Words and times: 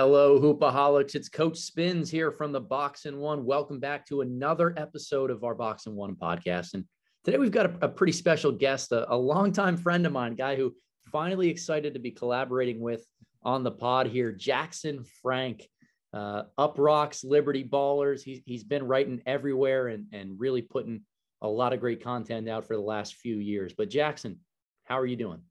Hello, 0.00 0.40
Hoopaholics. 0.40 1.14
It's 1.14 1.28
Coach 1.28 1.58
Spins 1.58 2.10
here 2.10 2.32
from 2.32 2.52
the 2.52 2.60
Box 2.60 3.04
and 3.04 3.18
One. 3.18 3.44
Welcome 3.44 3.78
back 3.78 4.06
to 4.06 4.22
another 4.22 4.72
episode 4.78 5.30
of 5.30 5.44
our 5.44 5.54
Box 5.54 5.84
and 5.84 5.94
One 5.94 6.14
podcast. 6.16 6.72
And 6.72 6.86
today 7.22 7.36
we've 7.36 7.50
got 7.50 7.66
a, 7.66 7.84
a 7.84 7.88
pretty 7.90 8.14
special 8.14 8.50
guest, 8.50 8.92
a, 8.92 9.12
a 9.12 9.14
longtime 9.14 9.76
friend 9.76 10.06
of 10.06 10.12
mine, 10.14 10.36
guy 10.36 10.56
who 10.56 10.74
finally 11.12 11.50
excited 11.50 11.92
to 11.92 12.00
be 12.00 12.12
collaborating 12.12 12.80
with 12.80 13.04
on 13.42 13.62
the 13.62 13.72
pod 13.72 14.06
here, 14.06 14.32
Jackson 14.32 15.04
Frank. 15.20 15.68
Uh, 16.14 16.44
UPROXX, 16.58 17.22
Liberty 17.22 17.62
Ballers. 17.62 18.22
He's, 18.22 18.40
he's 18.46 18.64
been 18.64 18.86
writing 18.86 19.20
everywhere 19.26 19.88
and, 19.88 20.06
and 20.14 20.40
really 20.40 20.62
putting 20.62 21.02
a 21.42 21.46
lot 21.46 21.74
of 21.74 21.80
great 21.80 22.02
content 22.02 22.48
out 22.48 22.64
for 22.64 22.74
the 22.74 22.80
last 22.80 23.16
few 23.16 23.36
years. 23.36 23.74
But 23.76 23.90
Jackson, 23.90 24.38
how 24.84 24.98
are 24.98 25.04
you 25.04 25.16
doing? 25.16 25.42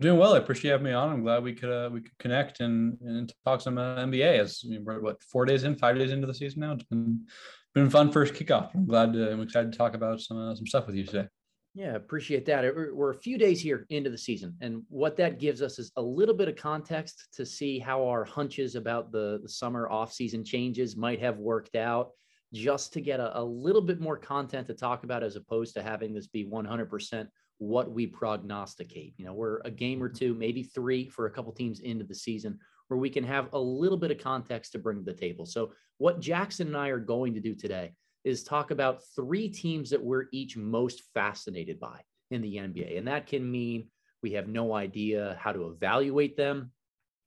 Doing 0.00 0.18
well. 0.18 0.34
I 0.34 0.38
appreciate 0.38 0.70
having 0.70 0.84
me 0.84 0.92
on. 0.92 1.10
I'm 1.10 1.22
glad 1.22 1.42
we 1.42 1.54
could 1.54 1.70
uh, 1.70 1.90
we 1.92 2.00
could 2.00 2.16
connect 2.18 2.60
and 2.60 2.96
and 3.00 3.32
talk 3.44 3.60
some 3.60 3.78
uh, 3.78 3.96
NBA. 3.96 4.38
As 4.38 4.62
we're 4.64 5.00
what 5.00 5.20
four 5.24 5.44
days 5.44 5.64
in, 5.64 5.74
five 5.74 5.96
days 5.96 6.12
into 6.12 6.26
the 6.26 6.34
season 6.34 6.60
now. 6.60 6.72
It's 6.74 6.84
been 6.84 7.26
been 7.74 7.90
fun 7.90 8.12
first 8.12 8.34
kickoff. 8.34 8.72
I'm 8.74 8.86
glad 8.86 9.12
to, 9.14 9.32
I'm 9.32 9.42
excited 9.42 9.72
to 9.72 9.78
talk 9.78 9.94
about 9.94 10.20
some 10.20 10.38
uh, 10.38 10.54
some 10.54 10.66
stuff 10.68 10.86
with 10.86 10.94
you 10.94 11.04
today. 11.04 11.26
Yeah, 11.74 11.96
appreciate 11.96 12.46
that. 12.46 12.62
We're 12.92 13.10
a 13.10 13.18
few 13.18 13.38
days 13.38 13.60
here 13.60 13.86
into 13.90 14.08
the 14.08 14.18
season, 14.18 14.56
and 14.60 14.82
what 14.88 15.16
that 15.16 15.40
gives 15.40 15.62
us 15.62 15.80
is 15.80 15.90
a 15.96 16.02
little 16.02 16.34
bit 16.34 16.48
of 16.48 16.54
context 16.54 17.26
to 17.32 17.44
see 17.44 17.80
how 17.80 18.06
our 18.06 18.24
hunches 18.24 18.76
about 18.76 19.10
the 19.10 19.40
the 19.42 19.48
summer 19.48 19.90
off 19.90 20.12
season 20.12 20.44
changes 20.44 20.96
might 20.96 21.20
have 21.20 21.38
worked 21.38 21.74
out. 21.74 22.10
Just 22.54 22.92
to 22.92 23.00
get 23.00 23.18
a, 23.18 23.38
a 23.38 23.42
little 23.42 23.82
bit 23.82 24.00
more 24.00 24.16
content 24.16 24.68
to 24.68 24.74
talk 24.74 25.02
about, 25.02 25.24
as 25.24 25.34
opposed 25.34 25.74
to 25.74 25.82
having 25.82 26.14
this 26.14 26.28
be 26.28 26.46
100% 26.46 27.28
what 27.58 27.90
we 27.90 28.06
prognosticate. 28.06 29.14
You 29.16 29.26
know, 29.26 29.34
we're 29.34 29.60
a 29.64 29.70
game 29.70 30.02
or 30.02 30.08
mm-hmm. 30.08 30.18
two, 30.18 30.34
maybe 30.34 30.62
three 30.62 31.08
for 31.08 31.26
a 31.26 31.30
couple 31.30 31.52
teams 31.52 31.80
into 31.80 32.04
the 32.04 32.14
season 32.14 32.58
where 32.88 32.98
we 32.98 33.10
can 33.10 33.24
have 33.24 33.48
a 33.52 33.58
little 33.58 33.98
bit 33.98 34.10
of 34.10 34.18
context 34.18 34.72
to 34.72 34.78
bring 34.78 34.98
to 34.98 35.04
the 35.04 35.18
table. 35.18 35.44
So, 35.44 35.72
what 35.98 36.20
Jackson 36.20 36.68
and 36.68 36.76
I 36.76 36.88
are 36.88 36.98
going 36.98 37.34
to 37.34 37.40
do 37.40 37.54
today 37.54 37.92
is 38.24 38.42
talk 38.42 38.70
about 38.70 39.02
three 39.16 39.48
teams 39.48 39.90
that 39.90 40.02
we're 40.02 40.26
each 40.32 40.56
most 40.56 41.02
fascinated 41.14 41.80
by 41.80 42.00
in 42.30 42.40
the 42.40 42.56
NBA. 42.56 42.96
And 42.96 43.08
that 43.08 43.26
can 43.26 43.50
mean 43.50 43.88
we 44.22 44.32
have 44.32 44.48
no 44.48 44.74
idea 44.74 45.36
how 45.40 45.52
to 45.52 45.68
evaluate 45.68 46.36
them. 46.36 46.72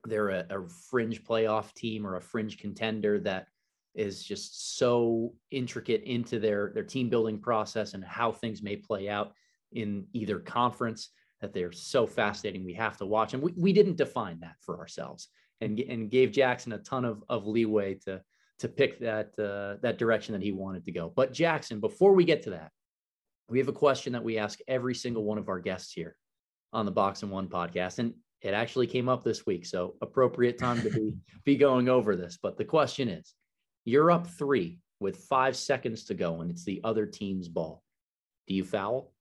They're 0.06 0.30
a, 0.30 0.46
a 0.50 0.68
fringe 0.90 1.24
playoff 1.24 1.74
team 1.74 2.08
or 2.08 2.16
a 2.16 2.22
fringe 2.22 2.58
contender 2.58 3.20
that 3.20 3.48
is 3.94 4.24
just 4.24 4.78
so 4.78 5.34
intricate 5.52 6.04
into 6.04 6.40
their 6.40 6.72
their 6.74 6.84
team 6.84 7.10
building 7.10 7.38
process 7.38 7.94
and 7.94 8.04
how 8.04 8.32
things 8.32 8.62
may 8.62 8.78
play 8.78 9.10
out 9.10 9.34
in 9.72 10.06
either 10.14 10.40
conference 10.40 11.10
that 11.42 11.54
they're 11.54 11.72
so 11.72 12.06
fascinating 12.06 12.64
we 12.64 12.74
have 12.74 12.98
to 12.98 13.06
watch. 13.06 13.34
And 13.34 13.42
we, 13.42 13.54
we 13.58 13.74
didn't 13.74 13.98
define 13.98 14.40
that 14.42 14.56
for 14.62 14.80
ourselves 14.80 15.30
and, 15.60 15.80
and 15.80 16.10
gave 16.10 16.32
jackson 16.32 16.74
a 16.74 16.78
ton 16.80 17.06
of, 17.06 17.24
of 17.30 17.48
leeway 17.48 17.96
to 18.06 18.22
to 18.60 18.68
pick 18.68 19.00
that 19.00 19.32
uh, 19.40 19.82
that 19.82 19.98
direction 19.98 20.34
that 20.34 20.44
he 20.44 20.52
wanted 20.52 20.86
to 20.86 20.92
go. 20.92 21.12
But 21.16 21.34
jackson 21.34 21.80
before 21.80 22.14
we 22.14 22.26
get 22.26 22.44
to 22.44 22.52
that 22.52 22.72
we 23.52 23.60
have 23.60 23.68
a 23.68 23.74
question 23.74 24.14
that 24.14 24.24
we 24.24 24.38
ask 24.38 24.60
every 24.68 24.96
single 24.96 25.26
one 25.26 25.38
of 25.38 25.50
our 25.50 25.60
guests 25.60 25.92
here 25.92 26.16
on 26.72 26.86
the 26.86 26.92
box 26.92 27.22
and 27.22 27.32
one 27.32 27.48
podcast. 27.48 28.00
And 28.00 28.14
it 28.42 28.54
actually 28.54 28.88
came 28.88 29.10
up 29.10 29.24
this 29.24 29.46
week 29.46 29.66
so 29.66 29.96
appropriate 30.02 30.58
time 30.58 30.82
to 30.82 30.90
be 30.90 31.14
be 31.46 31.58
going 31.58 31.90
over 31.90 32.16
this. 32.16 32.40
But 32.42 32.58
the 32.58 32.66
question 32.66 33.10
is 33.10 33.34
you're 33.84 34.10
up 34.10 34.26
three 34.26 34.80
with 35.00 35.26
five 35.26 35.56
seconds 35.56 36.06
to 36.06 36.14
go 36.14 36.42
and 36.42 36.50
it's 36.50 36.64
the 36.64 36.82
other 36.84 37.06
team's 37.06 37.50
ball. 37.50 37.84
Do 38.48 38.54
you 38.56 38.64
foul 38.64 39.12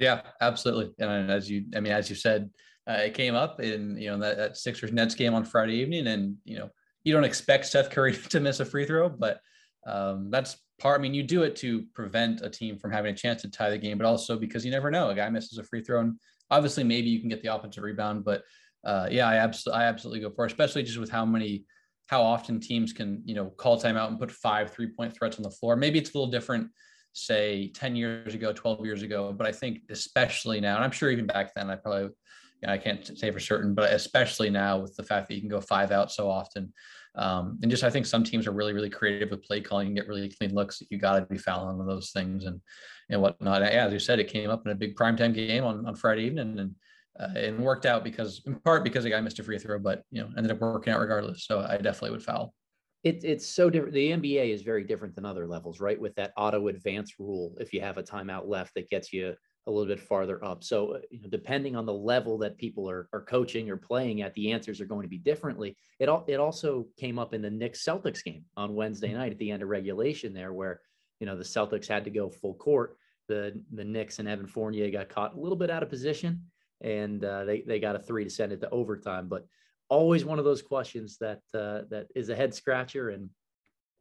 yeah, 0.00 0.22
absolutely. 0.40 0.92
And 0.98 1.30
as 1.30 1.48
you, 1.48 1.66
I 1.76 1.80
mean, 1.80 1.92
as 1.92 2.08
you 2.08 2.16
said, 2.16 2.50
uh, 2.88 2.94
it 2.94 3.14
came 3.14 3.34
up 3.34 3.60
in 3.60 3.96
you 3.98 4.10
know 4.10 4.18
that, 4.18 4.36
that 4.38 4.56
Sixers 4.56 4.92
Nets 4.92 5.14
game 5.14 5.34
on 5.34 5.44
Friday 5.44 5.74
evening, 5.74 6.06
and 6.08 6.36
you 6.44 6.58
know 6.58 6.70
you 7.04 7.12
don't 7.12 7.24
expect 7.24 7.66
Seth 7.66 7.90
Curry 7.90 8.16
to 8.30 8.40
miss 8.40 8.60
a 8.60 8.64
free 8.64 8.86
throw, 8.86 9.08
but 9.10 9.40
um, 9.86 10.30
that's 10.30 10.56
part. 10.80 10.98
I 10.98 11.02
mean, 11.02 11.14
you 11.14 11.22
do 11.22 11.42
it 11.42 11.54
to 11.56 11.84
prevent 11.94 12.40
a 12.40 12.48
team 12.48 12.78
from 12.78 12.90
having 12.90 13.12
a 13.12 13.16
chance 13.16 13.42
to 13.42 13.50
tie 13.50 13.70
the 13.70 13.78
game, 13.78 13.98
but 13.98 14.06
also 14.06 14.38
because 14.38 14.64
you 14.64 14.70
never 14.70 14.90
know 14.90 15.10
a 15.10 15.14
guy 15.14 15.28
misses 15.28 15.58
a 15.58 15.64
free 15.64 15.84
throw, 15.84 16.00
and 16.00 16.18
obviously 16.50 16.82
maybe 16.82 17.10
you 17.10 17.20
can 17.20 17.28
get 17.28 17.42
the 17.42 17.54
offensive 17.54 17.84
rebound, 17.84 18.24
but 18.24 18.42
uh, 18.84 19.06
yeah, 19.10 19.28
I 19.28 19.36
absolutely, 19.36 19.82
I 19.82 19.86
absolutely 19.86 20.20
go 20.20 20.30
for 20.30 20.46
it, 20.46 20.50
especially 20.50 20.82
just 20.82 20.98
with 20.98 21.10
how 21.10 21.26
many, 21.26 21.66
how 22.06 22.22
often 22.22 22.58
teams 22.58 22.94
can 22.94 23.22
you 23.26 23.34
know 23.34 23.50
call 23.50 23.78
timeout 23.78 24.08
and 24.08 24.18
put 24.18 24.30
five 24.30 24.72
three 24.72 24.88
point 24.88 25.14
threats 25.14 25.36
on 25.36 25.42
the 25.42 25.50
floor. 25.50 25.76
Maybe 25.76 25.98
it's 25.98 26.14
a 26.14 26.18
little 26.18 26.30
different 26.30 26.70
say 27.12 27.68
10 27.74 27.96
years 27.96 28.34
ago, 28.34 28.52
12 28.52 28.84
years 28.84 29.02
ago. 29.02 29.32
But 29.32 29.46
I 29.46 29.52
think 29.52 29.80
especially 29.90 30.60
now, 30.60 30.76
and 30.76 30.84
I'm 30.84 30.90
sure 30.90 31.10
even 31.10 31.26
back 31.26 31.54
then, 31.54 31.70
I 31.70 31.76
probably, 31.76 32.02
you 32.02 32.66
know, 32.66 32.72
I 32.72 32.78
can't 32.78 33.06
say 33.18 33.30
for 33.30 33.40
certain, 33.40 33.74
but 33.74 33.92
especially 33.92 34.50
now 34.50 34.78
with 34.78 34.94
the 34.96 35.02
fact 35.02 35.28
that 35.28 35.34
you 35.34 35.40
can 35.40 35.50
go 35.50 35.60
five 35.60 35.92
out 35.92 36.12
so 36.12 36.30
often. 36.30 36.72
Um, 37.16 37.58
and 37.62 37.70
just, 37.70 37.82
I 37.82 37.90
think 37.90 38.06
some 38.06 38.22
teams 38.22 38.46
are 38.46 38.52
really, 38.52 38.72
really 38.72 38.90
creative 38.90 39.30
with 39.30 39.42
play 39.42 39.60
calling 39.60 39.88
and 39.88 39.96
get 39.96 40.06
really 40.06 40.28
clean 40.28 40.54
looks. 40.54 40.82
You 40.90 40.98
got 40.98 41.18
to 41.18 41.26
be 41.26 41.38
fouling 41.38 41.80
on 41.80 41.86
those 41.86 42.10
things 42.12 42.44
and, 42.44 42.60
and 43.08 43.20
whatnot. 43.20 43.62
Yeah, 43.62 43.86
as 43.86 43.92
you 43.92 43.98
said, 43.98 44.20
it 44.20 44.28
came 44.28 44.50
up 44.50 44.64
in 44.64 44.72
a 44.72 44.76
big 44.76 44.94
primetime 44.94 45.34
game 45.34 45.64
on, 45.64 45.86
on 45.86 45.94
Friday 45.96 46.22
evening 46.24 46.58
and, 46.58 46.74
uh, 47.18 47.28
it 47.34 47.58
worked 47.58 47.84
out 47.84 48.02
because 48.02 48.40
in 48.46 48.54
part 48.60 48.82
because 48.82 49.04
the 49.04 49.10
guy 49.10 49.20
missed 49.20 49.38
a 49.40 49.42
free 49.42 49.58
throw, 49.58 49.78
but 49.78 50.04
you 50.10 50.22
know, 50.22 50.30
ended 50.38 50.52
up 50.52 50.60
working 50.60 50.90
out 50.90 51.00
regardless. 51.00 51.44
So 51.44 51.60
I 51.60 51.76
definitely 51.76 52.12
would 52.12 52.22
foul 52.22 52.54
it, 53.02 53.24
it's 53.24 53.46
so 53.46 53.70
different. 53.70 53.94
The 53.94 54.10
NBA 54.10 54.52
is 54.52 54.62
very 54.62 54.84
different 54.84 55.14
than 55.14 55.24
other 55.24 55.46
levels, 55.46 55.80
right? 55.80 55.98
With 55.98 56.14
that 56.16 56.32
auto 56.36 56.68
advance 56.68 57.14
rule, 57.18 57.54
if 57.58 57.72
you 57.72 57.80
have 57.80 57.96
a 57.96 58.02
timeout 58.02 58.46
left, 58.46 58.74
that 58.74 58.90
gets 58.90 59.12
you 59.12 59.34
a 59.66 59.70
little 59.70 59.86
bit 59.86 60.00
farther 60.00 60.44
up. 60.44 60.62
So, 60.64 60.94
uh, 60.94 60.98
you 61.10 61.20
know, 61.22 61.28
depending 61.28 61.76
on 61.76 61.86
the 61.86 61.94
level 61.94 62.36
that 62.38 62.58
people 62.58 62.88
are, 62.90 63.08
are 63.12 63.22
coaching 63.22 63.70
or 63.70 63.76
playing 63.76 64.20
at, 64.22 64.34
the 64.34 64.52
answers 64.52 64.80
are 64.80 64.86
going 64.86 65.02
to 65.02 65.08
be 65.08 65.18
differently. 65.18 65.76
It 65.98 66.08
all 66.08 66.24
it 66.28 66.40
also 66.40 66.86
came 66.98 67.18
up 67.18 67.32
in 67.32 67.42
the 67.42 67.50
Knicks 67.50 67.84
Celtics 67.84 68.22
game 68.22 68.44
on 68.56 68.74
Wednesday 68.74 69.08
mm-hmm. 69.08 69.18
night 69.18 69.32
at 69.32 69.38
the 69.38 69.50
end 69.50 69.62
of 69.62 69.68
regulation 69.68 70.34
there, 70.34 70.52
where 70.52 70.80
you 71.20 71.26
know 71.26 71.36
the 71.36 71.44
Celtics 71.44 71.88
had 71.88 72.04
to 72.04 72.10
go 72.10 72.30
full 72.30 72.54
court. 72.54 72.96
The 73.28 73.62
the 73.72 73.84
Knicks 73.84 74.18
and 74.18 74.28
Evan 74.28 74.46
Fournier 74.46 74.90
got 74.90 75.08
caught 75.08 75.34
a 75.34 75.40
little 75.40 75.56
bit 75.56 75.70
out 75.70 75.82
of 75.82 75.88
position, 75.88 76.42
and 76.80 77.24
uh, 77.24 77.44
they 77.44 77.62
they 77.62 77.80
got 77.80 77.96
a 77.96 78.00
three 78.00 78.24
to 78.24 78.30
send 78.30 78.52
it 78.52 78.60
to 78.60 78.70
overtime. 78.70 79.28
But 79.28 79.46
always 79.90 80.24
one 80.24 80.38
of 80.38 80.44
those 80.44 80.62
questions 80.62 81.18
that 81.18 81.42
uh, 81.52 81.82
that 81.90 82.06
is 82.14 82.30
a 82.30 82.36
head 82.36 82.54
scratcher. 82.54 83.10
And 83.10 83.28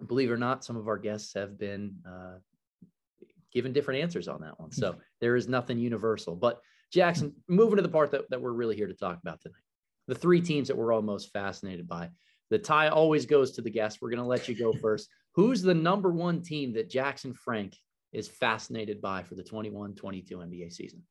believe 0.08 0.30
it 0.30 0.34
or 0.34 0.38
not, 0.38 0.64
some 0.64 0.78
of 0.78 0.88
our 0.88 0.98
guests 0.98 1.34
have 1.34 1.58
been 1.60 1.96
uh, 2.08 2.38
given 3.52 3.74
different 3.74 4.02
answers 4.02 4.28
on 4.28 4.42
that 4.42 4.60
one. 4.60 4.72
So 4.72 4.96
there 5.20 5.36
is 5.36 5.50
nothing 5.50 5.80
universal. 5.80 6.36
But 6.36 6.62
Jackson, 6.94 7.34
moving 7.48 7.76
to 7.76 7.82
the 7.82 7.90
part 7.90 8.12
that, 8.12 8.30
that 8.30 8.42
we're 8.42 8.54
really 8.54 8.76
here 8.76 8.88
to 8.88 8.94
talk 8.94 9.20
about 9.22 9.42
tonight, 9.42 9.62
the 10.08 10.16
three 10.16 10.42
teams 10.42 10.68
that 10.70 10.78
we're 10.78 10.94
all 10.94 11.02
most 11.02 11.34
fascinated 11.34 11.88
by. 11.88 12.10
The 12.50 12.58
tie 12.58 12.88
always 12.88 13.28
goes 13.28 13.52
to 13.52 13.62
the 13.62 13.70
guest. 13.70 14.00
We're 14.02 14.10
going 14.10 14.24
to 14.24 14.26
let 14.26 14.48
you 14.48 14.56
go 14.56 14.74
first. 14.82 15.10
Who's 15.36 15.62
the 15.62 15.74
number 15.74 16.10
one 16.12 16.42
team 16.42 16.74
that 16.74 16.90
Jackson 16.90 17.34
Frank 17.34 17.76
is 18.12 18.28
fascinated 18.28 19.02
by 19.02 19.24
for 19.24 19.36
the 19.36 19.44
21 19.44 19.96
22 19.96 20.38
NBA 20.38 20.74
season? 20.74 21.04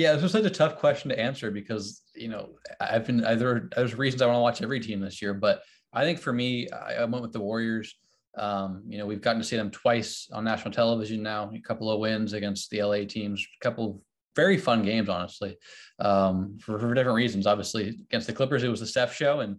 Yeah, 0.00 0.14
this 0.14 0.22
was 0.22 0.32
such 0.32 0.46
a 0.46 0.50
tough 0.50 0.78
question 0.78 1.10
to 1.10 1.20
answer 1.20 1.50
because 1.50 2.00
you 2.14 2.28
know 2.28 2.54
I've 2.80 3.04
been 3.04 3.18
there. 3.18 3.68
there's 3.76 3.94
reasons 3.94 4.22
I 4.22 4.26
want 4.26 4.38
to 4.38 4.40
watch 4.40 4.62
every 4.62 4.80
team 4.80 4.98
this 4.98 5.20
year, 5.20 5.34
but 5.34 5.62
I 5.92 6.04
think 6.04 6.18
for 6.18 6.32
me, 6.32 6.70
I, 6.70 6.94
I 6.94 7.04
went 7.04 7.20
with 7.20 7.34
the 7.34 7.40
Warriors. 7.40 7.94
Um, 8.38 8.82
you 8.88 8.96
know, 8.96 9.04
we've 9.04 9.20
gotten 9.20 9.42
to 9.42 9.46
see 9.46 9.58
them 9.58 9.70
twice 9.70 10.26
on 10.32 10.44
national 10.44 10.72
television 10.72 11.22
now. 11.22 11.50
A 11.54 11.60
couple 11.60 11.90
of 11.90 12.00
wins 12.00 12.32
against 12.32 12.70
the 12.70 12.82
LA 12.82 13.04
teams, 13.04 13.46
a 13.60 13.62
couple 13.62 13.90
of 13.90 13.96
very 14.34 14.56
fun 14.56 14.82
games, 14.82 15.10
honestly, 15.10 15.58
um, 15.98 16.56
for, 16.62 16.78
for 16.78 16.94
different 16.94 17.16
reasons. 17.16 17.46
Obviously, 17.46 17.88
against 17.88 18.26
the 18.26 18.32
Clippers, 18.32 18.62
it 18.62 18.68
was 18.68 18.80
the 18.80 18.86
Steph 18.86 19.14
show, 19.14 19.40
and 19.40 19.56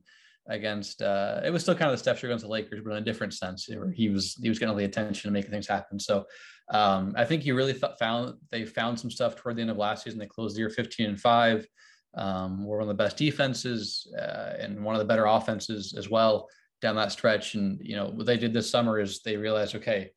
against 0.47 1.03
uh, 1.03 1.39
it 1.45 1.51
was 1.51 1.61
still 1.61 1.75
kind 1.75 1.91
of 1.91 1.93
the 1.93 2.01
Steph 2.01 2.17
show 2.17 2.29
against 2.29 2.45
the 2.45 2.49
Lakers, 2.49 2.81
but 2.83 2.93
in 2.93 2.97
a 2.97 3.05
different 3.05 3.35
sense, 3.35 3.69
where 3.69 3.91
he 3.91 4.09
was 4.09 4.39
he 4.41 4.49
was 4.49 4.57
getting 4.57 4.71
all 4.71 4.75
the 4.75 4.85
attention 4.85 5.27
and 5.27 5.33
making 5.33 5.51
things 5.51 5.67
happen. 5.67 5.99
So 5.99 6.25
um, 6.71 7.13
I 7.17 7.25
think 7.25 7.43
he 7.43 7.51
really 7.51 7.73
th- 7.73 7.97
found 7.99 8.35
they 8.49 8.65
found 8.65 8.99
some 8.99 9.11
stuff 9.11 9.35
toward 9.35 9.57
the 9.57 9.61
end 9.61 9.71
of 9.71 9.77
last 9.77 10.03
season. 10.03 10.19
They 10.19 10.25
closed 10.25 10.55
the 10.55 10.61
year 10.61 10.69
15 10.69 11.09
and 11.09 11.19
five. 11.19 11.67
Um, 12.13 12.65
were 12.65 12.77
one 12.77 12.83
of 12.83 12.87
the 12.89 13.03
best 13.03 13.15
defenses 13.15 14.05
uh, 14.19 14.53
and 14.59 14.83
one 14.83 14.95
of 14.95 14.99
the 14.99 15.05
better 15.05 15.25
offenses 15.25 15.93
as 15.97 16.09
well 16.09 16.49
down 16.81 16.95
that 16.95 17.11
stretch. 17.11 17.55
And 17.55 17.79
you 17.81 17.95
know 17.95 18.07
what 18.07 18.25
they 18.25 18.37
did 18.37 18.53
this 18.53 18.69
summer 18.69 18.99
is 18.99 19.21
they 19.21 19.37
realized, 19.37 19.75
okay, 19.75 20.11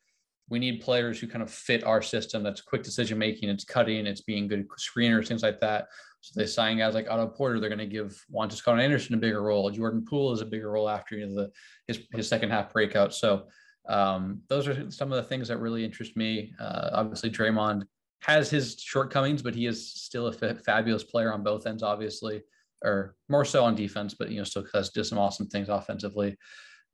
we 0.48 0.58
need 0.58 0.80
players 0.80 1.18
who 1.18 1.26
kind 1.26 1.42
of 1.42 1.50
fit 1.50 1.84
our 1.84 2.02
system. 2.02 2.42
That's 2.42 2.60
quick 2.60 2.82
decision 2.82 3.18
making. 3.18 3.48
It's 3.48 3.64
cutting. 3.64 4.06
It's 4.06 4.20
being 4.20 4.48
good 4.48 4.66
screeners, 4.78 5.28
things 5.28 5.42
like 5.42 5.60
that. 5.60 5.88
So 6.20 6.38
they 6.38 6.46
sign 6.46 6.78
guys 6.78 6.94
like 6.94 7.10
Otto 7.10 7.28
Porter. 7.28 7.60
They're 7.60 7.68
going 7.68 7.78
to 7.78 7.86
give 7.86 8.24
Juan 8.28 8.48
Toscano 8.48 8.80
Anderson 8.80 9.14
a 9.14 9.18
bigger 9.18 9.42
role. 9.42 9.70
Jordan 9.70 10.04
Poole 10.08 10.32
is 10.32 10.40
a 10.40 10.46
bigger 10.46 10.70
role 10.70 10.88
after 10.88 11.16
you 11.16 11.26
know, 11.26 11.34
the 11.34 11.50
his 11.86 12.06
his 12.12 12.28
second 12.28 12.50
half 12.50 12.72
breakout. 12.72 13.14
So 13.14 13.46
um, 13.88 14.40
those 14.48 14.66
are 14.66 14.90
some 14.90 15.12
of 15.12 15.16
the 15.16 15.28
things 15.28 15.48
that 15.48 15.58
really 15.58 15.84
interest 15.84 16.16
me. 16.16 16.52
Uh, 16.58 16.90
obviously, 16.92 17.30
Draymond 17.30 17.84
has 18.22 18.48
his 18.48 18.80
shortcomings, 18.80 19.42
but 19.42 19.54
he 19.54 19.66
is 19.66 19.92
still 19.92 20.28
a 20.28 20.32
fabulous 20.32 21.04
player 21.04 21.32
on 21.32 21.42
both 21.42 21.66
ends, 21.66 21.82
obviously, 21.82 22.42
or 22.82 23.14
more 23.28 23.44
so 23.44 23.64
on 23.64 23.74
defense, 23.74 24.14
but 24.14 24.30
you 24.30 24.38
know, 24.38 24.44
still 24.44 24.64
does 24.72 24.90
do 24.90 25.04
some 25.04 25.18
awesome 25.18 25.46
things 25.46 25.68
offensively. 25.68 26.36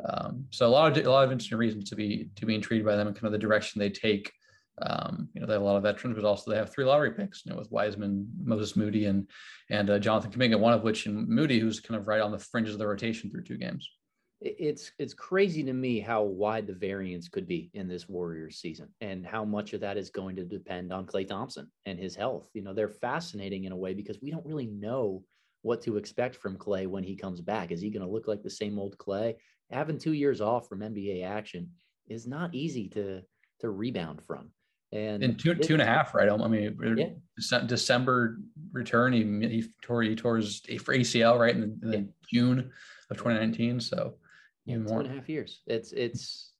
Um, 0.09 0.47
so 0.51 0.67
a 0.67 0.69
lot 0.69 0.97
of 0.97 1.05
a 1.05 1.11
lot 1.11 1.25
of 1.25 1.33
interesting 1.33 1.59
reasons 1.59 1.89
to 1.91 1.97
be 1.97 2.31
to 2.37 2.47
be 2.47 2.55
intrigued 2.55 2.87
by 2.87 2.97
them 2.97 3.07
and 3.07 3.15
kind 3.15 3.27
of 3.27 3.33
the 3.33 3.39
direction 3.39 3.79
they 3.79 3.91
take. 3.91 4.33
Um, 4.83 5.29
you 5.35 5.41
know, 5.41 5.47
they 5.47 5.53
have 5.53 5.63
a 5.63 5.65
lot 5.65 5.77
of 5.77 5.83
veterans, 5.83 6.17
but 6.17 6.27
also 6.27 6.51
they 6.51 6.57
have 6.57 6.73
three 6.73 6.87
lottery 6.87 7.11
picks. 7.11 7.45
You 7.45 7.53
know, 7.53 7.59
with 7.59 7.71
Wiseman, 7.71 8.27
Moses 8.43 8.77
Moody, 8.77 9.07
and 9.07 9.29
and 9.69 9.91
uh, 9.91 9.99
Jonathan 9.99 10.33
Kuminga, 10.33 10.59
one 10.59 10.73
of 10.73 10.83
which 10.83 11.07
and 11.07 11.29
Moody, 11.29 11.61
who's 11.61 11.81
kind 11.81 12.01
of 12.01 12.09
right 12.09 12.23
on 12.23 12.33
the 12.33 12.39
fringes 12.39 12.75
of 12.75 12.79
the 12.79 12.87
rotation 12.87 13.31
through 13.31 13.45
two 13.45 13.59
games. 13.59 13.89
It's 14.43 14.93
it's 14.99 15.13
crazy 15.13 15.63
to 15.65 15.73
me 15.75 16.01
how 16.01 16.23
wide 16.23 16.67
the 16.67 16.73
variance 16.73 17.29
could 17.29 17.47
be 17.47 17.71
in 17.75 17.89
this 17.89 18.09
Warriors 18.09 18.57
season 18.57 18.89
and 19.03 19.27
how 19.27 19.45
much 19.45 19.75
of 19.75 19.83
that 19.83 19.99
is 19.99 20.09
going 20.09 20.35
to 20.37 20.45
depend 20.45 20.95
on 20.95 21.05
Klay 21.05 21.29
Thompson 21.29 21.71
and 21.85 21.99
his 21.99 22.17
health. 22.17 22.49
You 22.55 22.63
know, 22.63 22.73
they're 22.73 22.89
fascinating 22.89 23.65
in 23.65 23.73
a 23.73 23.77
way 23.77 23.93
because 23.93 24.23
we 24.23 24.31
don't 24.31 24.47
really 24.47 24.67
know 24.67 25.23
what 25.61 25.83
to 25.83 25.99
expect 25.99 26.37
from 26.37 26.57
Klay 26.57 26.87
when 26.87 27.05
he 27.05 27.17
comes 27.17 27.43
back. 27.43 27.71
Is 27.71 27.83
he 27.83 27.91
going 27.91 28.07
to 28.07 28.11
look 28.11 28.29
like 28.29 28.43
the 28.43 28.49
same 28.49 28.79
old 28.79 28.97
Klay? 28.97 29.35
Having 29.71 29.99
two 29.99 30.15
years 30.15 30.41
off 30.41 30.69
from 30.69 30.81
NBA 30.81 31.23
action 31.23 31.69
is 32.09 32.27
not 32.27 32.55
easy 32.55 32.89
to 32.89 33.21
to 33.61 33.71
rebound 33.71 34.23
from. 34.27 34.51
And 34.93 35.23
in 35.23 35.37
two, 35.37 35.55
two 35.55 35.75
and 35.75 35.83
a 35.83 35.87
half, 35.87 36.15
right? 36.15 36.29
I 36.29 36.49
mean, 36.49 36.77
yeah. 36.97 37.61
December 37.67 38.39
return, 38.73 39.13
he, 39.13 39.23
he 39.49 39.65
tore 39.83 40.03
he 40.03 40.17
tore 40.17 40.39
his 40.39 40.63
ACL 40.63 41.39
right 41.39 41.55
in, 41.55 41.79
the, 41.81 41.93
in 41.93 42.05
yeah. 42.05 42.11
June 42.33 42.71
of 43.11 43.17
2019. 43.17 43.79
So 43.81 44.15
yeah, 44.65 44.77
two 44.77 44.95
and 44.95 45.07
a 45.07 45.15
half 45.15 45.29
years. 45.29 45.63
It's 45.67 45.93
it's 45.93 46.53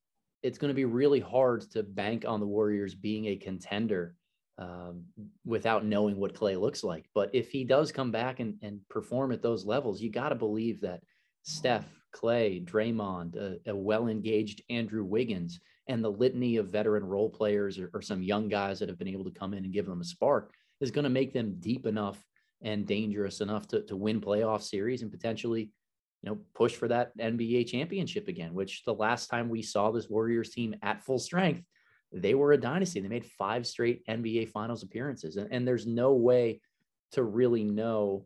it's 0.43 0.57
going 0.57 0.69
to 0.69 0.75
be 0.75 0.85
really 0.85 1.19
hard 1.19 1.61
to 1.71 1.83
bank 1.83 2.25
on 2.27 2.39
the 2.39 2.47
Warriors 2.47 2.95
being 2.95 3.27
a 3.27 3.35
contender 3.35 4.15
um, 4.57 5.03
without 5.45 5.85
knowing 5.85 6.17
what 6.17 6.33
Klay 6.33 6.59
looks 6.59 6.83
like. 6.83 7.09
But 7.13 7.29
if 7.33 7.51
he 7.51 7.63
does 7.63 7.91
come 7.91 8.11
back 8.11 8.39
and, 8.39 8.55
and 8.61 8.79
perform 8.89 9.31
at 9.31 9.41
those 9.41 9.65
levels, 9.65 10.01
you 10.01 10.09
got 10.09 10.29
to 10.29 10.35
believe 10.35 10.81
that 10.81 11.01
Steph, 11.43 11.85
Klay, 12.15 12.63
Draymond, 12.63 13.35
a, 13.35 13.69
a 13.69 13.75
well 13.75 14.07
engaged 14.07 14.61
Andrew 14.69 15.03
Wiggins, 15.03 15.59
and 15.87 16.03
the 16.03 16.11
litany 16.11 16.57
of 16.57 16.69
veteran 16.69 17.03
role 17.03 17.29
players 17.29 17.79
or, 17.79 17.89
or 17.93 18.01
some 18.01 18.21
young 18.23 18.47
guys 18.47 18.79
that 18.79 18.89
have 18.89 18.99
been 18.99 19.07
able 19.07 19.25
to 19.25 19.39
come 19.39 19.53
in 19.53 19.63
and 19.63 19.73
give 19.73 19.85
them 19.85 20.01
a 20.01 20.05
spark 20.05 20.53
is 20.79 20.91
going 20.91 21.03
to 21.03 21.09
make 21.09 21.33
them 21.33 21.55
deep 21.59 21.85
enough 21.85 22.23
and 22.61 22.85
dangerous 22.85 23.41
enough 23.41 23.67
to, 23.67 23.81
to 23.83 23.95
win 23.95 24.21
playoff 24.21 24.61
series 24.61 25.01
and 25.01 25.11
potentially 25.11 25.69
you 26.21 26.29
know, 26.29 26.39
push 26.53 26.75
for 26.75 26.87
that 26.87 27.17
NBA 27.17 27.67
championship 27.67 28.27
again, 28.27 28.53
which 28.53 28.83
the 28.85 28.93
last 28.93 29.27
time 29.27 29.49
we 29.49 29.61
saw 29.61 29.91
this 29.91 30.09
Warriors 30.09 30.51
team 30.51 30.75
at 30.83 31.03
full 31.03 31.19
strength, 31.19 31.63
they 32.13 32.35
were 32.35 32.51
a 32.51 32.57
dynasty. 32.57 32.99
They 32.99 33.07
made 33.07 33.25
five 33.25 33.65
straight 33.65 34.05
NBA 34.07 34.49
finals 34.49 34.83
appearances. 34.83 35.37
And, 35.37 35.51
and 35.51 35.67
there's 35.67 35.87
no 35.87 36.13
way 36.13 36.61
to 37.13 37.23
really 37.23 37.63
know 37.63 38.25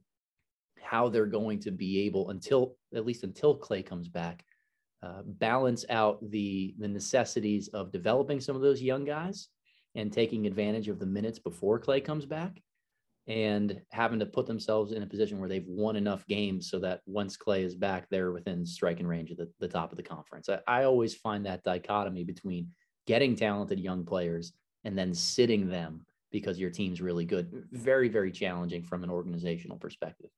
how 0.82 1.10
they're 1.10 1.26
going 1.26 1.60
to 1.60 1.72
be 1.72 2.02
able 2.02 2.30
until 2.30 2.76
at 2.94 3.06
least 3.06 3.24
until 3.24 3.58
Klay 3.58 3.86
comes 3.86 4.08
back, 4.08 4.44
uh, 5.02 5.22
balance 5.26 5.86
out 5.90 6.20
the 6.32 6.76
the 6.80 6.88
necessities 6.88 7.70
of 7.70 7.92
developing 7.92 8.40
some 8.40 8.56
of 8.56 8.62
those 8.62 8.82
young 8.82 9.06
guys 9.06 9.48
and 9.96 10.12
taking 10.12 10.46
advantage 10.46 10.90
of 10.90 11.00
the 11.00 11.06
minutes 11.06 11.40
before 11.40 11.80
Klay 11.80 12.04
comes 12.04 12.26
back 12.26 12.62
and 13.27 13.81
having 13.92 14.19
to 14.19 14.25
put 14.25 14.45
themselves 14.45 14.92
in 14.92 15.01
a 15.01 15.07
position 15.07 15.39
where 15.39 15.50
they've 15.50 15.68
won 15.68 15.95
enough 15.95 16.25
games 16.27 16.69
so 16.69 16.80
that 16.80 17.01
once 17.06 17.38
Klay 17.38 17.63
is 17.63 17.75
back, 17.75 18.07
they're 18.10 18.31
within 18.31 18.66
striking 18.66 19.07
range 19.07 19.31
of 19.31 19.38
the, 19.38 19.50
the 19.60 19.68
top 19.68 19.92
of 19.92 19.98
the 19.98 20.04
conference. 20.04 20.48
I, 20.48 20.60
I 20.68 20.83
always 20.83 21.16
find 21.16 21.45
that 21.45 21.63
dichotomy 21.63 22.24
between 22.24 22.69
getting 23.07 23.36
talented 23.36 23.80
young 23.80 24.06
players 24.06 24.54
and 24.83 24.98
then 24.98 25.13
sitting 25.13 25.68
them 25.69 26.06
because 26.31 26.60
your 26.60 26.69
team's 26.69 27.01
really 27.01 27.25
good. 27.25 27.66
Very, 27.72 28.10
very 28.10 28.31
challenging 28.31 28.83
from 28.83 29.04
an 29.04 29.10
organizational 29.10 29.77
perspective. 29.77 30.30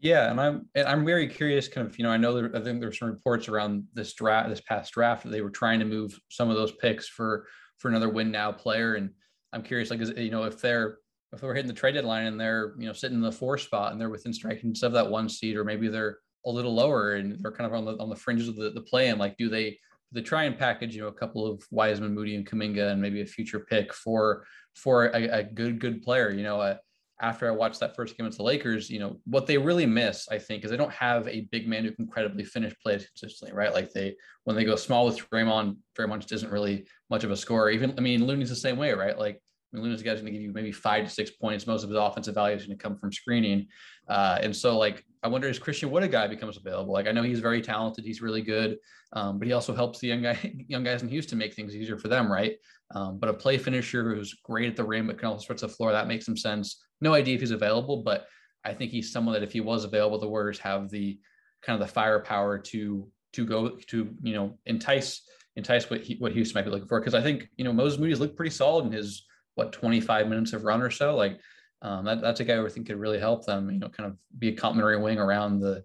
Yeah, 0.00 0.30
and 0.30 0.40
I'm 0.40 0.68
and 0.74 0.86
I'm 0.86 1.06
very 1.06 1.26
curious. 1.26 1.68
Kind 1.68 1.86
of, 1.86 1.98
you 1.98 2.04
know, 2.04 2.10
I 2.10 2.18
know 2.18 2.34
there, 2.34 2.54
I 2.54 2.62
think 2.62 2.80
there's 2.80 2.98
some 2.98 3.08
reports 3.08 3.48
around 3.48 3.84
this 3.94 4.12
draft, 4.12 4.50
this 4.50 4.60
past 4.60 4.92
draft, 4.92 5.24
that 5.24 5.30
they 5.30 5.40
were 5.40 5.50
trying 5.50 5.78
to 5.80 5.86
move 5.86 6.18
some 6.28 6.50
of 6.50 6.56
those 6.56 6.72
picks 6.72 7.08
for 7.08 7.46
for 7.78 7.88
another 7.88 8.10
win 8.10 8.30
now 8.30 8.52
player. 8.52 8.94
And 8.94 9.10
I'm 9.52 9.62
curious, 9.62 9.90
like, 9.90 10.00
is, 10.00 10.12
you 10.16 10.30
know, 10.30 10.44
if 10.44 10.60
they're 10.60 10.98
if 11.32 11.42
we're 11.42 11.54
hitting 11.54 11.68
the 11.68 11.74
trade 11.74 11.92
deadline 11.92 12.26
and 12.26 12.40
they're 12.40 12.74
you 12.78 12.86
know 12.86 12.92
sitting 12.92 13.16
in 13.16 13.22
the 13.22 13.32
four 13.32 13.58
spot 13.58 13.92
and 13.92 14.00
they're 14.00 14.10
within 14.10 14.32
striking 14.32 14.74
of 14.82 14.92
that 14.92 15.10
one 15.10 15.28
seed, 15.28 15.56
or 15.56 15.64
maybe 15.64 15.88
they're 15.88 16.18
a 16.46 16.50
little 16.50 16.74
lower 16.74 17.14
and 17.14 17.38
they're 17.40 17.52
kind 17.52 17.66
of 17.66 17.74
on 17.74 17.84
the 17.84 18.00
on 18.02 18.08
the 18.08 18.16
fringes 18.16 18.48
of 18.48 18.56
the, 18.56 18.70
the 18.70 18.80
play 18.80 19.08
and 19.08 19.18
like 19.18 19.36
do 19.36 19.48
they 19.48 19.70
do 19.70 19.78
they 20.12 20.22
try 20.22 20.44
and 20.44 20.56
package 20.56 20.94
you 20.94 21.02
know 21.02 21.08
a 21.08 21.12
couple 21.12 21.46
of 21.46 21.62
Wiseman, 21.70 22.14
Moody, 22.14 22.36
and 22.36 22.46
Kuminga 22.46 22.92
and 22.92 23.02
maybe 23.02 23.20
a 23.20 23.26
future 23.26 23.60
pick 23.60 23.92
for 23.92 24.44
for 24.74 25.06
a, 25.06 25.38
a 25.38 25.42
good 25.42 25.80
good 25.80 26.02
player. 26.02 26.30
You 26.30 26.44
know, 26.44 26.60
uh, 26.60 26.76
after 27.20 27.48
I 27.48 27.50
watched 27.50 27.80
that 27.80 27.96
first 27.96 28.16
game 28.16 28.26
against 28.26 28.38
the 28.38 28.44
Lakers, 28.44 28.88
you 28.90 29.00
know 29.00 29.18
what 29.24 29.46
they 29.46 29.58
really 29.58 29.86
miss, 29.86 30.28
I 30.30 30.38
think, 30.38 30.64
is 30.64 30.70
they 30.70 30.76
don't 30.76 30.92
have 30.92 31.26
a 31.26 31.48
big 31.50 31.66
man 31.66 31.84
who 31.84 31.90
can 31.90 32.06
credibly 32.06 32.44
finish 32.44 32.74
plays 32.80 33.06
consistently, 33.06 33.56
right? 33.56 33.72
Like 33.72 33.92
they 33.92 34.14
when 34.44 34.54
they 34.54 34.64
go 34.64 34.76
small 34.76 35.06
with 35.06 35.18
Draymond, 35.18 35.76
Draymond 35.98 36.20
just 36.20 36.32
isn't 36.32 36.52
really 36.52 36.86
much 37.10 37.24
of 37.24 37.30
a 37.30 37.36
scorer. 37.36 37.70
Even 37.70 37.94
I 37.98 38.00
mean, 38.00 38.24
Looney's 38.24 38.50
the 38.50 38.56
same 38.56 38.76
way, 38.76 38.92
right? 38.92 39.18
Like 39.18 39.42
Mean, 39.76 39.84
Looney's 39.84 40.02
guy's 40.02 40.20
going 40.20 40.26
to 40.26 40.32
give 40.32 40.42
you 40.42 40.52
maybe 40.52 40.72
five 40.72 41.04
to 41.04 41.10
six 41.10 41.30
points. 41.30 41.66
Most 41.66 41.82
of 41.82 41.90
his 41.90 41.98
offensive 41.98 42.34
value 42.34 42.56
is 42.56 42.66
going 42.66 42.76
to 42.76 42.82
come 42.82 42.96
from 42.96 43.12
screening. 43.12 43.66
Uh, 44.08 44.38
and 44.40 44.54
so, 44.54 44.78
like, 44.78 45.04
I 45.22 45.28
wonder 45.28 45.48
as 45.48 45.58
Christian 45.58 45.90
Wood 45.90 46.02
a 46.02 46.08
guy 46.08 46.26
becomes 46.26 46.56
available. 46.56 46.92
Like, 46.92 47.06
I 47.06 47.12
know 47.12 47.22
he's 47.22 47.40
very 47.40 47.60
talented, 47.60 48.04
he's 48.04 48.22
really 48.22 48.42
good, 48.42 48.78
um, 49.12 49.38
but 49.38 49.46
he 49.46 49.52
also 49.52 49.74
helps 49.74 49.98
the 49.98 50.08
young 50.08 50.22
guy, 50.22 50.54
young 50.68 50.84
guys 50.84 51.02
in 51.02 51.08
Houston 51.08 51.38
make 51.38 51.54
things 51.54 51.74
easier 51.74 51.98
for 51.98 52.08
them, 52.08 52.30
right? 52.30 52.56
Um, 52.94 53.18
but 53.18 53.28
a 53.28 53.34
play 53.34 53.58
finisher 53.58 54.14
who's 54.14 54.34
great 54.44 54.68
at 54.68 54.76
the 54.76 54.84
rim 54.84 55.08
but 55.08 55.18
can 55.18 55.28
also 55.28 55.42
stretch 55.42 55.60
the 55.60 55.68
floor, 55.68 55.92
that 55.92 56.08
makes 56.08 56.24
some 56.24 56.36
sense. 56.36 56.84
No 57.00 57.14
idea 57.14 57.34
if 57.34 57.40
he's 57.40 57.50
available, 57.50 58.02
but 58.02 58.26
I 58.64 58.74
think 58.74 58.90
he's 58.90 59.12
someone 59.12 59.34
that 59.34 59.42
if 59.42 59.52
he 59.52 59.60
was 59.60 59.84
available, 59.84 60.18
the 60.18 60.28
Warriors 60.28 60.58
have 60.58 60.90
the 60.90 61.18
kind 61.62 61.80
of 61.80 61.86
the 61.86 61.92
firepower 61.92 62.58
to 62.58 63.08
to 63.32 63.44
go 63.44 63.70
to 63.70 64.14
you 64.22 64.34
know 64.34 64.58
entice 64.66 65.22
entice 65.56 65.88
what 65.90 66.00
he, 66.02 66.14
what 66.16 66.32
Houston 66.32 66.58
might 66.58 66.64
be 66.64 66.70
looking 66.70 66.88
for. 66.88 67.00
Because 67.00 67.14
I 67.14 67.22
think 67.22 67.48
you 67.56 67.64
know 67.64 67.72
Moses 67.72 67.98
Moody's 67.98 68.20
looked 68.20 68.36
pretty 68.36 68.50
solid 68.50 68.86
in 68.86 68.92
his 68.92 69.24
what 69.56 69.72
25 69.72 70.28
minutes 70.28 70.52
of 70.52 70.64
run 70.64 70.80
or 70.80 70.90
so. 70.90 71.16
Like 71.16 71.40
um, 71.82 72.04
that, 72.04 72.20
that's 72.20 72.40
a 72.40 72.44
guy 72.44 72.54
who 72.54 72.64
I 72.64 72.68
think 72.68 72.86
could 72.86 73.00
really 73.00 73.18
help 73.18 73.44
them. 73.44 73.68
You 73.70 73.80
know, 73.80 73.88
kind 73.88 74.08
of 74.08 74.16
be 74.38 74.48
a 74.48 74.56
complementary 74.56 75.02
wing 75.02 75.18
around 75.18 75.58
the 75.58 75.84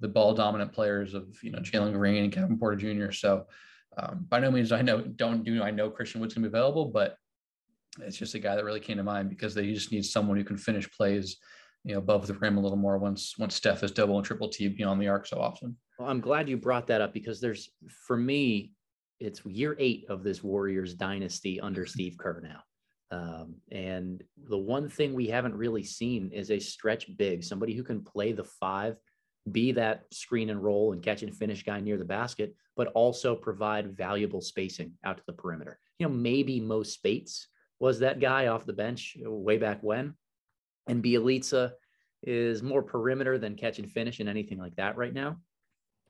the 0.00 0.08
ball 0.08 0.34
dominant 0.34 0.72
players 0.72 1.14
of 1.14 1.38
you 1.42 1.50
know 1.50 1.60
Jalen 1.60 1.94
Green 1.94 2.24
and 2.24 2.32
Kevin 2.32 2.58
Porter 2.58 2.76
Jr. 2.76 3.12
So 3.12 3.46
um, 3.96 4.26
by 4.28 4.40
no 4.40 4.50
means 4.50 4.72
I 4.72 4.82
know 4.82 5.00
don't 5.00 5.44
do 5.44 5.62
I 5.62 5.70
know 5.70 5.88
Christian 5.88 6.20
Wood's 6.20 6.34
gonna 6.34 6.46
be 6.46 6.48
available, 6.48 6.86
but 6.86 7.16
it's 8.00 8.16
just 8.16 8.34
a 8.34 8.38
guy 8.38 8.56
that 8.56 8.64
really 8.64 8.80
came 8.80 8.96
to 8.96 9.02
mind 9.02 9.30
because 9.30 9.54
they 9.54 9.72
just 9.72 9.92
need 9.92 10.04
someone 10.04 10.36
who 10.36 10.44
can 10.44 10.56
finish 10.56 10.90
plays 10.90 11.36
you 11.84 11.92
know 11.92 11.98
above 11.98 12.26
the 12.26 12.34
rim 12.34 12.56
a 12.56 12.60
little 12.60 12.76
more 12.76 12.98
once 12.98 13.34
once 13.38 13.54
Steph 13.54 13.82
is 13.82 13.90
double 13.90 14.16
and 14.16 14.26
triple 14.26 14.48
T 14.48 14.68
beyond 14.68 15.00
the 15.00 15.08
arc 15.08 15.26
so 15.26 15.40
often. 15.40 15.76
Well, 15.98 16.08
I'm 16.08 16.20
glad 16.20 16.48
you 16.48 16.56
brought 16.56 16.86
that 16.88 17.00
up 17.00 17.14
because 17.14 17.40
there's 17.40 17.70
for 18.06 18.16
me 18.16 18.72
it's 19.20 19.44
year 19.46 19.76
eight 19.78 20.04
of 20.08 20.24
this 20.24 20.42
Warriors 20.42 20.94
dynasty 20.94 21.60
under 21.60 21.86
Steve 21.86 22.16
Kerr 22.18 22.40
now. 22.42 22.62
Um, 23.12 23.56
and 23.70 24.24
the 24.48 24.56
one 24.56 24.88
thing 24.88 25.12
we 25.12 25.26
haven't 25.26 25.54
really 25.54 25.84
seen 25.84 26.30
is 26.32 26.50
a 26.50 26.58
stretch 26.58 27.14
big, 27.18 27.44
somebody 27.44 27.74
who 27.74 27.84
can 27.84 28.02
play 28.02 28.32
the 28.32 28.44
five, 28.44 28.96
be 29.50 29.72
that 29.72 30.04
screen 30.10 30.48
and 30.48 30.62
roll 30.62 30.92
and 30.92 31.02
catch 31.02 31.22
and 31.22 31.36
finish 31.36 31.62
guy 31.62 31.80
near 31.80 31.98
the 31.98 32.06
basket, 32.06 32.56
but 32.74 32.88
also 32.88 33.34
provide 33.34 33.94
valuable 33.96 34.40
spacing 34.40 34.92
out 35.04 35.18
to 35.18 35.22
the 35.26 35.32
perimeter. 35.34 35.78
You 35.98 36.08
know, 36.08 36.14
maybe 36.14 36.58
Mo 36.58 36.82
Speights 36.82 37.48
was 37.78 37.98
that 37.98 38.18
guy 38.18 38.46
off 38.46 38.64
the 38.64 38.72
bench 38.72 39.16
way 39.20 39.58
back 39.58 39.80
when. 39.82 40.14
And 40.88 41.04
Bjelica 41.04 41.72
is 42.22 42.62
more 42.62 42.82
perimeter 42.82 43.38
than 43.38 43.56
catch 43.56 43.78
and 43.78 43.90
finish 43.90 44.20
and 44.20 44.28
anything 44.28 44.58
like 44.58 44.76
that 44.76 44.96
right 44.96 45.12
now. 45.12 45.36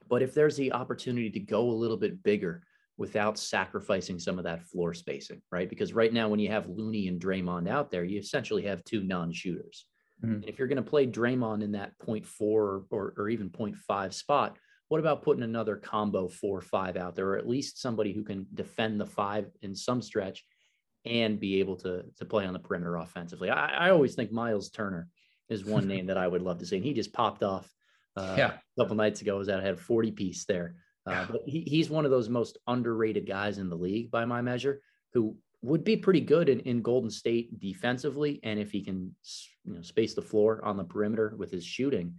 But 0.08 0.22
if 0.22 0.34
there's 0.34 0.56
the 0.56 0.72
opportunity 0.72 1.30
to 1.30 1.40
go 1.40 1.70
a 1.70 1.72
little 1.72 1.96
bit 1.96 2.22
bigger, 2.22 2.62
without 2.98 3.38
sacrificing 3.38 4.18
some 4.18 4.38
of 4.38 4.44
that 4.44 4.62
floor 4.62 4.94
spacing, 4.94 5.40
right? 5.50 5.68
Because 5.68 5.92
right 5.92 6.12
now, 6.12 6.28
when 6.28 6.40
you 6.40 6.48
have 6.50 6.68
Looney 6.68 7.08
and 7.08 7.20
Draymond 7.20 7.68
out 7.68 7.90
there, 7.90 8.04
you 8.04 8.18
essentially 8.18 8.62
have 8.62 8.84
two 8.84 9.02
non-shooters. 9.02 9.86
Mm-hmm. 10.22 10.34
And 10.34 10.48
if 10.48 10.58
you're 10.58 10.68
going 10.68 10.76
to 10.76 10.82
play 10.82 11.06
Draymond 11.06 11.62
in 11.62 11.72
that 11.72 11.92
0.4 11.98 12.26
or, 12.40 12.84
or 12.90 13.28
even 13.28 13.50
0.5 13.50 14.12
spot, 14.12 14.56
what 14.92 14.98
about 14.98 15.22
putting 15.22 15.42
another 15.42 15.76
combo 15.76 16.28
four 16.28 16.60
five 16.60 16.98
out 16.98 17.16
there, 17.16 17.30
or 17.30 17.38
at 17.38 17.48
least 17.48 17.80
somebody 17.80 18.12
who 18.12 18.22
can 18.22 18.46
defend 18.52 19.00
the 19.00 19.06
five 19.06 19.50
in 19.62 19.74
some 19.74 20.02
stretch 20.02 20.44
and 21.06 21.40
be 21.40 21.60
able 21.60 21.76
to 21.76 22.04
to 22.18 22.26
play 22.26 22.44
on 22.44 22.52
the 22.52 22.58
perimeter 22.58 22.96
offensively? 22.96 23.48
I, 23.48 23.86
I 23.86 23.90
always 23.90 24.14
think 24.14 24.32
Miles 24.32 24.68
Turner 24.68 25.08
is 25.48 25.64
one 25.64 25.88
name 25.94 26.08
that 26.08 26.18
I 26.18 26.28
would 26.28 26.42
love 26.42 26.58
to 26.58 26.66
see, 26.66 26.76
and 26.76 26.84
he 26.84 26.92
just 26.92 27.14
popped 27.14 27.42
off 27.42 27.72
uh, 28.16 28.34
yeah. 28.36 28.52
a 28.52 28.82
couple 28.82 28.94
nights 28.96 29.22
ago. 29.22 29.38
Was 29.38 29.46
that 29.46 29.60
I 29.60 29.64
had 29.64 29.80
40 29.80 30.10
piece 30.10 30.44
there. 30.44 30.74
Uh, 31.06 31.26
but 31.30 31.42
he, 31.46 31.60
he's 31.62 31.90
one 31.90 32.04
of 32.04 32.10
those 32.10 32.28
most 32.28 32.58
underrated 32.66 33.26
guys 33.26 33.58
in 33.58 33.68
the 33.68 33.76
league 33.76 34.10
by 34.10 34.24
my 34.24 34.40
measure, 34.40 34.80
who 35.12 35.36
would 35.62 35.84
be 35.84 35.96
pretty 35.96 36.20
good 36.20 36.48
in, 36.48 36.60
in 36.60 36.82
Golden 36.82 37.10
State 37.10 37.58
defensively. 37.58 38.40
And 38.42 38.58
if 38.58 38.70
he 38.70 38.82
can 38.82 39.14
you 39.64 39.74
know, 39.74 39.82
space 39.82 40.14
the 40.14 40.22
floor 40.22 40.64
on 40.64 40.76
the 40.76 40.84
perimeter 40.84 41.34
with 41.36 41.50
his 41.50 41.64
shooting, 41.64 42.14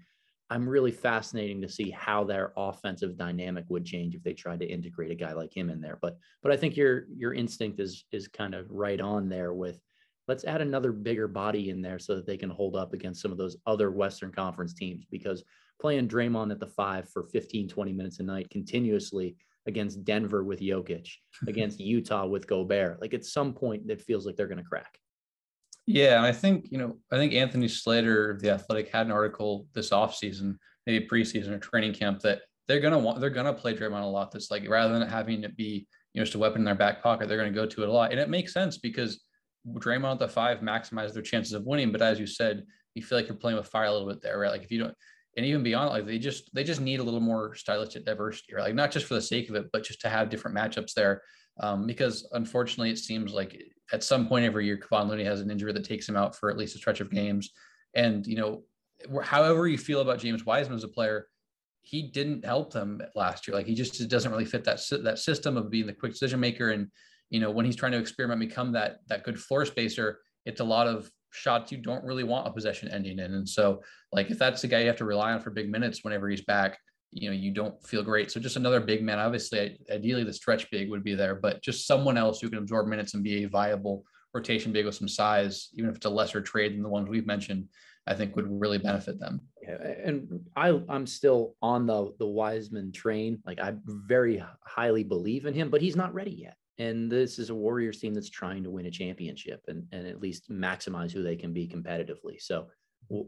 I'm 0.49 0.67
really 0.67 0.91
fascinating 0.91 1.61
to 1.61 1.69
see 1.69 1.89
how 1.89 2.23
their 2.23 2.53
offensive 2.57 3.17
dynamic 3.17 3.65
would 3.69 3.85
change 3.85 4.15
if 4.15 4.23
they 4.23 4.33
tried 4.33 4.59
to 4.59 4.67
integrate 4.67 5.11
a 5.11 5.15
guy 5.15 5.33
like 5.33 5.55
him 5.55 5.69
in 5.69 5.81
there. 5.81 5.97
But 6.01 6.17
but 6.41 6.51
I 6.51 6.57
think 6.57 6.77
your 6.77 7.05
your 7.15 7.33
instinct 7.33 7.79
is 7.79 8.05
is 8.11 8.27
kind 8.27 8.53
of 8.53 8.69
right 8.69 9.01
on 9.01 9.29
there 9.29 9.53
with 9.53 9.79
let's 10.27 10.45
add 10.45 10.61
another 10.61 10.91
bigger 10.91 11.27
body 11.27 11.69
in 11.69 11.81
there 11.81 11.99
so 11.99 12.15
that 12.15 12.25
they 12.25 12.37
can 12.37 12.49
hold 12.49 12.75
up 12.75 12.93
against 12.93 13.21
some 13.21 13.31
of 13.31 13.37
those 13.37 13.57
other 13.65 13.91
Western 13.91 14.31
Conference 14.31 14.73
teams 14.73 15.05
because 15.09 15.43
playing 15.83 16.07
Draymond 16.07 16.49
at 16.49 16.61
the 16.61 16.67
five 16.67 17.09
for 17.09 17.23
15, 17.23 17.67
20 17.67 17.91
minutes 17.91 18.19
a 18.19 18.23
night 18.23 18.49
continuously 18.49 19.35
against 19.67 20.05
Denver 20.05 20.41
with 20.41 20.61
Jokic, 20.61 21.09
against 21.47 21.81
Utah 21.81 22.25
with 22.25 22.47
Gobert. 22.47 23.01
Like 23.01 23.13
at 23.13 23.25
some 23.25 23.53
point, 23.53 23.83
it 23.89 24.01
feels 24.01 24.25
like 24.25 24.37
they're 24.37 24.47
going 24.47 24.63
to 24.63 24.63
crack. 24.63 24.97
Yeah, 25.85 26.15
and 26.15 26.25
I 26.25 26.31
think 26.31 26.67
you 26.71 26.77
know, 26.77 26.95
I 27.11 27.17
think 27.17 27.33
Anthony 27.33 27.67
Slater 27.67 28.31
of 28.31 28.41
the 28.41 28.51
Athletic 28.51 28.87
had 28.87 29.07
an 29.07 29.11
article 29.11 29.67
this 29.73 29.89
offseason, 29.89 30.55
maybe 30.87 31.05
preseason 31.05 31.49
or 31.49 31.59
training 31.59 31.93
camp, 31.93 32.21
that 32.21 32.43
they're 32.69 32.79
gonna 32.79 32.97
want 32.97 33.19
they're 33.19 33.29
gonna 33.29 33.53
play 33.53 33.75
Draymond 33.75 34.01
a 34.01 34.05
lot. 34.05 34.31
This 34.31 34.49
like 34.49 34.65
rather 34.69 34.97
than 34.97 35.05
having 35.05 35.43
it 35.43 35.57
be 35.57 35.85
you 36.13 36.21
know 36.21 36.23
just 36.23 36.35
a 36.35 36.39
weapon 36.39 36.61
in 36.61 36.65
their 36.65 36.73
back 36.73 37.03
pocket, 37.03 37.27
they're 37.27 37.37
gonna 37.37 37.51
go 37.51 37.65
to 37.65 37.83
it 37.83 37.89
a 37.89 37.91
lot, 37.91 38.11
and 38.11 38.19
it 38.21 38.29
makes 38.29 38.53
sense 38.53 38.77
because 38.77 39.25
Draymond 39.67 40.13
at 40.13 40.19
the 40.19 40.27
five 40.29 40.59
maximize 40.59 41.11
their 41.11 41.21
chances 41.21 41.51
of 41.51 41.65
winning. 41.65 41.91
But 41.91 42.01
as 42.01 42.17
you 42.17 42.27
said, 42.27 42.63
you 42.95 43.03
feel 43.03 43.17
like 43.17 43.27
you're 43.27 43.35
playing 43.35 43.57
with 43.57 43.67
fire 43.67 43.87
a 43.87 43.91
little 43.91 44.07
bit 44.07 44.21
there, 44.21 44.39
right? 44.39 44.51
Like 44.51 44.63
if 44.63 44.71
you 44.71 44.79
don't, 44.79 44.95
and 45.35 45.45
even 45.45 45.63
beyond, 45.63 45.89
like 45.89 46.05
they 46.05 46.19
just 46.19 46.53
they 46.53 46.63
just 46.63 46.81
need 46.81 46.99
a 46.99 47.03
little 47.03 47.19
more 47.19 47.55
stylistic 47.55 48.05
diversity, 48.05 48.53
right? 48.55 48.63
Like 48.63 48.75
not 48.75 48.91
just 48.91 49.05
for 49.05 49.15
the 49.15 49.21
sake 49.21 49.49
of 49.49 49.55
it, 49.55 49.71
but 49.71 49.83
just 49.83 50.01
to 50.01 50.09
have 50.09 50.29
different 50.29 50.55
matchups 50.55 50.93
there. 50.93 51.21
Um, 51.59 51.85
because 51.85 52.27
unfortunately, 52.33 52.89
it 52.89 52.97
seems 52.97 53.33
like 53.33 53.61
at 53.91 54.03
some 54.03 54.27
point 54.27 54.45
every 54.45 54.65
year, 54.65 54.77
Kevon 54.77 55.09
Looney 55.09 55.23
has 55.23 55.41
an 55.41 55.51
injury 55.51 55.73
that 55.73 55.85
takes 55.85 56.07
him 56.07 56.15
out 56.15 56.35
for 56.35 56.49
at 56.49 56.57
least 56.57 56.75
a 56.75 56.79
stretch 56.79 57.01
of 57.01 57.11
games. 57.11 57.51
And 57.95 58.25
you 58.25 58.35
know, 58.35 58.63
however 59.23 59.67
you 59.67 59.77
feel 59.77 60.01
about 60.01 60.19
James 60.19 60.45
Wiseman 60.45 60.77
as 60.77 60.83
a 60.83 60.87
player, 60.87 61.27
he 61.81 62.03
didn't 62.11 62.45
help 62.45 62.71
them 62.71 63.01
last 63.15 63.47
year. 63.47 63.55
Like 63.55 63.67
he 63.67 63.75
just 63.75 64.07
doesn't 64.07 64.31
really 64.31 64.45
fit 64.45 64.63
that 64.65 64.81
that 65.03 65.19
system 65.19 65.57
of 65.57 65.69
being 65.69 65.87
the 65.87 65.93
quick 65.93 66.13
decision 66.13 66.39
maker. 66.39 66.71
And 66.71 66.87
you 67.29 67.39
know, 67.39 67.51
when 67.51 67.65
he's 67.65 67.75
trying 67.75 67.91
to 67.93 67.99
experiment, 67.99 68.39
become 68.39 68.71
that 68.73 68.97
that 69.07 69.23
good 69.23 69.39
floor 69.39 69.65
spacer, 69.65 70.19
it's 70.45 70.61
a 70.61 70.65
lot 70.65 70.87
of 70.87 71.09
shots 71.33 71.71
you 71.71 71.77
don't 71.77 72.03
really 72.03 72.23
want 72.23 72.47
a 72.47 72.51
possession 72.51 72.89
ending 72.89 73.19
in. 73.19 73.33
And 73.33 73.47
so, 73.47 73.81
like 74.11 74.29
if 74.31 74.39
that's 74.39 74.61
the 74.61 74.67
guy 74.67 74.79
you 74.79 74.87
have 74.87 74.97
to 74.97 75.05
rely 75.05 75.33
on 75.33 75.41
for 75.41 75.49
big 75.49 75.69
minutes 75.69 76.03
whenever 76.03 76.29
he's 76.29 76.45
back, 76.45 76.77
you 77.11 77.29
know, 77.29 77.35
you 77.35 77.51
don't 77.51 77.81
feel 77.85 78.03
great. 78.03 78.31
So 78.31 78.39
just 78.39 78.55
another 78.55 78.79
big 78.79 79.03
man. 79.03 79.19
Obviously, 79.19 79.77
ideally 79.91 80.23
the 80.23 80.33
stretch 80.33 80.69
big 80.71 80.89
would 80.89 81.03
be 81.03 81.15
there, 81.15 81.35
but 81.35 81.61
just 81.61 81.87
someone 81.87 82.17
else 82.17 82.39
who 82.39 82.49
can 82.49 82.59
absorb 82.59 82.87
minutes 82.87 83.13
and 83.13 83.23
be 83.23 83.43
a 83.43 83.49
viable 83.49 84.03
rotation 84.33 84.71
big 84.71 84.85
with 84.85 84.95
some 84.95 85.07
size, 85.07 85.69
even 85.73 85.89
if 85.89 85.97
it's 85.97 86.05
a 86.05 86.09
lesser 86.09 86.41
trade 86.41 86.73
than 86.73 86.83
the 86.83 86.89
ones 86.89 87.09
we've 87.09 87.27
mentioned, 87.27 87.67
I 88.07 88.13
think 88.15 88.35
would 88.35 88.47
really 88.49 88.79
benefit 88.79 89.19
them. 89.19 89.41
Yeah, 89.61 89.77
and 90.03 90.41
I 90.55 90.81
I'm 90.89 91.07
still 91.07 91.55
on 91.61 91.85
the 91.85 92.13
the 92.19 92.27
Wiseman 92.27 92.91
train. 92.91 93.41
Like 93.45 93.59
I 93.59 93.75
very 93.85 94.43
highly 94.65 95.03
believe 95.03 95.45
in 95.45 95.53
him, 95.53 95.69
but 95.69 95.81
he's 95.81 95.95
not 95.95 96.13
ready 96.13 96.31
yet. 96.31 96.57
And 96.79 97.11
this 97.11 97.37
is 97.37 97.49
a 97.49 97.55
Warriors 97.55 97.99
team 97.99 98.13
that's 98.13 98.29
trying 98.29 98.63
to 98.63 98.71
win 98.71 98.87
a 98.87 98.91
championship 98.91 99.61
and, 99.67 99.85
and 99.91 100.07
at 100.07 100.21
least 100.21 100.49
maximize 100.49 101.11
who 101.11 101.21
they 101.21 101.35
can 101.35 101.53
be 101.53 101.67
competitively. 101.67 102.39
So 102.39 102.67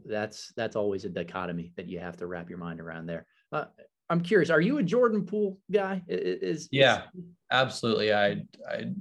that's 0.04 0.52
that's 0.56 0.76
always 0.76 1.04
a 1.04 1.08
dichotomy 1.08 1.72
that 1.76 1.88
you 1.88 1.98
have 2.00 2.16
to 2.16 2.26
wrap 2.26 2.48
your 2.48 2.58
mind 2.58 2.80
around 2.80 3.06
there. 3.06 3.26
Uh, 3.52 3.66
I'm 4.08 4.20
curious, 4.20 4.50
are 4.50 4.60
you 4.60 4.78
a 4.78 4.82
Jordan 4.82 5.24
Poole 5.24 5.58
guy? 5.70 6.02
Is, 6.08 6.68
yeah, 6.70 7.02
is... 7.14 7.24
absolutely. 7.50 8.12
I 8.12 8.42
I 8.68 8.92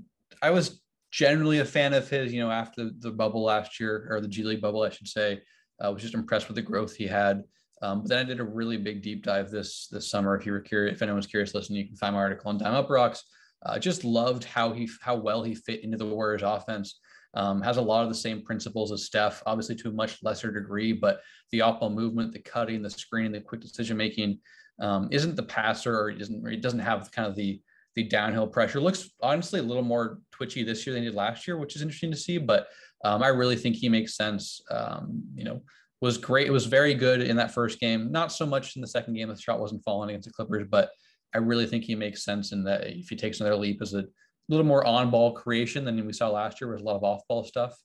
I 0.42 0.50
was 0.50 0.82
generally 1.12 1.60
a 1.60 1.66
fan 1.66 1.94
of 1.94 2.10
his. 2.10 2.34
You 2.34 2.42
know, 2.42 2.52
after 2.52 2.90
the 3.00 3.12
bubble 3.12 3.44
last 3.44 3.80
year 3.80 4.08
or 4.10 4.22
the 4.22 4.28
G 4.28 4.44
League 4.44 4.62
bubble, 4.62 4.84
I 4.84 4.90
should 4.90 5.08
say, 5.08 5.42
I 5.82 5.90
was 5.90 6.02
just 6.02 6.14
impressed 6.14 6.48
with 6.48 6.56
the 6.56 6.62
growth 6.62 6.96
he 6.96 7.08
had. 7.08 7.44
Um, 7.82 8.02
but 8.02 8.10
then 8.10 8.20
I 8.20 8.24
did 8.24 8.40
a 8.40 8.44
really 8.44 8.78
big 8.78 9.02
deep 9.02 9.24
dive 9.24 9.52
this 9.52 9.88
this 9.92 10.10
summer. 10.10 10.36
If 10.36 10.46
you 10.46 10.52
were 10.52 10.62
curious, 10.62 10.96
if 10.96 11.02
anyone's 11.02 11.28
curious, 11.28 11.54
listen, 11.54 11.76
you 11.76 11.86
can 11.86 11.96
find 11.96 12.16
my 12.16 12.22
article 12.22 12.50
on 12.50 12.58
Dime 12.58 12.84
UPROXX. 12.84 13.20
Uh, 13.66 13.80
just 13.80 14.04
loved 14.04 14.44
how 14.44 14.72
he 14.72 14.90
how 15.02 15.16
well 15.16 15.44
he 15.44 15.56
fit 15.56 15.84
into 15.84 15.98
the 15.98 16.06
Warriors 16.06 16.44
offense. 16.44 17.00
Um, 17.34 17.62
has 17.62 17.78
a 17.78 17.82
lot 17.82 18.04
of 18.04 18.10
the 18.10 18.16
same 18.16 18.44
principles 18.44 18.94
as 18.94 19.06
Steph, 19.06 19.44
obviously 19.46 19.76
to 19.76 19.90
a 19.90 19.92
much 19.92 20.24
lesser 20.24 20.52
degree, 20.52 20.94
but 20.94 21.20
the 21.52 21.60
off-ball 21.62 21.90
movement, 21.90 22.32
the 22.32 22.40
cutting, 22.40 22.82
the 22.82 22.90
screening, 22.90 23.34
the 23.34 23.42
quick 23.42 23.60
decision 23.60 23.98
making 23.98 24.40
um, 24.80 25.10
isn't 25.12 25.36
the 25.36 25.44
passer 25.44 26.00
or 26.00 26.12
doesn't 26.14 26.50
he 26.50 26.58
doesn't 26.58 26.80
have 26.80 27.12
kind 27.12 27.28
of 27.28 27.36
the 27.36 27.62
the 27.96 28.04
downhill 28.04 28.48
pressure. 28.48 28.80
Looks 28.80 29.10
honestly 29.22 29.60
a 29.60 29.64
little 29.64 29.84
more 29.84 30.20
twitchy 30.32 30.64
this 30.64 30.86
year 30.86 30.94
than 30.94 31.04
he 31.04 31.10
did 31.10 31.16
last 31.16 31.48
year, 31.48 31.58
which 31.58 31.76
is 31.76 31.82
interesting 31.82 32.12
to 32.12 32.18
see. 32.18 32.38
But 32.38 32.68
um, 33.04 33.24
I 33.24 33.30
really 33.30 33.56
think 33.56 33.76
he 33.76 33.90
makes 33.90 34.18
sense. 34.18 34.62
Um, 34.70 35.24
you 35.34 35.46
know, 35.46 35.62
was 36.02 36.18
great. 36.18 36.48
It 36.48 36.52
was 36.52 36.66
very 36.66 36.94
good 36.94 37.22
in 37.22 37.38
that 37.38 37.54
first 37.54 37.80
game. 37.80 38.12
Not 38.12 38.32
so 38.32 38.46
much 38.46 38.76
in 38.76 38.82
the 38.82 38.88
second 38.88 39.14
game. 39.14 39.30
The 39.30 39.38
shot 39.38 39.60
wasn't 39.60 39.84
falling 39.84 40.10
against 40.10 40.28
the 40.28 40.34
Clippers, 40.34 40.68
but 40.70 40.90
I 41.36 41.40
really 41.40 41.68
think 41.68 41.84
he 41.84 41.96
makes 41.96 42.24
sense 42.24 42.54
in 42.54 42.64
that 42.64 42.88
if 42.88 43.10
he 43.10 43.16
takes 43.18 43.42
another 43.42 43.58
leap 43.58 43.82
as 43.82 43.94
a 43.94 44.06
little 44.48 44.66
more 44.66 44.86
on 44.88 45.12
ball 45.12 45.34
creation 45.34 45.84
than 45.84 46.06
we 46.06 46.14
saw 46.14 46.30
last 46.30 46.62
year, 46.62 46.72
was 46.72 46.82
a 46.82 46.86
lot 46.86 46.96
of 46.96 47.04
off 47.04 47.28
ball 47.28 47.44
stuff. 47.44 47.78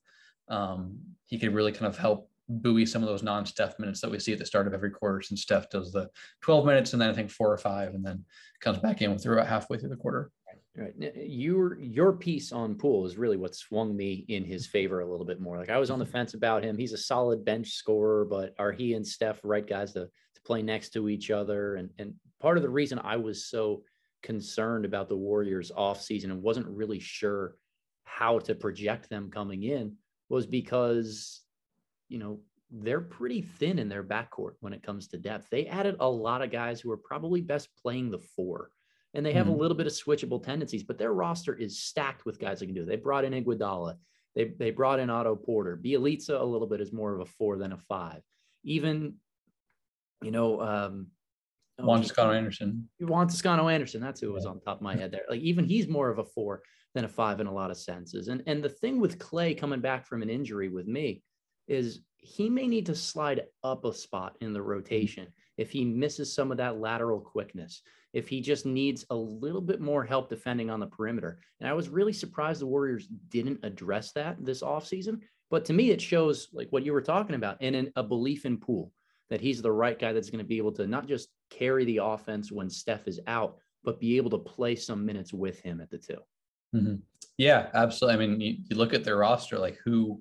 Um, 0.48 0.98
he 1.26 1.36
could 1.36 1.52
really 1.52 1.72
kind 1.72 1.86
of 1.86 1.98
help 1.98 2.30
buoy 2.48 2.86
some 2.86 3.02
of 3.02 3.08
those 3.08 3.24
non 3.24 3.44
Steph 3.44 3.78
minutes 3.80 4.00
that 4.00 4.10
we 4.10 4.20
see 4.20 4.32
at 4.32 4.38
the 4.38 4.46
start 4.46 4.68
of 4.68 4.74
every 4.74 4.90
quarter 4.90 5.20
since 5.20 5.42
Steph 5.42 5.68
does 5.68 5.92
the 5.92 6.08
12 6.42 6.64
minutes 6.64 6.92
and 6.92 7.02
then 7.02 7.10
I 7.10 7.12
think 7.12 7.30
four 7.30 7.52
or 7.52 7.58
five 7.58 7.94
and 7.94 8.04
then 8.04 8.24
comes 8.60 8.78
back 8.78 9.02
in 9.02 9.12
with 9.12 9.26
about 9.26 9.46
halfway 9.46 9.78
through 9.78 9.90
the 9.90 9.96
quarter. 9.96 10.30
Right. 10.76 10.94
Your 11.16 11.78
your 11.80 12.12
piece 12.12 12.52
on 12.52 12.76
Poole 12.76 13.04
is 13.04 13.18
really 13.18 13.36
what 13.36 13.56
swung 13.56 13.96
me 13.96 14.24
in 14.28 14.44
his 14.44 14.68
favor 14.68 15.00
a 15.00 15.10
little 15.10 15.26
bit 15.26 15.40
more. 15.40 15.58
Like 15.58 15.70
I 15.70 15.78
was 15.78 15.90
on 15.90 15.98
the 15.98 16.06
fence 16.06 16.34
about 16.34 16.62
him. 16.62 16.78
He's 16.78 16.92
a 16.92 16.98
solid 16.98 17.44
bench 17.44 17.72
scorer, 17.72 18.24
but 18.24 18.54
are 18.56 18.70
he 18.70 18.94
and 18.94 19.06
Steph 19.06 19.40
right 19.42 19.66
guys 19.66 19.92
to 19.94 20.08
to 20.42 20.46
play 20.46 20.62
next 20.62 20.90
to 20.90 21.08
each 21.08 21.30
other? 21.30 21.76
And 21.76 21.90
and 21.98 22.14
part 22.40 22.56
of 22.56 22.62
the 22.62 22.70
reason 22.70 22.98
I 22.98 23.16
was 23.16 23.46
so 23.46 23.82
concerned 24.22 24.84
about 24.84 25.08
the 25.08 25.16
Warriors 25.16 25.72
off 25.74 26.02
season 26.02 26.30
and 26.30 26.42
wasn't 26.42 26.66
really 26.66 27.00
sure 27.00 27.56
how 28.04 28.38
to 28.40 28.54
project 28.54 29.08
them 29.08 29.30
coming 29.30 29.62
in 29.62 29.96
was 30.28 30.46
because, 30.46 31.40
you 32.08 32.18
know, 32.18 32.40
they're 32.70 33.00
pretty 33.00 33.42
thin 33.42 33.78
in 33.78 33.88
their 33.88 34.04
backcourt 34.04 34.52
when 34.60 34.72
it 34.72 34.82
comes 34.82 35.08
to 35.08 35.18
depth. 35.18 35.48
They 35.50 35.66
added 35.66 35.96
a 36.00 36.08
lot 36.08 36.42
of 36.42 36.52
guys 36.52 36.80
who 36.80 36.90
are 36.90 36.96
probably 36.96 37.40
best 37.40 37.68
playing 37.82 38.10
the 38.10 38.18
four. 38.18 38.70
And 39.12 39.26
they 39.26 39.32
have 39.32 39.46
mm-hmm. 39.46 39.56
a 39.56 39.58
little 39.58 39.76
bit 39.76 39.88
of 39.88 39.92
switchable 39.92 40.42
tendencies, 40.42 40.84
but 40.84 40.96
their 40.96 41.12
roster 41.12 41.54
is 41.54 41.82
stacked 41.82 42.24
with 42.24 42.38
guys 42.38 42.60
that 42.60 42.66
can 42.66 42.74
do 42.74 42.82
it. 42.82 42.86
They 42.86 42.96
brought 42.96 43.24
in 43.24 43.32
Iguodala. 43.32 43.96
They, 44.36 44.52
they 44.56 44.70
brought 44.70 45.00
in 45.00 45.10
Otto 45.10 45.34
Porter. 45.34 45.80
Bjelica 45.82 46.40
a 46.40 46.44
little 46.44 46.68
bit 46.68 46.80
is 46.80 46.92
more 46.92 47.12
of 47.12 47.20
a 47.20 47.26
four 47.26 47.58
than 47.58 47.72
a 47.72 47.76
five. 47.76 48.22
Even, 48.62 49.14
you 50.22 50.30
know, 50.30 50.60
um, 50.60 51.06
Oh, 51.82 51.86
Juan 51.86 52.02
Toscano 52.02 52.32
Anderson. 52.32 52.88
Juan 53.00 53.28
Toscano 53.28 53.68
Anderson. 53.68 54.00
That's 54.00 54.20
who 54.20 54.32
was 54.32 54.46
on 54.46 54.60
top 54.60 54.76
of 54.76 54.82
my 54.82 54.96
head 54.96 55.10
there. 55.10 55.22
Like 55.28 55.40
even 55.40 55.64
he's 55.64 55.88
more 55.88 56.10
of 56.10 56.18
a 56.18 56.24
four 56.24 56.62
than 56.94 57.04
a 57.04 57.08
five 57.08 57.40
in 57.40 57.46
a 57.46 57.52
lot 57.52 57.70
of 57.70 57.76
senses. 57.76 58.28
And 58.28 58.42
and 58.46 58.62
the 58.62 58.68
thing 58.68 59.00
with 59.00 59.18
Klay 59.18 59.56
coming 59.56 59.80
back 59.80 60.06
from 60.06 60.22
an 60.22 60.30
injury 60.30 60.68
with 60.68 60.86
me 60.86 61.22
is 61.68 62.00
he 62.16 62.50
may 62.50 62.66
need 62.66 62.86
to 62.86 62.94
slide 62.94 63.42
up 63.64 63.84
a 63.84 63.94
spot 63.94 64.36
in 64.40 64.52
the 64.52 64.62
rotation 64.62 65.28
if 65.56 65.70
he 65.70 65.84
misses 65.84 66.32
some 66.32 66.50
of 66.50 66.58
that 66.58 66.80
lateral 66.80 67.20
quickness, 67.20 67.82
if 68.12 68.28
he 68.28 68.40
just 68.40 68.66
needs 68.66 69.04
a 69.10 69.14
little 69.14 69.60
bit 69.60 69.80
more 69.80 70.04
help 70.04 70.28
defending 70.28 70.70
on 70.70 70.80
the 70.80 70.86
perimeter. 70.86 71.40
And 71.60 71.68
I 71.68 71.72
was 71.72 71.88
really 71.88 72.12
surprised 72.12 72.60
the 72.60 72.66
Warriors 72.66 73.06
didn't 73.28 73.60
address 73.62 74.12
that 74.12 74.44
this 74.44 74.62
offseason. 74.62 75.20
But 75.50 75.64
to 75.66 75.72
me, 75.72 75.90
it 75.90 76.00
shows 76.00 76.48
like 76.52 76.68
what 76.70 76.84
you 76.84 76.92
were 76.92 77.02
talking 77.02 77.36
about 77.36 77.56
and 77.60 77.90
a 77.96 78.02
belief 78.02 78.44
in 78.44 78.58
Poole 78.58 78.92
that 79.30 79.40
he's 79.40 79.62
the 79.62 79.72
right 79.72 79.98
guy 79.98 80.12
that's 80.12 80.28
going 80.28 80.44
to 80.44 80.48
be 80.48 80.58
able 80.58 80.72
to 80.72 80.86
not 80.86 81.06
just 81.06 81.28
carry 81.50 81.84
the 81.84 81.98
offense 81.98 82.52
when 82.52 82.68
Steph 82.68 83.08
is 83.08 83.20
out, 83.26 83.56
but 83.84 84.00
be 84.00 84.16
able 84.16 84.30
to 84.30 84.38
play 84.38 84.76
some 84.76 85.06
minutes 85.06 85.32
with 85.32 85.60
him 85.60 85.80
at 85.80 85.90
the 85.90 85.98
2 85.98 86.16
mm-hmm. 86.74 86.94
Yeah, 87.38 87.68
absolutely. 87.72 88.22
I 88.22 88.26
mean, 88.26 88.40
you, 88.40 88.56
you, 88.68 88.76
look 88.76 88.92
at 88.92 89.02
their 89.02 89.16
roster, 89.16 89.58
like 89.58 89.78
who, 89.82 90.20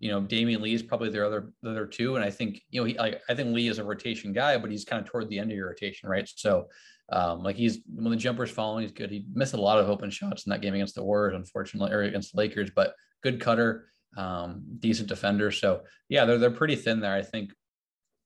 you 0.00 0.10
know, 0.10 0.20
Damion 0.20 0.60
Lee 0.60 0.74
is 0.74 0.82
probably 0.82 1.10
their 1.10 1.24
other 1.24 1.52
the 1.62 1.70
other 1.70 1.86
two, 1.86 2.16
and 2.16 2.24
I 2.24 2.30
think 2.30 2.60
you 2.70 2.80
know, 2.80 2.86
he, 2.86 2.98
like 2.98 3.22
I 3.28 3.34
think 3.34 3.54
Lee 3.54 3.68
is 3.68 3.78
a 3.78 3.84
rotation 3.84 4.32
guy, 4.32 4.58
but 4.58 4.72
he's 4.72 4.84
kind 4.84 5.00
of 5.00 5.08
toward 5.08 5.28
the 5.28 5.38
end 5.38 5.52
of 5.52 5.56
your 5.56 5.68
rotation, 5.68 6.08
right? 6.08 6.28
So, 6.34 6.66
um, 7.12 7.44
like 7.44 7.54
he's 7.54 7.78
when 7.94 8.10
the 8.10 8.16
jumper's 8.16 8.50
falling, 8.50 8.82
he's 8.82 8.90
good. 8.90 9.12
He 9.12 9.26
missed 9.32 9.54
a 9.54 9.60
lot 9.60 9.78
of 9.78 9.88
open 9.88 10.10
shots 10.10 10.44
in 10.44 10.50
that 10.50 10.60
game 10.60 10.74
against 10.74 10.96
the 10.96 11.04
Warriors, 11.04 11.36
unfortunately, 11.36 11.92
or 11.92 12.02
against 12.02 12.32
the 12.32 12.38
Lakers, 12.38 12.70
but 12.74 12.94
good 13.22 13.40
cutter, 13.40 13.86
um, 14.16 14.64
decent 14.80 15.08
defender. 15.08 15.52
So 15.52 15.82
yeah, 16.08 16.24
they're 16.24 16.38
they're 16.38 16.50
pretty 16.50 16.74
thin 16.76 16.98
there. 16.98 17.14
I 17.14 17.22
think 17.22 17.52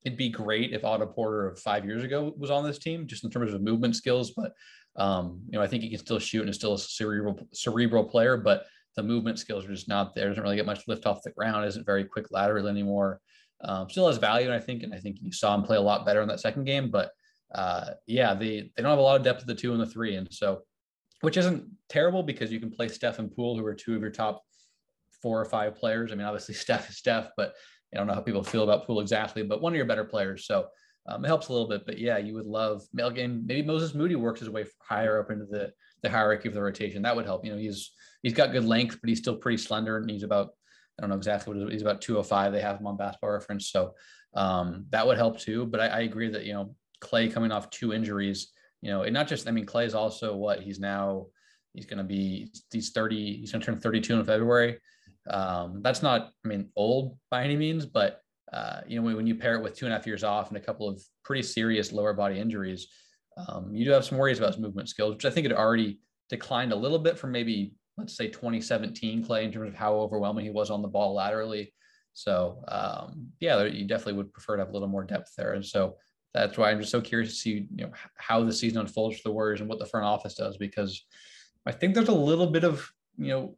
it'd 0.04 0.18
be 0.18 0.28
great 0.28 0.72
if 0.72 0.84
Otto 0.84 1.06
Porter 1.06 1.48
of 1.48 1.58
five 1.58 1.84
years 1.84 2.04
ago 2.04 2.32
was 2.36 2.50
on 2.50 2.64
this 2.64 2.78
team, 2.78 3.06
just 3.06 3.24
in 3.24 3.30
terms 3.30 3.52
of 3.52 3.62
movement 3.62 3.96
skills. 3.96 4.32
But 4.32 4.52
um, 4.96 5.40
you 5.48 5.58
know, 5.58 5.62
I 5.62 5.66
think 5.66 5.82
he 5.82 5.90
can 5.90 5.98
still 5.98 6.18
shoot 6.18 6.40
and 6.40 6.50
is 6.50 6.56
still 6.56 6.74
a 6.74 6.78
cerebral 6.78 7.38
cerebral 7.52 8.04
player, 8.04 8.36
but 8.36 8.64
the 8.96 9.02
movement 9.02 9.38
skills 9.38 9.64
are 9.64 9.74
just 9.74 9.88
not 9.88 10.14
there. 10.14 10.28
Doesn't 10.28 10.42
really 10.42 10.56
get 10.56 10.66
much 10.66 10.88
lift 10.88 11.06
off 11.06 11.22
the 11.22 11.30
ground. 11.30 11.66
Isn't 11.66 11.86
very 11.86 12.04
quick 12.04 12.26
lateral 12.30 12.66
anymore. 12.66 13.20
Um, 13.62 13.88
still 13.90 14.06
has 14.06 14.16
value, 14.16 14.52
I 14.52 14.58
think, 14.58 14.82
and 14.82 14.94
I 14.94 14.98
think 14.98 15.18
you 15.20 15.32
saw 15.32 15.54
him 15.54 15.62
play 15.62 15.76
a 15.76 15.82
lot 15.82 16.06
better 16.06 16.22
in 16.22 16.28
that 16.28 16.40
second 16.40 16.64
game. 16.64 16.90
But 16.90 17.10
uh, 17.54 17.90
yeah, 18.06 18.34
they 18.34 18.70
they 18.74 18.82
don't 18.82 18.90
have 18.90 18.98
a 18.98 19.02
lot 19.02 19.16
of 19.16 19.24
depth 19.24 19.42
at 19.42 19.46
the 19.46 19.54
two 19.54 19.72
and 19.72 19.80
the 19.80 19.86
three, 19.86 20.16
and 20.16 20.32
so 20.32 20.62
which 21.20 21.36
isn't 21.36 21.64
terrible 21.88 22.22
because 22.22 22.50
you 22.50 22.60
can 22.60 22.70
play 22.70 22.88
Steph 22.88 23.18
and 23.18 23.30
Poole, 23.30 23.56
who 23.56 23.66
are 23.66 23.74
two 23.74 23.94
of 23.94 24.00
your 24.00 24.10
top 24.10 24.42
four 25.22 25.40
or 25.40 25.44
five 25.44 25.76
players. 25.76 26.12
I 26.12 26.14
mean, 26.14 26.26
obviously 26.26 26.54
Steph 26.56 26.88
is 26.88 26.96
Steph, 26.96 27.28
but 27.36 27.52
I 27.94 27.98
don't 27.98 28.06
know 28.06 28.14
how 28.14 28.20
people 28.20 28.42
feel 28.42 28.62
about 28.62 28.86
Poole 28.86 29.00
exactly, 29.00 29.42
but 29.42 29.60
one 29.60 29.72
of 29.72 29.76
your 29.76 29.86
better 29.86 30.04
players. 30.04 30.46
So 30.46 30.68
um, 31.08 31.24
it 31.24 31.28
helps 31.28 31.48
a 31.48 31.52
little 31.52 31.68
bit. 31.68 31.84
But 31.86 31.98
yeah, 31.98 32.18
you 32.18 32.34
would 32.34 32.46
love 32.46 32.82
again. 32.98 33.42
Maybe 33.46 33.66
Moses 33.66 33.94
Moody 33.94 34.16
works 34.16 34.40
his 34.40 34.50
way 34.50 34.64
higher 34.80 35.20
up 35.20 35.30
into 35.30 35.46
the 35.46 35.72
the 36.02 36.10
hierarchy 36.10 36.48
of 36.48 36.54
the 36.54 36.62
rotation. 36.62 37.02
That 37.02 37.16
would 37.16 37.26
help. 37.26 37.44
You 37.44 37.52
know, 37.52 37.58
he's 37.58 37.92
he's 38.22 38.34
got 38.34 38.52
good 38.52 38.64
length, 38.64 38.98
but 39.00 39.08
he's 39.08 39.18
still 39.18 39.36
pretty 39.36 39.58
slender, 39.58 39.96
and 39.96 40.10
he's 40.10 40.22
about 40.22 40.50
I 40.98 41.02
don't 41.02 41.10
know 41.10 41.16
exactly 41.16 41.58
what 41.58 41.72
he's 41.72 41.82
about 41.82 42.00
205. 42.00 42.52
They 42.52 42.60
have 42.60 42.78
him 42.78 42.86
on 42.86 42.96
basketball 42.96 43.30
reference, 43.30 43.70
so 43.70 43.94
um, 44.34 44.86
that 44.90 45.06
would 45.06 45.16
help 45.16 45.38
too. 45.38 45.66
But 45.66 45.80
I, 45.80 45.86
I 45.86 46.00
agree 46.00 46.28
that 46.28 46.44
you 46.44 46.52
know 46.52 46.74
Klay 47.00 47.32
coming 47.32 47.52
off 47.52 47.70
two 47.70 47.92
injuries, 47.92 48.52
you 48.82 48.90
know, 48.90 49.02
and 49.02 49.14
not 49.14 49.28
just 49.28 49.48
I 49.48 49.50
mean 49.50 49.66
Klay 49.66 49.86
is 49.86 49.94
also 49.94 50.36
what 50.36 50.60
he's 50.60 50.78
now 50.78 51.26
he's 51.74 51.86
going 51.86 51.98
to 51.98 52.04
be 52.04 52.50
he's 52.72 52.90
30 52.90 53.36
he's 53.38 53.52
going 53.52 53.60
to 53.60 53.66
turn 53.66 53.80
32 53.80 54.18
in 54.18 54.24
February. 54.24 54.78
Um, 55.28 55.82
that's 55.82 56.02
not, 56.02 56.30
I 56.44 56.48
mean, 56.48 56.70
old 56.76 57.18
by 57.30 57.44
any 57.44 57.56
means, 57.56 57.86
but 57.86 58.20
uh, 58.52 58.80
you 58.86 58.96
know, 58.96 59.02
when, 59.02 59.16
when, 59.16 59.26
you 59.26 59.34
pair 59.34 59.56
it 59.56 59.62
with 59.62 59.76
two 59.76 59.86
and 59.86 59.92
a 59.92 59.96
half 59.96 60.06
years 60.06 60.24
off 60.24 60.48
and 60.48 60.56
a 60.56 60.60
couple 60.60 60.88
of 60.88 61.00
pretty 61.24 61.42
serious 61.42 61.92
lower 61.92 62.12
body 62.12 62.38
injuries, 62.38 62.88
Um, 63.36 63.72
you 63.72 63.84
do 63.84 63.92
have 63.92 64.04
some 64.04 64.18
worries 64.18 64.38
about 64.38 64.54
his 64.54 64.62
movement 64.62 64.88
skills, 64.88 65.14
which 65.14 65.24
I 65.24 65.30
think 65.30 65.46
had 65.46 65.56
already 65.56 66.00
declined 66.28 66.72
a 66.72 66.76
little 66.76 66.98
bit 66.98 67.18
from 67.18 67.32
maybe 67.32 67.74
let's 67.96 68.16
say 68.16 68.28
2017 68.28 69.24
Klay 69.24 69.44
in 69.44 69.52
terms 69.52 69.68
of 69.68 69.74
how 69.74 69.94
overwhelming 69.94 70.44
he 70.44 70.50
was 70.50 70.70
on 70.70 70.82
the 70.82 70.88
ball 70.88 71.14
laterally. 71.14 71.72
So 72.12 72.64
um, 72.68 73.28
yeah, 73.40 73.64
you 73.64 73.86
definitely 73.86 74.14
would 74.14 74.32
prefer 74.32 74.56
to 74.56 74.62
have 74.62 74.70
a 74.70 74.72
little 74.72 74.88
more 74.88 75.04
depth 75.04 75.32
there. 75.36 75.52
And 75.52 75.64
so 75.64 75.96
that's 76.34 76.56
why 76.56 76.70
I'm 76.70 76.80
just 76.80 76.92
so 76.92 77.00
curious 77.00 77.30
to 77.30 77.36
see 77.36 77.66
you 77.74 77.84
know 77.84 77.92
how 78.16 78.42
the 78.42 78.52
season 78.52 78.80
unfolds 78.80 79.16
for 79.16 79.28
the 79.28 79.34
Warriors 79.34 79.60
and 79.60 79.68
what 79.68 79.78
the 79.78 79.86
front 79.86 80.06
office 80.06 80.34
does 80.34 80.56
because 80.56 81.04
I 81.66 81.72
think 81.72 81.94
there's 81.94 82.08
a 82.08 82.12
little 82.12 82.46
bit 82.46 82.64
of 82.64 82.88
you 83.18 83.28
know 83.28 83.56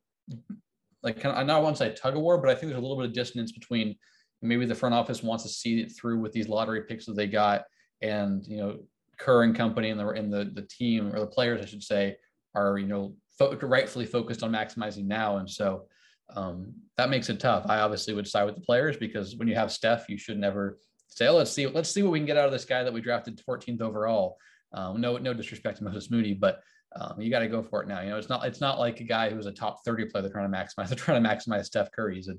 like 1.03 1.21
kind 1.21 1.35
of, 1.35 1.41
I 1.41 1.45
not 1.45 1.63
want 1.63 1.77
to 1.77 1.85
say 1.85 1.95
tug 1.95 2.17
of 2.17 2.23
war, 2.23 2.39
but 2.39 2.51
I 2.51 2.55
think 2.55 2.71
there's 2.71 2.79
a 2.79 2.87
little 2.87 2.97
bit 2.97 3.07
of 3.07 3.13
dissonance 3.13 3.53
between 3.53 3.97
maybe 4.41 4.67
the 4.67 4.75
front 4.75 4.95
office 4.95 5.23
wants 5.23 5.45
to 5.45 5.51
see 5.51 5.81
it 5.81 5.93
through 5.93 6.21
with 6.21 6.33
these 6.33 6.49
lottery 6.49 6.83
picks 6.83 7.07
that 7.07 7.17
they 7.17 7.27
got, 7.27 7.65
and 8.01 8.45
you 8.47 8.57
know 8.57 8.79
Kerr 9.19 9.45
and 9.45 9.55
company 9.55 9.91
and 9.91 10.01
the 10.01 10.09
and 10.09 10.33
the 10.33 10.51
the 10.53 10.63
team 10.63 11.15
or 11.15 11.21
the 11.21 11.27
players 11.27 11.63
I 11.63 11.67
should 11.67 11.83
say 11.83 12.17
are 12.55 12.79
you 12.79 12.87
know 12.87 13.15
fo- 13.39 13.57
rightfully 13.57 14.07
focused 14.07 14.43
on 14.43 14.53
maximizing 14.53 15.07
now, 15.07 15.39
and 15.39 15.49
so 15.49 15.87
um, 16.35 16.73
that 16.97 17.11
makes 17.11 17.29
it 17.29 17.41
tough. 17.41 17.67
I 17.69 17.81
obviously 17.81 18.15
would 18.15 18.27
side 18.27 18.45
with 18.45 18.55
the 18.55 18.61
players 18.61 18.97
because 18.97 19.37
when 19.37 19.49
you 19.49 19.55
have 19.55 19.73
Steph, 19.73 20.09
you 20.09 20.17
should 20.17 20.39
never 20.39 20.79
say, 21.09 21.27
oh, 21.27 21.37
let's 21.37 21.51
see, 21.51 21.67
let's 21.67 21.91
see 21.91 22.03
what 22.03 22.13
we 22.13 22.19
can 22.19 22.27
get 22.27 22.37
out 22.37 22.47
of 22.47 22.53
this 22.53 22.65
guy 22.65 22.83
that 22.83 22.93
we 22.93 23.01
drafted 23.01 23.41
14th 23.47 23.81
overall. 23.81 24.37
Um, 24.73 25.01
no, 25.01 25.19
no 25.19 25.35
disrespect 25.35 25.79
to 25.79 25.85
Moses 25.85 26.11
Moody, 26.11 26.33
but 26.33 26.63
um, 26.97 27.21
you 27.21 27.31
got 27.31 27.41
to 27.41 27.49
go 27.49 27.63
for 27.63 27.83
it 27.83 27.89
now. 27.89 28.01
You 28.01 28.11
know, 28.11 28.19
it's 28.19 28.29
not, 28.29 28.45
it's 28.45 28.61
not 28.61 28.79
like 28.79 29.01
a 29.01 29.05
guy 29.05 29.31
who's 29.31 29.47
a 29.47 29.53
top 29.53 29.85
30 29.85 30.07
player. 30.07 30.29
Trying 30.29 30.51
to 30.51 30.57
maximize. 30.57 30.89
They're 30.89 30.97
trying 30.97 31.23
to 31.23 31.29
maximize 31.29 31.67
Steph 31.67 31.91
Curry. 31.93 32.17
He's 32.17 32.29
a 32.29 32.37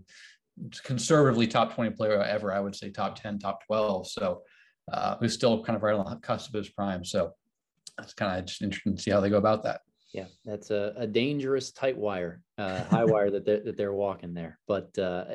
conservatively 0.83 1.47
top 1.47 1.73
20 1.73 1.91
player 1.91 2.21
ever. 2.21 2.53
I 2.53 2.59
would 2.59 2.75
say 2.75 2.91
top 2.91 3.19
10, 3.19 3.39
top 3.39 3.65
12. 3.65 4.07
So 4.07 4.41
uh, 4.91 5.17
who's 5.17 5.33
still 5.33 5.63
kind 5.63 5.75
of 5.75 5.83
right 5.83 5.95
on 5.95 6.09
the 6.09 6.17
cusp 6.17 6.53
of 6.53 6.57
his 6.57 6.69
prime. 6.69 7.05
So 7.05 7.31
that's 7.97 8.13
kind 8.13 8.39
of 8.39 8.45
just 8.45 8.61
interesting 8.61 8.95
to 8.95 9.01
see 9.01 9.11
how 9.11 9.19
they 9.19 9.29
go 9.29 9.37
about 9.37 9.63
that. 9.63 9.81
Yeah, 10.13 10.25
that's 10.45 10.69
a, 10.69 10.93
a 10.95 11.07
dangerous 11.07 11.71
tight 11.71 11.97
wire, 11.97 12.41
uh, 12.59 12.83
high 12.83 13.03
wire 13.03 13.31
that 13.31 13.45
they're, 13.45 13.61
that 13.61 13.77
they're 13.77 13.93
walking 13.93 14.35
there. 14.35 14.59
But 14.67 14.95
uh, 14.99 15.25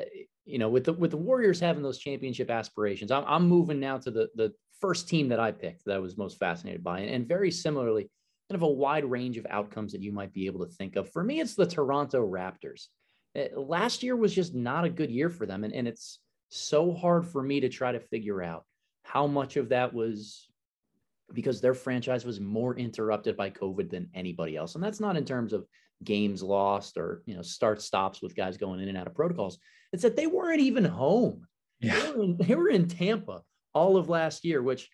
you 0.45 0.57
know, 0.57 0.69
with 0.69 0.85
the 0.85 0.93
with 0.93 1.11
the 1.11 1.17
Warriors 1.17 1.59
having 1.59 1.83
those 1.83 1.97
championship 1.97 2.49
aspirations, 2.49 3.11
I'm, 3.11 3.25
I'm 3.27 3.47
moving 3.47 3.79
now 3.81 3.97
to 3.97 4.09
the 4.09 4.29
the 4.35 4.53
first 4.79 5.09
team 5.09 5.27
that 5.29 5.39
I 5.39 5.51
picked 5.51 5.83
that 5.85 5.95
I 5.95 5.99
was 5.99 6.17
most 6.17 6.39
fascinated 6.39 6.81
by, 6.81 7.01
and 7.01 7.27
very 7.27 7.51
similarly, 7.51 8.09
kind 8.49 8.55
of 8.55 8.67
a 8.67 8.71
wide 8.71 9.05
range 9.05 9.37
of 9.37 9.45
outcomes 9.49 9.91
that 9.91 10.01
you 10.01 10.11
might 10.11 10.33
be 10.33 10.47
able 10.47 10.65
to 10.65 10.71
think 10.73 10.95
of. 10.95 11.11
For 11.11 11.23
me, 11.23 11.39
it's 11.39 11.55
the 11.55 11.67
Toronto 11.67 12.27
Raptors. 12.27 12.87
Uh, 13.37 13.59
last 13.59 14.01
year 14.01 14.15
was 14.15 14.33
just 14.33 14.55
not 14.55 14.85
a 14.85 14.89
good 14.89 15.11
year 15.11 15.29
for 15.29 15.45
them, 15.45 15.63
and, 15.63 15.73
and 15.73 15.87
it's 15.87 16.19
so 16.49 16.91
hard 16.93 17.27
for 17.27 17.43
me 17.43 17.59
to 17.59 17.69
try 17.69 17.91
to 17.91 17.99
figure 17.99 18.41
out 18.41 18.65
how 19.03 19.27
much 19.27 19.55
of 19.55 19.69
that 19.69 19.93
was 19.93 20.49
because 21.31 21.61
their 21.61 21.75
franchise 21.75 22.25
was 22.25 22.39
more 22.39 22.75
interrupted 22.75 23.37
by 23.37 23.51
COVID 23.51 23.91
than 23.91 24.09
anybody 24.15 24.55
else. 24.55 24.73
And 24.73 24.83
that's 24.83 24.99
not 24.99 25.15
in 25.15 25.25
terms 25.25 25.53
of 25.53 25.65
games 26.03 26.41
lost 26.41 26.97
or, 26.97 27.21
you 27.27 27.35
know, 27.35 27.43
start 27.43 27.83
stops 27.83 28.21
with 28.21 28.35
guys 28.35 28.57
going 28.57 28.79
in 28.79 28.89
and 28.89 28.97
out 28.97 29.05
of 29.05 29.13
protocols. 29.13 29.59
It's 29.93 30.03
that 30.03 30.15
they 30.15 30.25
weren't 30.25 30.61
even 30.61 30.85
home. 30.85 31.45
Yeah. 31.79 31.99
They 31.99 32.11
were 32.11 32.23
in, 32.23 32.37
they 32.37 32.55
were 32.55 32.69
in 32.69 32.87
Tampa 32.87 33.41
all 33.73 33.95
of 33.95 34.09
last 34.09 34.43
year, 34.43 34.63
which 34.63 34.89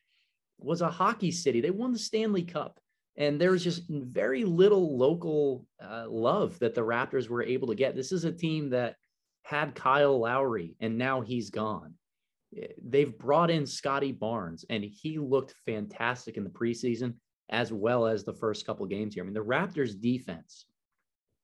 was 0.57 0.81
a 0.81 0.89
hockey 0.89 1.31
city. 1.31 1.61
They 1.61 1.71
won 1.71 1.93
the 1.93 1.99
Stanley 1.99 2.43
Cup. 2.43 2.79
And 3.17 3.39
there 3.39 3.51
was 3.51 3.63
just 3.63 3.83
very 3.89 4.43
little 4.43 4.97
local 4.97 5.65
uh, 5.81 6.05
love 6.09 6.59
that 6.59 6.75
the 6.75 6.81
Raptors 6.81 7.29
were 7.29 7.43
able 7.43 7.67
to 7.69 7.75
get. 7.75 7.95
This 7.95 8.11
is 8.11 8.25
a 8.25 8.31
team 8.31 8.69
that 8.71 8.95
had 9.43 9.75
Kyle 9.75 10.19
Lowry, 10.19 10.75
and 10.79 10.97
now 10.97 11.21
he's 11.21 11.49
gone 11.49 11.93
they've 12.83 13.17
brought 13.17 13.51
in 13.51 13.65
Scottie 13.65 14.11
Barnes, 14.11 14.65
and 14.69 14.83
he 14.83 15.17
looked 15.17 15.53
fantastic 15.65 16.37
in 16.37 16.43
the 16.43 16.49
preseason 16.49 17.13
as 17.49 17.71
well 17.71 18.07
as 18.07 18.23
the 18.23 18.33
first 18.33 18.65
couple 18.65 18.85
games 18.85 19.13
here. 19.13 19.23
I 19.23 19.25
mean, 19.25 19.33
the 19.33 19.39
Raptors' 19.39 19.99
defense 19.99 20.65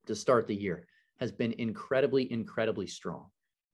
to 0.07 0.15
start 0.15 0.47
the 0.47 0.55
year 0.55 0.87
has 1.19 1.31
been 1.31 1.53
incredibly, 1.53 2.31
incredibly 2.31 2.87
strong. 2.87 3.27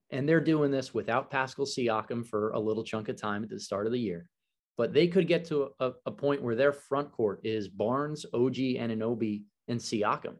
And 0.09 0.27
they're 0.27 0.41
doing 0.41 0.71
this 0.71 0.93
without 0.93 1.31
Pascal 1.31 1.65
Siakam 1.65 2.27
for 2.27 2.51
a 2.51 2.59
little 2.59 2.83
chunk 2.83 3.07
of 3.07 3.19
time 3.19 3.43
at 3.43 3.49
the 3.49 3.59
start 3.59 3.85
of 3.85 3.93
the 3.93 3.99
year. 3.99 4.29
But 4.77 4.93
they 4.93 5.07
could 5.07 5.27
get 5.27 5.45
to 5.45 5.69
a, 5.79 5.93
a 6.05 6.11
point 6.11 6.41
where 6.41 6.55
their 6.55 6.71
front 6.71 7.11
court 7.11 7.41
is 7.43 7.67
Barnes, 7.67 8.25
OG, 8.33 8.55
Anunoby, 8.55 9.43
and 9.67 9.79
Siakam. 9.79 10.35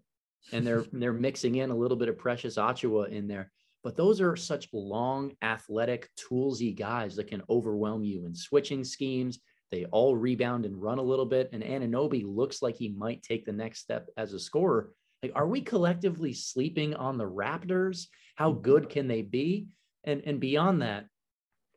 And 0.53 0.65
they're 0.65 0.85
they're 0.93 1.13
mixing 1.13 1.55
in 1.55 1.71
a 1.71 1.75
little 1.75 1.97
bit 1.97 2.09
of 2.09 2.17
Precious 2.17 2.57
Achiuwa 2.57 3.09
in 3.09 3.27
there. 3.27 3.51
But 3.83 3.95
those 3.95 4.21
are 4.21 4.35
such 4.35 4.67
long, 4.73 5.33
athletic, 5.41 6.09
toolsy 6.17 6.75
guys 6.75 7.15
that 7.15 7.27
can 7.27 7.41
overwhelm 7.49 8.03
you 8.03 8.25
in 8.25 8.35
switching 8.35 8.83
schemes. 8.83 9.39
They 9.71 9.85
all 9.85 10.15
rebound 10.15 10.65
and 10.65 10.81
run 10.81 10.97
a 10.97 11.03
little 11.03 11.25
bit. 11.25 11.49
And 11.51 11.63
Anunoby 11.63 12.23
looks 12.25 12.61
like 12.61 12.75
he 12.75 12.89
might 12.89 13.23
take 13.23 13.45
the 13.45 13.51
next 13.51 13.79
step 13.79 14.09
as 14.17 14.33
a 14.33 14.39
scorer. 14.39 14.93
Like, 15.23 15.31
are 15.35 15.47
we 15.47 15.61
collectively 15.61 16.33
sleeping 16.33 16.95
on 16.95 17.17
the 17.17 17.29
Raptors? 17.29 18.07
How 18.35 18.51
good 18.51 18.89
can 18.89 19.07
they 19.07 19.21
be? 19.21 19.67
And 20.03 20.21
and 20.25 20.39
beyond 20.39 20.81
that, 20.83 21.07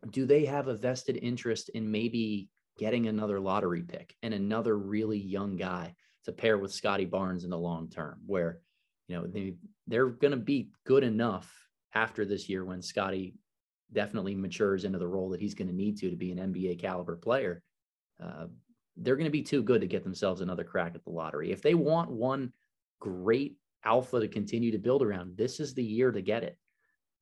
do 0.08 0.26
they 0.26 0.44
have 0.46 0.68
a 0.68 0.74
vested 0.74 1.18
interest 1.20 1.68
in 1.70 1.90
maybe 1.90 2.48
getting 2.78 3.06
another 3.06 3.38
lottery 3.38 3.82
pick 3.82 4.14
and 4.22 4.32
another 4.32 4.78
really 4.78 5.18
young 5.18 5.56
guy 5.56 5.94
to 6.24 6.32
pair 6.32 6.58
with 6.58 6.72
Scottie 6.72 7.04
Barnes 7.04 7.44
in 7.44 7.50
the 7.50 7.58
long 7.58 7.88
term, 7.88 8.20
where 8.26 8.60
you 9.08 9.16
know 9.16 9.26
they 9.26 9.54
they're 9.86 10.08
going 10.08 10.32
to 10.32 10.36
be 10.36 10.70
good 10.86 11.04
enough 11.04 11.52
after 11.94 12.24
this 12.24 12.48
year 12.48 12.64
when 12.64 12.80
Scottie 12.80 13.34
definitely 13.92 14.34
matures 14.34 14.84
into 14.84 14.98
the 14.98 15.08
role 15.08 15.30
that 15.30 15.40
he's 15.40 15.54
going 15.54 15.68
to 15.68 15.74
need 15.74 15.98
to 15.98 16.10
to 16.10 16.16
be 16.16 16.30
an 16.30 16.52
NBA 16.52 16.80
caliber 16.80 17.16
player, 17.16 17.62
uh, 18.22 18.46
they're 18.96 19.16
going 19.16 19.24
to 19.24 19.30
be 19.30 19.42
too 19.42 19.62
good 19.62 19.80
to 19.80 19.86
get 19.86 20.04
themselves 20.04 20.40
another 20.40 20.64
crack 20.64 20.94
at 20.94 21.04
the 21.04 21.10
lottery. 21.10 21.50
If 21.50 21.62
they 21.62 21.74
want 21.74 22.10
one 22.10 22.52
great 23.00 23.56
alpha 23.84 24.20
to 24.20 24.28
continue 24.28 24.70
to 24.72 24.78
build 24.78 25.02
around, 25.02 25.36
this 25.36 25.58
is 25.58 25.74
the 25.74 25.84
year 25.84 26.12
to 26.12 26.22
get 26.22 26.44
it. 26.44 26.56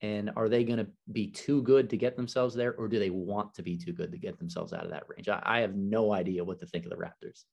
And 0.01 0.31
are 0.37 0.49
they 0.49 0.63
going 0.63 0.79
to 0.79 0.87
be 1.13 1.27
too 1.27 1.63
good 1.63 1.91
to 1.91 1.97
get 1.97 2.17
themselves 2.17 2.55
there, 2.55 2.75
or 2.75 2.87
do 2.87 2.99
they 2.99 3.11
want 3.11 3.55
to 3.55 3.63
be 3.63 3.77
too 3.77 3.93
good 3.93 4.13
to 4.13 4.19
get 4.19 4.39
themselves 4.39 4.73
out 4.73 4.85
of 4.85 4.91
that 4.91 5.05
range? 5.09 5.29
I, 5.29 5.43
I 5.45 5.61
have 5.61 5.75
no 5.75 6.13
idea 6.13 6.45
what 6.45 6.61
to 6.61 6.67
think 6.67 6.85
of 6.85 6.91
the 6.91 6.97
Raptors. 6.97 7.45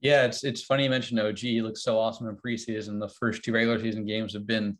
Yeah, 0.00 0.24
it's 0.24 0.44
it's 0.44 0.62
funny 0.62 0.84
you 0.84 0.90
mentioned 0.90 1.20
OG. 1.20 1.38
He 1.38 1.62
looks 1.62 1.82
so 1.82 1.98
awesome 1.98 2.28
in 2.28 2.36
preseason. 2.36 3.00
The 3.00 3.12
first 3.20 3.42
two 3.42 3.52
regular 3.52 3.78
season 3.78 4.06
games 4.06 4.32
have 4.34 4.46
been 4.46 4.78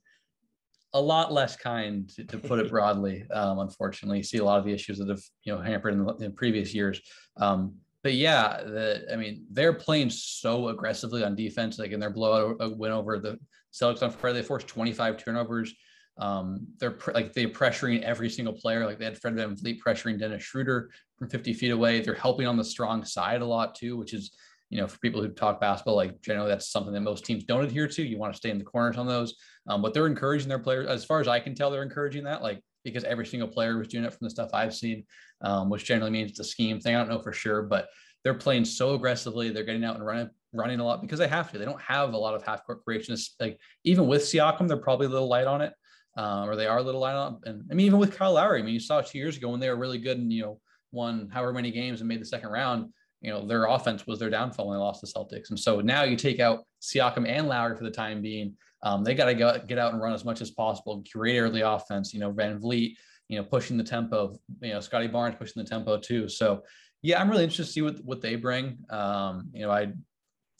a 0.92 1.00
lot 1.00 1.32
less 1.32 1.56
kind, 1.56 2.08
to, 2.10 2.24
to 2.24 2.38
put 2.38 2.58
it 2.58 2.70
broadly. 2.70 3.24
Um, 3.30 3.60
unfortunately, 3.60 4.18
you 4.18 4.24
see 4.24 4.38
a 4.38 4.44
lot 4.44 4.58
of 4.58 4.64
the 4.64 4.72
issues 4.72 4.98
that 4.98 5.08
have 5.08 5.22
you 5.44 5.54
know 5.54 5.60
hampered 5.60 5.94
in, 5.94 6.04
the, 6.04 6.14
in 6.16 6.32
previous 6.32 6.74
years. 6.74 7.00
Um, 7.36 7.76
but 8.02 8.14
yeah, 8.14 8.62
the, 8.62 9.06
I 9.12 9.16
mean, 9.16 9.44
they're 9.50 9.74
playing 9.74 10.10
so 10.10 10.68
aggressively 10.68 11.22
on 11.22 11.36
defense. 11.36 11.78
Like 11.78 11.92
in 11.92 12.00
their 12.00 12.10
blowout 12.10 12.56
uh, 12.60 12.70
win 12.70 12.92
over 12.92 13.18
the 13.18 13.38
Celtics 13.72 14.02
on 14.02 14.10
Friday, 14.10 14.40
they 14.40 14.46
forced 14.46 14.68
25 14.68 15.18
turnovers. 15.18 15.74
Um, 16.20 16.66
they're 16.78 16.92
pr- 16.92 17.12
like 17.12 17.32
they're 17.32 17.48
pressuring 17.48 18.02
every 18.02 18.30
single 18.30 18.54
player. 18.54 18.86
Like 18.86 18.98
they 18.98 19.06
had 19.06 19.18
Fred 19.18 19.34
VanVleet 19.34 19.78
pressuring 19.84 20.18
Dennis 20.18 20.42
Schroeder 20.42 20.90
from 21.18 21.28
50 21.28 21.52
feet 21.54 21.70
away. 21.70 22.00
They're 22.00 22.14
helping 22.14 22.46
on 22.46 22.56
the 22.56 22.64
strong 22.64 23.04
side 23.04 23.40
a 23.40 23.46
lot 23.46 23.74
too, 23.74 23.96
which 23.96 24.14
is 24.14 24.30
you 24.70 24.80
know, 24.80 24.86
for 24.86 24.98
people 25.00 25.20
who 25.20 25.28
talk 25.28 25.60
basketball, 25.60 25.96
like 25.96 26.22
generally 26.22 26.48
that's 26.48 26.70
something 26.70 26.94
that 26.94 27.00
most 27.00 27.24
teams 27.24 27.42
don't 27.44 27.64
adhere 27.64 27.88
to. 27.88 28.02
You 28.02 28.18
want 28.18 28.32
to 28.32 28.36
stay 28.36 28.50
in 28.50 28.58
the 28.58 28.64
corners 28.64 28.96
on 28.96 29.06
those. 29.06 29.34
Um, 29.68 29.82
but 29.82 29.92
they're 29.92 30.06
encouraging 30.06 30.48
their 30.48 30.60
players, 30.60 30.86
as 30.86 31.04
far 31.04 31.20
as 31.20 31.26
I 31.26 31.40
can 31.40 31.56
tell, 31.56 31.70
they're 31.70 31.82
encouraging 31.82 32.24
that, 32.24 32.40
like 32.40 32.62
because 32.84 33.04
every 33.04 33.26
single 33.26 33.48
player 33.48 33.76
was 33.76 33.88
doing 33.88 34.04
it 34.04 34.12
from 34.12 34.24
the 34.24 34.30
stuff 34.30 34.50
I've 34.54 34.74
seen, 34.74 35.04
um, 35.42 35.68
which 35.68 35.84
generally 35.84 36.12
means 36.12 36.38
a 36.38 36.44
scheme 36.44 36.80
thing. 36.80 36.94
I 36.94 36.98
don't 36.98 37.08
know 37.08 37.20
for 37.20 37.32
sure, 37.32 37.62
but 37.62 37.88
they're 38.22 38.34
playing 38.34 38.64
so 38.64 38.94
aggressively. 38.94 39.50
They're 39.50 39.64
getting 39.64 39.84
out 39.84 39.96
and 39.96 40.06
running, 40.06 40.30
running 40.52 40.80
a 40.80 40.84
lot 40.84 41.02
because 41.02 41.18
they 41.18 41.28
have 41.28 41.50
to. 41.52 41.58
They 41.58 41.64
don't 41.64 41.80
have 41.80 42.12
a 42.12 42.18
lot 42.18 42.34
of 42.34 42.44
half 42.44 42.64
court 42.64 42.84
creations. 42.84 43.34
Like 43.40 43.58
even 43.84 44.06
with 44.06 44.22
Siakam, 44.22 44.68
they're 44.68 44.76
probably 44.76 45.06
a 45.06 45.10
little 45.10 45.28
light 45.28 45.46
on 45.46 45.62
it, 45.62 45.72
uh, 46.20 46.44
or 46.46 46.56
they 46.56 46.66
are 46.66 46.78
a 46.78 46.82
little. 46.82 47.04
It. 47.06 47.48
And 47.48 47.64
I 47.70 47.74
mean, 47.74 47.86
even 47.86 47.98
with 47.98 48.16
Kyle 48.16 48.34
Lowry, 48.34 48.60
I 48.60 48.64
mean, 48.64 48.74
you 48.74 48.80
saw 48.80 49.00
two 49.00 49.18
years 49.18 49.36
ago 49.36 49.48
when 49.48 49.60
they 49.60 49.68
were 49.68 49.76
really 49.76 49.98
good 49.98 50.18
and 50.18 50.32
you 50.32 50.42
know 50.42 50.60
won 50.92 51.28
however 51.32 51.52
many 51.52 51.70
games 51.70 52.00
and 52.00 52.08
made 52.08 52.20
the 52.20 52.26
second 52.26 52.50
round 52.50 52.90
you 53.20 53.30
know, 53.30 53.46
their 53.46 53.66
offense 53.66 54.06
was 54.06 54.18
their 54.18 54.30
downfall 54.30 54.68
when 54.68 54.78
they 54.78 54.82
lost 54.82 55.02
the 55.02 55.06
Celtics. 55.06 55.50
And 55.50 55.58
so 55.58 55.80
now 55.80 56.04
you 56.04 56.16
take 56.16 56.40
out 56.40 56.64
Siakam 56.80 57.28
and 57.28 57.48
Lowry 57.48 57.76
for 57.76 57.84
the 57.84 57.90
time 57.90 58.22
being. 58.22 58.54
Um, 58.82 59.04
they 59.04 59.14
got 59.14 59.26
to 59.26 59.34
go 59.34 59.58
get 59.66 59.78
out 59.78 59.92
and 59.92 60.00
run 60.00 60.14
as 60.14 60.24
much 60.24 60.40
as 60.40 60.50
possible, 60.50 61.04
create 61.12 61.38
early 61.38 61.60
offense. 61.60 62.14
You 62.14 62.20
know, 62.20 62.32
VanVleet, 62.32 62.94
you 63.28 63.38
know, 63.38 63.44
pushing 63.44 63.76
the 63.76 63.84
tempo. 63.84 64.38
You 64.62 64.72
know, 64.72 64.80
Scottie 64.80 65.06
Barnes 65.06 65.36
pushing 65.38 65.62
the 65.62 65.68
tempo 65.68 65.98
too. 65.98 66.28
So 66.28 66.62
yeah, 67.02 67.20
I'm 67.20 67.28
really 67.28 67.44
interested 67.44 67.66
to 67.66 67.72
see 67.72 67.82
what 67.82 68.02
what 68.04 68.22
they 68.22 68.36
bring. 68.36 68.78
Um, 68.88 69.50
you 69.52 69.66
know, 69.66 69.70
I 69.70 69.92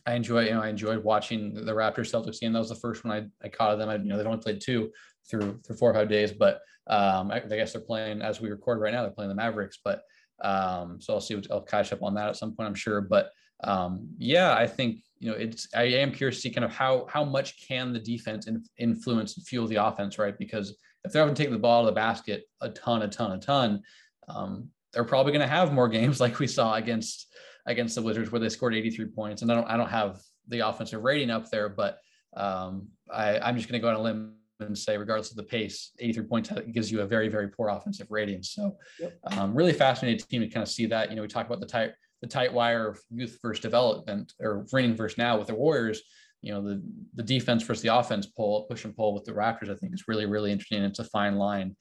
I 0.05 0.15
enjoy 0.15 0.45
you 0.45 0.51
know 0.51 0.61
I 0.61 0.69
enjoyed 0.69 1.03
watching 1.03 1.55
the 1.55 1.73
Raptors 1.73 2.13
Celtics 2.13 2.41
game. 2.41 2.53
That 2.53 2.59
was 2.59 2.69
the 2.69 2.75
first 2.75 3.05
one 3.05 3.17
I, 3.17 3.47
I 3.47 3.49
caught 3.49 3.73
of 3.73 3.79
them. 3.79 3.89
I, 3.89 3.97
you 3.97 4.05
know, 4.05 4.19
they've 4.19 4.27
only 4.27 4.43
played 4.43 4.61
two 4.61 4.91
through 5.31 5.61
through 5.65 5.77
four 5.77 5.91
or 5.91 5.95
five 5.95 6.09
days, 6.09 6.33
but 6.33 6.61
um, 6.87 7.31
I, 7.31 7.37
I 7.37 7.49
guess 7.49 7.73
they're 7.73 7.81
playing 7.81 8.23
as 8.23 8.41
we 8.41 8.51
record 8.51 8.81
right 8.81 8.93
now. 8.93 9.03
They're 9.03 9.11
playing 9.11 9.29
the 9.29 9.35
Mavericks, 9.35 9.79
but 9.85 10.03
um, 10.43 11.01
so 11.01 11.15
I'll 11.15 11.21
see 11.21 11.35
what 11.35 11.47
I'll 11.51 11.61
catch 11.61 11.93
up 11.93 12.03
on 12.03 12.15
that 12.15 12.29
at 12.29 12.37
some 12.37 12.55
point, 12.55 12.69
I'm 12.69 12.75
sure. 12.75 13.01
But 13.01 13.31
um, 13.63 14.09
yeah, 14.19 14.55
I 14.55 14.67
think 14.67 15.03
you 15.19 15.31
know 15.31 15.37
it's 15.37 15.69
I 15.75 15.85
am 15.85 16.13
curious 16.13 16.37
to 16.37 16.43
see 16.43 16.51
kind 16.51 16.65
of 16.65 16.73
how 16.73 17.07
how 17.09 17.25
much 17.25 17.67
can 17.67 17.93
the 17.93 18.01
defense 18.01 18.47
in, 18.47 18.63
influence 18.79 19.37
and 19.37 19.47
fuel 19.47 19.67
the 19.67 19.85
offense, 19.85 20.19
right? 20.19 20.37
Because 20.39 20.77
if 21.05 21.13
they're 21.13 21.23
having 21.23 21.35
to 21.35 21.43
take 21.43 21.51
the 21.51 21.59
ball 21.59 21.83
to 21.83 21.87
the 21.87 21.93
basket 21.93 22.45
a 22.61 22.71
ton, 22.71 23.03
a 23.03 23.09
ton, 23.09 23.33
a 23.33 23.39
ton, 23.39 23.83
um, 24.29 24.69
they're 24.93 25.05
probably 25.05 25.33
going 25.33 25.47
to 25.47 25.55
have 25.55 25.73
more 25.73 25.89
games 25.99 26.21
like 26.21 26.39
we 26.39 26.47
saw 26.47 26.75
against 26.75 27.33
against 27.67 27.95
the 27.95 28.03
Wizards 28.03 28.31
where 28.33 28.41
they 28.41 28.49
scored 28.49 28.75
83 28.75 29.07
points. 29.07 29.43
And 29.43 29.53
I 29.53 29.55
don't 29.55 29.67
I 29.67 29.77
don't 29.77 29.91
have 29.91 30.21
the 30.49 30.67
offensive 30.67 31.03
rating 31.03 31.31
up 31.31 31.51
there, 31.51 31.69
but 31.69 31.99
um, 32.37 32.89
I, 33.13 33.39
I'm 33.39 33.57
just 33.57 33.69
going 33.69 33.81
to 33.81 33.83
go 33.83 33.89
on 33.89 33.97
a 33.97 34.03
limb 34.03 34.35
and 34.61 34.77
say, 34.77 34.97
regardless 34.97 35.31
of 35.31 35.37
the 35.37 35.43
pace, 35.43 35.93
83 35.99 36.25
points 36.27 36.53
gives 36.73 36.91
you 36.91 37.01
a 37.01 37.07
very, 37.07 37.29
very 37.29 37.49
poor 37.49 37.69
offensive 37.69 38.09
rating. 38.11 38.43
So, 38.43 38.77
yep. 38.99 39.19
um, 39.37 39.55
really 39.55 39.73
fascinating 39.73 40.25
team 40.27 40.43
to 40.43 40.49
kind 40.49 40.63
of 40.63 40.69
see 40.69 40.87
that. 40.87 41.11
You 41.11 41.17
know, 41.17 41.23
we 41.23 41.29
talk 41.29 41.47
about 41.47 41.61
the 41.61 41.67
tight, 41.67 41.93
the 42.21 42.29
tight 42.29 42.53
wire 42.53 42.89
of 42.89 43.01
youth 43.11 43.39
versus 43.43 43.63
development 43.63 44.33
or 44.41 44.67
reigning 44.73 44.95
versus 44.95 45.19
now 45.19 45.39
with 45.39 45.49
the 45.49 45.55
Warriors. 45.55 46.03
You 46.43 46.53
know, 46.53 46.63
the 46.63 46.83
the 47.15 47.23
defense 47.23 47.63
versus 47.63 47.83
the 47.83 47.95
offense 47.95 48.27
pull, 48.27 48.65
push 48.65 48.85
and 48.85 48.97
pull 48.97 49.15
with 49.15 49.25
the 49.25 49.33
Raptors. 49.33 49.71
I 49.71 49.75
think 49.75 49.93
is 49.93 50.09
really, 50.09 50.27
really 50.27 50.53
interesting. 50.53 50.83
It's 50.83 50.99
a 50.99 51.05
fine 51.05 51.37
line, 51.37 51.77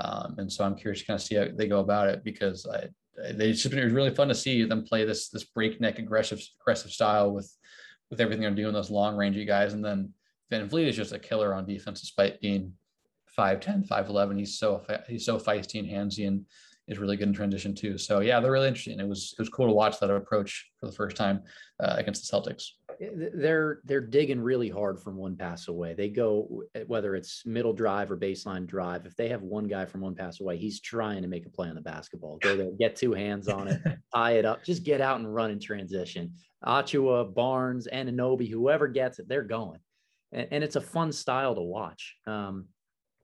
um, 0.00 0.34
and 0.38 0.52
so 0.52 0.64
I'm 0.64 0.76
curious 0.76 1.00
to 1.00 1.06
kind 1.06 1.18
of 1.18 1.22
see 1.22 1.36
how 1.36 1.46
they 1.54 1.68
go 1.68 1.80
about 1.80 2.08
it 2.08 2.24
because 2.24 2.66
I, 2.66 2.88
they 3.32 3.52
just 3.52 3.68
been, 3.70 3.78
it 3.78 3.84
was 3.84 3.92
really 3.92 4.14
fun 4.14 4.28
to 4.28 4.34
see 4.34 4.64
them 4.64 4.84
play 4.84 5.04
this 5.04 5.28
this 5.28 5.44
breakneck 5.44 5.98
aggressive 5.98 6.40
aggressive 6.60 6.90
style 6.90 7.32
with 7.32 7.54
with 8.10 8.20
everything 8.20 8.42
they're 8.42 8.50
doing 8.50 8.74
those 8.74 8.90
long 8.90 9.16
rangey 9.16 9.46
guys 9.46 9.72
and 9.72 9.84
then 9.84 10.12
VanVleet 10.50 10.88
is 10.88 10.96
just 10.96 11.12
a 11.12 11.18
killer 11.18 11.54
on 11.54 11.66
defense 11.66 12.00
despite 12.00 12.40
being 12.40 12.72
5'10 13.38 13.86
5'11 13.86 14.38
he's 14.38 14.58
so 14.58 14.82
he's 15.08 15.24
so 15.24 15.38
feisty 15.38 15.78
and 15.78 15.88
handsy 15.88 16.26
and 16.26 16.44
is 16.88 16.98
really 16.98 17.16
good 17.16 17.28
in 17.28 17.34
transition 17.34 17.74
too 17.74 17.96
so 17.96 18.20
yeah 18.20 18.40
they're 18.40 18.50
really 18.50 18.66
interesting 18.66 18.98
it 18.98 19.06
was 19.06 19.34
it 19.38 19.40
was 19.40 19.48
cool 19.48 19.68
to 19.68 19.72
watch 19.72 20.00
that 20.00 20.10
approach 20.10 20.68
for 20.78 20.86
the 20.86 20.92
first 20.92 21.16
time 21.16 21.40
uh, 21.78 21.94
against 21.96 22.28
the 22.28 22.36
celtics 22.36 22.72
they're 23.00 23.80
they're 23.84 24.00
digging 24.00 24.40
really 24.40 24.68
hard 24.68 25.00
from 25.00 25.16
one 25.16 25.34
pass 25.34 25.68
away. 25.68 25.94
They 25.94 26.10
go 26.10 26.62
whether 26.86 27.14
it's 27.14 27.46
middle 27.46 27.72
drive 27.72 28.10
or 28.10 28.16
baseline 28.16 28.66
drive. 28.66 29.06
If 29.06 29.16
they 29.16 29.28
have 29.28 29.42
one 29.42 29.66
guy 29.66 29.86
from 29.86 30.02
one 30.02 30.14
pass 30.14 30.40
away, 30.40 30.58
he's 30.58 30.80
trying 30.80 31.22
to 31.22 31.28
make 31.28 31.46
a 31.46 31.50
play 31.50 31.68
on 31.68 31.74
the 31.74 31.80
basketball. 31.80 32.38
Go 32.38 32.56
there, 32.56 32.70
get 32.78 32.96
two 32.96 33.14
hands 33.14 33.48
on 33.48 33.68
it, 33.68 33.80
tie 34.14 34.32
it 34.32 34.44
up, 34.44 34.64
just 34.64 34.84
get 34.84 35.00
out 35.00 35.18
and 35.18 35.34
run 35.34 35.50
in 35.50 35.58
transition. 35.58 36.34
Achiuwa, 36.64 37.34
Barnes, 37.34 37.88
Anunoby, 37.90 38.50
whoever 38.50 38.86
gets 38.86 39.18
it, 39.18 39.28
they're 39.28 39.42
going, 39.42 39.80
and, 40.32 40.48
and 40.50 40.64
it's 40.64 40.76
a 40.76 40.80
fun 40.80 41.12
style 41.12 41.54
to 41.54 41.60
watch. 41.60 42.16
Um, 42.26 42.66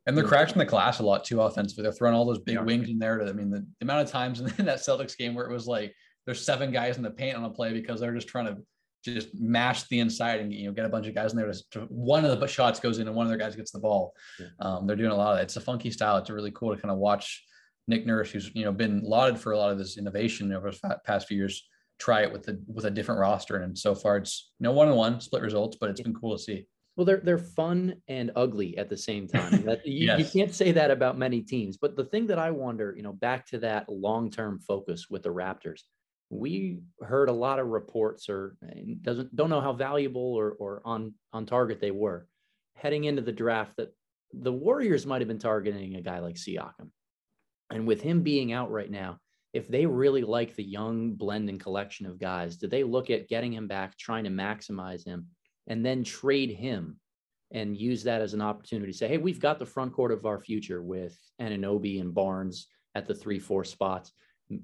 and 0.07 0.17
they're 0.17 0.25
crashing 0.25 0.59
the 0.59 0.65
glass 0.65 1.01
a 1.01 1.03
lot 1.03 1.25
too 1.25 1.41
offensively. 1.41 1.83
They're 1.83 1.93
throwing 1.93 2.15
all 2.15 2.25
those 2.25 2.39
big 2.39 2.61
wings 2.61 2.89
in 2.89 2.99
there. 2.99 3.19
To, 3.19 3.29
I 3.29 3.33
mean, 3.33 3.51
the, 3.51 3.61
the 3.61 3.85
amount 3.85 4.03
of 4.03 4.11
times 4.11 4.41
in 4.59 4.67
that 4.67 4.79
Celtics 4.79 5.17
game 5.17 5.35
where 5.35 5.47
it 5.47 5.53
was 5.53 5.67
like 5.67 5.95
there's 6.27 6.45
seven 6.45 6.71
guys 6.71 6.97
in 6.97 7.03
the 7.03 7.11
paint 7.11 7.37
on 7.37 7.45
a 7.45 7.51
play 7.51 7.73
because 7.73 8.01
they're 8.01 8.15
just 8.15 8.29
trying 8.29 8.47
to 8.47 8.57
just 9.05 9.35
mash 9.35 9.85
the 9.85 10.01
inside 10.01 10.41
and 10.41 10.53
you 10.53 10.67
know 10.67 10.73
get 10.73 10.85
a 10.85 10.89
bunch 10.89 11.07
of 11.07 11.15
guys 11.15 11.33
in 11.33 11.39
there. 11.39 11.53
To, 11.73 11.81
one 11.89 12.25
of 12.25 12.39
the 12.39 12.47
shots 12.47 12.79
goes 12.79 12.99
in 12.99 13.09
and 13.09 13.17
one 13.17 13.27
of 13.27 13.31
their 13.31 13.39
guys 13.39 13.57
gets 13.57 13.73
the 13.73 13.81
ball. 13.81 14.13
Yeah. 14.39 14.47
Um, 14.61 14.87
they're 14.87 14.97
doing 14.97 15.11
a 15.11 15.17
lot 15.17 15.33
of 15.33 15.39
that. 15.39 15.45
It's 15.45 15.57
a 15.57 15.61
funky 15.61 15.91
style. 15.91 16.17
It's 16.19 16.31
really 16.31 16.53
cool 16.53 16.75
to 16.75 16.81
kind 16.81 16.93
of 16.93 16.99
watch 16.99 17.45
Nick 17.89 18.07
Nurse, 18.07 18.31
who's 18.31 18.51
you 18.55 18.65
know 18.65 18.73
been 18.73 19.01
lauded 19.03 19.39
for 19.39 19.53
a 19.53 19.59
lot 19.59 19.73
of 19.73 19.79
this 19.79 19.99
innovation 19.99 20.53
over 20.53 20.71
the 20.71 21.01
past 21.05 21.27
few 21.27 21.37
years, 21.37 21.69
try 21.99 22.23
it 22.23 22.33
with 22.33 22.45
the 22.45 22.63
with 22.67 22.85
a 22.85 22.91
different 22.91 23.21
roster. 23.21 23.57
And 23.57 23.77
so 23.77 23.95
far, 23.95 24.19
it's 24.19 24.53
you 24.59 24.65
no 24.65 24.71
know, 24.71 24.77
one 24.77 24.89
on 24.89 24.97
one 24.97 25.21
split 25.21 25.43
results, 25.43 25.77
but 25.81 25.91
it's 25.91 26.01
been 26.01 26.15
cool 26.15 26.37
to 26.37 26.43
see. 26.43 26.67
Well, 26.97 27.05
they're 27.05 27.21
they're 27.21 27.39
fun 27.39 27.97
and 28.09 28.31
ugly 28.37 28.79
at 28.79 28.89
the 28.89 28.97
same 28.97 29.29
time. 29.29 29.63
That, 29.65 29.87
you, 29.87 30.07
yes. 30.07 30.19
you 30.19 30.41
can't 30.41 30.55
say 30.55 30.73
that 30.73 30.91
about 30.91 31.19
many 31.19 31.43
teams. 31.43 31.77
But 31.77 31.97
the 31.97 32.05
thing 32.05 32.27
that 32.29 32.39
I 32.39 32.51
wonder, 32.51 32.95
you 32.97 33.03
know, 33.03 33.13
back 33.13 33.47
to 33.49 33.59
that 33.59 33.89
long 33.89 34.31
term 34.31 34.61
focus 34.61 35.07
with 35.11 35.23
the 35.23 35.29
Raptors, 35.29 35.83
we 36.31 36.81
heard 37.03 37.29
a 37.29 37.33
lot 37.33 37.59
of 37.59 37.67
reports 37.67 38.29
or 38.29 38.57
doesn't 39.03 39.35
don't 39.37 39.51
know 39.51 39.61
how 39.61 39.73
valuable 39.73 40.35
or, 40.35 40.53
or 40.53 40.83
on 40.85 41.15
on 41.33 41.47
target 41.47 41.81
they 41.81 41.91
were 41.91 42.27
heading 42.77 43.05
into 43.05 43.23
the 43.23 43.33
draft 43.33 43.77
that 43.77 43.93
the 44.33 44.53
Warriors 44.53 45.07
might 45.07 45.21
have 45.21 45.29
been 45.29 45.39
targeting 45.39 45.97
a 45.97 46.03
guy 46.03 46.19
like 46.19 46.37
Siakam. 46.37 46.91
And 47.71 47.87
with 47.87 48.01
him 48.01 48.23
being 48.23 48.53
out 48.53 48.71
right 48.71 48.91
now, 48.91 49.19
if 49.53 49.69
they 49.69 49.87
really 49.87 50.23
like 50.23 50.55
the 50.55 50.65
young 50.65 51.15
blend 51.15 51.49
and 51.49 51.59
collection 51.59 52.07
of 52.07 52.19
guys, 52.19 52.57
do 52.57 52.69
they 52.69 52.85
look 52.85 53.11
at 53.11 53.29
getting 53.29 53.53
him 53.53 53.67
back, 53.67 53.97
trying 53.97 54.25
to 54.25 54.31
maximize 54.31 55.05
him, 55.05 55.27
and 55.67 55.85
then 55.85 56.05
trade 56.05 56.51
him 56.51 56.99
and 57.53 57.77
use 57.77 58.03
that 58.05 58.23
as 58.23 58.35
an 58.35 58.41
opportunity 58.41 58.93
to 58.93 58.99
say, 58.99 59.09
hey, 59.09 59.19
we've 59.19 59.41
got 59.41 59.59
the 59.59 59.67
front 59.67 59.93
court 59.93 60.13
of 60.13 60.27
our 60.27 60.41
future 60.41 60.83
with 60.83 61.17
Anunoby 61.41 62.01
and 62.01 62.15
Barnes 62.15 62.67
at 62.95 63.07
the 63.07 63.15
three, 63.15 63.39
four 63.39 63.65
spots 63.65 64.13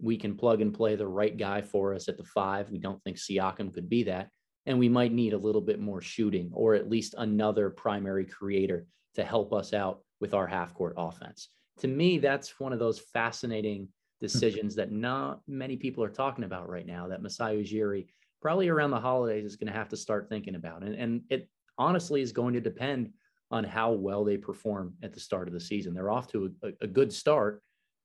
we 0.01 0.17
can 0.17 0.37
plug 0.37 0.61
and 0.61 0.73
play 0.73 0.97
the 0.97 1.07
right 1.07 1.37
guy 1.37 1.61
for 1.61 1.95
us 1.95 2.09
at 2.09 2.17
the 2.17 2.25
five. 2.25 2.71
We 2.71 2.79
don't 2.79 3.03
think 3.03 3.17
Siakam 3.17 3.75
could 3.75 3.89
be 3.89 4.05
that. 4.05 4.29
And 4.67 4.79
we 4.79 4.89
might 4.89 5.13
need 5.13 5.33
a 5.33 5.39
little 5.39 5.61
bit 5.61 5.81
more 5.81 6.01
shooting 6.01 6.51
or 6.53 6.75
at 6.75 6.89
least 6.89 7.15
another 7.19 7.71
primary 7.71 8.25
creator 8.25 8.87
to 9.15 9.25
help 9.25 9.53
us 9.53 9.73
out 9.73 10.01
with 10.21 10.35
our 10.35 10.47
half 10.47 10.73
court 10.73 10.95
offense. 10.97 11.49
To 11.81 11.89
me, 11.89 12.19
that's 12.19 12.61
one 12.61 12.73
of 12.73 12.79
those 12.79 13.01
fascinating 13.01 13.83
hmm. 13.83 13.87
decisions 14.21 14.77
that 14.77 14.93
not 14.93 15.41
many 15.49 15.77
people 15.77 16.05
are 16.05 16.11
talking 16.11 16.45
about 16.45 16.69
right 16.69 16.87
now 16.87 17.09
that 17.09 17.23
Masai 17.23 17.63
Ujiri 17.63 18.07
probably 18.43 18.69
around 18.69 18.91
the 18.91 19.01
holidays 19.01 19.45
is 19.45 19.57
going 19.57 19.73
to 19.73 19.79
have 19.79 19.89
to 19.89 19.97
start 19.97 20.29
thinking 20.29 20.57
about. 20.57 20.83
And, 20.83 20.95
and 20.95 21.23
it 21.31 21.49
honestly 21.79 22.21
is 22.21 22.33
going 22.33 22.55
to 22.55 22.61
depend 22.61 23.11
on 23.51 23.65
how 23.65 23.93
well 23.93 24.25
they 24.25 24.37
perform 24.37 24.95
at 25.03 25.13
the 25.13 25.21
start 25.21 25.49
of 25.49 25.55
the 25.55 25.61
season. 25.61 25.95
They're 25.95 26.11
off 26.11 26.27
to 26.33 26.53
a, 26.63 26.73
a 26.83 26.87
good 26.87 27.13
start 27.13 27.63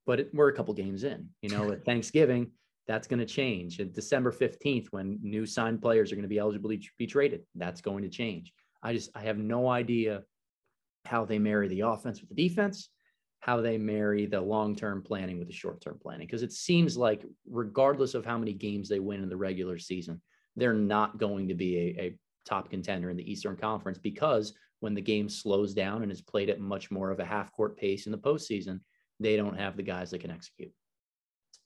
but 0.07 0.21
it, 0.21 0.33
we're 0.33 0.47
a 0.47 0.53
couple 0.53 0.73
games 0.73 1.03
in. 1.03 1.29
You 1.43 1.49
know, 1.49 1.71
at 1.71 1.85
Thanksgiving, 1.85 2.49
that's 2.87 3.07
going 3.07 3.19
to 3.19 3.25
change. 3.25 3.79
At 3.79 3.93
December 3.93 4.31
15th, 4.31 4.87
when 4.91 5.19
new 5.21 5.45
signed 5.45 5.81
players 5.81 6.11
are 6.11 6.15
going 6.15 6.23
to 6.23 6.29
be 6.29 6.39
eligible 6.39 6.69
to 6.71 6.79
be 6.97 7.05
traded, 7.05 7.41
that's 7.53 7.81
going 7.81 8.03
to 8.03 8.09
change. 8.09 8.53
I 8.81 8.93
just, 8.93 9.11
I 9.13 9.21
have 9.23 9.37
no 9.37 9.67
idea 9.67 10.23
how 11.05 11.25
they 11.25 11.37
marry 11.37 11.67
the 11.67 11.81
offense 11.81 12.21
with 12.21 12.29
the 12.29 12.35
defense, 12.47 12.89
how 13.39 13.61
they 13.61 13.77
marry 13.77 14.25
the 14.25 14.41
long 14.41 14.75
term 14.75 15.01
planning 15.01 15.39
with 15.39 15.47
the 15.47 15.53
short 15.53 15.81
term 15.81 15.97
planning. 16.01 16.27
Because 16.27 16.43
it 16.43 16.51
seems 16.51 16.97
like, 16.97 17.25
regardless 17.49 18.13
of 18.13 18.25
how 18.25 18.37
many 18.37 18.53
games 18.53 18.89
they 18.89 18.99
win 18.99 19.23
in 19.23 19.29
the 19.29 19.37
regular 19.37 19.77
season, 19.77 20.21
they're 20.55 20.73
not 20.73 21.17
going 21.17 21.47
to 21.47 21.53
be 21.53 21.77
a, 21.77 22.01
a 22.01 22.19
top 22.45 22.69
contender 22.69 23.09
in 23.09 23.17
the 23.17 23.31
Eastern 23.31 23.55
Conference 23.55 23.97
because 23.97 24.53
when 24.79 24.93
the 24.93 25.01
game 25.01 25.29
slows 25.29 25.73
down 25.73 26.03
and 26.03 26.11
is 26.11 26.21
played 26.21 26.49
at 26.49 26.59
much 26.59 26.91
more 26.91 27.11
of 27.11 27.19
a 27.19 27.25
half 27.25 27.51
court 27.51 27.77
pace 27.77 28.05
in 28.05 28.11
the 28.11 28.17
postseason, 28.17 28.79
they 29.19 29.35
don't 29.35 29.57
have 29.57 29.75
the 29.75 29.83
guys 29.83 30.11
that 30.11 30.21
can 30.21 30.31
execute. 30.31 30.71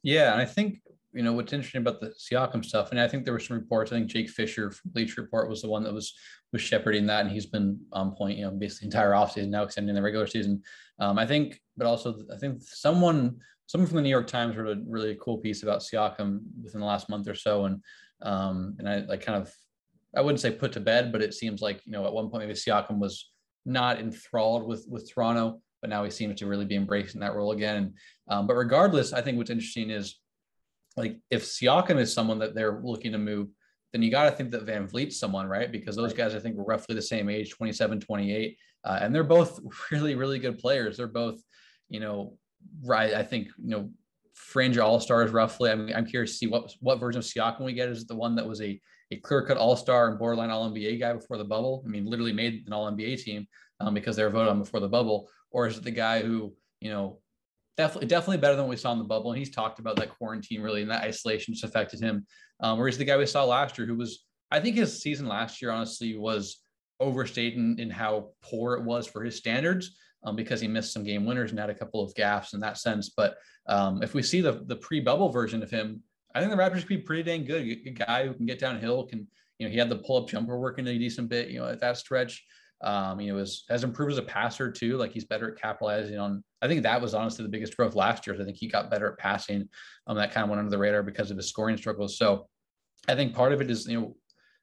Yeah, 0.03 0.31
and 0.31 0.41
I 0.41 0.45
think 0.45 0.79
you 1.13 1.24
know 1.24 1.34
what's 1.34 1.54
interesting 1.54 1.82
about 1.82 2.00
the 2.00 2.13
Siakam 2.17 2.63
stuff, 2.63 2.91
and 2.91 3.00
I 3.00 3.08
think 3.08 3.26
there 3.26 3.34
were 3.34 3.39
some 3.39 3.58
reports. 3.58 3.91
I 3.91 3.95
think 3.95 4.08
Jake 4.08 4.30
Fisher 4.30 4.71
from 4.71 4.91
Bleacher 4.91 5.21
Report 5.21 5.50
was 5.50 5.62
the 5.62 5.69
one 5.69 5.84
that 5.84 5.93
was 5.93 6.13
was 6.54 6.62
shepherding 6.62 7.06
that, 7.08 7.21
and 7.21 7.32
he's 7.32 7.45
been 7.45 7.80
on 7.91 8.15
point, 8.15 8.38
you 8.38 8.45
know, 8.45 8.52
basically 8.52 8.88
entire 8.88 9.12
offseason 9.12 9.50
now 9.50 9.63
extending 9.63 9.95
the 9.95 10.02
regular 10.02 10.28
season. 10.28 10.62
Um, 11.00 11.17
I 11.17 11.26
think, 11.26 11.60
but 11.78 11.88
also 11.88 12.15
I 12.34 12.38
think 12.38 12.62
someone 12.62 13.39
someone 13.67 13.88
from 13.88 13.97
the 13.97 14.04
New 14.04 14.10
York 14.10 14.28
Times 14.28 14.56
wrote 14.56 14.78
a 14.78 14.82
really 14.88 15.17
cool 15.21 15.38
piece 15.38 15.63
about 15.63 15.82
Siakam 15.82 16.41
within 16.63 16.82
the 16.82 16.88
last 16.88 17.10
month 17.10 17.28
or 17.28 17.36
so, 17.36 17.65
and 17.65 17.82
um, 18.21 18.76
and 18.80 18.88
I 18.88 19.00
like 19.00 19.26
kind 19.26 19.41
of 19.41 19.54
I 20.15 20.21
wouldn't 20.21 20.39
say 20.39 20.52
put 20.52 20.74
to 20.74 20.80
bed, 20.80 21.12
but 21.12 21.21
it 21.21 21.34
seems 21.34 21.62
like 21.62 21.82
you 21.86 21.91
know 21.91 22.06
at 22.06 22.13
one 22.13 22.30
point 22.30 22.43
maybe 22.43 22.54
Siakam 22.54 23.00
was 23.00 23.32
not 23.65 24.00
enthralled 24.00 24.65
with 24.65 24.86
with 24.89 25.12
Toronto 25.12 25.62
but 25.82 25.89
now 25.89 26.04
he 26.04 26.12
seems 26.12 26.39
to 26.39 26.45
really 26.45 26.65
be 26.65 26.76
embracing 26.76 27.19
that 27.21 27.34
role 27.34 27.52
again. 27.52 27.95
Um, 28.28 28.47
but 28.47 28.56
regardless, 28.56 29.13
I 29.13 29.21
think 29.21 29.38
what's 29.38 29.50
interesting 29.50 29.89
is 29.89 30.20
like 30.97 31.17
if 31.30 31.43
Siakam 31.45 31.99
is 31.99 32.13
someone 32.13 32.39
that 32.39 32.54
they're 32.56 32.82
looking 32.84 33.12
to 33.13 33.17
move, 33.17 33.47
then 33.93 34.01
you 34.01 34.12
got 34.12 34.25
to 34.25 34.32
think 34.32 34.51
that 34.51 34.65
VanVleet's 34.65 35.19
someone, 35.19 35.47
right? 35.47 35.71
Because 35.71 35.95
those 35.95 36.13
guys 36.13 36.36
I 36.36 36.39
think 36.39 36.56
were 36.56 36.63
roughly 36.63 36.95
the 36.95 37.01
same 37.01 37.30
age, 37.30 37.51
27, 37.51 37.99
28. 37.99 38.58
Uh, 38.84 38.99
and 39.01 39.13
they're 39.13 39.23
both 39.23 39.60
really, 39.91 40.15
really 40.15 40.39
good 40.39 40.58
players. 40.58 40.97
They're 40.97 41.08
both, 41.08 41.41
you 41.89 41.99
know, 41.99 42.38
right. 42.84 43.13
I 43.13 43.23
think, 43.23 43.47
you 43.58 43.69
know, 43.69 43.89
fringe 44.34 44.77
all-stars 44.77 45.32
roughly. 45.32 45.71
I 45.71 45.75
mean, 45.75 45.95
I'm 45.95 46.06
curious 46.06 46.32
to 46.32 46.38
see 46.38 46.47
what 46.47 46.73
what 46.80 46.99
version 46.99 47.19
of 47.19 47.25
Siakam 47.25 47.62
we 47.62 47.73
get. 47.73 47.89
Is 47.89 48.01
it 48.01 48.08
the 48.08 48.15
one 48.15 48.36
that 48.36 48.47
was 48.47 48.62
a 48.62 48.80
a 49.12 49.17
clear-cut 49.17 49.58
all-star 49.58 50.10
and 50.10 50.17
borderline 50.17 50.49
all-NBA 50.49 50.99
guy 50.99 51.13
before 51.13 51.38
the 51.38 51.43
bubble? 51.43 51.84
I 51.86 51.89
mean, 51.89 52.06
literally 52.06 52.34
made 52.34 52.63
an 52.65 52.73
all-NBA 52.73 53.23
team 53.23 53.47
um, 53.82 53.93
because 53.93 54.15
they 54.15 54.23
were 54.23 54.30
voted 54.30 54.49
on 54.49 54.60
before 54.60 54.80
the 54.80 54.88
bubble, 54.88 55.30
or 55.51 55.67
is 55.67 55.77
it 55.77 55.84
the 55.84 55.91
guy 55.91 56.21
who 56.21 56.54
you 56.80 56.89
know 56.89 57.19
definitely 57.77 58.07
definitely 58.07 58.38
better 58.38 58.55
than 58.55 58.65
what 58.65 58.71
we 58.71 58.77
saw 58.77 58.91
in 58.91 58.99
the 58.99 59.05
bubble? 59.05 59.31
And 59.31 59.39
he's 59.39 59.51
talked 59.51 59.79
about 59.79 59.95
that 59.97 60.17
quarantine 60.17 60.62
really 60.62 60.81
and 60.81 60.91
that 60.91 61.03
isolation 61.03 61.53
just 61.53 61.63
affected 61.63 62.01
him. 62.01 62.25
Um, 62.60 62.77
whereas 62.77 62.97
the 62.97 63.05
guy 63.05 63.17
we 63.17 63.25
saw 63.25 63.43
last 63.43 63.77
year, 63.77 63.88
who 63.88 63.95
was 63.95 64.25
I 64.51 64.60
think 64.60 64.75
his 64.75 65.01
season 65.01 65.27
last 65.27 65.62
year 65.62 65.71
honestly 65.71 66.17
was 66.17 66.60
overstated 66.99 67.57
in, 67.57 67.79
in 67.79 67.89
how 67.89 68.29
poor 68.41 68.75
it 68.75 68.84
was 68.84 69.07
for 69.07 69.23
his 69.23 69.36
standards. 69.36 69.97
Um, 70.23 70.36
because 70.36 70.62
he 70.62 70.67
missed 70.67 70.93
some 70.93 71.03
game 71.03 71.25
winners 71.25 71.49
and 71.49 71.60
had 71.60 71.71
a 71.71 71.73
couple 71.73 72.03
of 72.03 72.13
gaffes 72.13 72.53
in 72.53 72.60
that 72.60 72.77
sense. 72.77 73.10
But 73.10 73.38
um, 73.67 74.03
if 74.03 74.13
we 74.13 74.21
see 74.21 74.39
the 74.39 74.63
the 74.67 74.75
pre-bubble 74.75 75.29
version 75.29 75.63
of 75.63 75.71
him, 75.71 76.03
I 76.36 76.39
think 76.39 76.51
the 76.51 76.57
Raptors 76.57 76.81
could 76.81 76.89
be 76.89 76.97
pretty 76.99 77.23
dang 77.23 77.43
good. 77.43 77.63
A 77.63 77.89
guy 77.89 78.27
who 78.27 78.36
can 78.36 78.45
get 78.45 78.60
downhill, 78.60 79.07
can 79.07 79.27
you 79.57 79.65
know 79.65 79.71
he 79.71 79.79
had 79.79 79.89
the 79.89 79.95
pull-up 79.95 80.29
jumper 80.29 80.60
working 80.60 80.86
a 80.88 80.97
decent 80.97 81.27
bit, 81.27 81.49
you 81.49 81.60
know, 81.60 81.67
at 81.67 81.79
that 81.79 81.97
stretch. 81.97 82.45
Um, 82.81 83.19
you 83.19 83.31
know, 83.31 83.39
has, 83.39 83.63
has 83.69 83.84
improved 83.84 84.12
as 84.12 84.17
a 84.19 84.21
passer 84.23 84.71
too. 84.71 84.95
Like 84.97 85.12
he's 85.12 85.25
better 85.25 85.51
at 85.51 85.60
capitalizing 85.60 86.19
on. 86.19 86.43
I 86.62 86.67
think 86.67 86.84
that 86.84 87.02
was 87.02 87.13
honestly 87.13 87.43
the 87.43 87.50
biggest 87.50 87.76
growth 87.76 87.95
last 87.95 88.28
year. 88.28 88.39
I 88.39 88.45
think 88.45 88.58
he 88.58 88.67
got 88.67 88.91
better 88.91 89.12
at 89.12 89.17
passing. 89.17 89.67
Um, 90.08 90.17
that 90.17 90.32
kind 90.32 90.43
of 90.43 90.50
went 90.50 90.60
under 90.60 90.69
the 90.69 90.78
radar 90.78 91.04
because 91.04 91.32
of 91.32 91.38
his 91.38 91.50
scoring 91.50 91.78
struggles. 91.78 92.17
So, 92.17 92.47
I 93.08 93.15
think 93.15 93.34
part 93.34 93.52
of 93.52 93.62
it 93.62 93.71
is 93.71 93.88
you 93.88 94.00
know, 94.00 94.15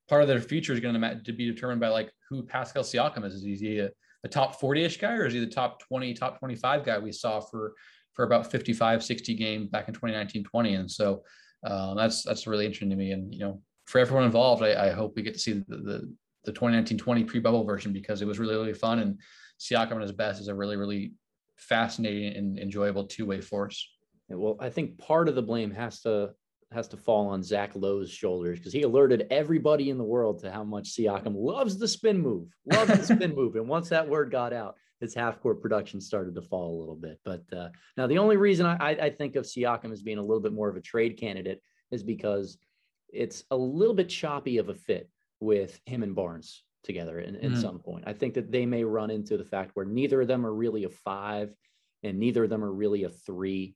part 0.08 0.22
of 0.22 0.28
their 0.28 0.40
future 0.40 0.72
is 0.72 0.80
going 0.80 0.94
to, 0.94 1.32
be 1.32 1.50
determined 1.50 1.80
by 1.80 1.88
like 1.88 2.10
who 2.28 2.42
Pascal 2.42 2.82
Siakam 2.82 3.24
is. 3.24 3.34
Is 3.34 3.60
he 3.60 3.78
a, 3.80 3.90
a 4.24 4.28
top 4.28 4.60
40-ish 4.60 4.98
guy 4.98 5.14
or 5.14 5.26
is 5.26 5.34
he 5.34 5.40
the 5.40 5.46
top 5.46 5.80
20, 5.80 6.14
top 6.14 6.38
25 6.38 6.84
guy 6.84 6.98
we 6.98 7.12
saw 7.12 7.40
for 7.40 7.74
for 8.14 8.24
about 8.24 8.50
55, 8.50 9.04
60 9.04 9.34
games 9.34 9.68
back 9.68 9.86
in 9.88 9.94
2019, 9.94 10.44
20? 10.44 10.74
And 10.74 10.90
so 10.90 11.22
uh, 11.64 11.94
that's 11.94 12.22
that's 12.22 12.46
really 12.46 12.64
interesting 12.64 12.90
to 12.90 12.96
me. 12.96 13.12
And 13.12 13.32
you 13.32 13.40
know, 13.40 13.60
for 13.86 13.98
everyone 13.98 14.24
involved, 14.24 14.62
I, 14.62 14.88
I 14.88 14.90
hope 14.90 15.14
we 15.16 15.22
get 15.22 15.34
to 15.34 15.40
see 15.40 15.52
the, 15.52 15.76
the 15.76 16.14
the 16.44 16.52
2019-20 16.52 17.26
pre-bubble 17.26 17.64
version 17.64 17.92
because 17.92 18.22
it 18.22 18.26
was 18.26 18.38
really 18.38 18.54
really 18.54 18.72
fun 18.72 19.00
and 19.00 19.20
Siakam 19.60 19.96
at 19.96 20.02
his 20.02 20.12
best 20.12 20.40
is 20.40 20.48
a 20.48 20.54
really 20.54 20.76
really 20.76 21.12
fascinating 21.58 22.36
and 22.36 22.58
enjoyable 22.58 23.04
two-way 23.04 23.40
force. 23.40 23.88
Well, 24.28 24.56
I 24.60 24.70
think 24.70 24.98
part 24.98 25.28
of 25.28 25.34
the 25.34 25.42
blame 25.42 25.70
has 25.72 26.00
to 26.02 26.30
has 26.70 26.86
to 26.88 26.98
fall 26.98 27.28
on 27.28 27.42
Zach 27.42 27.72
Lowe's 27.74 28.10
shoulders 28.10 28.58
because 28.58 28.74
he 28.74 28.82
alerted 28.82 29.26
everybody 29.30 29.88
in 29.88 29.96
the 29.96 30.04
world 30.04 30.40
to 30.40 30.52
how 30.52 30.64
much 30.64 30.94
Siakam 30.94 31.32
loves 31.34 31.78
the 31.78 31.88
spin 31.88 32.18
move, 32.18 32.48
loves 32.70 32.94
the 32.94 33.14
spin 33.14 33.34
move, 33.36 33.56
and 33.56 33.66
once 33.66 33.88
that 33.88 34.06
word 34.06 34.30
got 34.30 34.52
out, 34.52 34.74
his 35.00 35.14
half 35.14 35.40
court 35.40 35.62
production 35.62 35.98
started 35.98 36.34
to 36.34 36.42
fall 36.42 36.76
a 36.76 36.80
little 36.80 36.96
bit. 36.96 37.18
But 37.24 37.44
uh, 37.56 37.68
now 37.96 38.06
the 38.06 38.18
only 38.18 38.36
reason 38.36 38.66
I, 38.66 38.76
I 38.90 39.10
think 39.10 39.36
of 39.36 39.44
Siakam 39.44 39.92
as 39.92 40.02
being 40.02 40.18
a 40.18 40.22
little 40.22 40.42
bit 40.42 40.52
more 40.52 40.68
of 40.68 40.76
a 40.76 40.80
trade 40.80 41.16
candidate 41.16 41.62
is 41.90 42.02
because 42.02 42.58
it's 43.08 43.44
a 43.50 43.56
little 43.56 43.94
bit 43.94 44.10
choppy 44.10 44.58
of 44.58 44.68
a 44.68 44.74
fit 44.74 45.08
with 45.40 45.80
him 45.86 46.02
and 46.02 46.14
Barnes 46.14 46.64
together 46.84 47.20
in, 47.20 47.36
in 47.36 47.52
mm. 47.52 47.60
some 47.60 47.78
point. 47.78 48.04
I 48.06 48.12
think 48.12 48.34
that 48.34 48.50
they 48.50 48.66
may 48.66 48.84
run 48.84 49.10
into 49.10 49.36
the 49.36 49.44
fact 49.44 49.72
where 49.74 49.86
neither 49.86 50.20
of 50.20 50.28
them 50.28 50.46
are 50.46 50.54
really 50.54 50.84
a 50.84 50.88
five 50.88 51.54
and 52.02 52.18
neither 52.18 52.44
of 52.44 52.50
them 52.50 52.64
are 52.64 52.72
really 52.72 53.04
a 53.04 53.08
three. 53.08 53.74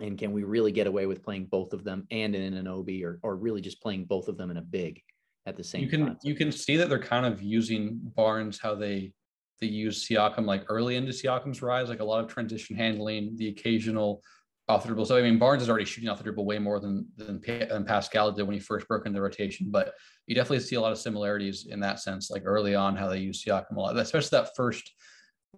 And 0.00 0.16
can 0.16 0.32
we 0.32 0.44
really 0.44 0.70
get 0.70 0.86
away 0.86 1.06
with 1.06 1.22
playing 1.22 1.46
both 1.46 1.72
of 1.72 1.82
them 1.82 2.06
and 2.10 2.34
in 2.34 2.54
an 2.54 2.68
OB 2.68 2.88
or, 3.02 3.18
or 3.22 3.36
really 3.36 3.60
just 3.60 3.82
playing 3.82 4.04
both 4.04 4.28
of 4.28 4.36
them 4.36 4.50
in 4.50 4.58
a 4.58 4.62
big 4.62 5.00
at 5.46 5.56
the 5.56 5.64
same 5.64 5.82
you 5.82 5.88
can, 5.88 6.06
time? 6.06 6.18
You 6.22 6.34
can 6.34 6.52
see 6.52 6.76
that 6.76 6.88
they're 6.88 6.98
kind 6.98 7.26
of 7.26 7.42
using 7.42 7.98
Barnes 8.14 8.58
how 8.60 8.74
they 8.74 9.12
they 9.60 9.66
use 9.66 10.06
Siakam 10.06 10.44
like 10.46 10.64
early 10.68 10.94
into 10.94 11.10
Siakam's 11.10 11.62
rise, 11.62 11.88
like 11.88 11.98
a 11.98 12.04
lot 12.04 12.22
of 12.22 12.30
transition 12.30 12.76
handling, 12.76 13.36
the 13.36 13.48
occasional 13.48 14.22
off 14.68 14.82
the 14.82 14.88
dribble. 14.88 15.06
So 15.06 15.16
I 15.16 15.22
mean, 15.22 15.38
Barnes 15.38 15.62
is 15.62 15.70
already 15.70 15.86
shooting 15.86 16.10
off 16.10 16.18
the 16.18 16.24
dribble 16.24 16.44
way 16.44 16.58
more 16.58 16.78
than 16.78 17.06
than, 17.16 17.40
than 17.40 17.84
Pascal 17.84 18.32
did 18.32 18.42
when 18.44 18.54
he 18.54 18.60
first 18.60 18.86
broke 18.86 19.06
into 19.06 19.16
the 19.16 19.22
rotation. 19.22 19.70
But 19.70 19.94
you 20.26 20.34
definitely 20.34 20.60
see 20.60 20.76
a 20.76 20.80
lot 20.80 20.92
of 20.92 20.98
similarities 20.98 21.66
in 21.66 21.80
that 21.80 22.00
sense, 22.00 22.30
like 22.30 22.42
early 22.44 22.74
on 22.74 22.96
how 22.96 23.08
they 23.08 23.18
use 23.18 23.42
Siakam 23.42 23.76
a 23.76 23.80
lot, 23.80 23.96
especially 23.96 24.38
that 24.38 24.54
first 24.56 24.92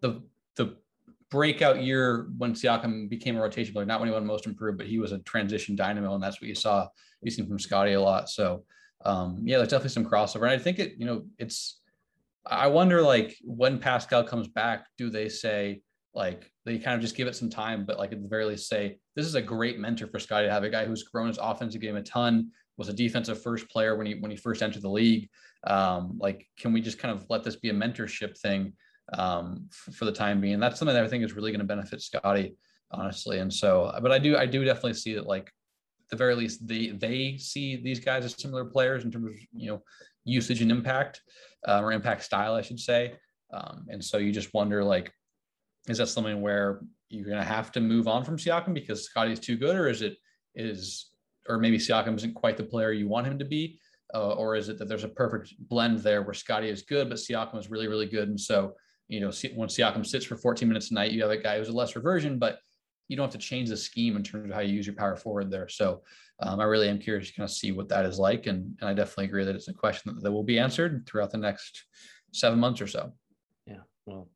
the 0.01 0.23
the 0.57 0.77
breakout 1.31 1.83
year 1.83 2.29
when 2.39 2.55
Siakam 2.55 3.09
became 3.09 3.37
a 3.37 3.41
rotation 3.41 3.73
player, 3.73 3.87
not 3.87 4.01
when 4.01 4.09
he 4.09 4.15
won 4.15 4.27
most 4.27 4.47
improved, 4.47 4.79
but 4.79 4.87
he 4.87 4.99
was 4.99 5.13
a 5.13 5.19
transition 5.21 5.77
dynamo, 5.77 6.15
and 6.15 6.23
that's 6.23 6.41
what 6.41 6.49
you 6.49 6.55
saw 6.55 6.89
you 7.23 7.31
seen 7.31 7.47
from 7.47 7.59
Scottie 7.59 7.93
a 7.93 8.01
lot. 8.01 8.29
So 8.29 8.65
um, 9.05 9.39
yeah, 9.45 9.57
there's 9.57 9.69
definitely 9.69 9.91
some 9.91 10.07
crossover, 10.07 10.43
and 10.43 10.51
I 10.51 10.59
think 10.59 10.79
it 10.79 10.95
you 10.99 11.07
know 11.07 11.25
it's 11.39 11.81
I 12.47 12.69
wonder 12.69 13.03
like 13.03 13.37
when 13.43 13.79
Pascal 13.79 14.23
comes 14.23 14.47
back, 14.47 14.87
do 14.97 15.11
they 15.11 15.29
say 15.29 15.83
like 16.15 16.51
they 16.65 16.79
kind 16.79 16.97
of 16.97 17.01
just 17.01 17.17
give 17.17 17.29
it 17.29 17.37
some 17.37 17.51
time, 17.51 17.85
but 17.85 17.99
like 17.99 18.13
at 18.13 18.23
the 18.23 18.29
very 18.29 18.45
least 18.45 18.69
say 18.69 18.99
this 19.17 19.27
is 19.27 19.35
a 19.35 19.43
great 19.43 19.79
mentor 19.79 20.07
for 20.07 20.19
Scottie 20.19 20.47
to 20.47 20.53
have 20.53 20.65
a 20.65 20.71
guy 20.71 20.85
who's 20.85 21.05
grown 21.05 21.29
his 21.29 21.39
offensive 21.39 21.81
game 21.81 21.97
a 21.97 22.03
ton, 22.03 22.51
was 22.77 22.89
a 22.89 22.93
defensive 22.93 23.43
first 23.43 23.69
player 23.69 23.97
when 23.97 24.07
he 24.07 24.15
when 24.15 24.31
he 24.31 24.37
first 24.37 24.63
entered 24.63 24.83
the 24.83 24.91
league. 24.91 25.29
Um, 25.67 26.19
like, 26.21 26.47
can 26.59 26.73
we 26.73 26.81
just 26.81 26.99
kind 26.99 27.15
of 27.15 27.27
let 27.29 27.45
this 27.45 27.57
be 27.57 27.71
a 27.71 27.75
mentorship 27.75 28.39
thing 28.39 28.73
um, 29.13 29.69
f- 29.71 29.95
for 29.95 30.05
the 30.05 30.13
time 30.13 30.41
being? 30.41 30.59
That's 30.59 30.79
something 30.79 30.95
that 30.95 31.05
I 31.05 31.09
think 31.09 31.25
is 31.25 31.35
really 31.35 31.53
going 31.53 31.61
to 31.61 31.67
benefit 31.67 32.01
Scottie, 32.01 32.57
honestly. 32.91 33.39
And 33.39 33.53
so, 33.53 33.97
but 34.03 34.11
I 34.11 34.19
do 34.19 34.37
I 34.37 34.47
do 34.47 34.65
definitely 34.65 34.95
see 34.95 35.15
that 35.15 35.27
like 35.27 35.53
the 36.11 36.17
very 36.17 36.35
least 36.35 36.67
they 36.67 36.89
they 36.89 37.37
see 37.37 37.77
these 37.77 38.01
guys 38.01 38.25
as 38.25 38.41
similar 38.41 38.65
players 38.65 39.05
in 39.05 39.11
terms 39.11 39.31
of 39.31 39.37
you 39.53 39.71
know 39.71 39.83
usage 40.25 40.61
and 40.61 40.71
impact 40.71 41.21
um, 41.67 41.85
or 41.85 41.93
impact 41.93 42.25
style, 42.25 42.55
I 42.55 42.63
should 42.63 42.81
say. 42.81 43.15
Um, 43.53 43.87
and 43.89 44.05
so 44.05 44.19
you 44.19 44.33
just 44.33 44.55
wonder, 44.55 44.85
like, 44.85 45.13
is 45.89 45.99
that 45.99 46.09
something 46.09 46.41
where 46.41 46.81
you're 47.09 47.27
going 47.27 47.39
to 47.39 47.45
have 47.45 47.73
to 47.73 47.81
move 47.81 48.07
on 48.07 48.25
from 48.25 48.37
Siakam 48.37 48.75
because 48.75 49.05
Scottie 49.05 49.33
is 49.33 49.41
too 49.41 49.57
good, 49.57 49.77
or 49.77 49.89
is 49.89 50.03
it 50.03 50.17
is, 50.55 51.11
or 51.49 51.59
maybe 51.59 51.79
Siakam 51.79 52.17
isn't 52.17 52.35
quite 52.35 52.57
the 52.57 52.65
player 52.65 52.93
you 52.93 53.09
want 53.09 53.27
him 53.27 53.39
to 53.39 53.45
be, 53.45 53.79
uh, 54.15 54.35
or 54.35 54.57
is 54.57 54.69
it 54.69 54.79
that 54.79 54.89
there's 54.89 55.05
a 55.05 55.09
perfect 55.09 55.55
blend 55.69 55.99
there 55.99 56.23
where 56.23 56.35
Scottie 56.35 56.69
is 56.69 56.83
good, 56.83 57.09
but 57.09 57.19
Siakam 57.19 57.59
is 57.59 57.71
really 57.71 57.89
really 57.89 58.07
good, 58.07 58.29
and 58.29 58.41
so 58.41 58.75
you 59.09 59.21
know 59.21 59.31
when 59.55 59.69
Siakam 59.69 60.07
sits 60.07 60.25
for 60.25 60.37
14 60.37 60.69
minutes 60.69 60.91
a 60.91 60.95
night, 60.95 61.13
you 61.13 61.23
have 61.23 61.31
a 61.31 61.37
guy 61.37 61.59
who's 61.59 61.69
a 61.69 61.73
lesser 61.73 62.01
version, 62.01 62.39
but 62.39 62.59
you 63.11 63.17
don't 63.17 63.25
have 63.25 63.41
to 63.41 63.45
change 63.47 63.69
the 63.69 63.77
scheme 63.77 64.17
in 64.17 64.23
terms 64.23 64.49
of 64.49 64.55
how 64.55 64.61
you 64.61 64.73
use 64.73 64.87
your 64.87 64.95
power 64.95 65.17
forward 65.17 65.51
there. 65.51 65.69
So 65.69 66.03
um, 66.39 66.61
I 66.61 66.65
really 66.65 66.89
am 66.89 67.01
curious 67.01 67.27
to 67.27 67.35
kind 67.35 67.45
of 67.45 67.51
see 67.51 67.73
what 67.73 67.89
that 67.89 68.07
is 68.07 68.21
like. 68.21 68.47
And, 68.47 68.77
and 68.81 68.89
I 68.89 68.95
definitely 68.95 69.25
agree 69.25 69.45
that 69.45 69.57
it's 69.57 69.67
a 69.67 69.75
question 69.75 70.15
that, 70.15 70.23
that 70.23 70.31
will 70.31 70.45
be 70.45 70.61
answered 70.61 71.05
throughout 71.09 71.33
the 71.33 71.39
next 71.39 71.87
seven 72.33 72.61
months 72.61 72.81
or 72.81 72.87
so. 72.87 73.13
Yeah. 73.67 73.81
Well, 74.07 74.29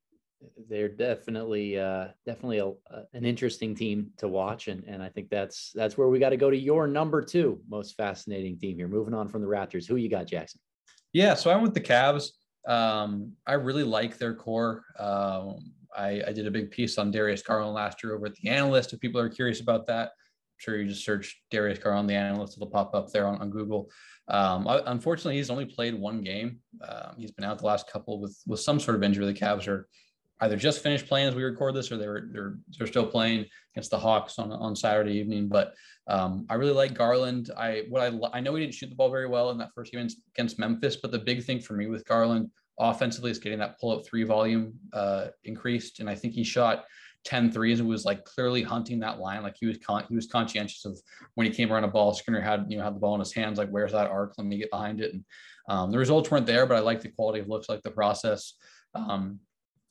they're 0.69 0.89
definitely 0.89 1.79
uh, 1.79 2.09
definitely 2.27 2.59
a, 2.59 2.73
an 3.13 3.25
interesting 3.25 3.75
team 3.75 4.11
to 4.19 4.29
watch, 4.29 4.69
and 4.69 4.85
and 4.85 5.03
I 5.03 5.09
think 5.09 5.31
that's 5.31 5.73
that's 5.75 5.97
where 5.97 6.09
we 6.09 6.19
got 6.19 6.31
to 6.31 6.37
go 6.37 6.51
to 6.51 6.57
your 6.57 6.87
number 6.87 7.23
two 7.23 7.61
most 7.69 7.97
fascinating 7.97 8.59
team 8.59 8.77
here. 8.77 8.89
Moving 8.89 9.15
on 9.15 9.29
from 9.29 9.43
the 9.43 9.49
Raptors, 9.49 9.87
who 9.87 9.97
you 9.97 10.09
got, 10.09 10.27
Jackson? 10.27 10.61
Yeah, 11.13 11.35
so 11.35 11.51
I 11.51 11.55
went 11.55 11.63
with 11.63 11.75
the 11.75 11.81
Cavs. 11.81 12.31
Um, 12.67 13.33
I 13.47 13.55
really 13.55 13.85
like 13.85 14.19
their 14.19 14.35
core. 14.35 14.85
Um, 14.99 15.73
I, 15.97 16.23
I, 16.27 16.33
did 16.33 16.47
a 16.47 16.51
big 16.51 16.71
piece 16.71 16.99
on 16.99 17.11
Darius 17.11 17.43
Garland 17.43 17.75
last 17.75 18.03
year 18.03 18.17
over 18.17 18.27
at 18.27 18.35
the 18.35 18.49
Analyst. 18.49 18.93
If 18.93 19.01
people 19.01 19.21
are 19.21 19.29
curious 19.29 19.61
about 19.61 19.87
that, 19.87 20.07
I'm 20.07 20.59
sure 20.59 20.77
you 20.77 20.89
just 20.89 21.05
search 21.05 21.41
Darius 21.51 21.79
Garland, 21.79 22.09
the 22.09 22.15
Analyst, 22.15 22.57
it'll 22.57 22.71
pop 22.71 22.95
up 22.95 23.13
there 23.13 23.27
on, 23.27 23.41
on 23.41 23.51
Google. 23.51 23.91
Um, 24.29 24.67
unfortunately, 24.87 25.37
he's 25.37 25.51
only 25.51 25.67
played 25.67 25.95
one 25.95 26.23
game. 26.23 26.59
Um, 26.83 27.15
he's 27.19 27.31
been 27.31 27.45
out 27.45 27.59
the 27.59 27.67
last 27.67 27.91
couple 27.91 28.21
with 28.21 28.37
with 28.47 28.61
some 28.61 28.81
sort 28.81 28.97
of 28.97 29.03
injury. 29.03 29.27
The 29.27 29.35
Cavs 29.35 29.69
are 29.69 29.87
either 30.41 30.57
just 30.57 30.83
finished 30.83 31.07
playing 31.07 31.29
as 31.29 31.35
we 31.35 31.43
record 31.43 31.75
this, 31.75 31.91
or 31.91 31.97
they're 31.97 32.29
they're 32.33 32.59
they're 32.77 32.87
still 32.87 33.07
playing 33.07 33.47
against 33.75 33.91
the 33.91 33.99
Hawks 33.99 34.39
on 34.39 34.53
on 34.53 34.77
Saturday 34.77 35.13
evening. 35.13 35.49
But 35.49 35.75
um, 36.07 36.47
I 36.49 36.55
really 36.55 36.73
like 36.73 36.95
Garland. 36.95 37.51
I 37.57 37.85
what 37.89 38.03
I 38.03 38.39
I 38.39 38.41
know 38.41 38.55
he 38.55 38.63
didn't 38.63 38.75
shoot 38.75 38.91
the 38.91 38.97
ball 38.97 39.11
very 39.11 39.29
well 39.29 39.51
in 39.51 39.59
that 39.59 39.71
first 39.75 39.93
game 39.93 40.07
against 40.35 40.59
Memphis, 40.59 40.97
but 40.97 41.11
the 41.11 41.19
big 41.19 41.45
thing 41.45 41.61
for 41.61 41.75
me 41.75 41.87
with 41.87 42.05
Garland 42.07 42.51
offensively 42.79 43.31
is 43.31 43.39
getting 43.39 43.59
that 43.61 43.79
pull 43.79 43.93
up 43.93 44.05
three 44.07 44.25
volume 44.25 44.75
uh, 44.93 45.29
increased. 45.45 46.01
And 46.01 46.11
I 46.11 46.15
think 46.15 46.35
he 46.35 46.43
shot 46.45 46.85
10 47.25 47.51
threes 47.51 47.81
and 47.81 47.89
was 47.89 48.05
like 48.05 48.25
clearly 48.25 48.63
hunting 48.63 49.01
that 49.01 49.19
line. 49.19 49.43
Like 49.43 49.57
he 49.59 49.67
was 49.67 49.79
con- 49.79 50.05
he 50.09 50.15
was 50.15 50.27
conscientious 50.27 50.85
of 50.85 51.01
when 51.35 51.47
he 51.47 51.53
came 51.53 51.73
around 51.73 51.85
a 51.85 51.89
ball, 51.89 52.13
Skinner 52.13 52.41
had, 52.41 52.67
you 52.69 52.77
know, 52.77 52.85
had 52.85 52.95
the 52.95 53.01
ball 53.01 53.15
in 53.15 53.21
his 53.21 53.33
hands, 53.33 53.59
like 53.59 53.71
where's 53.71 53.93
that 53.93 54.11
arc? 54.11 54.35
Let 54.37 54.47
me 54.47 54.59
get 54.59 54.71
behind 54.71 55.01
it. 55.01 55.15
And 55.15 55.25
um, 55.69 55.91
the 55.91 55.99
results 55.99 56.31
weren't 56.31 56.47
there, 56.47 56.67
but 56.67 56.77
I 56.77 56.81
like 56.81 57.01
the 57.01 57.09
quality 57.09 57.41
of 57.41 57.49
looks, 57.49 57.69
like 57.69 57.83
the 57.83 57.91
process. 57.91 58.55
Um, 58.95 59.41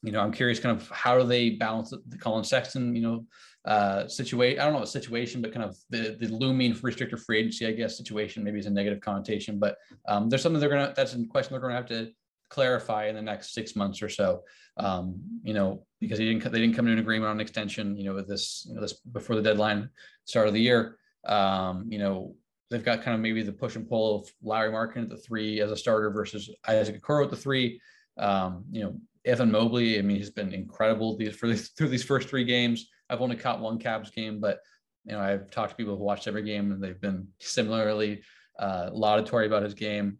you 0.03 0.11
know, 0.11 0.19
I'm 0.19 0.31
curious 0.31 0.59
kind 0.59 0.79
of 0.79 0.87
how 0.89 1.17
do 1.17 1.25
they 1.25 1.51
balance 1.51 1.91
the 1.91 2.17
Collin 2.17 2.43
Sexton, 2.43 2.93
you 2.95 3.01
know, 3.01 3.25
uh, 3.65 4.07
situation. 4.07 4.59
I 4.59 4.65
don't 4.65 4.73
know 4.73 4.83
a 4.83 4.87
situation, 4.87 5.41
but 5.41 5.53
kind 5.53 5.63
of 5.63 5.77
the, 5.89 6.17
the 6.19 6.27
looming 6.27 6.75
restricted 6.81 7.19
free 7.21 7.39
agency, 7.39 7.65
I 7.65 7.71
guess, 7.71 7.97
situation 7.97 8.43
maybe 8.43 8.59
is 8.59 8.65
a 8.65 8.69
negative 8.69 8.99
connotation, 8.99 9.59
but 9.59 9.77
um, 10.07 10.29
there's 10.29 10.41
something 10.41 10.59
they're 10.59 10.69
going 10.69 10.87
to, 10.87 10.93
that's 10.93 11.13
a 11.13 11.25
question 11.25 11.53
they're 11.53 11.61
going 11.61 11.71
to 11.71 11.77
have 11.77 11.87
to 11.87 12.11
clarify 12.49 13.07
in 13.07 13.15
the 13.15 13.21
next 13.21 13.53
six 13.53 13.75
months 13.75 14.01
or 14.01 14.09
so. 14.09 14.43
Um, 14.77 15.21
you 15.43 15.53
know, 15.53 15.85
because 15.99 16.19
he 16.19 16.25
didn't 16.25 16.51
they 16.51 16.59
didn't 16.59 16.75
come 16.75 16.85
to 16.85 16.91
an 16.91 16.99
agreement 16.99 17.29
on 17.29 17.37
an 17.37 17.41
extension. 17.41 17.95
You 17.97 18.05
know, 18.05 18.15
with 18.15 18.27
this 18.27 18.65
you 18.67 18.75
know 18.75 18.81
this 18.81 18.93
before 18.93 19.35
the 19.35 19.41
deadline 19.41 19.89
start 20.25 20.47
of 20.47 20.53
the 20.53 20.61
year. 20.61 20.97
Um, 21.25 21.85
you 21.89 21.99
know, 21.99 22.35
they've 22.69 22.83
got 22.83 23.01
kind 23.01 23.15
of 23.15 23.21
maybe 23.21 23.43
the 23.43 23.51
push 23.51 23.75
and 23.75 23.87
pull 23.87 24.19
of 24.19 24.31
Lauri 24.41 24.71
Markkanen 24.71 25.03
at 25.03 25.09
the 25.09 25.17
three 25.17 25.61
as 25.61 25.71
a 25.71 25.77
starter 25.77 26.09
versus 26.11 26.49
Isaac 26.67 27.01
Okoro 27.01 27.25
at 27.25 27.29
the 27.29 27.37
three. 27.37 27.79
Um, 28.17 28.65
you 28.71 28.83
know, 28.83 28.99
Evan 29.25 29.51
Mobley. 29.51 29.99
I 29.99 30.01
mean, 30.01 30.17
he's 30.17 30.29
been 30.29 30.53
incredible 30.53 31.17
these 31.17 31.35
for 31.35 31.47
these, 31.47 31.69
through 31.77 31.89
these 31.89 32.03
first 32.03 32.29
three 32.29 32.43
games. 32.43 32.87
I've 33.09 33.21
only 33.21 33.35
caught 33.35 33.59
one 33.59 33.79
Cavs 33.79 34.13
game, 34.13 34.39
but 34.39 34.59
you 35.05 35.13
know, 35.13 35.19
I've 35.19 35.51
talked 35.51 35.71
to 35.71 35.75
people 35.75 35.97
who 35.97 36.03
watched 36.03 36.27
every 36.27 36.43
game 36.43 36.71
and 36.71 36.81
they've 36.81 36.99
been 36.99 37.27
similarly 37.39 38.23
uh, 38.57 38.89
laudatory 38.91 39.47
about 39.47 39.63
his 39.63 39.73
game. 39.73 40.17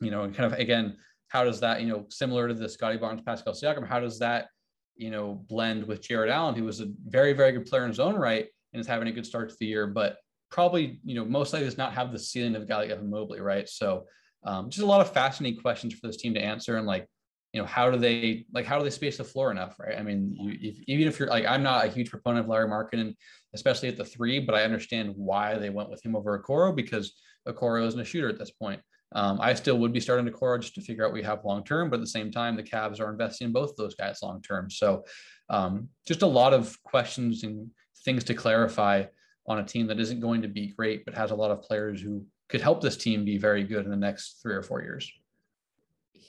You 0.00 0.10
know, 0.10 0.22
and 0.22 0.34
kind 0.34 0.52
of 0.52 0.58
again, 0.58 0.96
how 1.28 1.44
does 1.44 1.60
that, 1.60 1.80
you 1.80 1.86
know, 1.86 2.06
similar 2.08 2.48
to 2.48 2.54
the 2.54 2.68
Scottie 2.68 2.96
Barnes, 2.96 3.22
Pascal 3.24 3.52
Siakam, 3.52 3.86
how 3.86 4.00
does 4.00 4.18
that, 4.18 4.48
you 4.96 5.10
know, 5.10 5.44
blend 5.48 5.86
with 5.86 6.02
Jarrett 6.02 6.30
Allen, 6.30 6.54
who 6.54 6.64
was 6.64 6.80
a 6.80 6.90
very, 7.06 7.32
very 7.32 7.52
good 7.52 7.66
player 7.66 7.84
in 7.84 7.90
his 7.90 8.00
own 8.00 8.16
right 8.16 8.46
and 8.72 8.80
is 8.80 8.86
having 8.86 9.08
a 9.08 9.12
good 9.12 9.26
start 9.26 9.48
to 9.48 9.56
the 9.60 9.66
year, 9.66 9.86
but 9.86 10.16
probably, 10.50 10.98
you 11.04 11.14
know, 11.14 11.24
most 11.24 11.52
likely 11.52 11.66
does 11.66 11.78
not 11.78 11.92
have 11.92 12.12
the 12.12 12.18
ceiling 12.18 12.56
of 12.56 12.62
a 12.62 12.66
guy 12.66 12.78
like 12.78 12.90
Evan 12.90 13.08
Mobley, 13.08 13.40
right? 13.40 13.68
So 13.68 14.06
um, 14.42 14.70
just 14.70 14.82
a 14.82 14.86
lot 14.86 15.00
of 15.00 15.12
fascinating 15.12 15.60
questions 15.60 15.94
for 15.94 16.06
this 16.06 16.16
team 16.16 16.34
to 16.34 16.42
answer. 16.42 16.76
And 16.76 16.86
like, 16.86 17.06
you 17.52 17.60
know, 17.60 17.66
how 17.66 17.90
do 17.90 17.98
they 17.98 18.46
like 18.52 18.64
how 18.64 18.78
do 18.78 18.84
they 18.84 18.90
space 18.90 19.16
the 19.16 19.24
floor 19.24 19.50
enough, 19.50 19.78
right? 19.78 19.98
I 19.98 20.02
mean, 20.02 20.36
you, 20.38 20.56
if, 20.60 20.76
even 20.86 21.08
if 21.08 21.18
you're 21.18 21.28
like, 21.28 21.46
I'm 21.46 21.62
not 21.62 21.84
a 21.84 21.88
huge 21.88 22.10
proponent 22.10 22.44
of 22.44 22.48
Lauri 22.48 22.68
Markkanen, 22.68 23.14
especially 23.54 23.88
at 23.88 23.96
the 23.96 24.04
three, 24.04 24.38
but 24.38 24.54
I 24.54 24.62
understand 24.62 25.14
why 25.16 25.58
they 25.58 25.70
went 25.70 25.90
with 25.90 26.04
him 26.04 26.14
over 26.14 26.38
Okoro 26.38 26.74
because 26.74 27.12
Okoro 27.48 27.86
isn't 27.86 28.00
a 28.00 28.04
shooter 28.04 28.28
at 28.28 28.38
this 28.38 28.50
point. 28.50 28.80
Um, 29.12 29.40
I 29.40 29.54
still 29.54 29.78
would 29.78 29.92
be 29.92 29.98
starting 29.98 30.32
Okoro 30.32 30.60
just 30.60 30.74
to 30.76 30.80
figure 30.80 31.04
out 31.04 31.08
what 31.08 31.14
we 31.14 31.24
have 31.24 31.44
long 31.44 31.64
term, 31.64 31.90
but 31.90 31.96
at 31.96 32.02
the 32.02 32.06
same 32.06 32.30
time, 32.30 32.54
the 32.54 32.62
Cavs 32.62 33.00
are 33.00 33.10
investing 33.10 33.46
in 33.46 33.52
both 33.52 33.74
those 33.76 33.96
guys 33.96 34.20
long 34.22 34.40
term. 34.42 34.70
So 34.70 35.04
um, 35.48 35.88
just 36.06 36.22
a 36.22 36.26
lot 36.26 36.54
of 36.54 36.80
questions 36.84 37.42
and 37.42 37.68
things 38.04 38.22
to 38.24 38.34
clarify 38.34 39.04
on 39.48 39.58
a 39.58 39.64
team 39.64 39.88
that 39.88 39.98
isn't 39.98 40.20
going 40.20 40.42
to 40.42 40.48
be 40.48 40.68
great, 40.68 41.04
but 41.04 41.14
has 41.14 41.32
a 41.32 41.34
lot 41.34 41.50
of 41.50 41.62
players 41.62 42.00
who 42.00 42.24
could 42.48 42.60
help 42.60 42.80
this 42.80 42.96
team 42.96 43.24
be 43.24 43.38
very 43.38 43.64
good 43.64 43.84
in 43.84 43.90
the 43.90 43.96
next 43.96 44.38
three 44.40 44.54
or 44.54 44.62
four 44.62 44.80
years. 44.82 45.10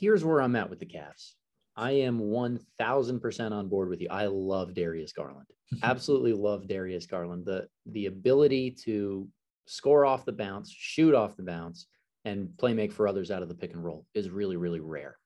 Here's 0.02 0.26
where 0.26 0.42
I'm 0.42 0.56
at 0.56 0.70
with 0.70 0.80
the 0.80 0.86
Cavs. 0.88 1.34
I 1.78 1.92
am 1.92 2.20
1000% 2.20 3.52
on 3.52 3.70
board 3.70 3.88
with 3.88 4.02
you. 4.02 4.08
I 4.10 4.26
love 4.26 4.74
Darius 4.74 5.14
Garland. 5.14 5.46
Absolutely 5.84 6.34
love 6.34 6.68
Darius 6.68 7.06
Garland. 7.06 7.46
The 7.46 7.68
the 7.86 8.08
ability 8.08 8.72
to 8.86 9.30
score 9.68 10.06
off 10.06 10.26
the 10.26 10.34
bounce, 10.34 10.70
shoot 10.76 11.14
off 11.14 11.38
the 11.38 11.44
bounce, 11.44 11.88
and 12.26 12.50
play 12.58 12.74
make 12.74 12.92
for 12.92 13.08
others 13.08 13.32
out 13.32 13.44
of 13.44 13.48
the 13.48 13.56
pick 13.56 13.74
and 13.74 13.86
roll 13.86 14.06
is 14.14 14.30
really, 14.30 14.58
really 14.58 14.80
rare. 14.80 15.18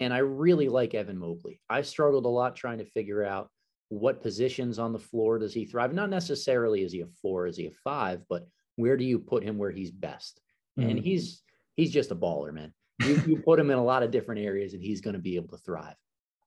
And 0.00 0.12
I 0.12 0.18
really 0.18 0.68
like 0.68 0.94
Evan 0.94 1.18
Mobley. 1.18 1.60
I 1.70 1.82
struggled 1.82 2.24
a 2.24 2.28
lot 2.28 2.56
trying 2.56 2.78
to 2.78 2.84
figure 2.84 3.24
out 3.24 3.48
what 3.90 4.22
positions 4.22 4.78
on 4.78 4.92
the 4.92 4.98
floor 4.98 5.38
does 5.38 5.54
he 5.54 5.66
thrive? 5.66 5.92
Not 5.92 6.10
necessarily 6.10 6.82
is 6.82 6.92
he 6.92 7.02
a 7.02 7.06
four, 7.22 7.46
is 7.46 7.56
he 7.56 7.66
a 7.66 7.70
five, 7.84 8.22
but 8.28 8.46
where 8.76 8.96
do 8.96 9.04
you 9.04 9.18
put 9.18 9.44
him 9.44 9.58
where 9.58 9.70
he's 9.70 9.90
best? 9.90 10.40
Mm-hmm. 10.78 10.90
And 10.90 10.98
he's 10.98 11.42
he's 11.76 11.92
just 11.92 12.10
a 12.10 12.16
baller, 12.16 12.52
man. 12.52 12.72
You, 13.00 13.22
you 13.26 13.36
put 13.38 13.58
him 13.58 13.70
in 13.70 13.78
a 13.78 13.84
lot 13.84 14.02
of 14.02 14.10
different 14.10 14.40
areas 14.40 14.72
and 14.74 14.82
he's 14.82 15.00
going 15.00 15.14
to 15.14 15.20
be 15.20 15.36
able 15.36 15.48
to 15.48 15.62
thrive. 15.64 15.96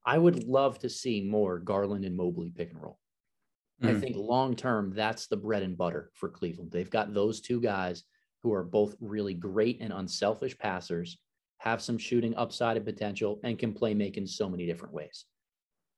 I 0.05 0.17
would 0.17 0.45
love 0.45 0.79
to 0.79 0.89
see 0.89 1.21
more 1.21 1.59
Garland 1.59 2.05
and 2.05 2.15
Mobley 2.15 2.51
pick 2.55 2.71
and 2.71 2.81
roll. 2.81 2.99
Mm-hmm. 3.81 3.95
I 3.95 3.99
think 3.99 4.15
long 4.15 4.55
term, 4.55 4.93
that's 4.95 5.27
the 5.27 5.37
bread 5.37 5.63
and 5.63 5.77
butter 5.77 6.11
for 6.13 6.29
Cleveland. 6.29 6.71
They've 6.71 6.89
got 6.89 7.13
those 7.13 7.41
two 7.41 7.59
guys 7.61 8.03
who 8.41 8.53
are 8.53 8.63
both 8.63 8.95
really 9.01 9.33
great 9.33 9.81
and 9.81 9.91
unselfish 9.91 10.57
passers, 10.57 11.17
have 11.59 11.81
some 11.81 11.97
shooting 11.97 12.35
upside 12.35 12.77
and 12.77 12.85
potential, 12.85 13.39
and 13.43 13.59
can 13.59 13.73
play 13.73 13.93
make 13.93 14.17
in 14.17 14.25
so 14.25 14.49
many 14.49 14.65
different 14.65 14.93
ways. 14.93 15.25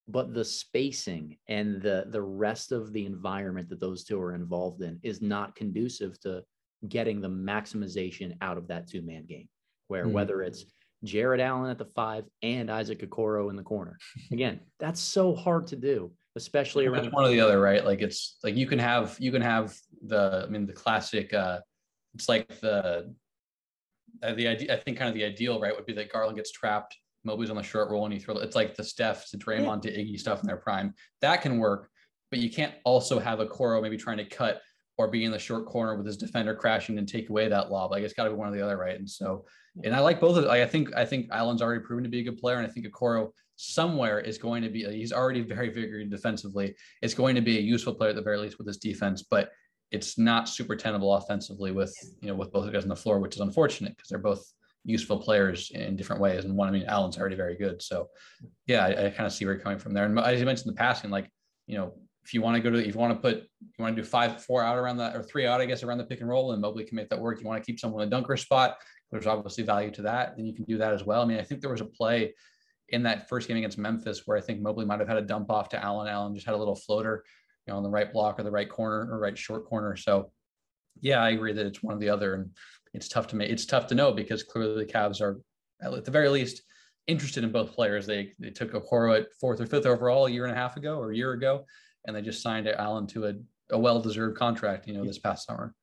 But 0.07 0.33
the 0.33 0.43
spacing 0.43 1.37
and 1.47 1.81
the 1.81 2.07
the 2.09 2.21
rest 2.21 2.71
of 2.71 2.91
the 2.91 3.05
environment 3.05 3.69
that 3.69 3.79
those 3.79 4.03
two 4.03 4.19
are 4.19 4.33
involved 4.33 4.81
in 4.81 4.99
is 5.03 5.21
not 5.21 5.55
conducive 5.55 6.19
to 6.21 6.43
getting 6.87 7.21
the 7.21 7.29
maximization 7.29 8.35
out 8.41 8.57
of 8.57 8.67
that 8.69 8.87
two 8.87 9.03
man 9.03 9.25
game. 9.25 9.47
Where 9.89 10.05
mm-hmm. 10.05 10.13
whether 10.13 10.41
it's 10.41 10.63
Jarrett 11.03 11.41
Allen 11.41 11.69
at 11.69 11.77
the 11.77 11.85
five 11.85 12.23
and 12.41 12.71
Isaac 12.71 13.01
Okoro 13.01 13.49
in 13.49 13.57
the 13.57 13.63
corner, 13.63 13.97
again, 14.31 14.61
that's 14.79 15.01
so 15.01 15.35
hard 15.35 15.67
to 15.67 15.75
do 15.75 16.11
especially 16.35 16.85
around 16.85 17.11
one 17.11 17.25
or 17.25 17.29
the 17.29 17.41
other, 17.41 17.59
right? 17.59 17.83
Like 17.83 18.01
it's 18.01 18.37
like 18.43 18.55
you 18.55 18.65
can 18.65 18.79
have 18.79 19.17
you 19.19 19.31
can 19.31 19.41
have 19.41 19.75
the 20.05 20.45
I 20.47 20.49
mean 20.49 20.65
the 20.65 20.73
classic 20.73 21.33
uh 21.33 21.59
it's 22.13 22.29
like 22.29 22.47
the 22.59 23.13
uh, 24.23 24.33
the 24.33 24.47
idea 24.47 24.73
I 24.73 24.77
think 24.77 24.97
kind 24.97 25.09
of 25.09 25.15
the 25.15 25.25
ideal 25.25 25.59
right 25.59 25.75
would 25.75 25.85
be 25.85 25.93
that 25.93 26.11
Garland 26.11 26.37
gets 26.37 26.51
trapped, 26.51 26.95
Mobley's 27.23 27.49
on 27.49 27.55
the 27.55 27.63
short 27.63 27.89
roll 27.89 28.05
and 28.05 28.13
you 28.13 28.19
throw 28.19 28.37
it's 28.37 28.55
like 28.55 28.75
the 28.75 28.83
Steph 28.83 29.29
to 29.29 29.37
Draymond 29.37 29.85
yeah. 29.85 29.91
to 29.91 29.97
Iggy 29.97 30.19
stuff 30.19 30.41
in 30.41 30.47
their 30.47 30.57
prime. 30.57 30.93
That 31.21 31.41
can 31.41 31.59
work, 31.59 31.89
but 32.31 32.39
you 32.39 32.49
can't 32.49 32.73
also 32.85 33.19
have 33.19 33.39
a 33.39 33.45
Okoro 33.45 33.81
maybe 33.81 33.97
trying 33.97 34.17
to 34.17 34.25
cut 34.25 34.61
or 34.99 35.07
be 35.07 35.23
in 35.23 35.31
the 35.31 35.39
short 35.39 35.65
corner 35.65 35.95
with 35.95 36.05
his 36.05 36.17
defender 36.17 36.53
crashing 36.53 36.97
and 36.97 37.07
take 37.07 37.29
away 37.29 37.47
that 37.47 37.71
lob. 37.71 37.89
Like 37.89 38.03
it's 38.03 38.13
got 38.13 38.25
to 38.25 38.31
be 38.31 38.35
one 38.35 38.49
or 38.49 38.51
the 38.51 38.61
other, 38.61 38.75
right? 38.75 38.99
And 38.99 39.09
so, 39.09 39.45
and 39.81 39.95
I 39.95 40.01
like 40.01 40.19
both 40.19 40.37
of. 40.37 40.43
Like 40.43 40.61
I 40.61 40.65
think 40.65 40.93
I 40.93 41.05
think 41.05 41.29
Allen's 41.31 41.61
already 41.61 41.79
proven 41.79 42.03
to 42.03 42.09
be 42.09 42.19
a 42.19 42.23
good 42.23 42.37
player, 42.37 42.57
and 42.57 42.67
I 42.67 42.69
think 42.69 42.85
Okoro 42.85 43.31
somewhere 43.55 44.19
is 44.19 44.37
going 44.37 44.61
to 44.61 44.69
be. 44.69 44.83
He's 44.83 45.13
already 45.13 45.39
very 45.39 45.69
very 45.69 46.05
defensively. 46.09 46.75
It's 47.01 47.13
going 47.13 47.35
to 47.35 47.41
be 47.41 47.57
a 47.57 47.61
useful 47.61 47.95
player 47.95 48.09
at 48.09 48.17
the 48.17 48.21
very 48.21 48.37
least 48.37 48.57
with 48.57 48.67
his 48.67 48.75
defense, 48.75 49.23
but 49.23 49.51
it's 49.91 50.17
not 50.17 50.49
super 50.49 50.75
tenable 50.75 51.15
offensively 51.15 51.71
with 51.71 51.95
you 52.21 52.27
know 52.27 52.35
with 52.35 52.51
both 52.51 52.67
of 52.67 52.73
guys 52.73 52.83
on 52.83 52.89
the 52.89 52.95
floor, 52.95 53.19
which 53.19 53.35
is 53.35 53.41
unfortunate 53.41 53.95
because 53.95 54.09
they're 54.09 54.19
both 54.19 54.43
useful 54.83 55.19
players 55.19 55.71
in 55.71 55.95
different 55.95 56.21
ways. 56.21 56.43
And 56.43 56.57
one, 56.57 56.67
I 56.67 56.71
mean, 56.71 56.83
Allen's 56.87 57.17
already 57.17 57.35
very 57.37 57.55
good. 57.55 57.81
So, 57.81 58.09
yeah, 58.67 58.85
I, 58.85 59.05
I 59.05 59.09
kind 59.11 59.27
of 59.27 59.31
see 59.31 59.45
where 59.45 59.53
you're 59.53 59.63
coming 59.63 59.79
from 59.79 59.93
there. 59.93 60.05
And 60.05 60.19
as 60.19 60.39
you 60.41 60.45
mentioned, 60.45 60.73
the 60.73 60.77
passing, 60.77 61.09
like 61.09 61.29
you 61.67 61.77
know, 61.77 61.93
if 62.29 62.33
you 62.35 62.43
want 62.43 62.55
to 62.55 62.61
go 62.61 62.69
to, 62.69 62.77
if 62.77 62.93
you 62.93 62.99
want 62.99 63.11
to 63.11 63.19
put, 63.19 63.37
you 63.59 63.83
want 63.83 63.95
to 63.95 64.01
do 64.03 64.07
five, 64.07 64.45
four 64.45 64.61
out 64.61 64.77
around 64.77 64.97
that, 64.97 65.15
or 65.15 65.23
three 65.23 65.47
out, 65.47 65.61
I 65.61 65.65
guess, 65.65 65.81
around 65.81 65.97
the 65.97 66.03
pick 66.03 66.21
and 66.21 66.29
roll, 66.29 66.51
and 66.51 66.61
Mobley 66.61 66.83
can 66.83 66.95
make 66.95 67.09
that 67.09 67.19
work. 67.19 67.41
You 67.41 67.47
want 67.47 67.63
to 67.63 67.65
keep 67.65 67.79
someone 67.79 68.03
in 68.03 68.07
a 68.07 68.11
dunker 68.11 68.37
spot. 68.37 68.77
There's 69.09 69.25
obviously 69.25 69.63
value 69.63 69.89
to 69.89 70.03
that. 70.03 70.37
Then 70.37 70.45
you 70.45 70.53
can 70.53 70.65
do 70.65 70.77
that 70.77 70.93
as 70.93 71.03
well. 71.03 71.23
I 71.23 71.25
mean, 71.25 71.39
I 71.39 71.41
think 71.41 71.59
there 71.59 71.71
was 71.71 71.81
a 71.81 71.85
play 71.85 72.35
in 72.89 73.01
that 73.01 73.27
first 73.27 73.47
game 73.47 73.57
against 73.57 73.79
Memphis 73.79 74.27
where 74.27 74.37
I 74.37 74.41
think 74.41 74.61
Mobley 74.61 74.85
might 74.85 74.99
have 74.99 75.07
had 75.07 75.17
a 75.17 75.23
dump 75.23 75.49
off 75.49 75.69
to 75.69 75.83
Allen. 75.83 76.07
Allen 76.07 76.35
just 76.35 76.45
had 76.45 76.53
a 76.53 76.57
little 76.57 76.75
floater, 76.75 77.23
you 77.65 77.73
know, 77.73 77.77
on 77.77 77.83
the 77.83 77.89
right 77.89 78.13
block 78.13 78.39
or 78.39 78.43
the 78.43 78.51
right 78.51 78.69
corner 78.69 79.11
or 79.11 79.17
right 79.17 79.35
short 79.35 79.65
corner. 79.65 79.95
So, 79.95 80.31
yeah, 81.01 81.23
I 81.23 81.29
agree 81.29 81.53
that 81.53 81.65
it's 81.65 81.81
one 81.81 81.95
or 81.95 81.99
the 81.99 82.09
other, 82.09 82.35
and 82.35 82.51
it's 82.93 83.07
tough 83.07 83.25
to 83.29 83.37
make. 83.37 83.49
It's 83.49 83.65
tough 83.65 83.87
to 83.87 83.95
know 83.95 84.11
because 84.11 84.43
clearly 84.43 84.85
the 84.85 84.91
Cavs 84.91 85.19
are, 85.19 85.41
at 85.81 86.05
the 86.05 86.11
very 86.11 86.29
least, 86.29 86.61
interested 87.07 87.43
in 87.43 87.51
both 87.51 87.73
players. 87.73 88.05
They 88.05 88.33
they 88.37 88.51
took 88.51 88.73
Okoro 88.73 89.19
at 89.19 89.33
fourth 89.41 89.59
or 89.59 89.65
fifth 89.65 89.87
overall 89.87 90.27
a 90.27 90.31
year 90.31 90.45
and 90.45 90.53
a 90.53 90.59
half 90.59 90.77
ago 90.77 90.99
or 90.99 91.11
a 91.11 91.15
year 91.15 91.31
ago 91.31 91.65
and 92.09 92.17
they 92.17 92.21
just 92.21 92.41
signed 92.41 92.67
Allen 92.67 93.07
to 93.07 93.27
a, 93.27 93.33
a 93.71 93.79
well-deserved 93.79 94.37
contract, 94.37 94.87
you 94.87 94.93
know, 94.93 95.05
this 95.05 95.19
past 95.19 95.47
summer. 95.47 95.73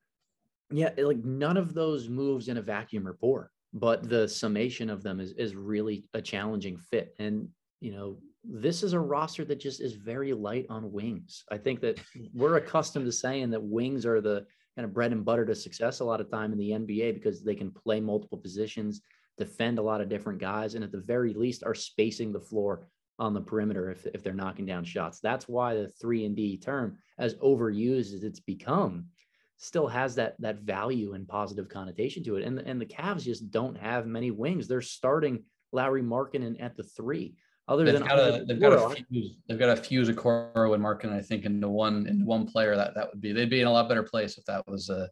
Yeah, 0.69 0.91
like 0.97 1.23
none 1.23 1.57
of 1.57 1.73
those 1.73 2.09
moves 2.09 2.49
in 2.49 2.57
a 2.57 2.61
vacuum 2.61 3.07
are 3.07 3.13
poor, 3.13 3.51
but 3.73 4.07
the 4.07 4.27
summation 4.27 4.89
of 4.89 5.01
them 5.01 5.21
is 5.21 5.31
is 5.31 5.55
really 5.55 6.05
a 6.13 6.21
challenging 6.21 6.77
fit. 6.77 7.15
And 7.19 7.47
you 7.79 7.93
know, 7.93 8.17
this 8.43 8.83
is 8.83 8.91
a 8.91 8.99
roster 8.99 9.45
that 9.45 9.61
just 9.61 9.79
is 9.79 9.93
very 9.93 10.33
light 10.33 10.65
on 10.69 10.91
wings. 10.91 11.45
I 11.49 11.57
think 11.57 11.79
that 11.81 12.01
we're 12.33 12.57
accustomed 12.57 13.05
to 13.05 13.11
saying 13.13 13.49
that 13.51 13.63
wings 13.63 14.05
are 14.05 14.19
the 14.19 14.45
kind 14.75 14.85
of 14.85 14.93
bread 14.93 15.13
and 15.13 15.23
butter 15.23 15.45
to 15.45 15.55
success 15.55 16.01
a 16.01 16.05
lot 16.05 16.19
of 16.19 16.29
time 16.29 16.51
in 16.51 16.57
the 16.57 16.71
NBA 16.71 17.13
because 17.13 17.43
they 17.43 17.55
can 17.55 17.71
play 17.71 18.01
multiple 18.01 18.37
positions, 18.37 19.01
defend 19.37 19.79
a 19.79 19.81
lot 19.81 20.01
of 20.01 20.09
different 20.09 20.39
guys, 20.39 20.75
and 20.75 20.83
at 20.83 20.91
the 20.91 20.99
very 20.99 21.33
least 21.33 21.63
are 21.63 21.73
spacing 21.73 22.33
the 22.33 22.41
floor 22.41 22.87
on 23.19 23.33
the 23.33 23.41
perimeter 23.41 23.89
if, 23.89 24.05
if 24.07 24.23
they're 24.23 24.33
knocking 24.33 24.65
down 24.65 24.83
shots. 24.83 25.19
That's 25.19 25.47
why 25.47 25.75
the 25.75 25.87
three 25.87 26.25
and 26.25 26.35
D 26.35 26.57
term, 26.57 26.97
as 27.17 27.35
overused 27.35 28.13
as 28.13 28.23
it's 28.23 28.39
become, 28.39 29.07
still 29.57 29.87
has 29.87 30.15
that 30.15 30.35
that 30.39 30.59
value 30.59 31.13
and 31.13 31.27
positive 31.27 31.67
connotation 31.67 32.23
to 32.23 32.35
it. 32.35 32.43
And, 32.43 32.59
and 32.59 32.79
the 32.79 32.85
Cavs 32.85 33.23
just 33.23 33.49
don't 33.51 33.77
have 33.77 34.05
many 34.05 34.31
wings. 34.31 34.67
They're 34.67 34.81
starting 34.81 35.43
Lauri 35.71 36.03
Markkanen 36.03 36.61
at 36.61 36.77
the 36.77 36.83
three. 36.83 37.35
Other 37.67 37.83
they've 37.83 37.95
than 37.95 38.07
got 38.07 38.19
a, 38.19 38.45
they've 38.45 38.61
got 38.61 38.73
a 38.73 39.03
fuse, 39.09 39.35
they've 39.49 39.59
got 39.59 39.77
a 39.77 39.81
fuse 39.81 40.09
Okoro 40.09 40.73
and 40.73 40.83
Markkanen, 40.83 41.13
I 41.13 41.21
think, 41.21 41.43
into 41.43 41.67
one 41.67 42.07
in 42.07 42.25
one 42.25 42.45
player 42.45 42.75
that 42.77 42.95
that 42.95 43.09
would 43.09 43.19
be 43.19 43.33
they'd 43.33 43.49
be 43.49 43.61
in 43.61 43.67
a 43.67 43.71
lot 43.71 43.89
better 43.89 44.03
place 44.03 44.37
if 44.37 44.45
that 44.45 44.65
was 44.67 44.89
a, 44.89 45.09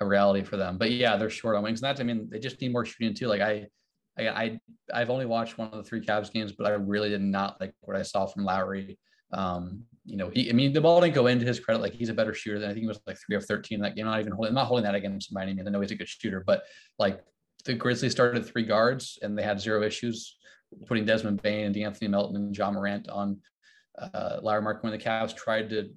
a 0.00 0.06
reality 0.06 0.44
for 0.44 0.56
them. 0.56 0.78
But 0.78 0.92
yeah, 0.92 1.16
they're 1.16 1.30
short 1.30 1.56
on 1.56 1.64
wings. 1.64 1.82
And 1.82 1.96
that 1.96 2.00
I 2.00 2.04
mean, 2.04 2.28
they 2.30 2.38
just 2.38 2.60
need 2.60 2.70
more 2.70 2.84
shooting 2.84 3.14
too. 3.14 3.26
Like 3.26 3.40
I 3.40 3.66
I, 4.28 4.60
I 4.92 4.98
have 4.98 5.10
only 5.10 5.26
watched 5.26 5.58
one 5.58 5.68
of 5.68 5.76
the 5.76 5.82
three 5.82 6.00
Cavs 6.00 6.32
games, 6.32 6.52
but 6.52 6.66
I 6.66 6.70
really 6.70 7.08
did 7.08 7.22
not 7.22 7.60
like 7.60 7.74
what 7.82 7.96
I 7.96 8.02
saw 8.02 8.26
from 8.26 8.44
Lauri. 8.44 8.98
Um, 9.32 9.84
you 10.04 10.16
know, 10.16 10.28
he 10.28 10.50
I 10.50 10.52
mean 10.52 10.72
the 10.72 10.80
ball 10.80 11.00
didn't 11.00 11.14
go 11.14 11.26
into 11.26 11.46
his 11.46 11.60
credit. 11.60 11.80
Like 11.80 11.92
he's 11.92 12.08
a 12.08 12.14
better 12.14 12.34
shooter 12.34 12.58
than 12.58 12.70
I 12.70 12.72
think 12.72 12.82
he 12.82 12.88
was 12.88 13.00
like 13.06 13.18
three 13.18 13.36
of 13.36 13.44
13 13.44 13.76
in 13.76 13.82
that 13.82 13.94
game. 13.94 14.06
I'm 14.06 14.12
not 14.12 14.20
even 14.20 14.32
holding, 14.32 14.50
I'm 14.50 14.54
not 14.54 14.66
holding 14.66 14.84
that 14.84 14.94
against 14.94 15.30
him 15.30 15.34
by 15.34 15.42
any 15.42 15.54
means. 15.54 15.68
I 15.68 15.70
know 15.70 15.80
he's 15.80 15.90
a 15.90 15.96
good 15.96 16.08
shooter, 16.08 16.42
but 16.46 16.62
like 16.98 17.20
the 17.64 17.74
Grizzlies 17.74 18.12
started 18.12 18.44
three 18.44 18.64
guards 18.64 19.18
and 19.22 19.36
they 19.36 19.42
had 19.42 19.60
zero 19.60 19.82
issues 19.82 20.36
putting 20.86 21.04
Desmond 21.04 21.42
Bane 21.42 21.66
and 21.66 21.74
De'Anthony 21.74 22.08
Melton 22.08 22.36
and 22.36 22.56
Ja 22.56 22.70
Morant 22.70 23.08
on 23.08 23.38
uh, 23.98 24.38
Lauri 24.42 24.62
Mark 24.62 24.82
when 24.82 24.92
the 24.92 24.98
Cavs 24.98 25.34
tried 25.34 25.68
to 25.70 25.90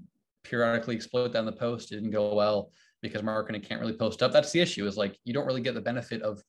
periodically 0.44 0.96
exploit 0.96 1.32
down 1.32 1.46
the 1.46 1.52
post. 1.52 1.92
It 1.92 1.96
didn't 1.96 2.12
go 2.12 2.34
well 2.34 2.72
because 3.02 3.22
Markkanen 3.22 3.68
can't 3.68 3.82
really 3.82 3.94
post 3.94 4.22
up. 4.22 4.32
That's 4.32 4.52
the 4.52 4.62
issue 4.62 4.86
is 4.88 4.98
like 4.98 5.18
you 5.24 5.34
don't 5.34 5.46
really 5.46 5.62
get 5.62 5.76
the 5.76 5.82
benefit 5.82 6.22
of 6.22 6.42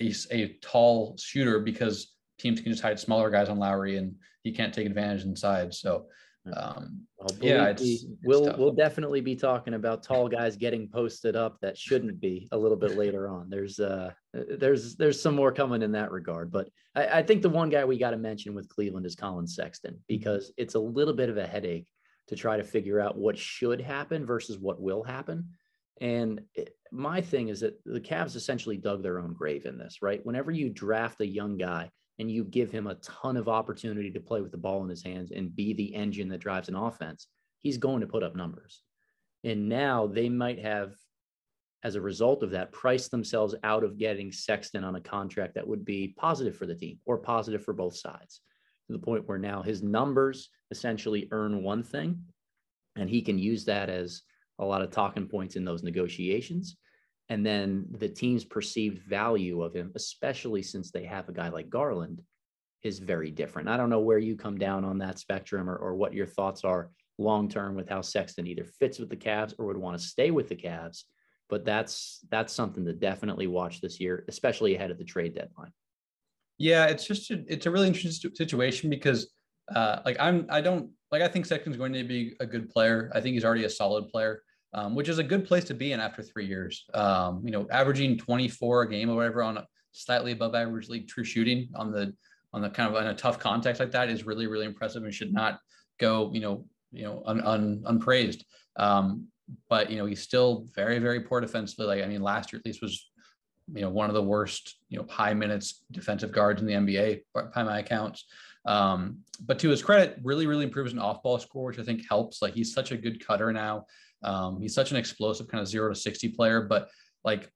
a, 0.00 0.12
a 0.30 0.56
tall 0.62 1.16
shooter 1.18 1.60
because 1.60 2.14
teams 2.38 2.60
can 2.60 2.72
just 2.72 2.82
hide 2.82 2.98
smaller 2.98 3.30
guys 3.30 3.48
on 3.48 3.58
Lauri 3.58 3.96
and 3.96 4.14
he 4.42 4.52
can't 4.52 4.72
take 4.72 4.86
advantage 4.86 5.24
inside. 5.24 5.74
So 5.74 6.06
um, 6.56 7.02
well, 7.18 7.36
yeah, 7.40 7.66
it's, 7.66 7.82
it's 7.82 8.04
we'll 8.24 8.46
tough. 8.46 8.58
we'll 8.58 8.72
definitely 8.72 9.20
be 9.20 9.36
talking 9.36 9.74
about 9.74 10.02
tall 10.02 10.28
guys 10.28 10.56
getting 10.56 10.88
posted 10.88 11.36
up 11.36 11.58
that 11.60 11.76
shouldn't 11.76 12.20
be 12.20 12.48
a 12.52 12.56
little 12.56 12.76
bit 12.76 12.96
later 12.96 13.28
on. 13.28 13.50
There's 13.50 13.78
uh 13.80 14.12
there's 14.32 14.96
there's 14.96 15.20
some 15.20 15.34
more 15.34 15.52
coming 15.52 15.82
in 15.82 15.92
that 15.92 16.10
regard, 16.10 16.50
but 16.50 16.68
I, 16.94 17.18
I 17.18 17.22
think 17.22 17.42
the 17.42 17.50
one 17.50 17.68
guy 17.70 17.84
we 17.84 17.98
got 17.98 18.12
to 18.12 18.16
mention 18.16 18.54
with 18.54 18.68
Cleveland 18.68 19.04
is 19.04 19.14
Collin 19.14 19.46
Sexton 19.46 19.98
because 20.08 20.52
it's 20.56 20.74
a 20.74 20.80
little 20.80 21.14
bit 21.14 21.28
of 21.28 21.36
a 21.36 21.46
headache 21.46 21.88
to 22.28 22.36
try 22.36 22.56
to 22.56 22.64
figure 22.64 23.00
out 23.00 23.18
what 23.18 23.36
should 23.36 23.80
happen 23.80 24.24
versus 24.24 24.58
what 24.58 24.80
will 24.80 25.02
happen. 25.02 25.48
And 26.00 26.40
it, 26.54 26.76
my 26.92 27.20
thing 27.20 27.48
is 27.48 27.60
that 27.60 27.78
the 27.84 28.00
Cavs 28.00 28.36
essentially 28.36 28.76
dug 28.76 29.02
their 29.02 29.18
own 29.18 29.32
grave 29.32 29.66
in 29.66 29.78
this, 29.78 29.98
right? 30.02 30.24
Whenever 30.24 30.50
you 30.50 30.70
draft 30.70 31.20
a 31.20 31.26
young 31.26 31.56
guy 31.56 31.90
and 32.18 32.30
you 32.30 32.44
give 32.44 32.70
him 32.70 32.86
a 32.86 32.96
ton 32.96 33.36
of 33.36 33.48
opportunity 33.48 34.10
to 34.10 34.20
play 34.20 34.40
with 34.40 34.52
the 34.52 34.58
ball 34.58 34.82
in 34.82 34.88
his 34.88 35.02
hands 35.02 35.30
and 35.30 35.54
be 35.54 35.72
the 35.72 35.94
engine 35.94 36.28
that 36.28 36.40
drives 36.40 36.68
an 36.68 36.76
offense, 36.76 37.28
he's 37.60 37.78
going 37.78 38.00
to 38.00 38.06
put 38.06 38.22
up 38.22 38.36
numbers. 38.36 38.82
And 39.44 39.68
now 39.68 40.06
they 40.06 40.28
might 40.28 40.58
have, 40.60 40.94
as 41.84 41.94
a 41.94 42.00
result 42.00 42.42
of 42.42 42.50
that, 42.50 42.72
priced 42.72 43.10
themselves 43.10 43.54
out 43.62 43.84
of 43.84 43.98
getting 43.98 44.32
Sexton 44.32 44.84
on 44.84 44.96
a 44.96 45.00
contract 45.00 45.54
that 45.54 45.66
would 45.66 45.84
be 45.84 46.14
positive 46.16 46.56
for 46.56 46.66
the 46.66 46.74
team 46.74 46.98
or 47.06 47.18
positive 47.18 47.64
for 47.64 47.72
both 47.72 47.96
sides 47.96 48.40
to 48.86 48.92
the 48.92 48.98
point 48.98 49.28
where 49.28 49.38
now 49.38 49.62
his 49.62 49.82
numbers 49.82 50.50
essentially 50.70 51.28
earn 51.30 51.62
one 51.62 51.82
thing 51.82 52.20
and 52.96 53.08
he 53.08 53.22
can 53.22 53.38
use 53.38 53.64
that 53.66 53.88
as 53.88 54.22
a 54.58 54.64
lot 54.64 54.82
of 54.82 54.90
talking 54.90 55.26
points 55.26 55.56
in 55.56 55.64
those 55.64 55.82
negotiations. 55.82 56.76
And 57.28 57.44
then 57.44 57.86
the 57.90 58.08
team's 58.08 58.44
perceived 58.44 59.02
value 59.02 59.62
of 59.62 59.74
him, 59.74 59.92
especially 59.94 60.62
since 60.62 60.90
they 60.90 61.04
have 61.04 61.28
a 61.28 61.32
guy 61.32 61.48
like 61.50 61.68
Garland, 61.68 62.22
is 62.82 62.98
very 62.98 63.30
different. 63.30 63.68
I 63.68 63.76
don't 63.76 63.90
know 63.90 64.00
where 64.00 64.18
you 64.18 64.36
come 64.36 64.56
down 64.56 64.84
on 64.84 64.98
that 64.98 65.18
spectrum 65.18 65.68
or, 65.68 65.76
or 65.76 65.94
what 65.94 66.14
your 66.14 66.26
thoughts 66.26 66.64
are 66.64 66.90
long 67.18 67.48
term 67.48 67.74
with 67.74 67.88
how 67.88 68.00
Sexton 68.00 68.46
either 68.46 68.64
fits 68.64 68.98
with 68.98 69.10
the 69.10 69.16
Cavs 69.16 69.54
or 69.58 69.66
would 69.66 69.76
want 69.76 69.98
to 69.98 70.04
stay 70.04 70.30
with 70.30 70.48
the 70.48 70.56
Cavs. 70.56 71.04
But 71.48 71.64
that's 71.64 72.20
that's 72.30 72.52
something 72.52 72.84
to 72.84 72.92
definitely 72.92 73.46
watch 73.46 73.80
this 73.80 73.98
year, 73.98 74.24
especially 74.28 74.74
ahead 74.74 74.90
of 74.90 74.98
the 74.98 75.04
trade 75.04 75.34
deadline. 75.34 75.72
Yeah, 76.58 76.86
it's 76.86 77.06
just 77.06 77.30
a, 77.30 77.42
it's 77.48 77.66
a 77.66 77.70
really 77.70 77.88
interesting 77.88 78.34
situation 78.34 78.90
because 78.90 79.32
uh, 79.74 80.00
like 80.04 80.16
I'm 80.20 80.46
I 80.50 80.60
don't 80.60 80.90
like 81.10 81.22
I 81.22 81.28
think 81.28 81.46
Sexton's 81.46 81.76
going 81.76 81.92
to 81.92 82.04
be 82.04 82.34
a 82.40 82.46
good 82.46 82.70
player. 82.70 83.10
I 83.14 83.20
think 83.20 83.34
he's 83.34 83.44
already 83.44 83.64
a 83.64 83.70
solid 83.70 84.08
player. 84.08 84.42
um, 84.74 84.94
which 84.94 85.08
is 85.08 85.18
a 85.18 85.24
good 85.24 85.46
place 85.46 85.64
to 85.64 85.74
be 85.74 85.92
in 85.92 86.00
after 86.00 86.22
three 86.22 86.46
years. 86.46 86.84
Um, 86.94 87.42
you 87.44 87.50
know, 87.50 87.66
averaging 87.70 88.18
24 88.18 88.82
a 88.82 88.90
game 88.90 89.08
or 89.10 89.16
whatever 89.16 89.42
on 89.42 89.56
a 89.58 89.66
slightly 89.92 90.32
above 90.32 90.54
average 90.54 90.88
league 90.88 91.08
true 91.08 91.24
shooting 91.24 91.68
on 91.74 91.90
the 91.90 92.14
on 92.52 92.62
the 92.62 92.70
kind 92.70 92.94
of 92.94 93.00
in 93.02 93.08
a 93.08 93.14
tough 93.14 93.38
context 93.38 93.80
like 93.80 93.90
that 93.92 94.08
is 94.08 94.24
really 94.24 94.46
really 94.46 94.66
impressive 94.66 95.04
and 95.04 95.12
should 95.12 95.32
not 95.32 95.58
go 95.98 96.30
you 96.32 96.40
know 96.40 96.64
you 96.92 97.02
know 97.02 97.22
un, 97.26 97.40
un, 97.42 97.82
unpraised. 97.86 98.44
Um, 98.76 99.26
but 99.70 99.90
you 99.90 99.96
know 99.96 100.04
he's 100.04 100.22
still 100.22 100.66
very 100.74 100.98
very 100.98 101.20
poor 101.20 101.40
defensively. 101.40 101.86
Like 101.86 102.04
I 102.04 102.06
mean, 102.06 102.22
last 102.22 102.52
year 102.52 102.60
at 102.60 102.66
least 102.66 102.82
was 102.82 103.10
you 103.72 103.82
know 103.82 103.90
one 103.90 104.10
of 104.10 104.14
the 104.14 104.22
worst 104.22 104.78
you 104.88 104.98
know 104.98 105.06
high 105.08 105.34
minutes 105.34 105.84
defensive 105.90 106.32
guards 106.32 106.60
in 106.60 106.66
the 106.66 106.74
NBA 106.74 107.20
by 107.54 107.62
my 107.62 107.78
accounts. 107.78 108.24
Um, 108.68 109.20
but 109.40 109.58
to 109.60 109.70
his 109.70 109.82
credit, 109.82 110.18
really 110.22 110.46
really 110.46 110.64
improves 110.64 110.92
an 110.92 110.98
off 110.98 111.22
ball 111.22 111.38
score, 111.38 111.66
which 111.66 111.78
I 111.78 111.82
think 111.82 112.02
helps. 112.08 112.42
Like 112.42 112.54
he's 112.54 112.74
such 112.74 112.92
a 112.92 112.96
good 112.96 113.24
cutter 113.26 113.52
now. 113.52 113.86
Um, 114.22 114.60
he's 114.60 114.74
such 114.74 114.90
an 114.90 114.98
explosive 114.98 115.48
kind 115.48 115.62
of 115.62 115.68
zero 115.68 115.88
to 115.88 115.94
sixty 115.94 116.28
player. 116.28 116.60
But 116.60 116.88
like 117.24 117.50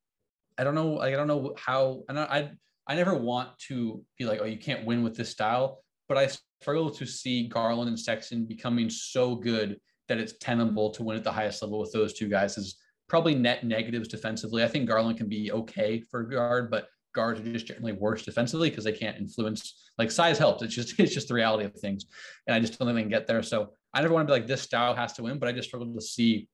I 0.58 0.64
don't 0.64 0.74
know, 0.74 0.94
like, 0.94 1.12
I 1.12 1.16
don't 1.16 1.28
know 1.28 1.54
how. 1.56 2.02
I 2.08 2.14
I 2.14 2.50
I 2.86 2.94
never 2.94 3.14
want 3.14 3.50
to 3.68 4.02
be 4.18 4.24
like, 4.24 4.40
oh, 4.40 4.46
you 4.46 4.58
can't 4.58 4.86
win 4.86 5.02
with 5.02 5.14
this 5.14 5.28
style. 5.28 5.82
But 6.08 6.16
I 6.16 6.28
struggle 6.60 6.90
to 6.90 7.06
see 7.06 7.48
Garland 7.48 7.88
and 7.88 7.98
Sexton 7.98 8.46
becoming 8.46 8.88
so 8.88 9.34
good 9.34 9.78
that 10.08 10.18
it's 10.18 10.34
tenable 10.40 10.90
to 10.92 11.02
win 11.02 11.16
at 11.16 11.24
the 11.24 11.32
highest 11.32 11.62
level 11.62 11.78
with 11.78 11.92
those 11.92 12.12
two 12.14 12.28
guys 12.28 12.58
is 12.58 12.76
probably 13.08 13.34
net 13.34 13.64
negatives 13.64 14.08
defensively. 14.08 14.64
I 14.64 14.68
think 14.68 14.88
Garland 14.88 15.18
can 15.18 15.28
be 15.28 15.52
okay 15.52 16.00
for 16.00 16.22
guard, 16.22 16.70
but 16.70 16.88
guards 17.12 17.40
are 17.40 17.52
just 17.52 17.66
generally 17.66 17.92
worse 17.92 18.24
defensively 18.24 18.70
because 18.70 18.84
they 18.84 18.92
can't 18.92 19.18
influence 19.18 19.90
like 19.98 20.10
size 20.10 20.38
helps. 20.38 20.62
It's 20.62 20.74
just 20.74 20.94
it's 20.98 21.14
just 21.14 21.28
the 21.28 21.34
reality 21.34 21.64
of 21.64 21.74
things. 21.74 22.06
And 22.46 22.54
I 22.54 22.60
just 22.60 22.78
don't 22.78 22.88
think 22.88 22.96
they 22.96 23.02
can 23.02 23.10
get 23.10 23.26
there. 23.26 23.42
So 23.42 23.72
I 23.94 24.00
never 24.00 24.14
want 24.14 24.26
to 24.26 24.32
be 24.32 24.38
like 24.38 24.46
this 24.46 24.62
style 24.62 24.94
has 24.94 25.12
to 25.14 25.22
win, 25.22 25.38
but 25.38 25.48
I 25.48 25.52
just 25.52 25.68
struggle 25.68 25.92
to 25.94 26.00
see 26.00 26.48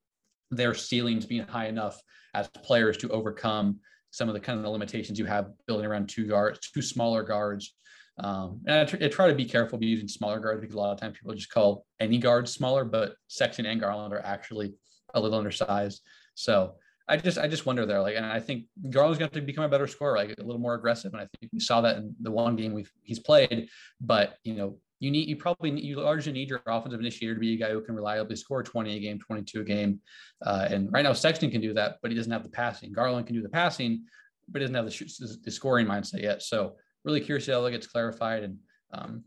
their 0.51 0.75
ceilings 0.75 1.27
being 1.27 1.47
high 1.47 1.67
enough 1.67 2.01
as 2.35 2.49
players 2.49 2.97
to 2.99 3.09
overcome 3.11 3.79
some 4.11 4.29
of 4.29 4.35
the 4.35 4.41
kind 4.41 4.59
of 4.59 4.65
the 4.65 4.71
limitations 4.71 5.19
you 5.19 5.27
have 5.27 5.51
building 5.67 5.87
around 5.87 6.09
two 6.09 6.27
guards, 6.27 6.71
two 6.71 6.83
smaller 6.83 7.23
guards 7.23 7.75
um, 8.21 8.61
and 8.67 8.81
I, 8.81 8.85
tr- 8.85 9.05
I, 9.05 9.09
try 9.09 9.29
to 9.29 9.35
be 9.35 9.45
careful 9.45 9.79
be 9.79 9.87
using 9.87 10.09
smaller 10.09 10.41
guards 10.41 10.61
because 10.61 10.75
a 10.75 10.79
lot 10.79 10.93
of 10.93 11.01
times 11.01 11.17
people 11.17 11.35
just 11.35 11.51
call 11.51 11.87
any 12.01 12.19
guard 12.19 12.49
smaller, 12.49 12.85
but 12.85 13.15
Sexton 13.29 13.67
and 13.67 13.81
Garland 13.81 14.13
are 14.13 14.25
actually 14.25 14.75
a 15.15 15.21
little 15.21 15.39
undersized. 15.39 16.03
So 16.35 16.75
I 17.09 17.17
just 17.17 17.39
I 17.39 17.49
just 17.49 17.65
wonder 17.65 17.87
there, 17.87 18.03
like, 18.03 18.17
and 18.17 18.27
I 18.27 18.39
think 18.39 18.65
Garland's 18.91 19.19
going 19.19 19.31
to 19.31 19.41
become 19.41 19.65
a 19.65 19.69
better 19.69 19.87
scorer, 19.87 20.17
like 20.17 20.35
a 20.39 20.43
little 20.43 20.61
more 20.61 20.75
aggressive, 20.75 21.13
and 21.13 21.23
I 21.23 21.27
think 21.41 21.53
we 21.53 21.61
saw 21.61 21.81
that 21.81 21.97
in 21.97 22.15
the 22.21 22.31
one 22.31 22.55
game 22.55 22.75
we've 22.75 22.93
he's 23.03 23.19
played. 23.19 23.69
But 24.01 24.37
you 24.45 24.55
know, 24.55 24.79
you 25.01 25.11
need 25.11 25.27
you 25.29 25.37
probably 25.37 25.71
need, 25.71 25.85
you 25.85 25.99
largely 26.01 26.33
need 26.33 26.51
your 26.51 26.61
offensive 26.67 27.01
initiator 27.01 27.35
to 27.35 27.41
be 27.41 27.55
a 27.55 27.57
guy 27.57 27.71
who 27.71 27.81
can 27.81 27.95
reliably 27.95 28.37
score 28.37 28.63
20 28.63 28.97
a 28.97 29.01
game, 29.01 29.19
22 29.19 29.61
a 29.61 29.65
game. 29.65 30.01
Uh, 30.45 30.69
and 30.71 30.93
right 30.93 31.03
now 31.03 31.15
Sexton 31.15 31.51
can 31.51 31.63
do 31.63 31.73
that, 31.75 31.97
but 32.03 32.11
he 32.11 32.17
doesn't 32.17 32.33
have 32.33 32.43
the 32.43 32.51
passing. 32.51 32.93
Garland 32.93 33.27
can 33.27 33.37
do 33.37 33.43
the 33.43 33.49
passing, 33.49 34.05
but 34.49 34.61
he 34.61 34.69
doesn't 34.69 34.75
have 34.75 34.87
the, 34.87 35.39
the 35.45 35.51
scoring 35.51 35.87
mindset 35.87 36.23
yet. 36.23 36.43
So 36.43 36.77
really 37.05 37.21
curious 37.21 37.47
how 37.47 37.63
that 37.63 37.71
gets 37.71 37.87
clarified. 37.87 38.43
And 38.43 38.59
um, 38.93 39.25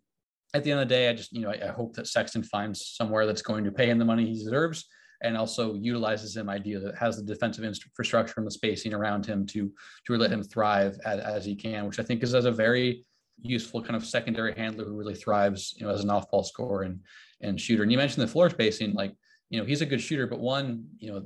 at 0.54 0.64
the 0.64 0.72
end 0.72 0.82
of 0.82 0.88
the 0.88 0.94
day, 0.94 1.10
I 1.10 1.14
just, 1.14 1.34
you 1.34 1.42
know, 1.42 1.50
I, 1.50 1.70
I, 1.70 1.72
hope 1.72 1.94
that 1.96 2.08
Sexton 2.08 2.44
finds 2.44 2.86
somewhere 2.86 3.26
that's 3.26 3.42
going 3.42 3.64
to 3.64 3.72
pay 3.72 3.90
him 3.90 3.98
the 3.98 4.06
money 4.06 4.26
he 4.26 4.34
deserves 4.34 4.86
and 5.24 5.38
also 5.38 5.76
utilizes 5.76 6.36
him 6.36 6.50
idea 6.50 6.80
that 6.80 6.96
has 6.96 7.18
the 7.18 7.24
defensive 7.24 7.64
infrastructure 7.64 8.36
and 8.38 8.48
the 8.48 8.52
spacing 8.52 8.94
around 8.94 9.26
him 9.26 9.46
to 9.48 9.72
to 10.08 10.18
let 10.18 10.32
him 10.32 10.44
thrive 10.44 11.00
as, 11.06 11.20
as 11.20 11.46
he 11.46 11.56
can, 11.56 11.86
which 11.86 12.00
I 12.00 12.04
think 12.04 12.24
is 12.24 12.34
as 12.34 12.46
a 12.46 12.52
very 12.52 13.06
useful 13.42 13.82
kind 13.82 13.96
of 13.96 14.06
secondary 14.06 14.54
handler 14.54 14.86
who 14.86 14.98
really 14.98 15.16
thrives, 15.16 15.74
you 15.78 15.86
know, 15.86 15.92
as 15.92 16.04
an 16.04 16.10
off-ball 16.10 16.44
scorer 16.44 16.84
and 16.84 17.00
and 17.42 17.60
shooter. 17.60 17.84
And 17.84 17.92
you 17.92 17.98
mentioned 17.98 18.24
the 18.24 18.32
floor 18.32 18.50
spacing, 18.50 18.94
like, 18.94 19.16
you 19.50 19.60
know, 19.60 19.66
he's 19.66 19.82
a 19.82 19.86
good 19.86 20.02
shooter, 20.02 20.28
but 20.28 20.40
one, 20.40 20.86
you 21.00 21.12
know, 21.12 21.26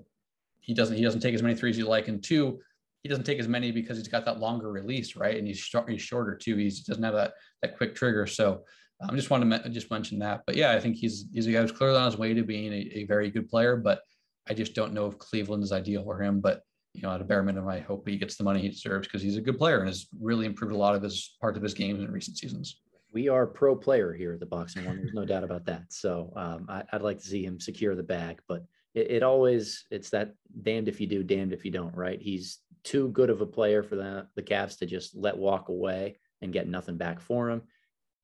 he 0.60 0.74
doesn't 0.74 0.96
he 0.96 1.04
doesn't 1.04 1.22
take 1.22 1.36
as 1.36 1.44
many 1.44 1.56
threes 1.56 1.76
as 1.76 1.80
you 1.80 1.88
like, 1.88 2.08
and 2.08 2.24
two, 2.24 2.60
he 3.04 3.10
doesn't 3.10 3.26
take 3.26 3.40
as 3.40 3.48
many 3.48 3.72
because 3.72 3.98
he's 3.98 4.08
got 4.08 4.26
that 4.26 4.40
longer 4.40 4.72
release, 4.72 5.16
right? 5.16 5.38
And 5.38 5.48
he's 5.48 5.70
he's 5.88 6.02
shorter 6.02 6.36
too. 6.36 6.56
He 6.58 6.70
doesn't 6.70 7.04
have 7.04 7.14
that 7.14 7.34
that 7.62 7.78
quick 7.78 7.94
trigger. 7.96 8.26
So 8.26 8.64
I 9.02 9.10
um, 9.10 9.16
just 9.16 9.30
want 9.30 9.50
to 9.52 9.70
just 9.70 9.92
mention 9.92 10.20
that. 10.20 10.44
But 10.48 10.56
yeah, 10.56 10.72
I 10.72 10.80
think 10.80 10.96
he's 10.96 11.26
he's 11.34 11.48
a 11.48 11.52
guy 11.52 11.62
who's 11.62 11.72
clearly 11.72 11.98
on 11.98 12.06
his 12.06 12.18
way 12.18 12.34
to 12.34 12.44
being 12.44 12.72
a, 12.72 13.00
a, 13.00 13.06
very 13.06 13.30
good 13.30 13.50
player. 13.50 13.76
But 13.76 14.02
I 14.48 14.54
just 14.54 14.74
don't 14.74 14.94
know 14.94 15.08
if 15.08 15.18
Cleveland 15.18 15.64
is 15.64 15.72
ideal 15.72 16.04
for 16.04 16.22
him. 16.22 16.40
But 16.40 16.62
you 16.94 17.02
know, 17.02 17.12
at 17.12 17.22
a 17.22 17.26
bare 17.26 17.44
minimum, 17.44 17.70
I 17.70 17.80
hope 17.80 18.08
he 18.08 18.18
gets 18.18 18.38
the 18.38 18.44
money 18.44 18.62
he 18.62 18.70
deserves 18.70 19.08
because 19.08 19.22
he's 19.22 19.38
a 19.38 19.42
good 19.42 19.58
player 19.58 19.80
and 19.80 19.88
has 19.88 20.08
really 20.20 20.46
improved 20.46 20.74
a 20.74 20.78
lot 20.78 20.96
of 20.96 21.02
his 21.02 21.36
part 21.42 21.58
of 21.58 21.64
his 21.64 21.74
games 21.74 22.02
in 22.02 22.12
recent 22.12 22.38
seasons. 22.38 22.80
We 23.12 23.28
are 23.28 23.46
pro 23.46 23.76
player 23.76 24.14
here 24.14 24.34
at 24.34 24.40
the 24.40 24.46
Box 24.46 24.76
and 24.76 24.86
One. 24.86 24.98
There's 24.98 25.14
no 25.14 25.26
doubt 25.26 25.44
about 25.44 25.66
that. 25.66 25.84
So 25.90 26.32
um, 26.36 26.66
I, 26.70 26.84
would 26.94 27.02
like 27.02 27.20
to 27.20 27.28
see 27.28 27.46
him 27.46 27.60
secure 27.60 27.96
the 27.96 28.04
bag, 28.04 28.40
but 28.48 28.64
it, 28.94 29.12
it 29.12 29.24
always 29.24 29.86
it's 29.92 30.10
that 30.12 30.34
damned 30.64 30.88
if 30.88 31.02
you 31.02 31.08
do, 31.08 31.24
damned 31.24 31.54
if 31.54 31.66
you 31.66 31.72
don't. 31.72 31.96
Right? 31.96 32.22
He's 32.22 32.60
too 32.84 33.10
good 33.10 33.30
of 33.30 33.42
a 33.42 33.46
player 33.46 33.84
for 33.84 33.96
the, 33.96 34.28
the 34.36 34.44
Cavs 34.44 34.78
to 34.78 34.86
just 34.86 35.16
let 35.16 35.38
walk 35.38 35.70
away 35.70 36.18
and 36.42 36.54
get 36.54 36.68
nothing 36.68 36.98
back 36.98 37.20
for 37.20 37.50
him. 37.50 37.62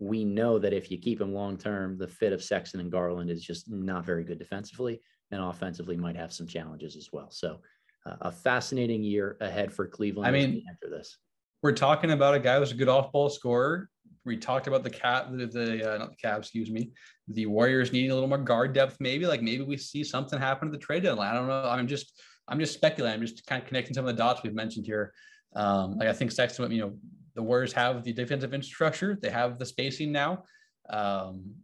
We 0.01 0.25
know 0.25 0.57
that 0.57 0.73
if 0.73 0.89
you 0.89 0.97
keep 0.97 1.21
him 1.21 1.31
long 1.31 1.57
term, 1.57 1.97
the 1.97 2.07
fit 2.07 2.33
of 2.33 2.43
Sexton 2.43 2.79
and 2.79 2.91
Garland 2.91 3.29
is 3.29 3.43
just 3.43 3.69
not 3.69 4.03
very 4.03 4.23
good 4.23 4.39
defensively 4.39 4.99
and 5.29 5.39
offensively 5.39 5.95
might 5.95 6.15
have 6.15 6.33
some 6.33 6.47
challenges 6.47 6.95
as 6.95 7.09
well. 7.13 7.29
So, 7.29 7.59
uh, 8.07 8.15
a 8.21 8.31
fascinating 8.31 9.03
year 9.03 9.37
ahead 9.41 9.71
for 9.71 9.87
Cleveland. 9.87 10.27
I 10.27 10.31
mean, 10.31 10.63
after 10.71 10.89
this, 10.89 11.19
we're 11.61 11.73
talking 11.73 12.11
about 12.11 12.33
a 12.33 12.39
guy 12.39 12.57
who's 12.57 12.71
a 12.71 12.75
good 12.75 12.89
off 12.89 13.11
ball 13.11 13.29
scorer. 13.29 13.89
We 14.25 14.37
talked 14.37 14.65
about 14.65 14.83
the 14.83 14.89
cat, 14.89 15.31
the, 15.31 15.45
the 15.45 15.93
uh, 15.93 15.97
not 15.99 16.09
the 16.09 16.27
Cavs, 16.27 16.39
excuse 16.39 16.71
me, 16.71 16.91
the 17.27 17.45
Warriors 17.45 17.91
needing 17.91 18.09
a 18.09 18.15
little 18.15 18.29
more 18.29 18.39
guard 18.39 18.73
depth. 18.73 18.97
Maybe 18.99 19.27
like 19.27 19.43
maybe 19.43 19.63
we 19.63 19.77
see 19.77 20.03
something 20.03 20.39
happen 20.39 20.67
to 20.67 20.71
the 20.71 20.83
trade 20.83 21.03
deadline. 21.03 21.31
I 21.31 21.33
don't 21.35 21.47
know. 21.47 21.69
I'm 21.69 21.87
just 21.87 22.19
I'm 22.47 22.59
just 22.59 22.73
speculating. 22.73 23.19
I'm 23.19 23.25
just 23.25 23.45
kind 23.45 23.61
of 23.61 23.67
connecting 23.67 23.93
some 23.93 24.05
of 24.07 24.15
the 24.15 24.21
dots 24.21 24.41
we've 24.43 24.53
mentioned 24.53 24.87
here. 24.87 25.13
Um, 25.55 25.97
like 25.97 26.07
I 26.07 26.13
think 26.13 26.31
Sexton, 26.31 26.71
you 26.71 26.81
know, 26.81 26.93
the 27.35 27.43
Warriors 27.43 27.73
have 27.73 28.03
the 28.03 28.13
defensive 28.13 28.53
infrastructure. 28.53 29.17
They 29.21 29.29
have 29.29 29.57
the 29.57 29.65
spacing 29.65 30.11
now. 30.11 30.43
Um, 30.89 31.55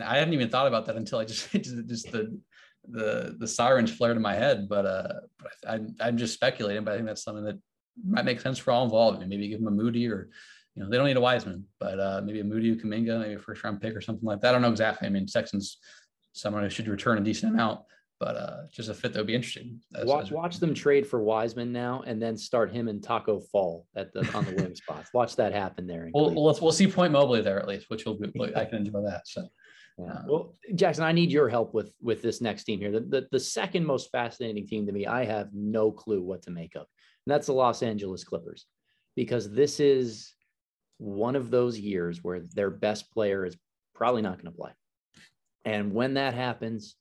I 0.00 0.18
hadn't 0.18 0.34
even 0.34 0.50
thought 0.50 0.66
about 0.66 0.86
that 0.86 0.96
until 0.96 1.18
I 1.18 1.24
just 1.24 1.50
just 1.52 2.12
the 2.12 2.38
the 2.88 3.36
the 3.38 3.48
sirens 3.48 3.90
flared 3.90 4.16
in 4.16 4.22
my 4.22 4.34
head. 4.34 4.68
But 4.68 4.86
uh, 4.86 5.12
I, 5.66 5.80
I'm 6.00 6.16
just 6.16 6.34
speculating. 6.34 6.84
But 6.84 6.92
I 6.92 6.96
think 6.96 7.06
that's 7.06 7.24
something 7.24 7.44
that 7.44 7.58
might 8.06 8.24
make 8.24 8.40
sense 8.40 8.58
for 8.58 8.70
all 8.72 8.84
involved. 8.84 9.26
Maybe 9.26 9.48
give 9.48 9.58
them 9.58 9.68
a 9.68 9.70
Moody 9.70 10.08
or 10.08 10.28
you 10.74 10.82
know 10.82 10.90
they 10.90 10.96
don't 10.96 11.06
need 11.06 11.16
a 11.16 11.20
Wiseman, 11.20 11.64
but 11.80 11.98
uh, 11.98 12.20
maybe 12.24 12.40
a 12.40 12.44
Moody 12.44 12.76
Kuminga, 12.76 13.20
maybe 13.20 13.34
a 13.34 13.38
first 13.38 13.64
round 13.64 13.80
pick 13.80 13.96
or 13.96 14.00
something 14.00 14.26
like 14.26 14.40
that. 14.40 14.50
I 14.50 14.52
don't 14.52 14.62
know 14.62 14.70
exactly. 14.70 15.06
I 15.06 15.10
mean, 15.10 15.26
Sexton's 15.26 15.78
someone 16.32 16.62
who 16.62 16.68
should 16.70 16.86
return 16.86 17.16
a 17.16 17.22
decent 17.22 17.54
amount 17.54 17.80
but 18.18 18.36
uh, 18.36 18.62
just 18.72 18.88
a 18.88 18.94
fit 18.94 19.12
that 19.12 19.20
would 19.20 19.26
be 19.26 19.34
interesting. 19.34 19.80
As, 19.94 20.06
watch, 20.06 20.24
as 20.24 20.30
watch 20.30 20.58
them 20.58 20.74
trade 20.74 21.06
for 21.06 21.22
Wiseman 21.22 21.72
now, 21.72 22.02
and 22.06 22.20
then 22.20 22.36
start 22.36 22.72
him 22.72 22.88
and 22.88 23.02
Tacko 23.02 23.40
Fall 23.52 23.86
at 23.94 24.12
the 24.12 24.20
on 24.34 24.44
the 24.44 24.54
wing 24.54 24.74
spots. 24.74 25.10
Watch 25.12 25.36
that 25.36 25.52
happen 25.52 25.86
there. 25.86 26.10
Well, 26.14 26.34
we'll, 26.34 26.58
we'll 26.60 26.72
see 26.72 26.86
Point 26.86 27.12
Mobley 27.12 27.42
there 27.42 27.60
at 27.60 27.68
least, 27.68 27.90
which 27.90 28.04
will 28.06 28.18
be 28.18 28.32
I 28.54 28.64
can 28.64 28.78
enjoy 28.78 29.02
that. 29.02 29.26
So. 29.26 29.48
Yeah. 29.98 30.12
Uh, 30.12 30.22
well, 30.26 30.54
Jackson, 30.74 31.04
I 31.04 31.12
need 31.12 31.32
your 31.32 31.48
help 31.48 31.72
with 31.72 31.94
with 32.02 32.20
this 32.20 32.42
next 32.42 32.64
team 32.64 32.80
here. 32.80 32.92
The, 32.92 33.00
the, 33.00 33.28
the 33.32 33.40
second 33.40 33.86
most 33.86 34.10
fascinating 34.12 34.66
team 34.66 34.84
to 34.84 34.92
me, 34.92 35.06
I 35.06 35.24
have 35.24 35.48
no 35.54 35.90
clue 35.90 36.20
what 36.20 36.42
to 36.42 36.50
make 36.50 36.74
of, 36.74 36.82
and 36.82 37.32
that's 37.32 37.46
the 37.46 37.54
Los 37.54 37.82
Angeles 37.82 38.22
Clippers, 38.22 38.66
because 39.14 39.50
this 39.50 39.80
is 39.80 40.34
one 40.98 41.34
of 41.34 41.50
those 41.50 41.78
years 41.78 42.22
where 42.22 42.40
their 42.52 42.68
best 42.68 43.10
player 43.10 43.46
is 43.46 43.56
probably 43.94 44.20
not 44.20 44.34
going 44.34 44.52
to 44.52 44.58
play, 44.58 44.72
and 45.64 45.94
when 45.94 46.12
that 46.12 46.34
happens, 46.34 46.94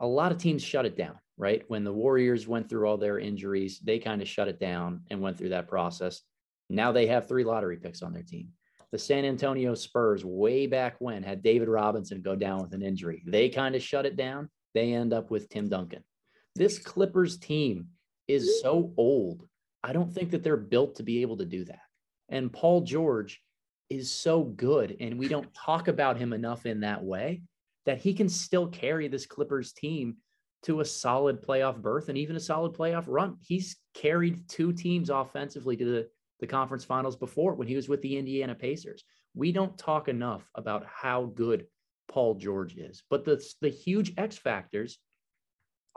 a 0.00 0.06
lot 0.06 0.32
of 0.32 0.38
teams 0.38 0.62
shut 0.62 0.86
it 0.86 0.96
down, 0.96 1.18
right? 1.36 1.62
When 1.68 1.84
the 1.84 1.92
Warriors 1.92 2.48
went 2.48 2.68
through 2.68 2.88
all 2.88 2.96
their 2.96 3.18
injuries, 3.18 3.78
they 3.78 3.98
kind 3.98 4.22
of 4.22 4.28
shut 4.28 4.48
it 4.48 4.58
down 4.58 5.02
and 5.10 5.20
went 5.20 5.36
through 5.36 5.50
that 5.50 5.68
process. 5.68 6.22
Now 6.70 6.90
they 6.90 7.06
have 7.06 7.28
three 7.28 7.44
lottery 7.44 7.76
picks 7.76 8.02
on 8.02 8.12
their 8.12 8.22
team. 8.22 8.48
The 8.92 8.98
San 8.98 9.24
Antonio 9.24 9.74
Spurs, 9.74 10.24
way 10.24 10.66
back 10.66 10.96
when, 10.98 11.22
had 11.22 11.42
David 11.42 11.68
Robinson 11.68 12.22
go 12.22 12.34
down 12.34 12.62
with 12.62 12.72
an 12.72 12.82
injury. 12.82 13.22
They 13.26 13.48
kind 13.48 13.76
of 13.76 13.82
shut 13.82 14.06
it 14.06 14.16
down. 14.16 14.48
They 14.74 14.94
end 14.94 15.12
up 15.12 15.30
with 15.30 15.48
Tim 15.48 15.68
Duncan. 15.68 16.02
This 16.56 16.78
Clippers 16.78 17.38
team 17.38 17.88
is 18.26 18.60
so 18.60 18.92
old. 18.96 19.46
I 19.84 19.92
don't 19.92 20.12
think 20.12 20.30
that 20.30 20.42
they're 20.42 20.56
built 20.56 20.96
to 20.96 21.02
be 21.02 21.22
able 21.22 21.36
to 21.36 21.44
do 21.44 21.64
that. 21.66 21.82
And 22.28 22.52
Paul 22.52 22.80
George 22.80 23.40
is 23.90 24.10
so 24.10 24.42
good, 24.42 24.96
and 25.00 25.18
we 25.18 25.28
don't 25.28 25.52
talk 25.54 25.88
about 25.88 26.16
him 26.16 26.32
enough 26.32 26.66
in 26.66 26.80
that 26.80 27.02
way 27.02 27.42
that 27.86 27.98
he 27.98 28.14
can 28.14 28.28
still 28.28 28.66
carry 28.68 29.08
this 29.08 29.26
Clippers 29.26 29.72
team 29.72 30.16
to 30.62 30.80
a 30.80 30.84
solid 30.84 31.42
playoff 31.42 31.80
berth 31.80 32.08
and 32.08 32.18
even 32.18 32.36
a 32.36 32.40
solid 32.40 32.72
playoff 32.72 33.04
run. 33.06 33.36
He's 33.40 33.76
carried 33.94 34.48
two 34.48 34.72
teams 34.72 35.08
offensively 35.08 35.76
to 35.76 35.84
the, 35.84 36.08
the 36.40 36.46
conference 36.46 36.84
finals 36.84 37.16
before 37.16 37.54
when 37.54 37.68
he 37.68 37.76
was 37.76 37.88
with 37.88 38.02
the 38.02 38.16
Indiana 38.16 38.54
Pacers. 38.54 39.04
We 39.34 39.52
don't 39.52 39.78
talk 39.78 40.08
enough 40.08 40.48
about 40.54 40.86
how 40.86 41.26
good 41.34 41.66
Paul 42.08 42.34
George 42.34 42.76
is, 42.76 43.02
but 43.08 43.24
the, 43.24 43.42
the 43.60 43.68
huge 43.68 44.12
X 44.18 44.36
factors 44.36 44.98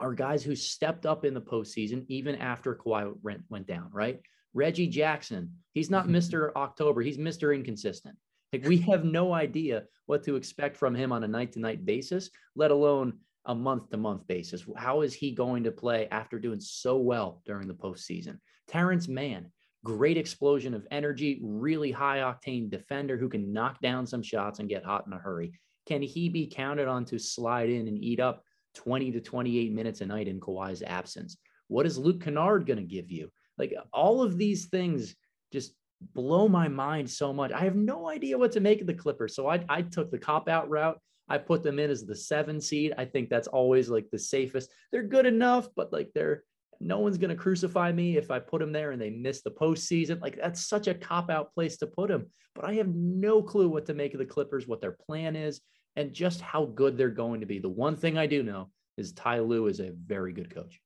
are 0.00 0.14
guys 0.14 0.42
who 0.42 0.56
stepped 0.56 1.06
up 1.06 1.24
in 1.24 1.34
the 1.34 1.40
postseason 1.40 2.04
even 2.08 2.36
after 2.36 2.74
Kawhi 2.74 3.14
went, 3.22 3.42
went 3.48 3.66
down, 3.66 3.90
right? 3.92 4.20
Reggie 4.52 4.86
Jackson, 4.86 5.52
he's 5.72 5.90
not 5.90 6.08
Mr. 6.08 6.54
October, 6.56 7.02
he's 7.02 7.18
Mr. 7.18 7.54
Inconsistent. 7.54 8.16
Like 8.54 8.68
we 8.68 8.78
have 8.82 9.04
no 9.04 9.32
idea 9.32 9.82
what 10.06 10.22
to 10.22 10.36
expect 10.36 10.76
from 10.76 10.94
him 10.94 11.10
on 11.10 11.24
a 11.24 11.28
night 11.28 11.50
to 11.54 11.58
night 11.58 11.84
basis, 11.84 12.30
let 12.54 12.70
alone 12.70 13.14
a 13.46 13.54
month 13.54 13.90
to 13.90 13.96
month 13.96 14.28
basis. 14.28 14.64
How 14.76 15.00
is 15.00 15.12
he 15.12 15.32
going 15.32 15.64
to 15.64 15.72
play 15.72 16.06
after 16.12 16.38
doing 16.38 16.60
so 16.60 16.98
well 16.98 17.42
during 17.44 17.66
the 17.66 17.74
postseason? 17.74 18.38
Terance 18.68 19.08
Mann, 19.08 19.50
great 19.82 20.16
explosion 20.16 20.72
of 20.72 20.86
energy, 20.92 21.40
really 21.42 21.90
high 21.90 22.18
octane 22.18 22.70
defender 22.70 23.16
who 23.16 23.28
can 23.28 23.52
knock 23.52 23.80
down 23.80 24.06
some 24.06 24.22
shots 24.22 24.60
and 24.60 24.68
get 24.68 24.84
hot 24.84 25.04
in 25.08 25.12
a 25.12 25.18
hurry. 25.18 25.58
Can 25.86 26.00
he 26.00 26.28
be 26.28 26.46
counted 26.46 26.86
on 26.86 27.04
to 27.06 27.18
slide 27.18 27.70
in 27.70 27.88
and 27.88 27.98
eat 27.98 28.20
up 28.20 28.44
20 28.76 29.10
to 29.10 29.20
28 29.20 29.72
minutes 29.72 30.00
a 30.00 30.06
night 30.06 30.28
in 30.28 30.38
Kawhi's 30.38 30.84
absence? 30.84 31.38
What 31.66 31.86
is 31.86 31.98
Luke 31.98 32.22
Kennard 32.22 32.66
going 32.66 32.78
to 32.78 32.84
give 32.84 33.10
you? 33.10 33.32
Like 33.58 33.74
all 33.92 34.22
of 34.22 34.38
these 34.38 34.66
things 34.66 35.16
just 35.52 35.72
blow 36.12 36.48
my 36.48 36.68
mind 36.68 37.08
so 37.10 37.32
much. 37.32 37.52
I 37.52 37.60
have 37.60 37.76
no 37.76 38.08
idea 38.08 38.38
what 38.38 38.52
to 38.52 38.60
make 38.60 38.80
of 38.80 38.86
the 38.86 38.94
Clippers. 38.94 39.34
So 39.34 39.48
I, 39.48 39.64
I 39.68 39.82
took 39.82 40.10
the 40.10 40.18
cop 40.18 40.48
out 40.48 40.68
route. 40.68 40.98
I 41.28 41.38
put 41.38 41.62
them 41.62 41.78
in 41.78 41.90
as 41.90 42.04
the 42.04 42.14
seven 42.14 42.60
seed. 42.60 42.92
I 42.98 43.06
think 43.06 43.30
that's 43.30 43.48
always 43.48 43.88
like 43.88 44.10
the 44.10 44.18
safest. 44.18 44.70
They're 44.92 45.02
good 45.02 45.26
enough, 45.26 45.68
but 45.74 45.92
like 45.92 46.10
they're 46.14 46.44
no 46.80 46.98
one's 46.98 47.18
going 47.18 47.30
to 47.30 47.36
crucify 47.36 47.92
me 47.92 48.16
if 48.16 48.30
I 48.30 48.38
put 48.40 48.60
them 48.60 48.72
there 48.72 48.90
and 48.90 49.00
they 49.00 49.10
miss 49.10 49.42
the 49.42 49.50
postseason. 49.50 50.20
Like 50.20 50.36
that's 50.36 50.66
such 50.66 50.86
a 50.86 50.94
cop 50.94 51.30
out 51.30 51.54
place 51.54 51.76
to 51.78 51.86
put 51.86 52.08
them. 52.08 52.26
But 52.54 52.66
I 52.66 52.74
have 52.74 52.88
no 52.88 53.42
clue 53.42 53.68
what 53.68 53.86
to 53.86 53.94
make 53.94 54.12
of 54.12 54.18
the 54.18 54.26
Clippers, 54.26 54.68
what 54.68 54.80
their 54.80 54.96
plan 55.06 55.34
is, 55.34 55.60
and 55.96 56.12
just 56.12 56.40
how 56.40 56.66
good 56.66 56.96
they're 56.96 57.08
going 57.08 57.40
to 57.40 57.46
be. 57.46 57.58
The 57.58 57.68
one 57.68 57.96
thing 57.96 58.18
I 58.18 58.26
do 58.26 58.42
know 58.42 58.70
is 58.96 59.12
Ty 59.12 59.40
Lue 59.40 59.66
is 59.66 59.80
a 59.80 59.92
very 60.06 60.32
good 60.32 60.54
coach. 60.54 60.80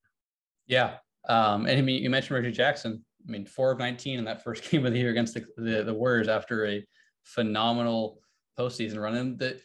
Yeah. 0.66 0.96
Um, 1.28 1.66
and 1.66 1.78
I 1.78 1.82
mean, 1.82 2.02
you 2.02 2.10
mentioned 2.10 2.36
Reggie 2.36 2.52
Jackson. 2.52 3.04
I 3.28 3.32
mean, 3.32 3.44
four 3.44 3.70
of 3.70 3.78
19 3.78 4.18
in 4.18 4.24
that 4.24 4.42
first 4.42 4.68
game 4.70 4.86
of 4.86 4.92
the 4.92 4.98
year 4.98 5.10
against 5.10 5.34
the, 5.34 5.44
the, 5.56 5.84
the 5.84 5.94
Warriors 5.94 6.28
after 6.28 6.66
a 6.66 6.84
phenomenal 7.24 8.20
postseason 8.58 9.00
run. 9.00 9.14
And 9.14 9.38
the, 9.38 9.60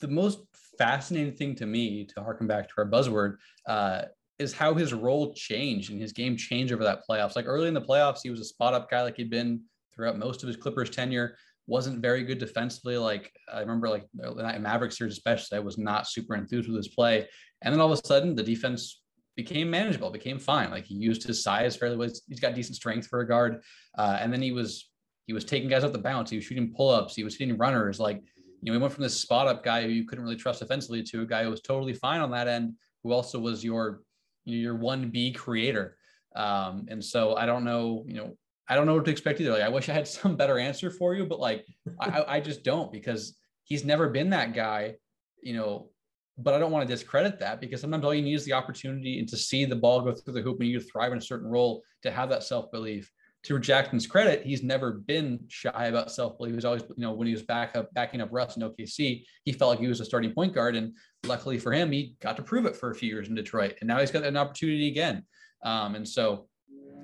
the 0.00 0.08
most 0.08 0.40
fascinating 0.78 1.32
thing 1.34 1.54
to 1.56 1.66
me, 1.66 2.04
to 2.04 2.22
harken 2.22 2.46
back 2.46 2.68
to 2.68 2.74
our 2.78 2.88
buzzword, 2.88 3.36
uh, 3.66 4.02
is 4.38 4.52
how 4.52 4.74
his 4.74 4.92
role 4.92 5.32
changed 5.32 5.90
and 5.90 6.00
his 6.00 6.12
game 6.12 6.36
changed 6.36 6.72
over 6.72 6.84
that 6.84 7.02
playoffs. 7.08 7.36
Like 7.36 7.46
early 7.46 7.68
in 7.68 7.74
the 7.74 7.80
playoffs, 7.80 8.20
he 8.22 8.30
was 8.30 8.40
a 8.40 8.44
spot 8.44 8.74
up 8.74 8.90
guy 8.90 9.02
like 9.02 9.16
he'd 9.16 9.30
been 9.30 9.62
throughout 9.94 10.18
most 10.18 10.42
of 10.42 10.46
his 10.46 10.56
Clippers 10.56 10.90
tenure. 10.90 11.36
Wasn't 11.66 12.00
very 12.00 12.22
good 12.22 12.38
defensively. 12.38 12.98
Like 12.98 13.32
I 13.50 13.60
remember, 13.60 13.88
like 13.88 14.06
in 14.22 14.62
Maverick 14.62 14.92
series 14.92 15.14
especially, 15.14 15.56
I 15.56 15.62
was 15.62 15.78
not 15.78 16.06
super 16.06 16.34
enthused 16.34 16.68
with 16.68 16.76
his 16.76 16.88
play. 16.88 17.26
And 17.62 17.72
then 17.72 17.80
all 17.80 17.90
of 17.90 17.98
a 17.98 18.06
sudden, 18.06 18.36
the 18.36 18.42
defense 18.42 19.02
became 19.36 19.70
manageable, 19.70 20.10
became 20.10 20.38
fine. 20.38 20.70
Like 20.70 20.84
he 20.84 20.94
used 20.94 21.22
his 21.22 21.42
size 21.42 21.76
fairly 21.76 21.96
well. 21.96 22.08
He's 22.28 22.40
got 22.40 22.54
decent 22.54 22.76
strength 22.76 23.06
for 23.06 23.20
a 23.20 23.28
guard. 23.28 23.62
Uh, 23.96 24.18
and 24.20 24.32
then 24.32 24.42
he 24.42 24.52
was 24.52 24.88
he 25.26 25.32
was 25.32 25.44
taking 25.44 25.68
guys 25.68 25.84
off 25.84 25.92
the 25.92 25.98
bounce. 25.98 26.30
He 26.30 26.36
was 26.36 26.44
shooting 26.44 26.72
pull 26.74 26.90
ups. 26.90 27.14
He 27.14 27.24
was 27.24 27.36
hitting 27.36 27.56
runners. 27.56 28.00
Like 28.00 28.22
you 28.62 28.72
know, 28.72 28.72
he 28.72 28.78
went 28.78 28.92
from 28.92 29.02
this 29.02 29.20
spot 29.20 29.46
up 29.46 29.62
guy 29.62 29.82
who 29.82 29.88
you 29.88 30.06
couldn't 30.06 30.24
really 30.24 30.36
trust 30.36 30.62
offensively 30.62 31.02
to 31.04 31.22
a 31.22 31.26
guy 31.26 31.44
who 31.44 31.50
was 31.50 31.60
totally 31.60 31.92
fine 31.92 32.20
on 32.20 32.30
that 32.30 32.48
end, 32.48 32.74
who 33.02 33.12
also 33.12 33.38
was 33.38 33.62
your 33.62 34.02
you 34.44 34.56
know, 34.56 34.62
your 34.62 34.76
one 34.76 35.10
B 35.10 35.32
creator. 35.32 35.96
Um, 36.34 36.86
and 36.88 37.04
so 37.04 37.34
I 37.36 37.46
don't 37.46 37.64
know, 37.64 38.04
you 38.06 38.14
know, 38.14 38.36
I 38.68 38.74
don't 38.74 38.86
know 38.86 38.94
what 38.94 39.04
to 39.04 39.10
expect 39.10 39.40
either. 39.40 39.52
Like 39.52 39.62
I 39.62 39.68
wish 39.68 39.88
I 39.88 39.92
had 39.92 40.08
some 40.08 40.36
better 40.36 40.58
answer 40.58 40.90
for 40.90 41.14
you, 41.14 41.26
but 41.26 41.40
like 41.40 41.66
I, 42.00 42.24
I 42.26 42.40
just 42.40 42.64
don't 42.64 42.90
because 42.90 43.36
he's 43.64 43.84
never 43.84 44.08
been 44.08 44.30
that 44.30 44.54
guy, 44.54 44.94
you 45.42 45.54
know, 45.54 45.90
but 46.38 46.54
I 46.54 46.58
don't 46.58 46.70
want 46.70 46.86
to 46.86 46.94
discredit 46.94 47.38
that 47.40 47.60
because 47.60 47.80
sometimes 47.80 48.04
all 48.04 48.14
you 48.14 48.22
need 48.22 48.34
is 48.34 48.44
the 48.44 48.52
opportunity 48.52 49.18
and 49.18 49.28
to 49.28 49.36
see 49.36 49.64
the 49.64 49.76
ball 49.76 50.02
go 50.02 50.12
through 50.12 50.34
the 50.34 50.42
hoop 50.42 50.60
and 50.60 50.68
you 50.68 50.80
thrive 50.80 51.12
in 51.12 51.18
a 51.18 51.22
certain 51.22 51.48
role 51.48 51.82
to 52.02 52.10
have 52.10 52.28
that 52.30 52.42
self 52.42 52.70
belief. 52.70 53.10
To 53.44 53.60
Jackson's 53.60 54.08
credit, 54.08 54.44
he's 54.44 54.64
never 54.64 54.94
been 54.94 55.38
shy 55.46 55.86
about 55.86 56.10
self 56.10 56.36
belief. 56.36 56.50
He 56.52 56.56
was 56.56 56.64
always, 56.64 56.82
you 56.82 56.94
know, 56.98 57.12
when 57.12 57.28
he 57.28 57.32
was 57.32 57.44
back 57.44 57.76
up, 57.76 57.94
backing 57.94 58.20
up 58.20 58.30
Russ 58.32 58.56
in 58.56 58.62
OKC, 58.62 59.24
he 59.44 59.52
felt 59.52 59.70
like 59.70 59.78
he 59.78 59.86
was 59.86 60.00
a 60.00 60.04
starting 60.04 60.32
point 60.32 60.52
guard. 60.52 60.74
And 60.74 60.94
luckily 61.24 61.56
for 61.56 61.72
him, 61.72 61.92
he 61.92 62.16
got 62.20 62.36
to 62.36 62.42
prove 62.42 62.66
it 62.66 62.74
for 62.74 62.90
a 62.90 62.94
few 62.94 63.08
years 63.08 63.28
in 63.28 63.36
Detroit. 63.36 63.76
And 63.80 63.86
now 63.86 64.00
he's 64.00 64.10
got 64.10 64.24
an 64.24 64.36
opportunity 64.36 64.88
again. 64.88 65.22
Um, 65.64 65.94
and 65.94 66.06
so 66.06 66.48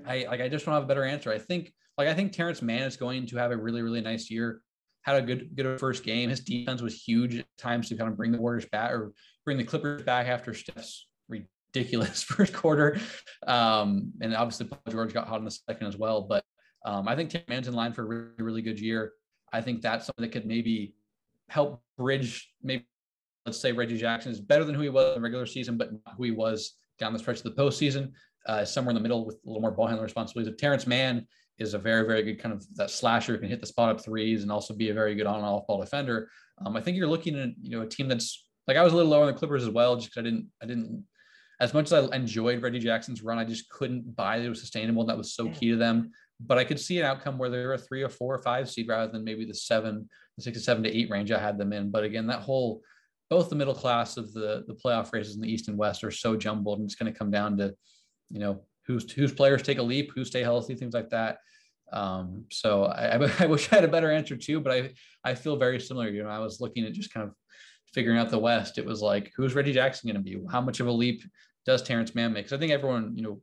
I 0.04 0.26
like 0.28 0.40
I 0.40 0.48
just 0.48 0.64
don't 0.64 0.74
have 0.74 0.82
a 0.82 0.86
better 0.86 1.04
answer. 1.04 1.30
I 1.30 1.38
think 1.38 1.72
like 1.96 2.08
I 2.08 2.14
think 2.14 2.32
Terance 2.32 2.60
Mann 2.60 2.82
is 2.82 2.96
going 2.96 3.26
to 3.26 3.36
have 3.36 3.52
a 3.52 3.56
really, 3.56 3.82
really 3.82 4.00
nice 4.00 4.28
year 4.28 4.62
had 5.02 5.16
a 5.16 5.22
good 5.22 5.54
good 5.54 5.78
first 5.78 6.04
game. 6.04 6.30
His 6.30 6.40
defense 6.40 6.80
was 6.82 7.00
huge 7.00 7.36
at 7.36 7.46
times 7.58 7.88
to 7.88 7.96
kind 7.96 8.10
of 8.10 8.16
bring 8.16 8.32
the 8.32 8.38
Warriors 8.38 8.66
back 8.66 8.90
or 8.92 9.12
bring 9.44 9.58
the 9.58 9.64
Clippers 9.64 10.02
back 10.02 10.26
after 10.28 10.54
Steph's 10.54 11.06
ridiculous 11.28 12.22
first 12.22 12.52
quarter. 12.52 12.98
Um, 13.46 14.12
and 14.20 14.34
obviously 14.34 14.66
Paul 14.66 14.80
George 14.90 15.12
got 15.12 15.26
hot 15.26 15.38
in 15.38 15.44
the 15.44 15.50
second 15.50 15.86
as 15.86 15.96
well. 15.96 16.22
But 16.22 16.44
um, 16.84 17.08
I 17.08 17.16
think 17.16 17.30
Tim 17.30 17.42
Mann's 17.48 17.68
in 17.68 17.74
line 17.74 17.92
for 17.92 18.02
a 18.02 18.06
really, 18.06 18.30
really 18.38 18.62
good 18.62 18.80
year. 18.80 19.12
I 19.52 19.60
think 19.60 19.82
that's 19.82 20.06
something 20.06 20.22
that 20.22 20.32
could 20.32 20.46
maybe 20.46 20.94
help 21.48 21.82
bridge 21.98 22.50
maybe 22.62 22.86
let's 23.44 23.58
say 23.58 23.72
Reggie 23.72 23.98
Jackson 23.98 24.30
is 24.30 24.40
better 24.40 24.64
than 24.64 24.74
who 24.74 24.82
he 24.82 24.88
was 24.88 25.08
in 25.08 25.14
the 25.14 25.20
regular 25.20 25.46
season, 25.46 25.76
but 25.76 25.92
not 25.92 26.14
who 26.16 26.24
he 26.24 26.30
was 26.30 26.74
down 26.98 27.12
the 27.12 27.18
stretch 27.18 27.38
of 27.38 27.42
the 27.42 27.50
postseason. 27.50 28.12
Uh, 28.46 28.64
somewhere 28.64 28.90
in 28.90 28.96
the 28.96 29.00
middle 29.00 29.24
with 29.24 29.36
a 29.36 29.48
little 29.48 29.60
more 29.60 29.70
ball 29.70 29.86
handling 29.86 30.02
responsibilities. 30.02 30.52
If 30.52 30.58
Terance 30.58 30.84
Mann 30.84 31.26
is 31.62 31.74
a 31.74 31.78
very, 31.78 32.06
very 32.06 32.22
good 32.22 32.38
kind 32.38 32.54
of 32.54 32.66
that 32.76 32.90
slasher, 32.90 33.38
can 33.38 33.48
hit 33.48 33.60
the 33.60 33.66
spot 33.66 33.90
up 33.90 34.04
threes 34.04 34.42
and 34.42 34.52
also 34.52 34.74
be 34.74 34.90
a 34.90 34.94
very 34.94 35.14
good 35.14 35.26
on 35.26 35.36
and 35.36 35.44
off 35.44 35.66
ball 35.66 35.80
defender. 35.80 36.28
Um, 36.64 36.76
I 36.76 36.80
think 36.80 36.96
you're 36.96 37.06
looking 37.06 37.38
at 37.38 37.50
you 37.60 37.70
know 37.70 37.82
a 37.82 37.88
team 37.88 38.08
that's 38.08 38.44
like 38.66 38.76
I 38.76 38.82
was 38.82 38.92
a 38.92 38.96
little 38.96 39.10
lower 39.10 39.22
on 39.22 39.26
the 39.28 39.38
Clippers 39.38 39.62
as 39.62 39.70
well, 39.70 39.96
just 39.96 40.08
because 40.10 40.20
I 40.20 40.24
didn't 40.24 40.48
I 40.62 40.66
didn't 40.66 41.04
as 41.62 41.72
much 41.72 41.92
as 41.92 41.92
I 41.92 42.16
enjoyed 42.16 42.60
Reggie 42.60 42.80
Jackson's 42.80 43.22
run, 43.22 43.38
I 43.38 43.44
just 43.44 43.68
couldn't 43.68 44.16
buy 44.16 44.38
that 44.38 44.44
it 44.44 44.48
was 44.48 44.60
sustainable. 44.60 45.02
And 45.02 45.08
that 45.08 45.16
was 45.16 45.34
so 45.34 45.48
key 45.50 45.70
to 45.70 45.76
them. 45.76 46.10
But 46.40 46.58
I 46.58 46.64
could 46.64 46.80
see 46.80 46.98
an 46.98 47.06
outcome 47.06 47.38
where 47.38 47.50
they're 47.50 47.74
a 47.74 47.78
three 47.78 48.02
or 48.02 48.08
four 48.08 48.34
or 48.34 48.42
five 48.42 48.68
seed 48.68 48.88
rather 48.88 49.12
than 49.12 49.22
maybe 49.22 49.44
the 49.44 49.54
seven, 49.54 50.08
the 50.36 50.42
six 50.42 50.58
to 50.58 50.64
seven 50.64 50.82
to 50.82 50.90
eight 50.90 51.08
range 51.08 51.30
I 51.30 51.38
had 51.38 51.56
them 51.58 51.72
in. 51.72 51.92
But 51.92 52.02
again, 52.02 52.26
that 52.26 52.40
whole 52.40 52.82
both 53.30 53.48
the 53.48 53.54
middle 53.54 53.74
class 53.74 54.16
of 54.16 54.32
the 54.32 54.64
the 54.66 54.74
playoff 54.74 55.12
races 55.12 55.36
in 55.36 55.40
the 55.40 55.48
East 55.48 55.68
and 55.68 55.78
West 55.78 56.02
are 56.02 56.10
so 56.10 56.36
jumbled, 56.36 56.80
and 56.80 56.86
it's 56.86 56.96
going 56.96 57.12
to 57.12 57.16
come 57.16 57.30
down 57.30 57.56
to, 57.58 57.74
you 58.28 58.40
know, 58.40 58.64
whose 58.86 59.10
whose 59.12 59.32
players 59.32 59.62
take 59.62 59.78
a 59.78 59.82
leap, 59.82 60.10
who 60.12 60.24
stay 60.24 60.42
healthy, 60.42 60.74
things 60.74 60.94
like 60.94 61.10
that. 61.10 61.38
Um, 61.92 62.44
so 62.50 62.84
I, 62.84 63.16
I, 63.40 63.46
wish 63.46 63.72
I 63.72 63.76
had 63.76 63.84
a 63.84 63.88
better 63.88 64.10
answer 64.10 64.36
too, 64.36 64.60
but 64.60 64.72
I 64.72 64.90
I 65.24 65.34
feel 65.34 65.56
very 65.56 65.80
similar. 65.80 66.08
You 66.08 66.24
know, 66.24 66.28
I 66.28 66.38
was 66.38 66.60
looking 66.60 66.84
at 66.84 66.92
just 66.92 67.12
kind 67.12 67.28
of 67.28 67.34
figuring 67.92 68.18
out 68.18 68.30
the 68.30 68.38
West. 68.38 68.78
It 68.78 68.86
was 68.86 69.00
like, 69.00 69.32
who's 69.36 69.54
Reggie 69.54 69.72
Jackson 69.72 70.08
going 70.10 70.22
to 70.22 70.30
be? 70.30 70.42
How 70.50 70.60
much 70.60 70.80
of 70.80 70.86
a 70.86 70.92
leap 70.92 71.22
does 71.66 71.82
Terance 71.82 72.14
Mann 72.14 72.32
make? 72.32 72.44
Because 72.44 72.56
I 72.56 72.60
think 72.60 72.72
everyone 72.72 73.12
you 73.16 73.22
know 73.22 73.40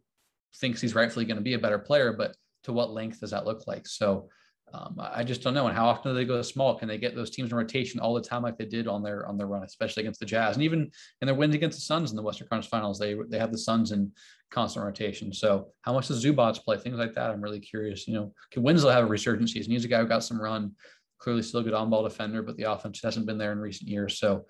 thinks 0.58 0.82
he's 0.82 0.96
rightfully 0.96 1.26
going 1.26 1.38
to 1.38 1.44
be 1.44 1.54
a 1.54 1.60
better 1.60 1.80
player, 1.80 2.14
but 2.14 2.36
to 2.64 2.74
what 2.74 2.92
length 2.92 3.22
does 3.22 3.32
that 3.32 3.46
look 3.46 3.68
like? 3.68 3.88
So 3.88 4.30
um, 4.74 4.96
I 5.00 5.24
just 5.24 5.42
don't 5.42 5.54
know. 5.54 5.68
And 5.68 5.76
how 5.76 5.88
often 5.88 6.12
do 6.12 6.16
they 6.16 6.26
go 6.26 6.42
small? 6.42 6.78
Can 6.78 6.88
they 6.88 6.98
get 6.98 7.16
those 7.16 7.30
teams 7.30 7.52
in 7.52 7.58
rotation 7.58 8.00
all 8.00 8.14
the 8.14 8.22
time 8.22 8.44
like 8.44 8.58
they 8.58 8.66
did 8.66 8.88
on 8.88 9.02
their 9.02 9.26
on 9.28 9.38
their 9.38 9.48
run, 9.48 9.64
especially 9.64 10.04
against 10.04 10.20
the 10.20 10.26
Jazz 10.26 10.56
and 10.56 10.64
even 10.64 10.92
in 11.22 11.26
their 11.26 11.36
wins 11.36 11.56
against 11.56 11.78
the 11.78 11.86
Suns 11.86 12.12
in 12.12 12.16
the 12.16 12.22
Western 12.22 12.48
Conference 12.48 12.68
Finals? 12.68 13.00
They 13.00 13.16
they 13.30 13.40
have 13.40 13.52
the 13.52 13.58
Suns 13.58 13.92
in 13.92 14.12
constant 14.50 14.86
rotation. 14.86 15.34
So 15.34 15.70
how 15.82 15.94
much 15.94 16.08
does 16.08 16.24
Zubac 16.24 16.64
play? 16.64 16.78
Things 16.78 16.98
like 16.98 17.14
that. 17.14 17.30
I'm 17.30 17.42
really 17.42 17.60
curious. 17.60 18.08
You 18.08 18.14
know, 18.16 18.34
can 18.52 18.64
Winslow 18.64 18.92
have 18.92 19.04
a 19.04 19.08
resurgence 19.08 19.54
season? 19.54 19.72
He's 19.72 19.86
a 19.86 19.88
guy 19.88 20.00
who 20.00 20.08
got 20.08 20.24
some 20.24 20.42
run. 20.42 20.76
Clearly, 21.20 21.42
still 21.42 21.60
a 21.60 21.64
good 21.64 21.74
on-ball 21.74 22.04
defender, 22.04 22.42
but 22.42 22.56
the 22.56 22.72
offense 22.72 23.02
hasn't 23.04 23.26
been 23.26 23.38
there 23.38 23.52
in 23.52 23.60
recent 23.60 23.90
years. 23.90 24.20
So 24.20 24.46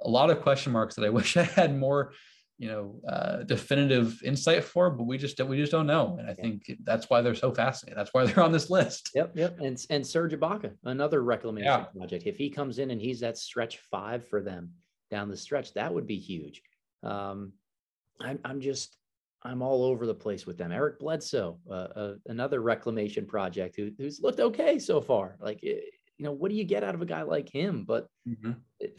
a 0.00 0.08
lot 0.08 0.30
of 0.30 0.40
question 0.40 0.72
marks 0.72 0.94
that 0.94 1.04
I 1.04 1.08
wish 1.10 1.36
I 1.36 1.42
had 1.42 1.76
more 1.76 2.12
you 2.58 2.68
know 2.68 3.00
uh, 3.08 3.42
definitive 3.42 4.22
insight 4.22 4.62
for, 4.62 4.88
but 4.88 5.02
we 5.02 5.18
just 5.18 5.40
we 5.44 5.56
just 5.56 5.72
don't 5.72 5.86
know, 5.88 6.16
and 6.20 6.30
I 6.30 6.34
think 6.34 6.70
that's 6.84 7.10
why 7.10 7.20
they're 7.20 7.34
so 7.34 7.52
fascinating. 7.52 7.96
That's 7.96 8.14
why 8.14 8.24
they're 8.24 8.44
on 8.44 8.52
this 8.52 8.70
list. 8.70 9.10
Yep, 9.16 9.32
yep. 9.34 9.58
And 9.60 9.84
and 9.90 10.06
Serge 10.06 10.32
Ibaka, 10.32 10.72
another 10.84 11.24
reclamation 11.24 11.66
yeah. 11.66 11.84
project. 11.96 12.24
If 12.24 12.36
he 12.36 12.50
comes 12.50 12.78
in 12.78 12.92
and 12.92 13.00
he's 13.00 13.18
that 13.18 13.36
stretch 13.36 13.78
five 13.90 14.28
for 14.28 14.40
them 14.40 14.70
down 15.10 15.28
the 15.28 15.36
stretch, 15.36 15.74
that 15.74 15.92
would 15.92 16.06
be 16.06 16.18
huge. 16.18 16.62
Um, 17.02 17.52
I'm 18.20 18.38
I'm 18.44 18.60
just 18.60 18.96
I'm 19.44 19.62
all 19.62 19.84
over 19.84 20.06
the 20.06 20.14
place 20.14 20.46
with 20.46 20.56
them. 20.56 20.72
Eric 20.72 20.98
Bledsoe, 21.00 21.58
uh, 21.68 21.74
uh, 21.74 22.14
another 22.26 22.60
reclamation 22.60 23.26
project 23.26 23.76
who, 23.76 23.90
who's 23.98 24.20
looked 24.20 24.40
okay 24.40 24.78
so 24.78 25.00
far. 25.00 25.36
Like 25.40 25.62
you 25.62 26.28
know, 26.28 26.32
what 26.32 26.50
do 26.50 26.56
you 26.56 26.64
get 26.64 26.84
out 26.84 26.94
of 26.94 27.02
a 27.02 27.06
guy 27.06 27.22
like 27.22 27.48
him? 27.52 27.84
But 27.84 28.06
mm-hmm. 28.28 28.52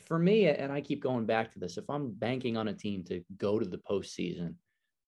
for 0.06 0.20
me, 0.20 0.48
and 0.48 0.72
I 0.72 0.82
keep 0.82 1.02
going 1.02 1.26
back 1.26 1.54
to 1.54 1.60
this, 1.60 1.78
if 1.78 1.89
I'm 1.89 2.12
banking 2.12 2.58
on 2.58 2.68
a 2.68 2.74
team 2.74 3.04
to 3.06 3.24
go 3.38 3.60
to 3.60 3.66
the 3.66 3.78
postseason, 3.78 4.56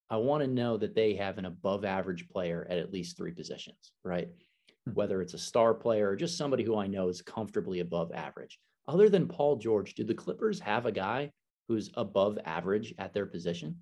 I 0.10 0.18
want 0.18 0.44
to 0.44 0.48
know 0.48 0.78
that 0.78 0.96
they 0.96 1.16
have 1.16 1.38
an 1.38 1.46
above 1.46 1.84
average 1.84 2.30
player 2.30 2.66
at 2.70 2.78
at 2.78 2.94
least 2.94 3.18
three 3.18 3.32
positions, 3.32 3.92
right? 4.04 4.30
Mm-hmm. 4.30 4.92
Whether 4.94 5.22
it's 5.22 5.34
a 5.34 5.40
star 5.40 5.74
player 5.74 6.10
or 6.10 6.16
just 6.16 6.38
somebody 6.38 6.64
who 6.64 6.78
I 6.78 6.88
know 6.88 7.10
is 7.10 7.22
comfortably 7.22 7.80
above 7.82 8.12
average. 8.14 8.60
Other 8.88 9.10
than 9.10 9.28
Paul 9.28 9.58
George, 9.58 9.96
do 9.96 10.04
the 10.04 10.14
Clippers 10.14 10.60
have 10.60 10.86
a 10.86 10.92
guy 10.92 11.32
who's 11.68 11.90
above 11.96 12.38
average 12.46 12.94
at 13.00 13.14
their 13.14 13.26
position? 13.26 13.78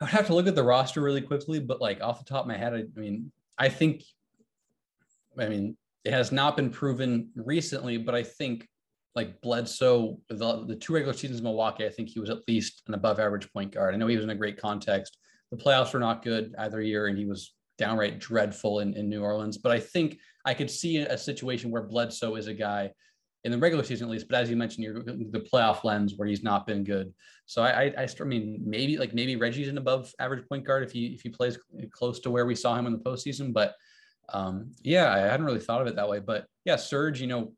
I'd 0.00 0.08
have 0.08 0.26
to 0.28 0.34
look 0.34 0.46
at 0.46 0.54
the 0.54 0.62
roster 0.62 1.00
really 1.00 1.20
quickly, 1.20 1.58
but 1.58 1.80
like 1.80 2.00
off 2.00 2.18
the 2.18 2.24
top 2.24 2.42
of 2.42 2.48
my 2.48 2.56
head, 2.56 2.74
I, 2.74 2.78
I 2.78 3.00
mean, 3.00 3.32
I 3.58 3.68
think, 3.68 4.04
I 5.38 5.48
mean, 5.48 5.76
it 6.04 6.12
has 6.12 6.30
not 6.30 6.56
been 6.56 6.70
proven 6.70 7.30
recently, 7.34 7.98
but 7.98 8.14
I 8.14 8.22
think 8.22 8.68
like 9.14 9.40
Bledsoe, 9.40 10.20
the, 10.28 10.64
the 10.66 10.76
two 10.76 10.92
regular 10.92 11.12
seasons 11.12 11.40
in 11.40 11.44
Milwaukee, 11.44 11.84
I 11.84 11.90
think 11.90 12.08
he 12.08 12.20
was 12.20 12.30
at 12.30 12.46
least 12.46 12.82
an 12.86 12.94
above 12.94 13.18
average 13.18 13.52
point 13.52 13.72
guard. 13.72 13.92
I 13.92 13.96
know 13.96 14.06
he 14.06 14.14
was 14.14 14.24
in 14.24 14.30
a 14.30 14.34
great 14.34 14.60
context. 14.60 15.18
The 15.50 15.56
playoffs 15.56 15.92
were 15.92 15.98
not 15.98 16.22
good 16.22 16.54
either 16.58 16.80
year, 16.80 17.06
and 17.08 17.18
he 17.18 17.24
was 17.24 17.54
downright 17.78 18.18
dreadful 18.20 18.80
in, 18.80 18.94
in 18.94 19.08
New 19.08 19.22
Orleans. 19.22 19.58
But 19.58 19.72
I 19.72 19.80
think 19.80 20.18
I 20.44 20.54
could 20.54 20.70
see 20.70 20.98
a 20.98 21.18
situation 21.18 21.70
where 21.70 21.82
Bledsoe 21.82 22.36
is 22.36 22.46
a 22.46 22.54
guy 22.54 22.92
in 23.44 23.52
the 23.52 23.58
regular 23.58 23.84
season 23.84 24.08
at 24.08 24.10
least. 24.10 24.26
But 24.28 24.40
as 24.40 24.50
you 24.50 24.56
mentioned, 24.56 24.84
you're 24.84 25.02
the 25.02 25.46
playoff 25.52 25.84
lens 25.84 26.14
where 26.16 26.28
he's 26.28 26.42
not 26.42 26.66
been 26.66 26.84
good. 26.84 27.12
So 27.46 27.62
I, 27.62 27.92
I, 27.96 28.08
I, 28.20 28.24
mean, 28.24 28.62
maybe 28.64 28.98
like 28.98 29.14
maybe 29.14 29.36
Reggie's 29.36 29.68
an 29.68 29.78
above 29.78 30.12
average 30.18 30.46
point 30.48 30.64
guard 30.64 30.82
if 30.82 30.92
he 30.92 31.06
if 31.06 31.22
he 31.22 31.28
plays 31.28 31.58
close 31.90 32.20
to 32.20 32.30
where 32.30 32.46
we 32.46 32.54
saw 32.54 32.76
him 32.76 32.86
in 32.86 32.92
the 32.92 32.98
postseason. 32.98 33.52
But 33.52 33.74
um, 34.32 34.72
yeah, 34.82 35.12
I 35.12 35.18
hadn't 35.18 35.46
really 35.46 35.60
thought 35.60 35.80
of 35.80 35.86
it 35.86 35.96
that 35.96 36.08
way. 36.08 36.20
But 36.20 36.46
yeah, 36.64 36.76
Serge, 36.76 37.20
you 37.20 37.26
know, 37.26 37.52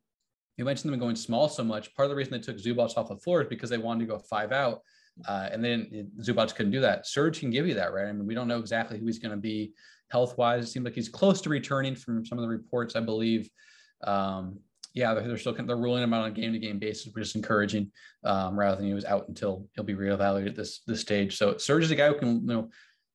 you 0.57 0.65
mentioned 0.65 0.93
them 0.93 0.99
going 0.99 1.15
small 1.15 1.49
so 1.49 1.63
much. 1.63 1.93
Part 1.95 2.05
of 2.05 2.09
the 2.11 2.15
reason 2.15 2.33
they 2.33 2.39
took 2.39 2.57
Zubac 2.57 2.97
off 2.97 3.09
the 3.09 3.17
floor 3.17 3.41
is 3.41 3.47
because 3.47 3.69
they 3.69 3.77
wanted 3.77 4.01
to 4.01 4.11
go 4.11 4.19
five 4.19 4.51
out. 4.51 4.81
Uh, 5.27 5.49
and 5.51 5.63
then 5.63 6.09
Zubac 6.21 6.55
couldn't 6.55 6.71
do 6.71 6.79
that. 6.81 7.05
Serge 7.05 7.39
can 7.39 7.49
give 7.49 7.67
you 7.67 7.73
that, 7.73 7.93
right? 7.93 8.07
I 8.07 8.11
mean, 8.11 8.25
we 8.25 8.33
don't 8.33 8.47
know 8.47 8.59
exactly 8.59 8.97
who 8.97 9.05
he's 9.05 9.19
going 9.19 9.31
to 9.31 9.37
be 9.37 9.73
health 10.09 10.37
wise. 10.37 10.63
It 10.63 10.67
seems 10.67 10.85
like 10.85 10.95
he's 10.95 11.09
close 11.09 11.41
to 11.41 11.49
returning 11.49 11.95
from 11.95 12.25
some 12.25 12.37
of 12.37 12.43
the 12.43 12.47
reports, 12.47 12.95
I 12.95 13.01
believe. 13.01 13.49
Um, 14.03 14.59
yeah, 14.93 15.13
they're, 15.13 15.27
they're, 15.27 15.37
still 15.37 15.53
they're 15.53 15.77
ruling 15.77 16.03
him 16.03 16.13
out 16.13 16.23
on 16.23 16.31
a 16.31 16.33
game 16.33 16.53
to 16.53 16.59
game 16.59 16.79
basis, 16.79 17.13
which 17.13 17.23
is 17.23 17.35
encouraging, 17.35 17.91
um, 18.23 18.59
rather 18.59 18.75
than 18.75 18.85
he 18.85 18.93
was 18.93 19.05
out 19.05 19.27
until 19.27 19.67
he'll 19.73 19.85
be 19.85 19.95
reevaluated 19.95 20.49
at 20.49 20.55
this 20.55 20.81
this 20.85 21.01
stage. 21.01 21.37
So 21.37 21.57
Serge 21.57 21.83
is 21.83 21.91
a 21.91 21.95
guy 21.95 22.07
who 22.07 22.15
can 22.15 22.41
you 22.41 22.47
know 22.47 22.69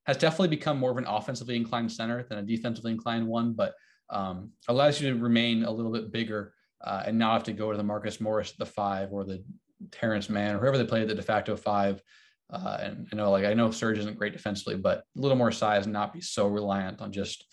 has 0.06 0.16
definitely 0.16 0.48
become 0.48 0.78
more 0.78 0.90
of 0.90 0.96
an 0.98 1.06
offensively 1.06 1.56
inclined 1.56 1.92
center 1.92 2.24
than 2.28 2.38
a 2.38 2.42
defensively 2.42 2.92
inclined 2.92 3.26
one, 3.26 3.52
but 3.52 3.74
um, 4.08 4.52
allows 4.68 5.00
you 5.00 5.12
to 5.12 5.18
remain 5.18 5.64
a 5.64 5.70
little 5.70 5.92
bit 5.92 6.12
bigger 6.12 6.54
uh, 6.82 7.02
and 7.06 7.18
not 7.18 7.32
have 7.32 7.44
to 7.44 7.52
go 7.52 7.72
to 7.72 7.76
the 7.76 7.84
Marcus 7.84 8.20
Morris 8.20 8.52
the 8.52 8.66
five 8.66 9.12
or 9.12 9.24
the 9.24 9.42
Terance 9.90 10.30
Mann 10.30 10.54
or 10.54 10.60
whoever 10.60 10.78
they 10.78 10.84
played 10.84 11.08
the 11.08 11.14
de 11.14 11.22
facto 11.22 11.56
five. 11.56 12.00
Uh, 12.48 12.78
and 12.80 13.08
you 13.10 13.18
know, 13.18 13.30
like 13.30 13.44
I 13.44 13.54
know 13.54 13.70
Serge 13.70 13.98
isn't 13.98 14.16
great 14.16 14.32
defensively, 14.32 14.76
but 14.76 14.98
a 14.98 15.20
little 15.20 15.36
more 15.36 15.50
size 15.50 15.84
and 15.84 15.92
not 15.92 16.12
be 16.12 16.20
so 16.20 16.46
reliant 16.46 17.00
on 17.00 17.10
just 17.10 17.44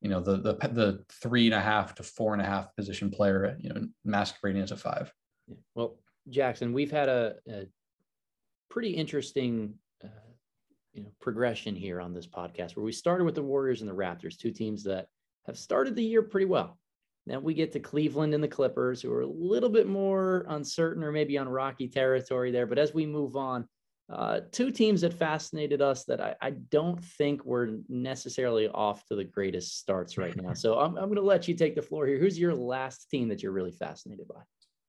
you 0.00 0.08
know 0.08 0.20
the 0.20 0.36
the 0.36 0.54
the 0.68 1.04
three 1.10 1.46
and 1.46 1.54
a 1.54 1.60
half 1.60 1.94
to 1.96 2.02
four 2.02 2.32
and 2.32 2.42
a 2.42 2.44
half 2.44 2.74
position 2.76 3.10
player, 3.10 3.56
you 3.60 3.70
know, 3.70 3.86
masquerading 4.04 4.62
as 4.62 4.70
a 4.70 4.76
five. 4.76 5.12
Well, 5.74 5.98
Jackson, 6.28 6.72
we've 6.72 6.90
had 6.90 7.08
a, 7.08 7.36
a 7.48 7.66
pretty 8.70 8.90
interesting 8.90 9.74
uh, 10.04 10.08
you 10.92 11.02
know 11.02 11.10
progression 11.20 11.74
here 11.74 12.00
on 12.00 12.14
this 12.14 12.26
podcast 12.26 12.76
where 12.76 12.84
we 12.84 12.92
started 12.92 13.24
with 13.24 13.34
the 13.34 13.42
Warriors 13.42 13.80
and 13.80 13.90
the 13.90 13.94
Raptors, 13.94 14.38
two 14.38 14.52
teams 14.52 14.84
that 14.84 15.08
have 15.46 15.58
started 15.58 15.96
the 15.96 16.04
year 16.04 16.22
pretty 16.22 16.46
well. 16.46 16.78
Then 17.26 17.42
we 17.42 17.52
get 17.52 17.72
to 17.72 17.80
Cleveland 17.80 18.32
and 18.32 18.42
the 18.42 18.48
Clippers, 18.48 19.02
who 19.02 19.12
are 19.12 19.20
a 19.20 19.26
little 19.26 19.68
bit 19.68 19.86
more 19.86 20.46
uncertain 20.48 21.04
or 21.04 21.12
maybe 21.12 21.36
on 21.36 21.48
rocky 21.48 21.86
territory 21.86 22.50
there. 22.50 22.66
But 22.66 22.78
as 22.78 22.94
we 22.94 23.04
move 23.04 23.36
on, 23.36 23.68
uh, 24.10 24.40
two 24.52 24.70
teams 24.70 25.02
that 25.02 25.12
fascinated 25.12 25.82
us 25.82 26.04
that 26.04 26.20
I, 26.20 26.34
I, 26.40 26.50
don't 26.50 27.02
think 27.04 27.44
were 27.44 27.76
necessarily 27.90 28.66
off 28.68 29.04
to 29.06 29.14
the 29.14 29.24
greatest 29.24 29.78
starts 29.78 30.16
right 30.16 30.34
now. 30.34 30.52
So 30.54 30.78
I'm, 30.78 30.96
I'm 30.96 31.04
going 31.04 31.16
to 31.16 31.22
let 31.22 31.46
you 31.46 31.54
take 31.54 31.74
the 31.74 31.82
floor 31.82 32.06
here. 32.06 32.18
Who's 32.18 32.38
your 32.38 32.54
last 32.54 33.10
team 33.10 33.28
that 33.28 33.42
you're 33.42 33.52
really 33.52 33.70
fascinated 33.70 34.26
by? 34.26 34.40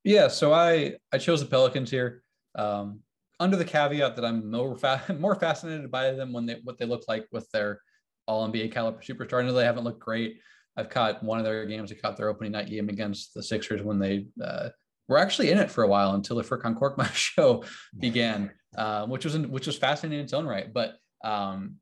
Yeah, 0.06 0.30
so 0.30 0.54
I 0.54 0.96
I 1.12 1.18
chose 1.18 1.42
the 1.42 1.48
Pelicans 1.48 1.92
here, 1.92 2.24
um, 2.56 3.02
under 3.40 3.58
the 3.58 3.66
caveat 3.66 4.16
that 4.16 4.24
I'm 4.24 4.50
more 4.50 4.78
fa- 4.78 5.16
more 5.20 5.36
fascinated 5.36 5.92
by 5.92 6.12
them 6.12 6.32
when 6.32 6.46
they 6.46 6.62
what 6.64 6.78
they 6.78 6.86
look 6.86 7.04
like 7.10 7.28
with 7.32 7.50
their 7.52 7.82
All 8.26 8.48
NBA 8.48 8.72
caliber 8.72 9.02
superstar. 9.02 9.42
I 9.42 9.46
know 9.46 9.54
they 9.54 9.66
haven't 9.66 9.84
looked 9.84 10.00
great. 10.00 10.40
I've 10.78 10.90
caught 10.90 11.22
one 11.22 11.40
of 11.40 11.46
their 11.46 11.66
games. 11.66 11.92
I 11.92 11.96
caught 11.96 12.16
their 12.16 12.30
opening 12.30 12.54
night 12.54 12.70
game 12.70 12.88
against 12.88 13.34
the 13.34 13.44
Sixers 13.44 13.82
when 13.84 14.00
they 14.00 14.28
uh, 14.42 14.70
were 15.10 15.18
actually 15.18 15.52
in 15.52 15.58
it 15.58 15.70
for 15.70 15.84
a 15.84 15.88
while 15.88 16.14
until 16.14 16.38
the 16.38 16.44
Furkan 16.44 16.80
Korkmaz 16.80 17.14
show 17.14 17.66
began, 18.00 18.52
uh, 18.78 19.06
which 19.08 19.26
was 19.26 19.38
which 19.38 19.68
was 19.68 19.78
fascinating 19.78 20.20
in 20.20 20.24
its 20.24 20.34
own 20.34 20.46
right. 20.46 20.72
But 20.72 20.94
um, 21.24 21.76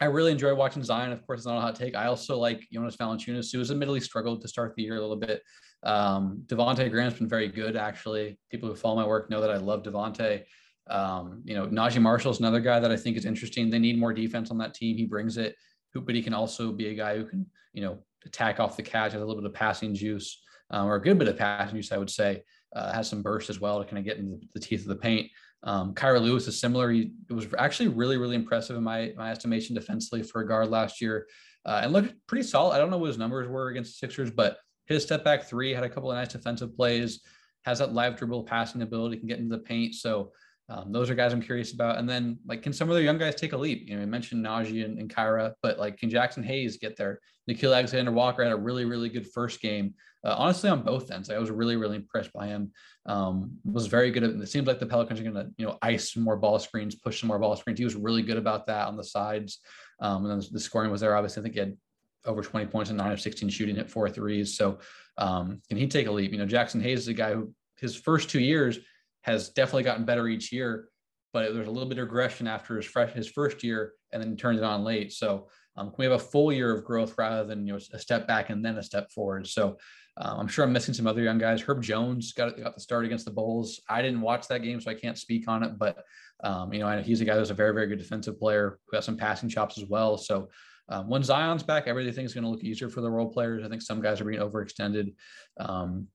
I 0.00 0.06
really 0.06 0.32
enjoy 0.32 0.54
watching 0.54 0.82
Zion. 0.82 1.12
Of 1.12 1.26
course, 1.26 1.40
it's 1.40 1.46
not 1.46 1.56
a 1.56 1.60
hot 1.60 1.76
take. 1.76 1.94
I 1.94 2.06
also 2.06 2.36
like 2.36 2.66
Jonas 2.70 2.96
Valanciunas, 2.96 3.50
who 3.52 3.58
has 3.60 3.70
admittedly 3.70 4.00
struggled 4.00 4.42
to 4.42 4.48
start 4.48 4.74
the 4.74 4.82
year 4.82 4.96
a 4.96 5.00
little 5.00 5.16
bit. 5.16 5.42
Um, 5.84 6.42
Devonte 6.46 6.90
Graham's 6.90 7.14
been 7.14 7.28
very 7.28 7.48
good, 7.48 7.76
actually. 7.76 8.38
People 8.50 8.68
who 8.68 8.74
follow 8.74 8.96
my 8.96 9.06
work 9.06 9.30
know 9.30 9.40
that 9.40 9.50
I 9.50 9.56
love 9.56 9.82
Devonte. 9.82 10.44
Um, 10.88 11.42
you 11.44 11.54
know, 11.54 11.66
Naji 11.66 12.00
Marshall's 12.00 12.40
another 12.40 12.60
guy 12.60 12.80
that 12.80 12.90
I 12.90 12.96
think 12.96 13.16
is 13.16 13.24
interesting. 13.24 13.70
They 13.70 13.78
need 13.78 13.98
more 13.98 14.12
defense 14.12 14.50
on 14.50 14.58
that 14.58 14.74
team. 14.74 14.96
He 14.96 15.06
brings 15.06 15.36
it, 15.36 15.54
but 15.94 16.14
he 16.14 16.22
can 16.22 16.34
also 16.34 16.72
be 16.72 16.88
a 16.88 16.94
guy 16.94 17.16
who 17.16 17.24
can, 17.24 17.46
you 17.72 17.82
know, 17.82 17.98
attack 18.24 18.60
off 18.60 18.76
the 18.76 18.82
catch, 18.82 19.12
has 19.12 19.22
a 19.22 19.24
little 19.24 19.40
bit 19.40 19.48
of 19.48 19.54
passing 19.54 19.94
juice, 19.94 20.42
um, 20.70 20.88
or 20.88 20.96
a 20.96 21.02
good 21.02 21.18
bit 21.18 21.28
of 21.28 21.36
passing 21.36 21.76
juice, 21.76 21.92
I 21.92 21.98
would 21.98 22.10
say. 22.10 22.42
Uh, 22.74 22.92
has 22.92 23.08
some 23.08 23.22
burst 23.22 23.50
as 23.50 23.60
well 23.60 23.78
to 23.78 23.84
kind 23.84 23.98
of 23.98 24.04
get 24.04 24.16
into 24.16 24.40
the 24.54 24.60
teeth 24.60 24.80
of 24.82 24.88
the 24.88 24.96
paint. 24.96 25.30
Um, 25.64 25.94
Kira 25.94 26.20
Lewis 26.20 26.48
is 26.48 26.58
similar. 26.58 26.90
He 26.90 27.12
was 27.30 27.46
actually 27.58 27.88
really, 27.88 28.16
really 28.16 28.34
impressive 28.34 28.76
in 28.76 28.82
my 28.82 29.12
my 29.16 29.30
estimation 29.30 29.74
defensively 29.74 30.22
for 30.22 30.40
a 30.40 30.48
guard 30.48 30.68
last 30.70 31.00
year, 31.00 31.26
uh, 31.66 31.80
and 31.82 31.92
looked 31.92 32.14
pretty 32.26 32.42
solid. 32.42 32.74
I 32.74 32.78
don't 32.78 32.90
know 32.90 32.98
what 32.98 33.08
his 33.08 33.18
numbers 33.18 33.48
were 33.48 33.68
against 33.68 33.92
the 33.92 34.06
Sixers, 34.06 34.30
but 34.30 34.58
his 34.86 35.02
step 35.02 35.22
back 35.22 35.44
three 35.44 35.72
had 35.72 35.84
a 35.84 35.88
couple 35.88 36.10
of 36.10 36.16
nice 36.16 36.32
defensive 36.32 36.74
plays. 36.74 37.20
Has 37.64 37.78
that 37.78 37.92
live 37.92 38.16
dribble 38.16 38.44
passing 38.44 38.82
ability, 38.82 39.18
can 39.18 39.28
get 39.28 39.38
into 39.38 39.56
the 39.56 39.62
paint. 39.62 39.94
So 39.94 40.32
um, 40.68 40.92
those 40.92 41.10
are 41.10 41.14
guys 41.14 41.32
I'm 41.32 41.42
curious 41.42 41.72
about. 41.72 41.98
And 41.98 42.08
then 42.08 42.38
like, 42.46 42.62
can 42.62 42.72
some 42.72 42.88
of 42.88 42.94
the 42.94 43.02
young 43.02 43.18
guys 43.18 43.34
take 43.34 43.52
a 43.52 43.56
leap? 43.56 43.88
You 43.88 43.96
know, 43.96 44.02
I 44.02 44.06
mentioned 44.06 44.44
Naji 44.44 44.84
and, 44.84 44.98
and 44.98 45.12
Kira, 45.12 45.52
but 45.62 45.78
like, 45.78 45.98
can 45.98 46.10
Jaxson 46.10 46.44
Hayes 46.44 46.78
get 46.78 46.96
there? 46.96 47.20
Nickeil 47.50 47.74
Alexander 47.74 48.12
Walker 48.12 48.42
had 48.42 48.52
a 48.52 48.56
really, 48.56 48.84
really 48.84 49.08
good 49.08 49.26
first 49.32 49.60
game. 49.60 49.94
Uh, 50.24 50.36
honestly, 50.38 50.70
on 50.70 50.82
both 50.82 51.10
ends, 51.10 51.30
I 51.30 51.38
was 51.38 51.50
really, 51.50 51.76
really 51.76 51.96
impressed 51.96 52.32
by 52.32 52.46
him. 52.46 52.70
Um, 53.06 53.56
was 53.64 53.88
very 53.88 54.12
good. 54.12 54.22
At, 54.22 54.30
it 54.30 54.48
seems 54.48 54.68
like 54.68 54.78
the 54.78 54.86
Pelicans 54.86 55.18
are 55.18 55.24
going 55.24 55.34
to, 55.34 55.50
you 55.58 55.66
know, 55.66 55.78
ice 55.82 56.16
more 56.16 56.36
ball 56.36 56.60
screens, 56.60 56.94
push 56.94 57.20
some 57.20 57.26
more 57.26 57.40
ball 57.40 57.56
screens. 57.56 57.78
He 57.78 57.84
was 57.84 57.96
really 57.96 58.22
good 58.22 58.36
about 58.36 58.66
that 58.68 58.86
on 58.86 58.96
the 58.96 59.04
sides. 59.04 59.58
Um, 60.00 60.24
and 60.24 60.40
then 60.40 60.48
the 60.52 60.60
scoring 60.60 60.92
was 60.92 61.00
there. 61.00 61.16
Obviously, 61.16 61.40
I 61.40 61.42
think 61.42 61.54
he 61.54 61.60
had 61.60 61.76
over 62.24 62.40
20 62.40 62.66
points 62.66 62.90
and 62.90 62.98
nine 62.98 63.10
of 63.10 63.20
16 63.20 63.48
shooting 63.48 63.78
at 63.78 63.90
four 63.90 64.08
threes. 64.08 64.56
So 64.56 64.78
um, 65.18 65.60
can 65.68 65.76
he 65.76 65.88
take 65.88 66.06
a 66.06 66.12
leap? 66.12 66.30
You 66.30 66.38
know, 66.38 66.46
Jaxson 66.46 66.80
Hayes 66.80 67.00
is 67.00 67.08
a 67.08 67.14
guy 67.14 67.34
who 67.34 67.52
his 67.80 67.96
first 67.96 68.30
two 68.30 68.40
years 68.40 68.78
has 69.22 69.50
definitely 69.50 69.84
gotten 69.84 70.04
better 70.04 70.28
each 70.28 70.52
year, 70.52 70.88
but 71.32 71.52
there's 71.54 71.68
a 71.68 71.70
little 71.70 71.88
bit 71.88 71.98
of 71.98 72.04
regression 72.04 72.46
after 72.46 72.76
his 72.76 72.86
fresh 72.86 73.12
his 73.12 73.28
first 73.28 73.62
year, 73.62 73.94
and 74.12 74.22
then 74.22 74.36
turns 74.36 74.58
it 74.58 74.64
on 74.64 74.84
late. 74.84 75.12
So 75.12 75.48
um, 75.76 75.92
we 75.96 76.04
have 76.04 76.14
a 76.14 76.18
full 76.18 76.52
year 76.52 76.74
of 76.74 76.84
growth 76.84 77.14
rather 77.16 77.44
than 77.44 77.66
you 77.66 77.72
know 77.72 77.78
a 77.92 77.98
step 77.98 78.26
back 78.26 78.50
and 78.50 78.64
then 78.64 78.76
a 78.76 78.82
step 78.82 79.10
forward? 79.10 79.46
So 79.46 79.78
um, 80.18 80.40
I'm 80.40 80.48
sure 80.48 80.64
I'm 80.64 80.72
missing 80.72 80.94
some 80.94 81.06
other 81.06 81.22
young 81.22 81.38
guys. 81.38 81.62
Herb 81.62 81.82
Jones 81.82 82.32
got 82.32 82.60
got 82.60 82.74
the 82.74 82.80
start 82.80 83.04
against 83.04 83.24
the 83.24 83.30
Bulls. 83.30 83.80
I 83.88 84.02
didn't 84.02 84.20
watch 84.20 84.48
that 84.48 84.62
game, 84.62 84.80
so 84.80 84.90
I 84.90 84.94
can't 84.94 85.18
speak 85.18 85.48
on 85.48 85.62
it. 85.62 85.78
But 85.78 86.02
um, 86.44 86.72
you 86.72 86.80
know, 86.80 87.00
he's 87.00 87.20
a 87.20 87.24
guy 87.24 87.36
who's 87.36 87.50
a 87.50 87.54
very 87.54 87.72
very 87.72 87.86
good 87.86 87.98
defensive 87.98 88.38
player 88.38 88.78
who 88.86 88.96
has 88.96 89.04
some 89.04 89.16
passing 89.16 89.48
chops 89.48 89.78
as 89.78 89.88
well. 89.88 90.18
So 90.18 90.48
um, 90.88 91.08
when 91.08 91.22
Zion's 91.22 91.62
back, 91.62 91.86
everything 91.86 92.24
is 92.24 92.34
going 92.34 92.44
to 92.44 92.50
look 92.50 92.64
easier 92.64 92.90
for 92.90 93.00
the 93.00 93.10
role 93.10 93.30
players. 93.32 93.64
I 93.64 93.68
think 93.68 93.82
some 93.82 94.02
guys 94.02 94.20
are 94.20 94.24
being 94.24 94.40
overextended. 94.40 95.14
Um, 95.58 96.08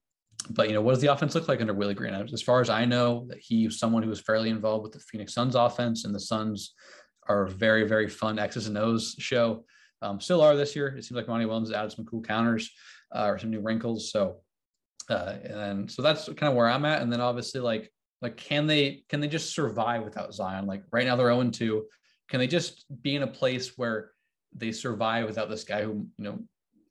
but 0.52 0.68
you 0.68 0.74
know, 0.74 0.82
what 0.82 0.94
does 0.94 1.02
the 1.02 1.12
offense 1.12 1.36
look 1.36 1.48
like 1.48 1.62
under 1.62 1.74
Willie 1.74 1.94
Green? 1.94 2.14
As 2.14 2.42
far 2.42 2.62
as 2.62 2.70
I 2.70 2.86
know, 2.86 3.26
that 3.30 3.40
he's 3.40 3.80
someone 3.80 4.04
who 4.04 4.10
was 4.10 4.22
fairly 4.22 4.50
involved 4.50 4.84
with 4.84 4.94
the 4.94 5.00
Phoenix 5.00 5.34
Suns 5.34 5.56
offense, 5.56 6.06
and 6.06 6.14
the 6.14 6.20
Suns 6.20 6.74
are 7.28 7.48
very, 7.48 7.88
very 7.88 8.08
fun 8.08 8.40
X's 8.40 8.68
and 8.68 8.78
O's 8.78 9.16
show. 9.20 9.66
Um, 10.02 10.20
still 10.20 10.42
are 10.42 10.56
this 10.56 10.76
year. 10.76 10.90
It 10.90 11.04
seems 11.04 11.18
like 11.18 11.28
Monty 11.28 11.46
Williams 11.46 11.72
added 11.72 11.92
some 11.92 12.06
cool 12.06 12.22
counters 12.22 12.70
uh, 13.16 13.26
or 13.26 13.40
some 13.40 13.50
new 13.50 13.62
wrinkles. 13.62 14.12
So, 14.12 14.38
uh, 15.10 15.36
and 15.44 15.90
so 15.92 16.02
that's 16.02 16.26
kind 16.26 16.44
of 16.44 16.56
where 16.56 16.70
I'm 16.70 16.86
at. 16.86 17.02
And 17.02 17.12
then 17.12 17.22
obviously, 17.22 17.62
like, 17.62 17.92
like 18.22 18.38
can 18.38 18.68
they 18.68 19.04
can 19.10 19.20
they 19.20 19.28
just 19.28 19.54
survive 19.54 20.04
without 20.04 20.34
Zion? 20.34 20.66
Like 20.66 20.84
right 20.92 21.06
now 21.06 21.16
they're 21.16 21.34
0 21.34 21.50
2. 21.50 21.86
Can 22.30 22.40
they 22.40 22.48
just 22.48 22.86
be 23.02 23.16
in 23.16 23.24
a 23.24 23.28
place 23.28 23.78
where 23.78 24.12
they 24.56 24.72
survive 24.72 25.26
without 25.28 25.50
this 25.50 25.64
guy 25.64 25.84
who 25.84 26.08
you 26.18 26.24
know 26.24 26.40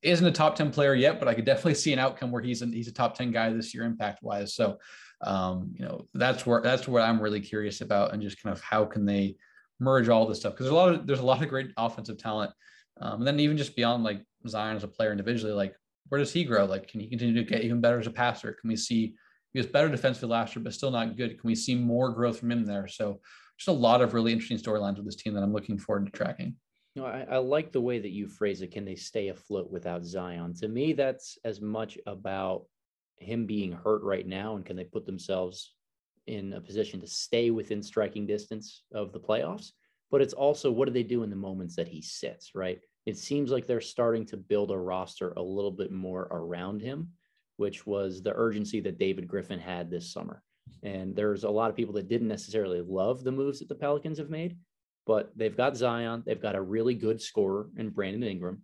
isn't 0.03 0.27
a 0.27 0.33
top 0.33 0.57
10 0.57 0.71
player 0.71 0.95
yet, 0.95 1.19
but 1.19 1.29
I 1.29 1.35
could 1.35 1.45
definitely 1.45 1.75
see 1.75 1.93
an 1.93 1.99
outcome 1.99 2.31
where 2.31 2.43
he's 2.43 2.63
a, 2.63 2.67
he's 2.67 2.89
a 2.89 2.93
top 2.93 3.17
10 3.17 3.31
guy 3.31 3.51
this 3.51 3.75
year 3.75 3.85
impact 3.85 4.23
wise. 4.23 4.55
So, 4.55 4.79
um, 5.23 5.73
you 5.75 5.85
know, 5.85 6.07
that's 6.15 6.47
where, 6.47 6.61
that's 6.63 6.87
what 6.87 7.03
I'm 7.03 7.21
really 7.21 7.41
curious 7.41 7.81
about 7.81 8.13
and 8.13 8.23
just 8.23 8.43
kind 8.43 8.53
of 8.53 8.61
how 8.63 8.85
can 8.85 9.05
they 9.05 9.37
merge 9.81 10.09
all 10.09 10.27
this 10.27 10.41
stuff? 10.41 10.55
Cause 10.55 10.65
there's 10.65 10.73
a 10.73 10.75
lot 10.75 10.95
of, 10.95 11.07
there's 11.07 11.21
a 11.21 11.25
lot 11.25 11.43
of 11.43 11.49
great 11.49 11.71
offensive 11.77 12.19
talent. 12.19 12.53
Um, 13.01 13.21
and 13.21 13.27
then 13.27 13.41
even 13.41 13.57
just 13.57 13.77
beyond 13.77 14.05
like 14.05 14.23
Zion 14.49 14.77
as 14.77 14.85
a 14.85 14.89
player 14.89 15.11
individually, 15.11 15.53
like 15.53 15.75
where 16.09 16.19
does 16.19 16.33
he 16.33 16.45
grow? 16.45 16.65
Like, 16.65 16.89
can 16.89 17.01
he 17.01 17.09
continue 17.09 17.35
to 17.35 17.49
get 17.49 17.63
even 17.63 17.81
better 17.81 17.99
as 17.99 18.07
a 18.07 18.11
passer? 18.11 18.53
Can 18.53 18.69
we 18.69 18.77
see, 18.77 19.15
he 19.53 19.59
was 19.59 19.67
better 19.67 19.89
defensively 19.89 20.29
last 20.29 20.55
year, 20.55 20.63
but 20.63 20.73
still 20.73 20.91
not 20.91 21.17
good. 21.17 21.41
Can 21.41 21.49
we 21.49 21.55
see 21.55 21.75
more 21.75 22.11
growth 22.11 22.39
from 22.39 22.51
him 22.51 22.65
there? 22.65 22.87
So 22.89 23.21
just 23.59 23.69
a 23.69 23.73
lot 23.73 24.03
of 24.03 24.15
really 24.15 24.33
interesting 24.33 24.59
storylines 24.59 24.97
with 24.97 25.07
this 25.07 25.17
team 25.17 25.35
that 25.35 25.43
I'm 25.43 25.53
looking 25.53 25.79
forward 25.79 26.07
to 26.07 26.13
tracking. 26.13 26.57
No, 26.97 27.05
I, 27.05 27.27
I, 27.31 27.37
like 27.37 27.73
the 27.73 27.81
way 27.81 27.99
that 27.99 28.11
you 28.11 28.27
phrase 28.27 28.63
it. 28.63 28.73
Can 28.73 28.87
they 28.87 28.95
stay 28.95 29.29
afloat 29.29 29.71
without 29.71 30.03
Zion? 30.03 30.55
To 30.55 30.69
me, 30.69 30.95
that's 30.95 31.39
as 31.45 31.61
much 31.61 31.99
about 32.07 32.65
him 33.19 33.45
being 33.45 33.73
hurt 33.73 34.03
right 34.03 34.27
now 34.27 34.57
and 34.57 34.65
can 34.65 34.77
they 34.77 34.85
put 34.85 35.05
themselves 35.05 35.75
in 36.27 36.55
a 36.55 36.61
position 36.61 37.01
to 37.01 37.07
stay 37.07 37.51
within 37.51 37.83
striking 37.83 38.27
distance 38.27 38.83
of 38.95 39.13
the 39.13 39.21
playoffs. 39.21 39.73
But 40.11 40.23
it's 40.23 40.33
also 40.33 40.73
what 40.73 40.87
do 40.87 40.93
they 40.93 41.03
do 41.03 41.23
in 41.23 41.29
the 41.29 41.37
moments 41.37 41.77
that 41.77 41.87
he 41.89 42.01
sits, 42.01 42.55
right? 42.55 42.81
It 43.05 43.19
seems 43.19 43.51
like 43.51 43.67
they're 43.67 43.81
starting 43.83 44.25
to 44.27 44.39
build 44.39 44.71
a 44.71 44.79
roster 44.79 45.33
a 45.37 45.43
little 45.43 45.71
bit 45.71 45.93
more 45.93 46.23
around 46.31 46.81
him, 46.81 47.11
which 47.59 47.87
was 47.87 48.23
the 48.23 48.35
urgency 48.35 48.81
that 48.81 48.99
David 48.99 49.29
Griffin 49.29 49.59
had 49.59 49.91
this 49.91 50.11
summer. 50.11 50.43
And 50.83 51.15
there's 51.15 51.45
a 51.45 51.51
lot 51.51 51.69
of 51.69 51.77
people 51.77 51.95
that 51.95 52.09
didn't 52.09 52.29
necessarily 52.29 52.81
love 52.81 53.23
the 53.23 53.33
moves 53.33 53.59
that 53.59 53.69
the 53.69 53.75
Pelicans 53.75 54.19
have 54.19 54.31
made, 54.31 54.57
but 55.07 55.31
they've 55.37 55.57
got 55.57 55.77
Zion, 55.77 56.23
they've 56.27 56.43
got 56.43 56.57
a 56.57 56.63
really 56.63 56.95
good 56.95 57.21
scorer 57.21 57.69
in 57.77 57.91
Brandon 57.91 58.23
Ingram, 58.25 58.63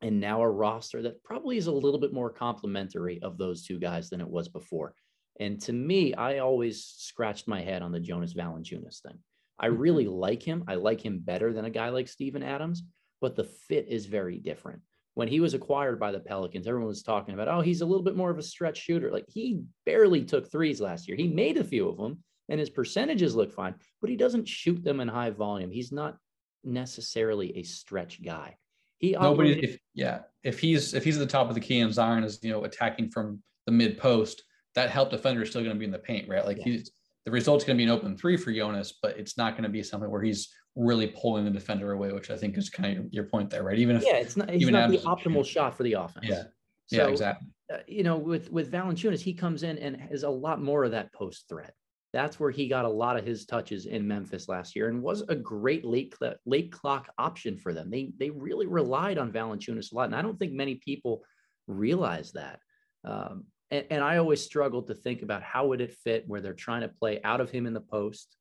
and 0.00 0.20
now 0.20 0.42
a 0.42 0.50
roster 0.50 1.02
that 1.02 1.22
probably 1.24 1.56
is 1.56 1.66
a 1.66 1.72
little 1.72 2.00
bit 2.00 2.12
more 2.12 2.30
complementary 2.30 3.20
of 3.22 3.38
those 3.38 3.64
two 3.64 3.78
guys 3.78 4.10
than 4.10 4.20
it 4.20 4.28
was 4.28 4.48
before. 4.48 4.94
And 5.40 5.60
to 5.62 5.72
me, 5.72 6.14
I 6.14 6.38
always 6.38 6.84
scratched 6.84 7.48
my 7.48 7.62
head 7.62 7.82
on 7.82 7.90
the 7.92 8.00
Jonas 8.00 8.34
Valanciunas 8.34 9.00
thing. 9.00 9.18
I 9.58 9.68
Mm-hmm. 9.68 9.78
really 9.78 10.06
like 10.06 10.42
him. 10.42 10.64
I 10.68 10.74
like 10.74 11.00
him 11.00 11.20
better 11.20 11.52
than 11.52 11.64
a 11.64 11.70
guy 11.70 11.88
like 11.88 12.08
Steven 12.08 12.42
Adams, 12.42 12.82
but 13.20 13.36
the 13.36 13.44
fit 13.44 13.86
is 13.88 14.06
very 14.06 14.38
different. 14.38 14.80
When 15.14 15.28
he 15.28 15.40
was 15.40 15.54
acquired 15.54 16.00
by 16.00 16.10
the 16.10 16.20
Pelicans, 16.20 16.66
everyone 16.66 16.88
was 16.88 17.02
talking 17.02 17.34
about, 17.34 17.48
oh, 17.48 17.60
he's 17.60 17.82
a 17.82 17.86
little 17.86 18.02
bit 18.02 18.16
more 18.16 18.30
of 18.30 18.38
a 18.38 18.42
stretch 18.42 18.78
shooter. 18.78 19.10
Like 19.10 19.26
he 19.28 19.62
barely 19.86 20.24
took 20.24 20.50
threes 20.50 20.80
last 20.80 21.06
year. 21.06 21.16
He 21.16 21.28
made 21.28 21.58
a 21.58 21.64
few 21.64 21.88
of 21.88 21.96
them 21.98 22.18
and 22.48 22.58
his 22.60 22.70
percentages 22.70 23.34
look 23.34 23.52
fine, 23.52 23.74
but 24.00 24.10
he 24.10 24.16
doesn't 24.16 24.48
shoot 24.48 24.82
them 24.82 25.00
in 25.00 25.08
high 25.08 25.30
volume. 25.30 25.70
He's 25.70 25.92
not 25.92 26.16
necessarily 26.64 27.56
a 27.58 27.62
stretch 27.62 28.22
guy. 28.22 28.56
He 28.98 29.12
Nobody, 29.12 29.62
if 29.62 29.78
yeah, 29.94 30.20
if 30.44 30.60
he's 30.60 30.94
if 30.94 31.04
he's 31.04 31.16
at 31.16 31.20
the 31.20 31.32
top 31.32 31.48
of 31.48 31.54
the 31.54 31.60
key 31.60 31.80
and 31.80 31.92
Zion 31.92 32.22
is 32.24 32.38
you 32.42 32.50
know 32.50 32.64
attacking 32.64 33.10
from 33.10 33.42
the 33.66 33.72
mid 33.72 33.98
post, 33.98 34.42
that 34.74 34.90
help 34.90 35.10
defender 35.10 35.42
is 35.42 35.50
still 35.50 35.62
going 35.62 35.74
to 35.74 35.78
be 35.78 35.84
in 35.84 35.90
the 35.90 35.98
paint, 35.98 36.28
right? 36.28 36.46
Like 36.46 36.58
Yeah. 36.58 36.64
he's 36.64 36.92
the 37.24 37.30
result's 37.30 37.64
going 37.64 37.76
to 37.76 37.78
be 37.78 37.84
an 37.84 37.90
open 37.90 38.16
three 38.16 38.36
for 38.36 38.52
Jonas, 38.52 38.94
but 39.00 39.16
it's 39.18 39.38
not 39.38 39.52
going 39.52 39.62
to 39.64 39.68
be 39.68 39.82
something 39.82 40.10
where 40.10 40.22
he's 40.22 40.52
really 40.74 41.08
pulling 41.08 41.44
the 41.44 41.50
defender 41.50 41.92
away, 41.92 42.12
which 42.12 42.30
I 42.30 42.36
think 42.36 42.56
is 42.56 42.70
kind 42.70 42.98
of 42.98 43.12
your 43.12 43.24
point 43.24 43.50
there, 43.50 43.62
right? 43.62 43.78
Even 43.78 43.96
if 43.96 44.04
yeah, 44.04 44.16
it's 44.16 44.36
not, 44.36 44.52
even 44.52 44.72
not 44.72 44.90
the 44.90 44.98
is 44.98 45.04
optimal 45.04 45.44
shot 45.44 45.76
for 45.76 45.82
the 45.82 45.94
offense. 45.94 46.26
Yeah. 46.28 46.42
So, 46.86 46.96
yeah, 46.96 47.06
exactly. 47.06 47.48
uh, 47.72 47.78
you 47.86 48.02
know, 48.02 48.16
with 48.16 48.50
with 48.50 48.72
Valanciunas, 48.72 49.20
he 49.20 49.34
comes 49.34 49.62
in 49.62 49.78
and 49.78 49.96
has 50.00 50.24
a 50.24 50.30
lot 50.30 50.60
more 50.60 50.84
of 50.84 50.90
that 50.92 51.12
post 51.12 51.48
threat. 51.48 51.74
That's 52.12 52.38
where 52.38 52.50
he 52.50 52.68
got 52.68 52.84
a 52.84 52.90
lot 52.90 53.16
of 53.16 53.24
his 53.24 53.46
touches 53.46 53.86
in 53.86 54.06
Memphis 54.06 54.48
last 54.48 54.76
year, 54.76 54.88
and 54.88 55.02
was 55.02 55.22
a 55.28 55.34
great 55.34 55.84
late 55.84 56.14
late 56.44 56.70
clock 56.70 57.08
option 57.18 57.56
for 57.56 57.72
them. 57.72 57.90
They 57.90 58.12
they 58.18 58.30
really 58.30 58.66
relied 58.66 59.18
on 59.18 59.32
Valanciunas 59.32 59.92
a 59.92 59.94
lot, 59.94 60.06
and 60.06 60.16
I 60.16 60.22
don't 60.22 60.38
think 60.38 60.52
many 60.52 60.74
people 60.74 61.22
realize 61.66 62.32
that. 62.32 62.60
Um, 63.04 63.44
and, 63.70 63.86
and 63.90 64.04
I 64.04 64.18
always 64.18 64.44
struggled 64.44 64.88
to 64.88 64.94
think 64.94 65.22
about 65.22 65.42
how 65.42 65.68
would 65.68 65.80
it 65.80 65.94
fit 66.04 66.28
where 66.28 66.42
they're 66.42 66.52
trying 66.52 66.82
to 66.82 66.88
play 66.88 67.20
out 67.24 67.40
of 67.40 67.50
him 67.50 67.66
in 67.66 67.72
the 67.72 67.80
post, 67.80 68.36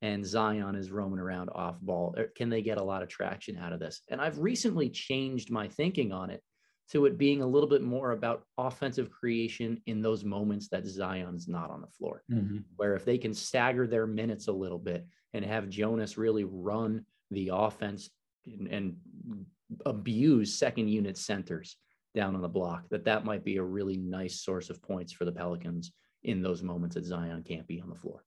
and 0.00 0.24
Zion 0.24 0.74
is 0.74 0.90
roaming 0.90 1.20
around 1.20 1.50
off 1.50 1.78
ball. 1.82 2.16
Can 2.34 2.48
they 2.48 2.62
get 2.62 2.78
a 2.78 2.82
lot 2.82 3.02
of 3.02 3.10
traction 3.10 3.58
out 3.58 3.74
of 3.74 3.80
this? 3.80 4.00
And 4.08 4.22
I've 4.22 4.38
recently 4.38 4.88
changed 4.88 5.50
my 5.50 5.68
thinking 5.68 6.12
on 6.12 6.30
it 6.30 6.42
to 6.92 7.06
it 7.06 7.16
being 7.16 7.40
a 7.40 7.46
little 7.46 7.68
bit 7.68 7.82
more 7.82 8.12
about 8.12 8.44
offensive 8.58 9.10
creation 9.10 9.80
in 9.86 10.02
those 10.02 10.24
moments 10.24 10.68
that 10.68 10.86
Zion's 10.86 11.48
not 11.48 11.70
on 11.70 11.80
the 11.80 11.86
floor. 11.86 12.22
Mhm. 12.30 12.64
Where 12.76 12.94
if 12.94 13.04
they 13.04 13.16
can 13.16 13.32
stagger 13.32 13.86
their 13.86 14.06
minutes 14.06 14.48
a 14.48 14.52
little 14.52 14.78
bit 14.78 15.06
and 15.32 15.44
have 15.44 15.70
Jonas 15.70 16.18
really 16.18 16.44
run 16.44 17.06
the 17.30 17.50
offense 17.52 18.10
and, 18.44 18.68
and 18.68 18.96
abuse 19.86 20.54
second 20.54 20.88
unit 20.88 21.16
centers 21.16 21.78
down 22.14 22.34
on 22.34 22.42
the 22.42 22.48
block, 22.48 22.86
that 22.90 23.04
that 23.04 23.24
might 23.24 23.42
be 23.42 23.56
a 23.56 23.62
really 23.62 23.96
nice 23.96 24.42
source 24.42 24.68
of 24.68 24.82
points 24.82 25.12
for 25.14 25.24
the 25.24 25.32
Pelicans 25.32 25.92
in 26.24 26.42
those 26.42 26.62
moments 26.62 26.94
that 26.94 27.04
Zion 27.06 27.42
can't 27.42 27.66
be 27.66 27.80
on 27.80 27.88
the 27.88 27.94
floor. 27.96 28.22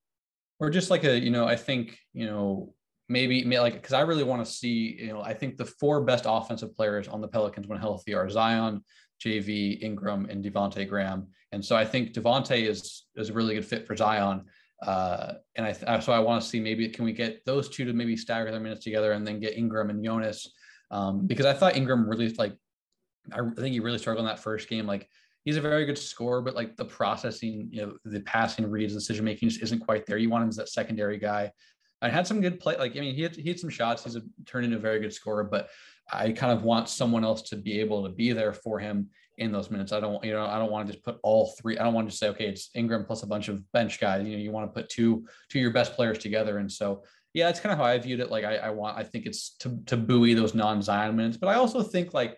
or 0.60 0.70
just 0.72 0.90
like 0.90 1.04
a 1.04 1.20
you 1.20 1.30
know 1.30 1.46
i 1.46 1.56
think 1.56 2.00
you 2.14 2.26
know 2.26 2.74
maybe 3.08 3.44
may- 3.44 3.60
like 3.60 3.74
because 3.74 3.94
i 3.94 4.02
really 4.02 4.24
want 4.24 4.44
to 4.44 4.52
see 4.52 4.98
you 5.00 5.08
know 5.08 5.22
i 5.22 5.34
think 5.34 5.58
the 5.58 5.66
four 5.66 6.02
best 6.02 6.26
offensive 6.28 6.76
players 6.76 7.08
on 7.08 7.22
the 7.22 7.28
pelicans 7.28 7.68
when 7.68 7.80
healthy 7.80 8.14
are 8.14 8.30
zion 8.30 8.84
jv 9.24 9.82
ingram 9.82 10.26
and 10.30 10.44
devonte 10.44 10.88
graham 10.88 11.28
and 11.52 11.64
so 11.64 11.76
i 11.76 11.86
think 11.86 12.14
devonte 12.14 12.68
is 12.68 13.06
is 13.16 13.30
a 13.30 13.34
really 13.34 13.56
good 13.56 13.66
fit 13.66 13.86
for 13.86 13.96
zion 13.96 14.44
uh, 14.86 15.36
and 15.56 15.66
I 15.66 16.00
so 16.00 16.12
I 16.12 16.20
want 16.20 16.44
to 16.44 16.48
see 16.48 16.60
maybe 16.60 16.88
can 16.90 17.06
we 17.06 17.14
get 17.14 17.46
those 17.46 17.70
two 17.70 17.86
to 17.86 17.94
maybe 17.94 18.18
stagger 18.18 18.52
their 18.52 18.60
minutes 18.60 18.84
together 18.84 19.14
and 19.14 19.26
then 19.26 19.40
get 19.40 19.58
Ingram 19.58 19.90
and 19.90 20.04
Jonas 20.04 20.52
um, 20.92 21.26
because 21.26 21.46
I 21.46 21.54
thought 21.54 21.78
Ingram 21.78 22.08
really 22.08 22.30
like 22.34 22.56
I 23.32 23.40
think 23.56 23.74
he 23.74 23.80
really 23.80 23.98
struggled 23.98 24.26
in 24.26 24.28
that 24.28 24.44
first 24.44 24.68
game 24.68 24.86
like 24.86 25.10
he's 25.46 25.58
a 25.58 25.62
very 25.62 25.86
good 25.86 25.98
scorer, 25.98 26.42
but 26.42 26.56
like 26.56 26.76
the 26.76 26.86
processing, 26.86 27.70
you 27.72 27.82
know, 27.82 27.94
the 28.04 28.20
passing 28.22 28.70
reads, 28.70 28.94
decision 28.94 29.24
making 29.24 29.50
just 29.50 29.62
isn't 29.62 29.80
quite 29.80 30.06
there. 30.06 30.18
You 30.18 30.30
want 30.30 30.44
him 30.44 30.50
as 30.50 30.56
that 30.58 30.70
secondary 30.70 31.18
guy. 31.18 31.52
I 32.06 32.10
had 32.10 32.28
some 32.28 32.42
good 32.42 32.60
play. 32.60 32.78
Like, 32.78 32.96
I 32.96 33.00
mean, 33.00 33.16
he 33.16 33.24
had, 33.24 33.36
he 33.36 33.50
had 33.50 33.60
some 33.60 33.70
shots. 33.70 34.04
He's 34.04 34.16
a, 34.16 34.22
turned 34.46 34.66
into 34.66 34.78
a 34.78 34.80
very 34.80 35.00
good 35.00 35.14
scorer, 35.14 35.44
but 35.44 35.70
I 36.12 36.32
kind 36.32 36.54
of 36.54 36.64
want 36.64 36.88
someone 36.88 37.24
else 37.24 37.42
to 37.50 37.56
be 37.56 37.80
able 37.80 38.04
to 38.04 38.10
be 38.10 38.32
there 38.32 38.54
for 38.54 38.80
him 38.80 39.10
in 39.38 39.52
those 39.52 39.72
minutes. 39.72 39.92
I 39.92 40.00
don't, 40.00 40.24
you 40.24 40.34
know, 40.34 40.46
I 40.46 40.60
don't 40.60 40.72
want 40.72 40.88
to 40.88 40.94
just 40.94 41.04
put 41.04 41.18
all 41.24 41.54
three. 41.60 41.78
I 41.78 41.84
don't 41.84 41.94
want 41.94 42.10
to 42.10 42.16
say, 42.16 42.30
okay, 42.30 42.48
it's 42.48 42.70
Ingram 42.76 43.06
plus 43.06 43.24
a 43.24 43.28
bunch 43.28 43.48
of 43.50 43.70
bench 43.72 44.00
guys. 44.00 44.24
You 44.24 44.38
know, 44.38 44.44
you 44.44 44.52
want 44.52 44.68
to 44.70 44.74
put 44.80 44.90
two, 44.90 45.26
two 45.50 45.60
your 45.60 45.72
best 45.72 45.94
players 45.94 46.20
together. 46.20 46.60
And 46.60 46.72
so, 46.72 47.04
yeah, 47.34 47.48
that's 47.48 47.60
kind 47.60 47.74
of 47.74 47.80
how 47.80 47.86
I 47.86 47.98
viewed 47.98 48.20
it. 48.20 48.30
Like, 48.30 48.46
I, 48.46 48.58
I 48.58 48.70
want, 48.70 48.98
I 48.98 49.04
think 49.04 49.26
it's 49.26 49.56
to, 49.58 49.80
to 49.88 49.98
buoy 49.98 50.36
those 50.36 50.54
non-Zion 50.54 51.16
minutes, 51.16 51.38
but 51.38 51.48
I 51.48 51.56
also 51.56 51.82
think 51.82 52.14
like, 52.14 52.38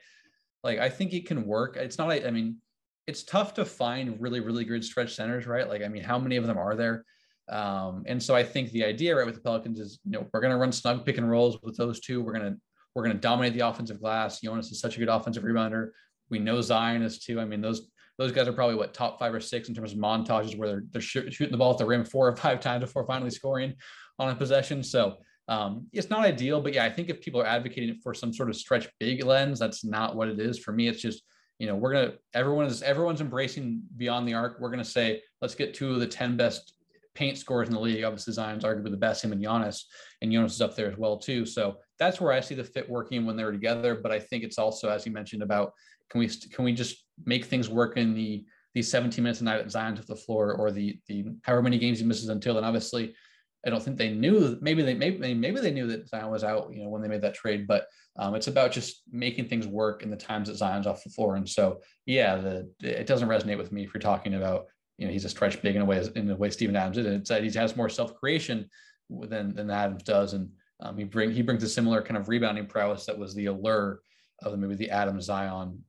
like, 0.63 0.79
I 0.79 0.89
think 0.89 1.13
it 1.13 1.27
can 1.27 1.45
work. 1.45 1.77
It's 1.77 1.97
not, 1.97 2.09
I 2.09 2.31
mean, 2.31 2.57
it's 3.05 3.23
tough 3.23 3.53
to 3.55 3.65
find 3.65 4.19
really, 4.19 4.39
really 4.39 4.65
good 4.65 4.83
stretch 4.83 5.13
centers, 5.13 5.45
right? 5.45 5.67
Like, 5.67 5.83
I 5.83 5.87
mean, 5.87 6.03
how 6.03 6.17
many 6.17 6.35
of 6.37 6.47
them 6.47 6.57
are 6.57 6.75
there? 6.75 7.05
Um, 7.49 8.03
and 8.07 8.21
so 8.21 8.35
I 8.35 8.43
think 8.43 8.71
the 8.71 8.83
idea, 8.83 9.15
right, 9.15 9.25
with 9.25 9.35
the 9.35 9.41
Pelicans 9.41 9.79
is, 9.79 9.99
you 10.03 10.11
know, 10.11 10.27
we're 10.33 10.41
going 10.41 10.51
to 10.51 10.57
run 10.57 10.71
snug 10.71 11.05
pick 11.05 11.17
and 11.17 11.29
rolls 11.29 11.57
with 11.63 11.77
those 11.77 11.99
two. 11.99 12.21
We're 12.21 12.33
going 12.33 12.53
to, 12.53 12.59
we're 12.93 13.03
going 13.03 13.15
to 13.15 13.21
dominate 13.21 13.53
the 13.53 13.67
offensive 13.67 14.01
glass. 14.01 14.41
Jonas 14.41 14.71
is 14.71 14.79
such 14.79 14.95
a 14.95 14.99
good 14.99 15.09
offensive 15.09 15.43
rebounder. 15.43 15.89
We 16.29 16.39
know 16.39 16.61
Zion 16.61 17.01
is 17.01 17.19
too. 17.19 17.39
I 17.39 17.45
mean, 17.45 17.61
those, 17.61 17.89
those 18.17 18.31
guys 18.31 18.47
are 18.47 18.53
probably 18.53 18.75
what 18.75 18.93
top 18.93 19.19
five 19.19 19.33
or 19.33 19.39
six 19.39 19.69
in 19.69 19.75
terms 19.75 19.93
of 19.93 19.99
montages 19.99 20.57
where 20.57 20.67
they're, 20.67 20.83
they're 20.91 21.01
shoot, 21.01 21.33
shooting 21.33 21.51
the 21.51 21.57
ball 21.57 21.71
at 21.71 21.77
the 21.77 21.85
rim 21.85 22.03
four 22.03 22.27
or 22.27 22.35
five 22.35 22.59
times 22.61 22.81
before 22.81 23.05
finally 23.05 23.29
scoring 23.29 23.75
on 24.19 24.29
a 24.29 24.35
possession. 24.35 24.83
So 24.83 25.17
um, 25.47 25.87
it's 25.93 26.09
not 26.09 26.25
ideal, 26.25 26.61
but 26.61 26.73
yeah, 26.73 26.83
I 26.83 26.89
think 26.89 27.09
if 27.09 27.21
people 27.21 27.41
are 27.41 27.45
advocating 27.45 27.95
for 27.95 28.13
some 28.13 28.33
sort 28.33 28.49
of 28.49 28.55
stretch 28.55 28.89
big 28.99 29.23
lens, 29.23 29.59
that's 29.59 29.85
not 29.85 30.15
what 30.15 30.27
it 30.27 30.39
is. 30.39 30.59
For 30.59 30.73
me, 30.73 30.87
it's 30.87 31.01
just, 31.01 31.23
you 31.59 31.67
know, 31.67 31.75
we're 31.75 31.93
gonna 31.93 32.13
everyone 32.33 32.65
is 32.65 32.83
everyone's 32.83 33.21
embracing 33.21 33.81
beyond 33.95 34.27
the 34.27 34.33
arc. 34.33 34.59
We're 34.59 34.69
gonna 34.69 34.83
say 34.83 35.21
let's 35.41 35.55
get 35.55 35.73
two 35.73 35.93
of 35.93 35.99
the 35.99 36.07
ten 36.07 36.35
best 36.35 36.73
paint 37.17 37.37
scorers 37.37 37.67
in 37.67 37.73
the 37.73 37.79
league. 37.79 38.03
Obviously, 38.03 38.31
Zion's 38.33 38.63
arguably 38.63 38.91
the 38.91 38.97
best. 38.97 39.23
Him 39.23 39.31
and 39.31 39.43
Giannis, 39.43 39.81
and 40.21 40.31
Jonas 40.31 40.53
is 40.53 40.61
up 40.61 40.75
there 40.75 40.91
as 40.91 40.97
well 40.97 41.17
too. 41.17 41.45
So 41.45 41.77
that's 41.97 42.21
where 42.21 42.31
I 42.31 42.39
see 42.39 42.53
the 42.53 42.63
fit 42.63 42.87
working 42.87 43.25
when 43.25 43.35
they're 43.35 43.51
together. 43.51 43.95
But 43.95 44.11
I 44.11 44.19
think 44.19 44.43
it's 44.43 44.59
also, 44.59 44.89
as 44.89 45.05
you 45.05 45.11
mentioned, 45.11 45.41
about 45.41 45.73
can 46.11 46.19
we 46.19 46.27
can 46.27 46.63
we 46.63 46.73
just 46.73 47.03
make 47.25 47.45
things 47.45 47.69
work 47.69 47.97
in 47.97 48.13
the 48.13 48.45
these 48.75 48.91
17 48.91 49.23
minutes 49.23 49.41
a 49.41 49.43
night 49.43 49.59
at 49.59 49.71
Zion's 49.71 49.99
off 49.99 50.05
the 50.05 50.15
floor, 50.15 50.53
or 50.53 50.71
the 50.71 50.99
the 51.07 51.25
however 51.41 51.63
many 51.63 51.79
games 51.79 51.99
he 51.99 52.05
misses 52.05 52.29
until. 52.29 52.57
And 52.57 52.65
obviously, 52.65 53.15
I 53.65 53.71
don't 53.71 53.81
think 53.81 53.97
they 53.97 54.13
knew. 54.13 54.57
Maybe 54.61 54.83
they 54.83 54.93
maybe 54.93 55.33
maybe 55.33 55.59
they 55.59 55.71
knew 55.71 55.87
that 55.87 56.07
Zion 56.07 56.29
was 56.29 56.43
out. 56.43 56.71
You 56.71 56.83
know, 56.83 56.89
when 56.89 57.01
they 57.01 57.07
made 57.07 57.23
that 57.23 57.33
trade, 57.33 57.65
but 57.67 57.87
um, 58.19 58.35
it's 58.35 58.47
about 58.47 58.71
just 58.71 59.01
making 59.11 59.47
things 59.47 59.65
work 59.65 60.03
in 60.03 60.11
the 60.11 60.15
times 60.15 60.49
that 60.49 60.57
Zion's 60.57 60.85
off 60.85 61.03
the 61.03 61.09
floor. 61.09 61.35
And 61.35 61.49
so, 61.49 61.81
yeah, 62.05 62.35
the 62.35 62.69
it 62.81 63.07
doesn't 63.07 63.27
resonate 63.27 63.57
with 63.57 63.71
me 63.71 63.83
if 63.83 63.93
you're 63.93 64.01
talking 64.01 64.35
about 64.35 64.67
you 64.97 65.05
know 65.05 65.13
he's 65.13 65.25
a 65.25 65.29
stretch 65.29 65.61
big 65.61 65.75
in 65.75 65.81
a 65.81 65.85
way 65.85 66.03
in 66.15 66.27
the 66.27 66.35
way 66.35 66.49
Steven 66.49 66.75
Adams 66.75 66.97
did. 66.97 67.05
It's 67.05 67.29
that 67.29 67.43
he 67.43 67.51
has 67.51 67.75
more 67.75 67.89
self 67.89 68.15
creation 68.15 68.69
than 69.09 69.55
than 69.55 69.69
Adams 69.69 70.03
does, 70.03 70.33
and 70.33 70.49
um, 70.79 70.97
he 70.97 71.03
bring 71.03 71.31
he 71.31 71.41
brings 71.41 71.63
a 71.63 71.69
similar 71.69 72.01
kind 72.01 72.17
of 72.17 72.29
rebounding 72.29 72.67
prowess 72.67 73.05
that 73.05 73.17
was 73.17 73.33
the 73.35 73.45
allure 73.45 74.01
of 74.43 74.51
the, 74.51 74.57
maybe 74.57 74.75
the 74.75 74.91
Adams 74.91 75.25
Zion 75.25 75.83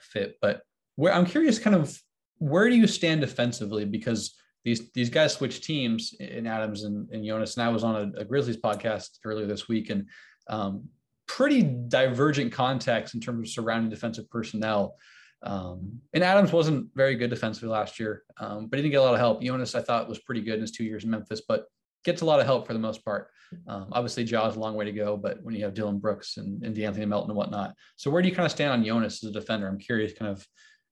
fit. 0.00 0.36
But 0.40 0.62
where 0.96 1.12
I'm 1.12 1.26
curious, 1.26 1.58
kind 1.58 1.76
of 1.76 1.98
where 2.38 2.68
do 2.68 2.76
you 2.76 2.86
stand 2.86 3.20
defensively 3.20 3.84
because 3.84 4.34
these 4.64 4.90
these 4.92 5.10
guys 5.10 5.32
switch 5.32 5.60
teams 5.60 6.14
in 6.18 6.46
Adams 6.46 6.82
and, 6.82 7.08
and 7.10 7.24
Jonas. 7.24 7.56
And 7.56 7.64
I 7.64 7.68
was 7.68 7.84
on 7.84 7.96
a, 7.96 8.20
a 8.20 8.24
Grizzlies 8.24 8.56
podcast 8.56 9.10
earlier 9.24 9.46
this 9.46 9.68
week, 9.68 9.90
and 9.90 10.08
um, 10.48 10.88
pretty 11.28 11.62
divergent 11.62 12.52
context 12.52 13.14
in 13.14 13.20
terms 13.20 13.48
of 13.48 13.52
surrounding 13.52 13.90
defensive 13.90 14.28
personnel. 14.28 14.96
Um, 15.42 16.00
and 16.12 16.24
Adams 16.24 16.52
wasn't 16.52 16.88
very 16.94 17.14
good 17.14 17.30
defensively 17.30 17.68
last 17.68 18.00
year, 18.00 18.24
um, 18.38 18.66
but 18.66 18.78
he 18.78 18.82
didn't 18.82 18.92
get 18.92 19.00
a 19.00 19.04
lot 19.04 19.14
of 19.14 19.20
help. 19.20 19.42
Jonas, 19.42 19.74
I 19.74 19.82
thought, 19.82 20.08
was 20.08 20.18
pretty 20.18 20.40
good 20.40 20.54
in 20.54 20.60
his 20.62 20.72
two 20.72 20.84
years 20.84 21.04
in 21.04 21.10
Memphis, 21.10 21.42
but 21.46 21.66
gets 22.04 22.22
a 22.22 22.24
lot 22.24 22.40
of 22.40 22.46
help 22.46 22.66
for 22.66 22.72
the 22.72 22.78
most 22.78 23.04
part. 23.04 23.28
Um, 23.68 23.88
obviously, 23.92 24.24
Jaw's 24.24 24.56
a 24.56 24.60
long 24.60 24.74
way 24.74 24.84
to 24.84 24.92
go, 24.92 25.16
but 25.16 25.42
when 25.42 25.54
you 25.54 25.64
have 25.64 25.74
Dillon 25.74 25.98
Brooks 25.98 26.36
and, 26.36 26.62
and 26.64 26.74
DeAnthony 26.74 27.06
Melton 27.06 27.30
and 27.30 27.36
whatnot. 27.36 27.74
So, 27.96 28.10
where 28.10 28.22
do 28.22 28.28
you 28.28 28.34
kind 28.34 28.46
of 28.46 28.52
stand 28.52 28.72
on 28.72 28.84
Jonas 28.84 29.22
as 29.22 29.30
a 29.30 29.32
defender? 29.32 29.68
I'm 29.68 29.78
curious, 29.78 30.12
kind 30.12 30.30
of, 30.30 30.46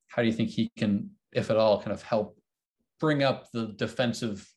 how 0.08 0.22
do 0.22 0.28
you 0.28 0.34
think 0.34 0.50
he 0.50 0.70
can, 0.76 1.10
if 1.32 1.50
at 1.50 1.56
all, 1.56 1.80
kind 1.80 1.92
of 1.92 2.02
help 2.02 2.38
bring 3.00 3.22
up 3.22 3.50
the 3.52 3.74
defensive 3.76 4.48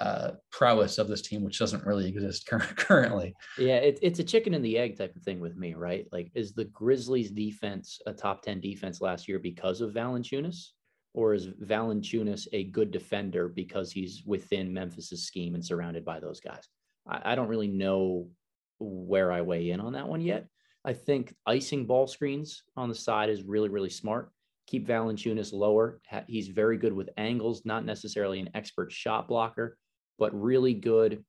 uh, 0.00 0.32
prowess 0.50 0.98
of 0.98 1.08
this 1.08 1.22
team, 1.22 1.42
which 1.42 1.58
doesn't 1.58 1.86
really 1.86 2.08
exist 2.08 2.46
currently. 2.76 3.34
Yeah, 3.58 3.76
it, 3.76 3.98
it's 4.02 4.18
a 4.18 4.24
chicken 4.24 4.54
and 4.54 4.64
the 4.64 4.78
egg 4.78 4.98
type 4.98 5.14
of 5.16 5.22
thing 5.22 5.40
with 5.40 5.56
me, 5.56 5.74
right? 5.74 6.06
Like, 6.12 6.30
is 6.34 6.52
the 6.52 6.66
Grizzlies 6.66 7.30
defense 7.30 8.00
a 8.06 8.12
top 8.12 8.42
10 8.42 8.60
defense 8.60 9.00
last 9.00 9.28
year 9.28 9.38
because 9.38 9.80
of 9.80 9.92
Valanciunas? 9.92 10.70
Or 11.14 11.32
is 11.32 11.48
Valanciunas 11.48 12.46
a 12.52 12.64
good 12.64 12.90
defender 12.90 13.48
because 13.48 13.90
he's 13.90 14.22
within 14.26 14.70
Memphis's 14.72 15.24
scheme 15.24 15.54
and 15.54 15.64
surrounded 15.64 16.04
by 16.04 16.20
those 16.20 16.40
guys? 16.40 16.68
I, 17.08 17.32
I 17.32 17.34
don't 17.34 17.48
really 17.48 17.68
know 17.68 18.28
where 18.78 19.32
I 19.32 19.40
weigh 19.40 19.70
in 19.70 19.80
on 19.80 19.94
that 19.94 20.08
one 20.08 20.20
yet. 20.20 20.46
I 20.84 20.92
think 20.92 21.34
icing 21.46 21.86
ball 21.86 22.06
screens 22.06 22.62
on 22.76 22.88
the 22.90 22.94
side 22.94 23.30
is 23.30 23.42
really, 23.42 23.70
really 23.70 23.90
smart. 23.90 24.30
Keep 24.66 24.86
Valanciunas 24.86 25.52
lower. 25.52 26.00
He's 26.28 26.48
very 26.48 26.76
good 26.76 26.92
with 26.92 27.08
angles, 27.16 27.62
not 27.64 27.84
necessarily 27.84 28.40
an 28.40 28.50
expert 28.54 28.92
shot 28.92 29.26
blocker, 29.26 29.78
but 30.18 30.38
really 30.40 30.74
good. 30.74 31.24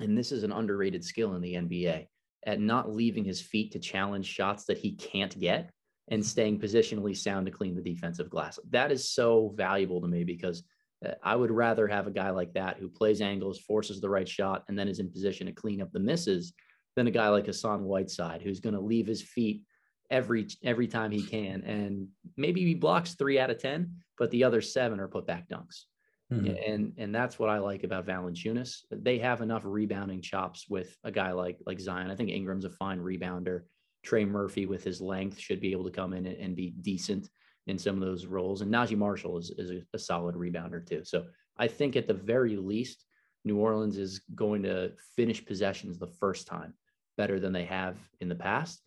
And 0.00 0.16
this 0.16 0.32
is 0.32 0.42
an 0.42 0.52
underrated 0.52 1.04
skill 1.04 1.34
in 1.34 1.42
the 1.42 1.54
NBA 1.54 2.06
at 2.46 2.60
not 2.60 2.92
leaving 2.92 3.24
his 3.24 3.40
feet 3.40 3.72
to 3.72 3.78
challenge 3.78 4.26
shots 4.26 4.64
that 4.64 4.78
he 4.78 4.96
can't 4.96 5.38
get 5.38 5.70
and 6.08 6.24
staying 6.24 6.60
positionally 6.60 7.16
sound 7.16 7.46
to 7.46 7.52
clean 7.52 7.74
the 7.74 7.82
defensive 7.82 8.28
glass. 8.28 8.58
That 8.70 8.92
is 8.92 9.08
so 9.08 9.52
valuable 9.56 10.00
to 10.00 10.08
me 10.08 10.24
because 10.24 10.62
Uh, 11.04 11.14
I 11.22 11.36
would 11.36 11.50
rather 11.50 11.86
have 11.88 12.06
a 12.06 12.10
guy 12.22 12.30
like 12.30 12.52
that 12.54 12.78
who 12.78 12.88
plays 12.88 13.20
angles, 13.20 13.58
forces 13.60 14.00
the 14.00 14.08
right 14.08 14.28
shot, 14.28 14.64
and 14.68 14.78
then 14.78 14.88
is 14.88 15.00
in 15.00 15.10
position 15.10 15.46
to 15.46 15.52
clean 15.52 15.82
up 15.82 15.92
the 15.92 16.00
misses 16.00 16.52
than 16.96 17.06
a 17.06 17.10
guy 17.10 17.28
like 17.28 17.46
Hassan 17.46 17.84
Whiteside, 17.84 18.42
who's 18.42 18.60
going 18.60 18.74
to 18.76 18.80
leave 18.92 19.06
his 19.06 19.22
feet 19.22 19.62
every 20.10 20.46
every 20.62 20.86
time 20.86 21.10
he 21.10 21.22
can, 21.22 21.62
and 21.64 22.08
maybe 22.36 22.60
he 22.64 22.74
blocks 22.74 23.14
three 23.14 23.38
out 23.40 23.50
of 23.50 23.58
ten, 23.58 23.96
but 24.18 24.30
the 24.30 24.44
other 24.44 24.62
seven 24.62 25.00
are 25.00 25.08
put 25.08 25.26
back 25.26 25.48
dunks. 25.48 25.86
Mm-hmm. 26.34 26.72
And 26.72 26.92
and 26.96 27.14
that's 27.14 27.38
what 27.38 27.50
I 27.50 27.58
like 27.58 27.84
about 27.84 28.06
Valanciunas. 28.06 28.82
They 28.90 29.18
have 29.18 29.40
enough 29.40 29.62
rebounding 29.64 30.20
chops 30.20 30.66
with 30.68 30.96
a 31.04 31.10
guy 31.10 31.32
like 31.32 31.58
like 31.66 31.80
Zion. 31.80 32.10
I 32.10 32.16
think 32.16 32.30
Ingram's 32.30 32.64
a 32.64 32.70
fine 32.70 33.00
rebounder. 33.00 33.62
Trey 34.02 34.24
Murphy 34.24 34.66
with 34.66 34.84
his 34.84 35.00
length 35.00 35.38
should 35.38 35.60
be 35.60 35.72
able 35.72 35.84
to 35.84 35.90
come 35.90 36.12
in 36.12 36.26
and, 36.26 36.36
and 36.36 36.56
be 36.56 36.70
decent 36.70 37.28
in 37.66 37.78
some 37.78 37.94
of 37.94 38.06
those 38.06 38.26
roles. 38.26 38.60
And 38.60 38.72
Naji 38.72 38.96
Marshall 38.96 39.38
is, 39.38 39.50
is 39.56 39.70
a, 39.70 39.82
a 39.94 39.98
solid 39.98 40.34
rebounder 40.34 40.86
too. 40.86 41.02
So 41.04 41.24
I 41.56 41.68
think 41.68 41.96
at 41.96 42.06
the 42.06 42.14
very 42.14 42.56
least, 42.56 43.04
New 43.44 43.56
Orleans 43.56 43.96
is 43.96 44.20
going 44.34 44.62
to 44.64 44.92
finish 45.16 45.44
possessions 45.44 45.98
the 45.98 46.12
first 46.20 46.46
time 46.46 46.74
better 47.16 47.40
than 47.40 47.52
they 47.52 47.64
have 47.64 47.96
in 48.20 48.28
the 48.28 48.34
past. 48.34 48.82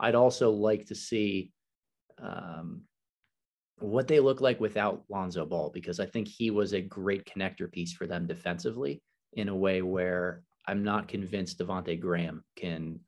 I'd 0.00 0.14
also 0.14 0.50
like 0.50 0.86
to 0.86 0.94
see 0.94 1.52
um, 2.18 2.82
what 3.82 4.08
they 4.08 4.20
look 4.20 4.40
like 4.40 4.60
without 4.60 5.04
Lonzo 5.08 5.44
Ball 5.46 5.70
because 5.70 6.00
I 6.00 6.06
think 6.06 6.28
he 6.28 6.50
was 6.50 6.72
a 6.72 6.80
great 6.80 7.24
connector 7.24 7.70
piece 7.70 7.92
for 7.92 8.06
them 8.06 8.26
defensively 8.26 9.02
in 9.34 9.48
a 9.48 9.56
way 9.56 9.82
where 9.82 10.42
I'm 10.66 10.84
not 10.84 11.08
convinced 11.08 11.58
Devonte 11.58 12.00
Graham 12.00 12.44
can 12.56 13.00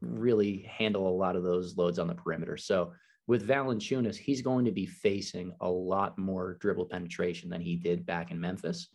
really 0.00 0.68
handle 0.70 1.08
a 1.08 1.18
lot 1.18 1.36
of 1.36 1.42
those 1.42 1.76
loads 1.76 1.98
on 1.98 2.06
the 2.06 2.14
perimeter. 2.14 2.56
So 2.56 2.92
with 3.26 3.46
Valanciunas, 3.46 4.16
he's 4.16 4.42
going 4.42 4.64
to 4.64 4.72
be 4.72 4.86
facing 4.86 5.52
a 5.60 5.68
lot 5.68 6.18
more 6.18 6.56
dribble 6.60 6.86
penetration 6.86 7.50
than 7.50 7.60
he 7.60 7.76
did 7.76 8.06
back 8.06 8.30
in 8.30 8.40
Memphis. 8.40 8.88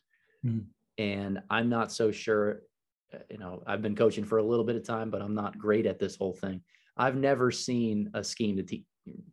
Mm-hmm. 0.45 0.59
And 0.97 1.39
I'm 1.49 1.69
not 1.69 1.91
so 1.91 2.11
sure, 2.11 2.61
uh, 3.13 3.19
you 3.29 3.37
know, 3.37 3.63
I've 3.67 3.81
been 3.81 3.95
coaching 3.95 4.25
for 4.25 4.37
a 4.37 4.43
little 4.43 4.65
bit 4.65 4.75
of 4.75 4.83
time, 4.83 5.09
but 5.09 5.21
I'm 5.21 5.35
not 5.35 5.57
great 5.57 5.85
at 5.85 5.99
this 5.99 6.15
whole 6.15 6.33
thing. 6.33 6.61
I've 6.97 7.15
never 7.15 7.51
seen 7.51 8.09
a 8.13 8.23
scheme 8.23 8.55
to 8.57 8.63
te- 8.63 8.85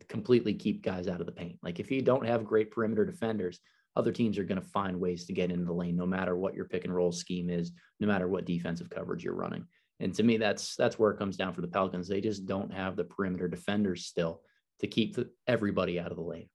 completely 0.07 0.53
keep 0.53 0.83
guys 0.83 1.07
out 1.07 1.19
of 1.19 1.25
the 1.25 1.31
paint. 1.31 1.57
Like 1.63 1.79
if 1.79 1.89
you 1.91 2.01
don't 2.01 2.25
have 2.25 2.45
great 2.45 2.71
perimeter 2.71 3.05
defenders, 3.05 3.59
other 3.95 4.11
teams 4.11 4.37
are 4.37 4.43
going 4.43 4.61
to 4.61 4.67
find 4.67 4.99
ways 4.99 5.25
to 5.25 5.33
get 5.33 5.51
into 5.51 5.65
the 5.65 5.73
lane, 5.73 5.95
no 5.95 6.05
matter 6.05 6.35
what 6.35 6.55
your 6.55 6.65
pick 6.65 6.85
and 6.85 6.93
roll 6.93 7.11
scheme 7.11 7.49
is, 7.49 7.71
no 7.99 8.07
matter 8.07 8.27
what 8.27 8.45
defensive 8.45 8.89
coverage 8.89 9.23
you're 9.23 9.35
running. 9.35 9.65
And 9.99 10.13
to 10.15 10.23
me, 10.23 10.37
that's 10.37 10.75
that's 10.75 10.97
where 10.97 11.11
it 11.11 11.19
comes 11.19 11.37
down 11.37 11.53
for 11.53 11.61
the 11.61 11.67
Pelicans. 11.67 12.07
They 12.07 12.21
just 12.21 12.45
don't 12.45 12.73
have 12.73 12.95
the 12.95 13.03
perimeter 13.03 13.47
defenders 13.47 14.05
still 14.05 14.41
to 14.79 14.87
keep 14.87 15.17
everybody 15.47 15.99
out 15.99 16.11
of 16.11 16.17
the 16.17 16.23
lane. 16.23 16.49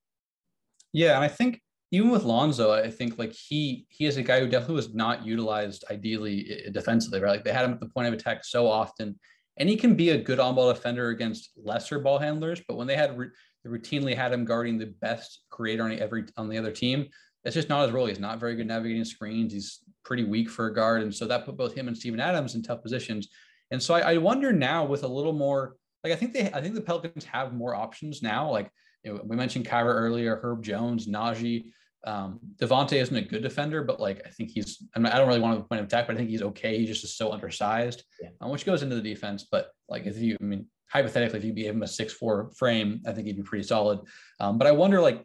Yeah, 0.93 1.15
and 1.15 1.25
I 1.25 1.29
think 1.29 1.61
even 1.91 2.11
with 2.11 2.25
Lonzo, 2.25 2.73
I 2.73 2.91
think 2.91 3.19
like 3.19 3.33
he 3.33 3.87
he 3.89 4.07
is 4.07 4.17
a 4.17 4.23
guy 4.23 4.41
who 4.41 4.49
definitely 4.49 4.77
was 4.77 4.95
not 4.95 5.25
utilized 5.25 5.85
ideally 5.91 6.65
eh, 6.67 6.71
defensively, 6.71 7.21
right? 7.21 7.31
Like 7.31 7.45
they 7.45 7.53
had 7.53 7.65
him 7.65 7.73
at 7.73 7.81
the 7.81 7.89
point 7.89 8.09
of 8.09 8.15
attack 8.15 8.45
so 8.45 8.67
often, 8.67 9.19
and 9.59 9.69
he 9.69 9.77
can 9.77 9.95
be 9.95 10.11
a 10.11 10.19
good 10.19 10.41
on-ball 10.41 10.73
defender 10.73 11.09
against 11.09 11.51
lesser 11.57 11.99
ball 11.99 12.19
handlers. 12.19 12.61
But 12.67 12.77
when 12.77 12.87
they 12.87 12.97
had 12.97 13.17
they 13.19 13.71
routinely 13.71 14.15
had 14.17 14.33
him 14.33 14.45
guarding 14.45 14.79
the 14.79 14.95
best 15.01 15.43
creator 15.51 15.85
on 15.85 15.99
every 15.99 16.25
on 16.37 16.49
the 16.49 16.59
other 16.59 16.73
team, 16.73 17.09
it's 17.45 17.55
just 17.55 17.69
not 17.69 17.85
his 17.85 17.93
role. 17.93 18.07
He's 18.07 18.19
not 18.19 18.41
very 18.41 18.55
good 18.55 18.67
navigating 18.67 19.05
screens. 19.05 19.53
He's 19.53 19.81
pretty 20.05 20.25
weak 20.25 20.49
for 20.49 20.67
a 20.67 20.75
guard, 20.75 21.03
and 21.03 21.15
so 21.15 21.27
that 21.27 21.45
put 21.45 21.57
both 21.57 21.75
him 21.75 21.89
and 21.89 21.97
Steven 21.97 22.21
Adams 22.21 22.55
in 22.55 22.63
tough 22.63 22.83
positions. 22.83 23.29
And 23.71 23.83
so 23.83 23.95
I, 23.95 24.15
I 24.15 24.17
wonder 24.19 24.53
now 24.53 24.85
with 24.85 25.03
a 25.03 25.09
little 25.09 25.33
more 25.33 25.77
like 26.05 26.13
I 26.13 26.17
think 26.17 26.33
they 26.33 26.51
I 26.53 26.61
think 26.61 26.75
the 26.75 26.81
Pelicans 26.81 27.25
have 27.25 27.53
more 27.53 27.75
options 27.75 28.23
now. 28.23 28.51
Like 28.51 28.71
you 29.03 29.15
know, 29.15 29.21
we 29.25 29.37
mentioned 29.37 29.67
Kira 29.67 29.95
earlier, 29.95 30.41
Herb 30.43 30.63
Jones, 30.63 31.07
Naji. 31.07 31.73
Um, 32.09 32.41
Devonte 32.57 32.95
isn't 32.95 33.15
a 33.17 33.23
good 33.23 33.43
defender, 33.43 33.83
but 33.83 34.01
like 34.01 34.23
I 34.27 34.31
think 34.31 34.51
he's 34.51 34.83
I, 34.95 34.99
mean, 34.99 35.13
I 35.13 35.19
don't 35.19 35.29
really 35.29 35.41
want 35.41 35.59
to 35.59 35.65
point 35.65 35.81
of 35.81 35.87
attack, 35.87 36.07
but 36.07 36.15
I 36.15 36.19
think 36.19 36.31
he's 36.31 36.43
okay. 36.43 36.79
He 36.79 36.87
just 36.87 37.05
is 37.05 37.17
so 37.17 37.33
undersized, 37.33 38.05
yeah. 38.23 38.31
um, 38.41 38.51
which 38.51 38.65
goes 38.65 38.83
into 38.83 38.97
the 38.97 39.03
defense. 39.03 39.47
But 39.51 39.71
like 39.89 40.07
if 40.07 40.17
you 40.17 40.37
I 40.41 40.45
mean 40.45 40.67
hypothetically, 40.91 41.39
if 41.39 41.45
you 41.45 41.53
gave 41.53 41.75
him 41.75 41.83
a 41.83 41.87
six 41.87 42.13
four 42.13 42.51
frame, 42.57 43.03
I 43.07 43.13
think 43.13 43.27
he'd 43.27 43.37
be 43.37 43.43
pretty 43.43 43.65
solid. 43.65 44.01
Um, 44.41 44.59
but 44.59 44.67
I 44.67 44.73
wonder 44.73 45.01
like 45.01 45.23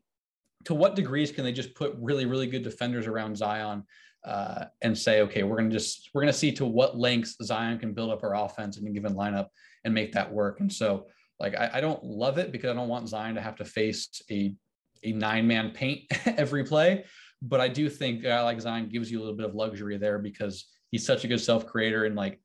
to 0.66 0.74
what 0.74 0.96
degrees 0.96 1.32
can 1.32 1.44
they 1.44 1.52
just 1.52 1.76
put 1.76 1.96
really, 2.00 2.26
really 2.26 2.48
good 2.48 2.64
defenders 2.64 3.08
around 3.08 3.38
Zion 3.38 3.84
uh, 4.26 4.66
and 4.82 4.98
say, 4.98 5.22
okay, 5.22 5.44
we're 5.44 5.58
going 5.58 5.70
to 5.70 5.76
just, 5.76 6.10
we're 6.14 6.22
going 6.22 6.32
to 6.32 6.38
see 6.38 6.52
to 6.54 6.66
what 6.66 6.98
lengths 6.98 7.36
Zion 7.44 7.80
can 7.80 7.94
build 7.94 8.12
up 8.12 8.24
our 8.24 8.36
offense 8.36 8.78
in 8.78 8.88
a 8.88 8.92
given 8.92 9.14
lineup 9.14 9.48
and 9.84 9.94
make 9.94 10.14
that 10.14 10.32
work. 10.32 10.60
And 10.60 10.72
so 10.72 11.08
like, 11.40 11.56
I, 11.56 11.72
I 11.74 11.82
don't 11.82 12.04
love 12.04 12.38
it 12.38 12.52
because 12.52 12.72
I 12.72 12.74
don't 12.74 12.88
want 12.88 13.10
Zion 13.10 13.36
to 13.36 13.42
have 13.42 13.58
to 13.58 13.66
face 13.66 14.22
a, 14.32 14.56
a 15.04 15.12
nine 15.12 15.48
man 15.48 15.72
paint 15.72 16.02
every 16.26 16.64
play. 16.64 17.06
But 17.42 17.60
I 17.60 17.68
do 17.68 17.90
think 17.90 18.26
uh, 18.26 18.44
like 18.44 18.62
Zion 18.62 18.90
gives 18.90 19.12
you 19.12 19.20
a 19.20 19.22
little 19.22 19.36
bit 19.36 19.46
of 19.46 19.56
luxury 19.56 19.98
there 19.98 20.20
because 20.20 20.66
he's 20.92 21.06
such 21.06 21.24
a 21.24 21.28
good 21.28 21.42
self 21.42 21.66
creator 21.66 22.06
and 22.06 22.16
like, 22.16 22.40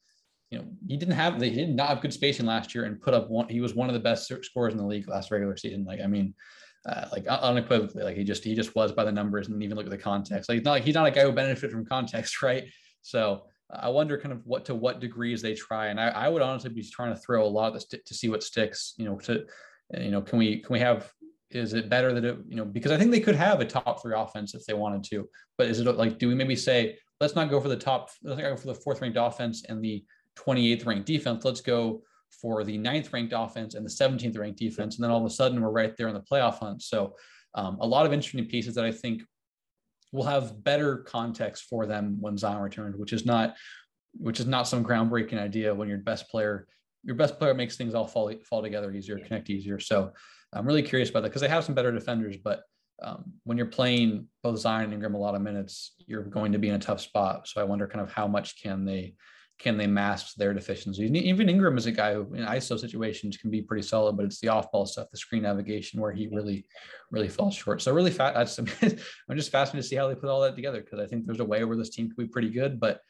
you 0.50 0.58
know, 0.58 0.64
he 0.88 0.96
didn't 0.96 1.14
have, 1.14 1.40
he 1.40 1.50
did 1.50 1.74
not 1.74 1.88
have 1.88 2.00
good 2.00 2.12
spacing 2.12 2.46
last 2.46 2.74
year 2.74 2.84
and 2.84 3.00
put 3.00 3.14
up 3.14 3.28
one, 3.28 3.48
he 3.48 3.60
was 3.60 3.74
one 3.74 3.88
of 3.88 3.94
the 3.94 4.00
best 4.00 4.32
scorers 4.42 4.72
in 4.72 4.78
the 4.78 4.86
league 4.86 5.08
last 5.08 5.30
regular 5.30 5.56
season. 5.56 5.84
Like, 5.84 6.00
I 6.00 6.06
mean, 6.06 6.34
uh, 6.86 7.06
like 7.12 7.26
unequivocally, 7.26 8.02
like 8.02 8.16
he 8.16 8.24
just 8.24 8.44
he 8.44 8.54
just 8.54 8.74
was 8.74 8.92
by 8.92 9.04
the 9.04 9.12
numbers 9.12 9.48
and 9.48 9.62
even 9.62 9.76
look 9.76 9.86
at 9.86 9.90
the 9.90 9.98
context. 9.98 10.48
Like 10.48 10.64
not 10.64 10.72
like 10.72 10.84
he's 10.84 10.94
not 10.94 11.06
a 11.06 11.10
guy 11.10 11.22
who 11.22 11.32
benefited 11.32 11.70
from 11.70 11.84
context, 11.84 12.42
right? 12.42 12.64
So 13.02 13.44
I 13.70 13.90
wonder 13.90 14.18
kind 14.18 14.32
of 14.32 14.40
what 14.46 14.64
to 14.66 14.74
what 14.74 15.00
degrees 15.00 15.42
they 15.42 15.54
try, 15.54 15.88
and 15.88 16.00
I, 16.00 16.08
I 16.08 16.28
would 16.28 16.42
honestly 16.42 16.70
be 16.70 16.82
trying 16.82 17.14
to 17.14 17.20
throw 17.20 17.44
a 17.44 17.46
lot 17.46 17.68
of 17.68 17.74
this 17.74 17.84
to, 17.86 17.98
to 17.98 18.14
see 18.14 18.28
what 18.28 18.42
sticks. 18.42 18.94
You 18.96 19.04
know, 19.04 19.18
to 19.20 19.44
you 19.98 20.10
know, 20.10 20.22
can 20.22 20.38
we 20.38 20.60
can 20.60 20.72
we 20.72 20.80
have 20.80 21.10
is 21.50 21.72
it 21.72 21.88
better 21.88 22.12
that 22.12 22.24
it 22.24 22.38
you 22.48 22.56
know 22.56 22.64
because 22.64 22.92
I 22.92 22.98
think 22.98 23.10
they 23.10 23.20
could 23.20 23.36
have 23.36 23.60
a 23.60 23.64
top 23.64 24.02
three 24.02 24.14
offense 24.16 24.54
if 24.54 24.64
they 24.66 24.74
wanted 24.74 25.04
to, 25.04 25.28
but 25.56 25.68
is 25.68 25.80
it 25.80 25.96
like 25.96 26.18
do 26.18 26.28
we 26.28 26.34
maybe 26.34 26.56
say 26.56 26.98
let's 27.20 27.34
not 27.34 27.50
go 27.50 27.60
for 27.60 27.68
the 27.68 27.76
top 27.76 28.10
let's 28.22 28.40
not 28.40 28.50
go 28.50 28.56
for 28.56 28.66
the 28.66 28.74
fourth 28.74 29.00
ranked 29.00 29.18
offense 29.18 29.64
and 29.68 29.82
the 29.82 30.04
28th 30.38 30.86
ranked 30.86 31.06
defense. 31.06 31.44
Let's 31.44 31.60
go 31.60 32.02
for 32.40 32.64
the 32.64 32.78
ninth 32.78 33.12
ranked 33.12 33.32
offense 33.36 33.74
and 33.74 33.84
the 33.84 33.90
17th 33.90 34.38
ranked 34.38 34.58
defense. 34.58 34.96
And 34.96 35.04
then 35.04 35.10
all 35.10 35.18
of 35.18 35.26
a 35.26 35.30
sudden 35.30 35.60
we're 35.60 35.70
right 35.70 35.96
there 35.96 36.08
in 36.08 36.14
the 36.14 36.20
playoff 36.20 36.58
hunt. 36.58 36.82
So 36.82 37.14
um, 37.54 37.78
a 37.80 37.86
lot 37.86 38.06
of 38.06 38.12
interesting 38.12 38.46
pieces 38.46 38.74
that 38.74 38.84
I 38.84 38.92
think 38.92 39.22
will 40.12 40.24
have 40.24 40.62
better 40.62 40.98
context 40.98 41.64
for 41.64 41.86
them 41.86 42.18
when 42.20 42.38
Zion 42.38 42.60
returns, 42.60 42.96
which 42.96 43.12
is 43.12 43.26
not, 43.26 43.56
which 44.12 44.40
is 44.40 44.46
not 44.46 44.68
some 44.68 44.84
groundbreaking 44.84 45.38
idea 45.38 45.74
when 45.74 45.88
your 45.88 45.98
best 45.98 46.28
player, 46.28 46.66
your 47.02 47.16
best 47.16 47.38
player 47.38 47.54
makes 47.54 47.76
things 47.76 47.94
all 47.94 48.06
fall, 48.06 48.32
fall 48.48 48.62
together 48.62 48.92
easier, 48.92 49.18
connect 49.18 49.50
easier. 49.50 49.78
So 49.78 50.12
I'm 50.52 50.66
really 50.66 50.82
curious 50.82 51.10
about 51.10 51.22
that 51.22 51.28
because 51.28 51.42
they 51.42 51.48
have 51.48 51.64
some 51.64 51.74
better 51.74 51.92
defenders, 51.92 52.36
but 52.36 52.62
um, 53.02 53.32
when 53.44 53.56
you're 53.56 53.66
playing 53.66 54.26
both 54.42 54.58
Zion 54.58 54.84
and 54.84 54.92
Ingram 54.92 55.14
a 55.14 55.18
lot 55.18 55.34
of 55.34 55.42
minutes, 55.42 55.94
you're 56.06 56.24
going 56.24 56.52
to 56.52 56.58
be 56.58 56.68
in 56.68 56.74
a 56.74 56.80
tough 56.80 57.00
spot. 57.00 57.46
So 57.46 57.60
I 57.60 57.64
wonder 57.64 57.86
kind 57.86 58.00
of 58.00 58.12
how 58.12 58.26
much 58.26 58.60
can 58.60 58.84
they 58.84 59.14
can 59.58 59.76
they 59.76 59.88
mask 59.88 60.36
their 60.36 60.54
deficiencies? 60.54 61.10
Even 61.10 61.48
Ingram 61.48 61.76
is 61.76 61.86
a 61.86 61.92
guy 61.92 62.14
who 62.14 62.32
in 62.34 62.44
ISO 62.44 62.78
situations 62.78 63.36
can 63.36 63.50
be 63.50 63.60
pretty 63.60 63.82
solid, 63.82 64.16
but 64.16 64.24
it's 64.24 64.38
the 64.40 64.48
off-ball 64.48 64.86
stuff, 64.86 65.08
the 65.10 65.18
screen 65.18 65.42
navigation, 65.42 66.00
where 66.00 66.12
he 66.12 66.28
really, 66.28 66.64
really 67.10 67.28
falls 67.28 67.56
short. 67.56 67.82
So 67.82 67.92
really, 67.92 68.12
fat. 68.12 68.36
I'm 68.58 69.36
just 69.36 69.50
fascinated 69.50 69.82
to 69.82 69.88
see 69.88 69.96
how 69.96 70.06
they 70.06 70.14
put 70.14 70.28
all 70.28 70.40
that 70.42 70.54
together 70.54 70.80
because 70.80 71.00
I 71.00 71.06
think 71.06 71.26
there's 71.26 71.40
a 71.40 71.44
way 71.44 71.64
where 71.64 71.76
this 71.76 71.90
team 71.90 72.08
could 72.08 72.16
be 72.16 72.28
pretty 72.28 72.50
good, 72.50 72.78
but 72.78 73.00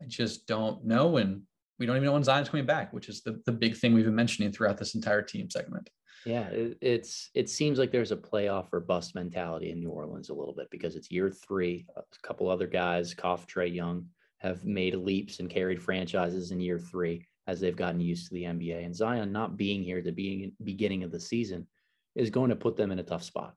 I 0.00 0.06
just 0.06 0.46
don't 0.46 0.84
know, 0.84 1.16
and 1.16 1.42
we 1.78 1.86
don't 1.86 1.96
even 1.96 2.06
know 2.06 2.12
when 2.12 2.24
Zion's 2.24 2.48
coming 2.48 2.66
back, 2.66 2.92
which 2.92 3.08
is 3.08 3.22
the 3.22 3.40
the 3.46 3.52
big 3.52 3.76
thing 3.76 3.94
we've 3.94 4.04
been 4.04 4.14
mentioning 4.14 4.52
throughout 4.52 4.78
this 4.78 4.94
entire 4.94 5.22
team 5.22 5.50
segment. 5.50 5.90
Yeah, 6.24 6.48
it, 6.48 6.78
it's 6.80 7.30
it 7.34 7.48
seems 7.48 7.78
like 7.78 7.92
there's 7.92 8.12
a 8.12 8.16
playoff 8.16 8.72
or 8.72 8.80
bust 8.80 9.14
mentality 9.14 9.70
in 9.70 9.80
New 9.80 9.90
Orleans 9.90 10.28
a 10.28 10.34
little 10.34 10.54
bit 10.54 10.68
because 10.70 10.96
it's 10.96 11.10
year 11.10 11.30
three. 11.30 11.86
A 11.96 12.02
couple 12.22 12.50
other 12.50 12.66
guys, 12.66 13.14
Koff, 13.14 13.46
Trae 13.46 13.72
Young 13.72 14.06
have 14.38 14.64
made 14.64 14.94
leaps 14.94 15.40
and 15.40 15.48
carried 15.48 15.82
franchises 15.82 16.50
in 16.50 16.60
year 16.60 16.78
three 16.78 17.26
as 17.46 17.60
they've 17.60 17.76
gotten 17.76 18.00
used 18.00 18.28
to 18.28 18.34
the 18.34 18.42
NBA. 18.42 18.84
And 18.84 18.94
Zion 18.94 19.32
not 19.32 19.56
being 19.56 19.82
here 19.82 19.98
at 19.98 20.04
the 20.04 20.10
being, 20.10 20.52
beginning 20.64 21.04
of 21.04 21.12
the 21.12 21.20
season 21.20 21.66
is 22.14 22.28
going 22.30 22.50
to 22.50 22.56
put 22.56 22.76
them 22.76 22.90
in 22.90 22.98
a 22.98 23.04
tough 23.04 23.22
spot 23.22 23.54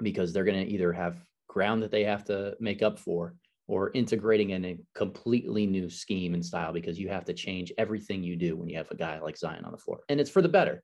because 0.00 0.32
they're 0.32 0.44
going 0.44 0.64
to 0.64 0.72
either 0.72 0.92
have 0.92 1.24
ground 1.48 1.82
that 1.82 1.90
they 1.90 2.04
have 2.04 2.24
to 2.24 2.56
make 2.58 2.82
up 2.82 2.98
for 2.98 3.34
or 3.72 3.90
integrating 3.94 4.50
in 4.50 4.66
a 4.66 4.76
completely 4.94 5.66
new 5.66 5.88
scheme 5.88 6.34
and 6.34 6.44
style 6.44 6.74
because 6.74 6.98
you 6.98 7.08
have 7.08 7.24
to 7.24 7.32
change 7.32 7.72
everything 7.78 8.22
you 8.22 8.36
do 8.36 8.54
when 8.54 8.68
you 8.68 8.76
have 8.76 8.90
a 8.90 8.94
guy 8.94 9.18
like 9.18 9.34
Zion 9.34 9.64
on 9.64 9.72
the 9.72 9.78
floor. 9.78 10.00
And 10.10 10.20
it's 10.20 10.28
for 10.28 10.42
the 10.42 10.48
better. 10.50 10.82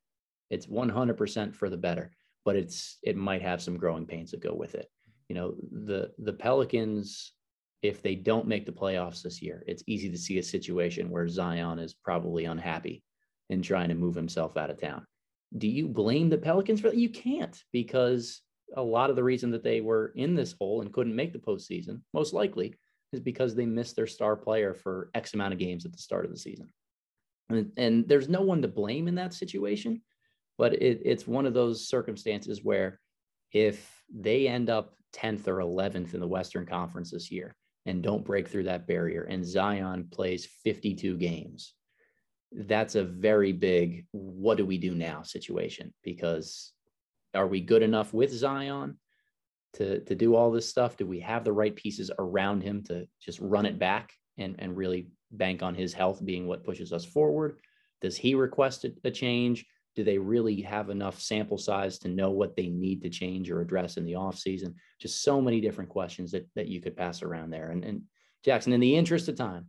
It's 0.49 0.65
100% 0.65 1.55
for 1.55 1.69
the 1.69 1.77
better, 1.77 2.11
but 2.47 2.57
it's 2.57 2.97
it 3.03 3.15
might 3.15 3.43
have 3.43 3.61
some 3.61 3.77
growing 3.77 4.07
pains 4.07 4.31
that 4.31 4.41
go 4.41 4.55
with 4.55 4.75
it. 4.75 4.89
You 5.29 5.35
know, 5.35 5.55
the 5.71 6.13
the 6.17 6.33
Pelicans 6.33 7.35
if 7.83 8.01
they 8.01 8.15
don't 8.15 8.49
make 8.49 8.65
the 8.65 8.73
playoffs 8.73 9.21
this 9.21 9.43
year, 9.43 9.63
it's 9.67 9.85
easy 9.87 10.11
to 10.11 10.17
see 10.17 10.39
a 10.39 10.43
situation 10.43 11.11
where 11.11 11.29
Zion 11.29 11.79
is 11.79 11.93
probably 11.93 12.47
unhappy 12.47 13.05
and 13.51 13.63
trying 13.63 13.91
to 13.91 13.95
move 13.95 14.15
himself 14.15 14.57
out 14.57 14.71
of 14.71 14.81
town. 14.81 15.05
Do 15.59 15.69
you 15.69 15.89
blame 15.89 16.31
the 16.31 16.39
Pelicans 16.39 16.81
for 16.81 16.89
that? 16.89 16.97
You 16.97 17.11
can't 17.11 17.63
because 17.71 18.41
a 18.77 18.83
lot 18.83 19.11
of 19.11 19.17
the 19.17 19.25
reason 19.25 19.51
that 19.53 19.63
they 19.63 19.81
were 19.81 20.13
in 20.15 20.35
this 20.35 20.55
hole 20.59 20.81
and 20.81 20.93
couldn't 20.93 21.17
make 21.17 21.33
the 21.33 21.39
postseason, 21.39 22.01
most 22.13 22.33
likely, 22.33 22.75
is 23.13 23.21
because 23.21 23.55
they 23.55 23.67
missed 23.67 23.97
their 23.97 24.07
star 24.07 24.37
player 24.37 24.75
for 24.75 25.11
X 25.15 25.35
amount 25.35 25.53
of 25.53 25.59
games 25.59 25.87
at 25.87 25.93
the 25.93 25.99
start 25.99 26.25
of 26.25 26.31
the 26.31 26.39
season. 26.39 26.69
And, 27.49 27.73
and 27.77 28.09
there's 28.09 28.29
no 28.29 28.43
one 28.43 28.63
to 28.63 28.69
blame 28.69 29.09
in 29.09 29.15
that 29.15 29.33
situation, 29.33 30.03
but 30.59 30.75
it, 30.75 31.01
it's 31.05 31.27
one 31.27 31.47
of 31.47 31.55
those 31.55 31.89
circumstances 31.89 32.63
where 32.63 33.01
if 33.53 34.03
they 34.15 34.47
end 34.47 34.69
up 34.69 34.95
10th 35.15 35.49
or 35.49 35.59
11th 35.59 36.13
in 36.13 36.21
the 36.21 36.29
Western 36.29 36.67
Conference 36.67 37.11
this 37.11 37.31
year 37.31 37.57
and 37.87 38.03
don't 38.03 38.25
break 38.25 38.49
through 38.49 38.65
that 38.65 38.87
barrier, 38.87 39.23
and 39.25 39.47
Zion 39.47 40.09
plays 40.11 40.47
52 40.65 41.17
games, 41.17 41.73
that's 42.53 42.95
a 42.95 43.05
very 43.05 43.53
big 43.53 44.07
what 44.13 44.57
do 44.57 44.65
we 44.65 44.79
do 44.79 44.95
now 44.95 45.23
situation 45.23 45.93
because 46.03 46.73
are 47.35 47.47
we 47.47 47.61
good 47.61 47.83
enough 47.83 48.13
with 48.13 48.33
Zion 48.33 48.99
to, 49.75 50.01
to 50.01 50.15
do 50.15 50.35
all 50.35 50.51
this 50.51 50.69
stuff? 50.69 50.97
Do 50.97 51.07
we 51.07 51.21
have 51.21 51.45
the 51.45 51.53
right 51.53 51.75
pieces 51.75 52.11
around 52.19 52.63
him 52.63 52.83
to 52.85 53.07
just 53.21 53.39
run 53.41 53.67
it 53.67 53.79
back 53.79 54.13
and, 54.37 54.57
and 54.59 54.77
really 54.77 55.09
bank 55.31 55.63
on 55.63 55.75
his 55.75 55.93
health 55.93 56.25
being 56.25 56.47
what 56.47 56.65
pushes 56.65 56.93
us 56.93 57.05
forward? 57.05 57.59
Does 58.01 58.17
he 58.17 58.35
request 58.35 58.87
a 59.05 59.11
change? 59.11 59.67
Do 59.97 60.05
they 60.05 60.19
really 60.19 60.61
have 60.63 60.91
enough 60.91 61.21
sample 61.21 61.59
size 61.59 61.99
to 62.01 62.09
know 62.09 62.31
what 62.31 62.57
they 62.57 62.69
need 62.69 63.03
to 63.03 63.11
change 63.11 63.51
or 63.51 63.61
address 63.61 63.97
in 63.97 64.05
the 64.05 64.13
offseason? 64.13 64.75
Just 65.01 65.23
so 65.23 65.41
many 65.41 65.61
different 65.61 65.91
questions 65.91 66.31
that, 66.33 66.49
that 66.55 66.69
you 66.69 66.81
could 66.81 66.97
pass 66.97 67.23
around 67.23 67.51
there. 67.51 67.71
And, 67.71 67.85
and 67.85 68.03
Jackson, 68.45 68.73
in 68.73 68.81
the 68.81 68.95
interest 68.95 69.29
of 69.29 69.37
time, 69.37 69.67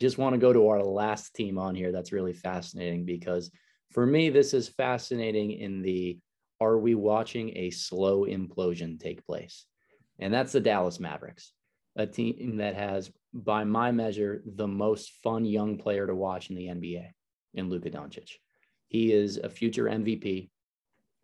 just 0.00 0.18
want 0.18 0.34
to 0.34 0.38
go 0.38 0.52
to 0.52 0.68
our 0.68 0.82
last 0.82 1.34
team 1.34 1.58
on 1.58 1.74
here. 1.74 1.92
That's 1.92 2.12
really 2.12 2.32
fascinating 2.32 3.04
because 3.04 3.50
for 3.90 4.06
me, 4.06 4.30
this 4.30 4.54
is 4.54 4.68
fascinating 4.68 5.52
in 5.52 5.82
the 5.82 6.18
are 6.64 6.78
we 6.78 6.94
watching 6.94 7.56
a 7.56 7.70
slow 7.70 8.26
implosion 8.26 8.98
take 8.98 9.24
place? 9.26 9.66
And 10.18 10.32
that's 10.32 10.52
the 10.52 10.60
Dallas 10.60 11.00
Mavericks, 11.00 11.52
a 11.96 12.06
team 12.06 12.56
that 12.58 12.74
has, 12.74 13.10
by 13.32 13.64
my 13.64 13.90
measure, 13.90 14.42
the 14.44 14.68
most 14.68 15.12
fun 15.22 15.44
young 15.44 15.78
player 15.78 16.06
to 16.06 16.14
watch 16.14 16.50
in 16.50 16.56
the 16.56 16.66
NBA 16.66 17.10
in 17.54 17.68
Luka 17.68 17.90
Doncic. 17.90 18.30
He 18.88 19.12
is 19.12 19.38
a 19.38 19.48
future 19.48 19.84
MVP, 19.84 20.50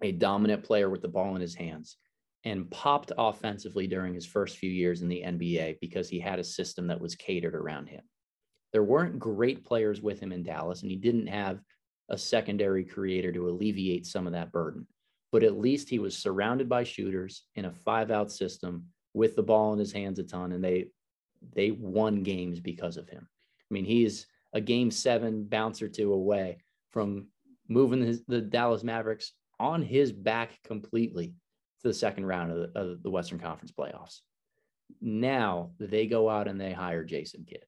a 0.02 0.12
dominant 0.12 0.64
player 0.64 0.88
with 0.88 1.02
the 1.02 1.08
ball 1.08 1.34
in 1.34 1.40
his 1.40 1.54
hands, 1.54 1.96
and 2.44 2.70
popped 2.70 3.12
offensively 3.18 3.86
during 3.86 4.14
his 4.14 4.26
first 4.26 4.56
few 4.56 4.70
years 4.70 5.02
in 5.02 5.08
the 5.08 5.22
NBA 5.24 5.78
because 5.80 6.08
he 6.08 6.18
had 6.18 6.38
a 6.38 6.44
system 6.44 6.86
that 6.86 7.00
was 7.00 7.14
catered 7.14 7.54
around 7.54 7.88
him. 7.88 8.02
There 8.72 8.82
weren't 8.82 9.18
great 9.18 9.64
players 9.64 10.00
with 10.00 10.20
him 10.20 10.32
in 10.32 10.42
Dallas, 10.42 10.82
and 10.82 10.90
he 10.90 10.96
didn't 10.96 11.26
have 11.26 11.60
a 12.08 12.18
secondary 12.18 12.84
creator 12.84 13.32
to 13.32 13.48
alleviate 13.48 14.06
some 14.06 14.26
of 14.26 14.32
that 14.32 14.52
burden. 14.52 14.86
But 15.30 15.42
at 15.42 15.58
least 15.58 15.88
he 15.88 15.98
was 15.98 16.16
surrounded 16.16 16.68
by 16.68 16.84
shooters 16.84 17.44
in 17.54 17.66
a 17.66 17.72
five 17.72 18.10
out 18.10 18.32
system 18.32 18.86
with 19.14 19.36
the 19.36 19.42
ball 19.42 19.72
in 19.72 19.78
his 19.78 19.92
hands 19.92 20.18
a 20.18 20.24
ton, 20.24 20.52
and 20.52 20.64
they 20.64 20.86
they 21.54 21.70
won 21.70 22.22
games 22.22 22.60
because 22.60 22.96
of 22.96 23.08
him. 23.08 23.28
I 23.70 23.74
mean, 23.74 23.84
he's 23.84 24.26
a 24.52 24.60
game 24.60 24.90
seven 24.90 25.44
bounce 25.44 25.82
or 25.82 25.88
two 25.88 26.12
away 26.12 26.58
from 26.90 27.28
moving 27.68 28.18
the 28.26 28.40
Dallas 28.40 28.82
Mavericks 28.82 29.32
on 29.60 29.82
his 29.82 30.12
back 30.12 30.58
completely 30.64 31.34
to 31.82 31.88
the 31.88 31.94
second 31.94 32.26
round 32.26 32.52
of 32.52 32.58
the, 32.58 32.78
of 32.78 33.02
the 33.02 33.10
Western 33.10 33.38
Conference 33.38 33.72
playoffs. 33.72 34.20
Now 35.00 35.72
they 35.78 36.06
go 36.06 36.28
out 36.28 36.48
and 36.48 36.60
they 36.60 36.72
hire 36.72 37.04
Jason 37.04 37.44
Kidd. 37.46 37.64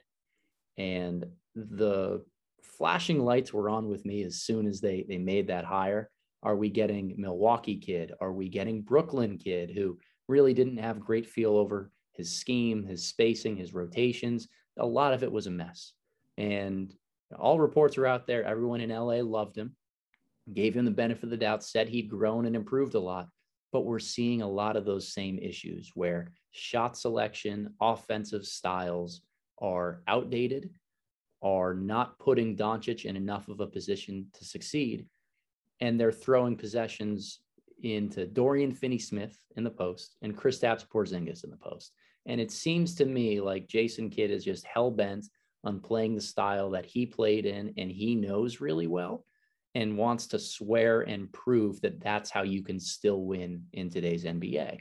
And 0.79 1.27
the 1.55 2.25
flashing 2.63 3.21
lights 3.21 3.53
were 3.53 3.69
on 3.69 3.89
with 3.89 4.05
me 4.07 4.23
as 4.23 4.37
soon 4.37 4.67
as 4.67 4.81
they, 4.81 5.05
they 5.07 5.19
made 5.19 5.49
that 5.49 5.65
hire. 5.65 6.11
Are 6.43 6.57
we 6.57 6.71
getting 6.71 7.15
Milwaukee 7.19 7.77
Kidd? 7.77 8.13
Are 8.21 8.33
we 8.33 8.49
getting 8.49 8.83
Brooklyn 8.83 9.37
Kidd 9.37 9.71
who 9.71 9.99
really 10.29 10.55
didn't 10.55 10.79
have 10.79 11.01
great 11.01 11.27
feel 11.27 11.57
over 11.57 11.91
his 12.15 12.35
scheme, 12.35 12.85
his 12.85 13.05
spacing, 13.05 13.57
his 13.57 13.75
rotations? 13.75 14.49
A 14.79 14.87
lot 14.87 15.13
of 15.13 15.23
it 15.23 15.31
was 15.31 15.47
a 15.47 15.51
mess. 15.51 15.93
And 16.39 16.95
all 17.39 17.61
reports 17.61 17.99
are 17.99 18.07
out 18.07 18.27
there. 18.27 18.45
Everyone 18.45 18.81
in 18.81 18.91
LA 18.91 19.17
loved 19.17 19.57
him, 19.57 19.77
gave 20.53 20.75
him 20.75 20.85
the 20.85 20.91
benefit 20.91 21.25
of 21.25 21.31
the 21.31 21.37
doubt, 21.37 21.63
said 21.63 21.89
he'd 21.89 22.09
grown 22.09 22.47
and 22.47 22.57
improved 22.57 22.95
a 22.95 23.01
lot. 23.01 23.29
But 23.73 23.85
we're 23.85 23.99
seeing 23.99 24.43
a 24.43 24.51
lot 24.51 24.77
of 24.77 24.85
those 24.85 25.13
same 25.13 25.39
issues 25.39 25.93
where 25.95 26.33
shot 26.53 26.97
selection, 26.97 27.75
offensive 27.81 28.47
styles 28.47 29.23
are 29.61 30.03
outdated, 30.09 30.71
are 31.43 31.75
not 31.75 32.19
putting 32.19 32.57
Doncic 32.57 33.05
in 33.05 33.17
enough 33.17 33.49
of 33.49 33.61
a 33.61 33.67
position 33.67 34.27
to 34.35 34.45
succeed. 34.45 35.07
And 35.81 35.99
they're 35.99 36.13
throwing 36.13 36.57
possessions 36.57 37.41
into 37.83 38.27
Dorian 38.27 38.73
Finney 38.73 38.99
Smith 38.99 39.39
in 39.57 39.65
the 39.65 39.71
post 39.71 40.17
and 40.23 40.37
Kristaps 40.37 40.87
Porzingis 40.87 41.45
in 41.45 41.51
the 41.51 41.57
post. 41.57 41.93
And 42.27 42.41
it 42.41 42.51
seems 42.51 42.95
to 42.97 43.07
me 43.07 43.41
like 43.41 43.69
Jason 43.69 44.11
Kidd 44.11 44.31
is 44.31 44.45
just 44.45 44.67
hell 44.67 44.91
bent 44.91 45.27
on 45.65 45.81
playing 45.81 46.15
the 46.15 46.21
style 46.21 46.71
that 46.71 46.87
he 46.87 47.07
played 47.07 47.47
in 47.47 47.75
and 47.77 47.91
he 47.91 48.15
knows 48.15 48.61
really 48.61 48.87
well 48.87 49.25
and 49.75 49.97
wants 49.97 50.27
to 50.29 50.39
swear 50.39 51.03
and 51.03 51.33
prove 51.33 51.81
that 51.81 52.01
that's 52.01 52.31
how 52.31 52.43
you 52.43 52.63
can 52.63 52.81
still 52.81 53.23
win 53.23 53.65
in 53.73 53.89
today's 53.89 54.25
NBA. 54.25 54.81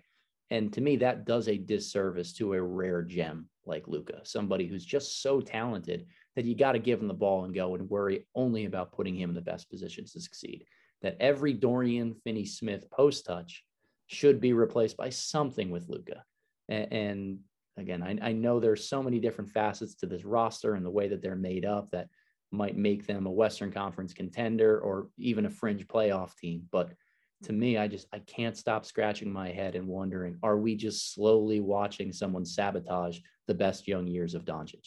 And 0.51 0.73
to 0.73 0.81
me, 0.81 0.95
that 0.97 1.25
does 1.25 1.47
a 1.47 1.57
disservice 1.57 2.33
to 2.33 2.53
a 2.53 2.61
rare 2.61 3.03
gem 3.03 3.47
like 3.65 3.87
Luka, 3.87 4.21
somebody 4.23 4.65
who's 4.65 4.85
just 4.85 5.21
so 5.21 5.41
talented 5.41 6.07
that 6.35 6.45
you 6.45 6.55
got 6.55 6.71
to 6.71 6.79
give 6.79 6.99
him 6.99 7.07
the 7.07 7.13
ball 7.13 7.45
and 7.45 7.53
go 7.53 7.75
and 7.75 7.87
worry 7.87 8.25
only 8.33 8.65
about 8.65 8.91
putting 8.91 9.15
him 9.15 9.29
in 9.29 9.35
the 9.35 9.41
best 9.41 9.69
positions 9.69 10.13
to 10.13 10.21
succeed. 10.21 10.65
That 11.01 11.17
every 11.19 11.53
Dorian 11.53 12.13
Finney 12.13 12.45
Smith 12.45 12.89
post 12.89 13.25
touch 13.25 13.63
should 14.07 14.41
be 14.41 14.53
replaced 14.53 14.97
by 14.97 15.09
something 15.09 15.69
with 15.69 15.87
Luka. 15.87 16.23
And, 16.67 16.93
and 16.93 17.39
again, 17.77 18.03
I, 18.03 18.29
I 18.29 18.31
know 18.33 18.59
there's 18.59 18.89
so 18.89 19.01
many 19.01 19.19
different 19.19 19.51
facets 19.51 19.95
to 19.95 20.07
this 20.07 20.25
roster 20.25 20.73
and 20.73 20.85
the 20.85 20.89
way 20.89 21.07
that 21.07 21.21
they're 21.21 21.35
made 21.35 21.65
up 21.65 21.91
that 21.91 22.09
might 22.51 22.75
make 22.75 23.05
them 23.05 23.27
a 23.27 23.31
Western 23.31 23.71
Conference 23.71 24.13
contender 24.13 24.79
or 24.79 25.09
even 25.17 25.45
a 25.45 25.49
fringe 25.49 25.87
playoff 25.87 26.35
team. 26.35 26.63
But 26.71 26.91
to 27.43 27.53
me, 27.53 27.77
I 27.77 27.87
just 27.87 28.07
I 28.11 28.19
can't 28.19 28.57
stop 28.57 28.85
scratching 28.85 29.31
my 29.31 29.49
head 29.51 29.75
and 29.75 29.87
wondering, 29.87 30.37
are 30.43 30.57
we 30.57 30.75
just 30.75 31.13
slowly 31.13 31.59
watching 31.59 32.11
someone 32.11 32.45
sabotage 32.45 33.19
the 33.47 33.53
best 33.53 33.87
young 33.87 34.07
years 34.07 34.35
of 34.35 34.45
Doncic? 34.45 34.85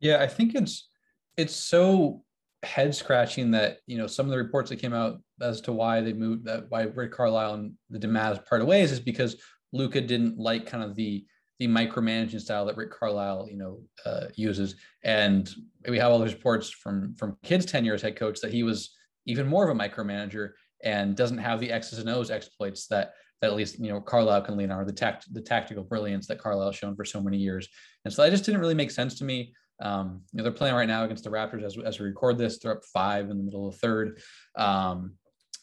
Yeah, 0.00 0.20
I 0.20 0.26
think 0.26 0.54
it's 0.54 0.88
it's 1.36 1.54
so 1.54 2.24
head 2.64 2.94
scratching 2.94 3.52
that 3.52 3.78
you 3.86 3.96
know 3.96 4.06
some 4.06 4.26
of 4.26 4.30
the 4.30 4.38
reports 4.38 4.68
that 4.70 4.80
came 4.80 4.92
out 4.92 5.20
as 5.40 5.60
to 5.60 5.72
why 5.72 6.00
they 6.00 6.12
moved 6.12 6.44
that 6.44 6.64
why 6.70 6.82
Rick 6.82 7.12
Carlisle 7.12 7.54
and 7.54 7.72
the 7.90 8.08
Mavs 8.08 8.44
parted 8.46 8.66
ways 8.66 8.90
is 8.90 9.00
because 9.00 9.40
Luka 9.72 10.00
didn't 10.00 10.38
like 10.38 10.66
kind 10.66 10.82
of 10.82 10.94
the 10.94 11.24
the 11.58 11.66
micromanaging 11.66 12.40
style 12.40 12.64
that 12.66 12.76
Rick 12.76 12.92
Carlisle, 12.92 13.48
you 13.50 13.56
know, 13.56 13.80
uh, 14.06 14.26
uses. 14.36 14.76
And 15.02 15.50
we 15.88 15.98
have 15.98 16.12
all 16.12 16.18
those 16.18 16.34
reports 16.34 16.70
from 16.70 17.14
from 17.16 17.36
Kidd's 17.42 17.66
tenure 17.66 17.94
as 17.94 18.02
head 18.02 18.16
coach 18.16 18.40
that 18.40 18.52
he 18.52 18.62
was 18.62 18.94
even 19.26 19.46
more 19.46 19.68
of 19.68 19.76
a 19.76 19.78
micromanager 19.78 20.50
and 20.84 21.16
doesn't 21.16 21.38
have 21.38 21.60
the 21.60 21.72
X's 21.72 21.98
and 21.98 22.08
O's 22.08 22.30
exploits 22.30 22.86
that 22.88 23.12
that 23.40 23.50
at 23.50 23.56
least 23.56 23.78
you 23.78 23.90
know 23.90 24.00
Carlisle 24.00 24.42
can 24.42 24.56
lean 24.56 24.70
on, 24.70 24.80
or 24.80 24.84
the 24.84 24.92
tact 24.92 25.32
the 25.34 25.40
tactical 25.40 25.84
brilliance 25.84 26.26
that 26.28 26.38
Carlisle 26.38 26.72
shown 26.72 26.94
for 26.94 27.04
so 27.04 27.20
many 27.20 27.36
years. 27.36 27.68
And 28.04 28.14
so 28.14 28.22
that 28.22 28.30
just 28.30 28.44
didn't 28.44 28.60
really 28.60 28.74
make 28.74 28.90
sense 28.90 29.18
to 29.18 29.24
me. 29.24 29.52
Um, 29.80 30.22
you 30.32 30.38
know, 30.38 30.42
they're 30.42 30.52
playing 30.52 30.74
right 30.74 30.88
now 30.88 31.04
against 31.04 31.24
the 31.24 31.30
Raptors 31.30 31.62
as, 31.62 31.78
as 31.78 32.00
we 32.00 32.06
record 32.06 32.38
this. 32.38 32.58
They're 32.58 32.72
up 32.72 32.84
five 32.92 33.30
in 33.30 33.38
the 33.38 33.44
middle 33.44 33.68
of 33.68 33.74
the 33.74 33.78
third. 33.78 34.20
Um, 34.56 35.14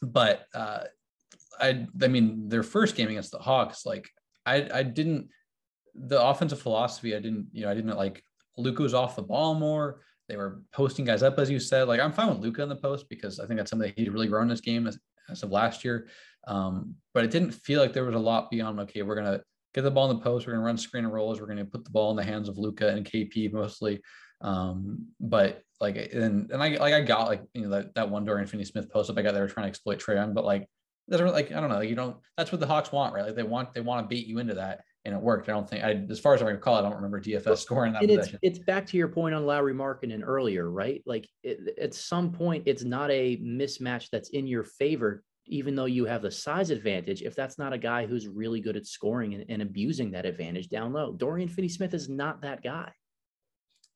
but 0.01 0.45
uh, 0.53 0.84
I, 1.59 1.86
I 2.01 2.07
mean, 2.07 2.49
their 2.49 2.63
first 2.63 2.95
game 2.95 3.09
against 3.09 3.32
the 3.32 3.39
Hawks, 3.39 3.86
like 3.86 4.09
I, 4.45 4.68
I 4.74 4.84
didn't 4.84 5.30
the 5.95 6.22
offensive 6.22 6.61
philosophy, 6.61 7.16
I 7.16 7.20
didn't, 7.20 7.47
you 7.51 7.63
know, 7.63 7.72
I 7.72 7.74
didn't 7.74 7.95
like 7.95 8.22
Luka 8.57 8.84
was 8.84 8.93
off 8.93 9.16
the 9.16 9.22
ball 9.22 9.55
more. 9.55 10.01
They 10.28 10.38
were 10.38 10.61
posting 10.72 11.05
guys 11.05 11.24
up, 11.24 11.39
as 11.39 11.49
you 11.49 11.59
said. 11.59 11.88
Like 11.88 11.99
I'm 11.99 12.11
fine 12.11 12.30
with 12.30 12.39
Luka 12.39 12.63
in 12.63 12.70
the 12.70 12.76
post 12.76 13.07
because 13.09 13.39
I 13.39 13.45
think 13.45 13.57
that's 13.57 13.70
something 13.70 13.93
he'd 13.95 14.11
really 14.11 14.28
grown 14.28 14.43
in 14.43 14.49
this 14.49 14.61
game 14.61 14.88
as, 14.88 14.97
as 15.30 15.43
of 15.43 15.51
last 15.51 15.86
year. 15.86 16.07
Um, 16.47 16.95
but 17.13 17.24
it 17.24 17.32
didn't 17.32 17.51
feel 17.51 17.82
like 17.82 17.93
there 17.93 18.05
was 18.05 18.16
a 18.16 18.20
lot 18.20 18.51
beyond. 18.51 18.80
Okay, 18.82 19.01
we're 19.01 19.16
gonna 19.16 19.41
get 19.76 19.82
the 19.82 19.91
ball 19.91 20.09
in 20.09 20.17
the 20.17 20.23
post. 20.23 20.47
We're 20.47 20.53
gonna 20.53 20.65
run 20.65 20.78
screen 20.78 21.03
and 21.03 21.13
rolls. 21.13 21.39
We're 21.39 21.47
gonna 21.47 21.65
put 21.65 21.84
the 21.84 21.91
ball 21.91 22.09
in 22.11 22.17
the 22.17 22.23
hands 22.23 22.49
of 22.49 22.57
Luka 22.57 22.89
and 22.89 23.05
KP 23.05 23.51
mostly. 23.51 24.01
Um, 24.41 25.07
but 25.19 25.61
like 25.80 25.97
and 26.13 26.49
and 26.49 26.63
I 26.63 26.69
like 26.69 26.93
I 26.93 27.01
got 27.01 27.28
like 27.28 27.43
you 27.53 27.63
know 27.63 27.69
that 27.69 27.93
that 27.95 28.09
one 28.09 28.26
Dorian 28.26 28.47
Finney 28.47 28.63
Smith 28.63 28.89
post 28.89 29.09
up 29.09 29.17
I 29.17 29.21
got 29.21 29.34
they 29.34 29.41
were 29.41 29.47
trying 29.47 29.65
to 29.65 29.69
exploit 29.69 29.99
Trae 29.99 30.15
Young, 30.15 30.34
but 30.34 30.45
like 30.45 30.67
doesn't 31.09 31.28
like 31.28 31.51
I 31.51 31.59
don't 31.59 31.69
know. 31.69 31.76
Like 31.76 31.89
you 31.89 31.95
don't. 31.95 32.17
That's 32.38 32.51
what 32.51 32.61
the 32.61 32.67
Hawks 32.67 32.91
want, 32.91 33.13
right? 33.13 33.26
Like 33.26 33.36
they 33.36 33.43
want 33.43 33.73
they 33.73 33.82
want 33.82 34.03
to 34.03 34.07
beat 34.07 34.28
you 34.28 34.39
into 34.39 34.55
that 34.55 34.82
and 35.05 35.13
it 35.13 35.21
worked. 35.21 35.47
I 35.49 35.51
don't 35.51 35.69
think 35.69 35.84
I, 35.84 36.03
as 36.09 36.19
far 36.19 36.34
as 36.34 36.41
I 36.41 36.45
recall, 36.45 36.76
I 36.76 36.82
don't 36.82 36.95
remember 36.95 37.21
DFS 37.21 37.59
scoring 37.59 37.93
that. 37.93 38.09
It's, 38.09 38.30
it's 38.41 38.59
back 38.59 38.88
to 38.88 38.97
your 38.97 39.07
point 39.07 39.36
on 39.36 39.45
Lauri 39.45 39.73
Markkanen 39.73 40.23
earlier, 40.23 40.69
right? 40.69 41.03
Like 41.05 41.30
it, 41.43 41.78
at 41.80 41.93
some 41.93 42.32
point, 42.32 42.63
it's 42.65 42.84
not 42.84 43.11
a 43.11 43.38
mismatch 43.38 44.09
that's 44.11 44.30
in 44.30 44.47
your 44.47 44.63
favor, 44.63 45.23
even 45.48 45.76
though 45.76 45.86
you 45.86 46.06
have 46.06 46.22
the 46.22 46.32
size 46.32 46.70
advantage. 46.70 47.22
If 47.22 47.36
that's 47.36 47.58
not 47.58 47.74
a 47.74 47.78
guy 47.78 48.06
who's 48.06 48.28
really 48.28 48.60
good 48.60 48.76
at 48.76 48.86
scoring 48.86 49.34
and, 49.34 49.46
and 49.50 49.62
abusing 49.62 50.12
that 50.12 50.26
advantage 50.26 50.70
down 50.70 50.93
low, 50.93 51.14
Dorian 51.14 51.50
Finney-Smith 51.50 51.93
is 51.93 52.10
not 52.10 52.41
that 52.41 52.64
guy. 52.64 52.91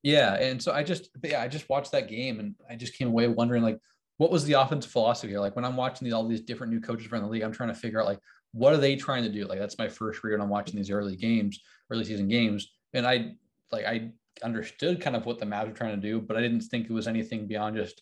Yeah, 0.03 0.35
and 0.35 0.61
so 0.61 0.71
I 0.71 0.83
just 0.83 1.09
yeah 1.23 1.41
I 1.41 1.47
just 1.47 1.67
watched 1.67 1.91
that 1.91 2.07
game 2.07 2.39
and 2.39 2.55
I 2.69 2.75
just 2.75 2.97
came 2.97 3.09
away 3.09 3.27
wondering 3.27 3.63
like 3.63 3.79
what 4.17 4.31
was 4.31 4.43
the 4.45 4.53
offensive 4.53 4.91
philosophy 4.91 5.31
here? 5.31 5.39
Like 5.39 5.55
when 5.55 5.65
I'm 5.65 5.75
watching 5.75 6.05
these 6.05 6.13
all 6.13 6.27
these 6.27 6.41
different 6.41 6.71
new 6.71 6.79
coaches 6.79 7.11
around 7.11 7.23
the 7.23 7.29
league, 7.29 7.43
I'm 7.43 7.51
trying 7.51 7.69
to 7.69 7.75
figure 7.75 7.99
out 7.99 8.07
like 8.07 8.19
what 8.51 8.73
are 8.73 8.77
they 8.77 8.95
trying 8.95 9.23
to 9.23 9.29
do? 9.29 9.45
Like 9.45 9.59
that's 9.59 9.77
my 9.77 9.87
first 9.87 10.23
read 10.23 10.39
on 10.39 10.49
watching 10.49 10.77
these 10.77 10.89
early 10.89 11.15
games, 11.15 11.59
early 11.89 12.05
season 12.05 12.27
games, 12.27 12.71
and 12.93 13.05
I 13.05 13.33
like 13.71 13.85
I 13.85 14.11
understood 14.43 15.01
kind 15.01 15.15
of 15.15 15.25
what 15.25 15.39
the 15.39 15.45
Mavs 15.45 15.67
were 15.67 15.73
trying 15.73 15.99
to 15.99 16.01
do, 16.01 16.21
but 16.21 16.37
I 16.37 16.41
didn't 16.41 16.61
think 16.61 16.89
it 16.89 16.93
was 16.93 17.07
anything 17.07 17.47
beyond 17.47 17.75
just 17.75 18.01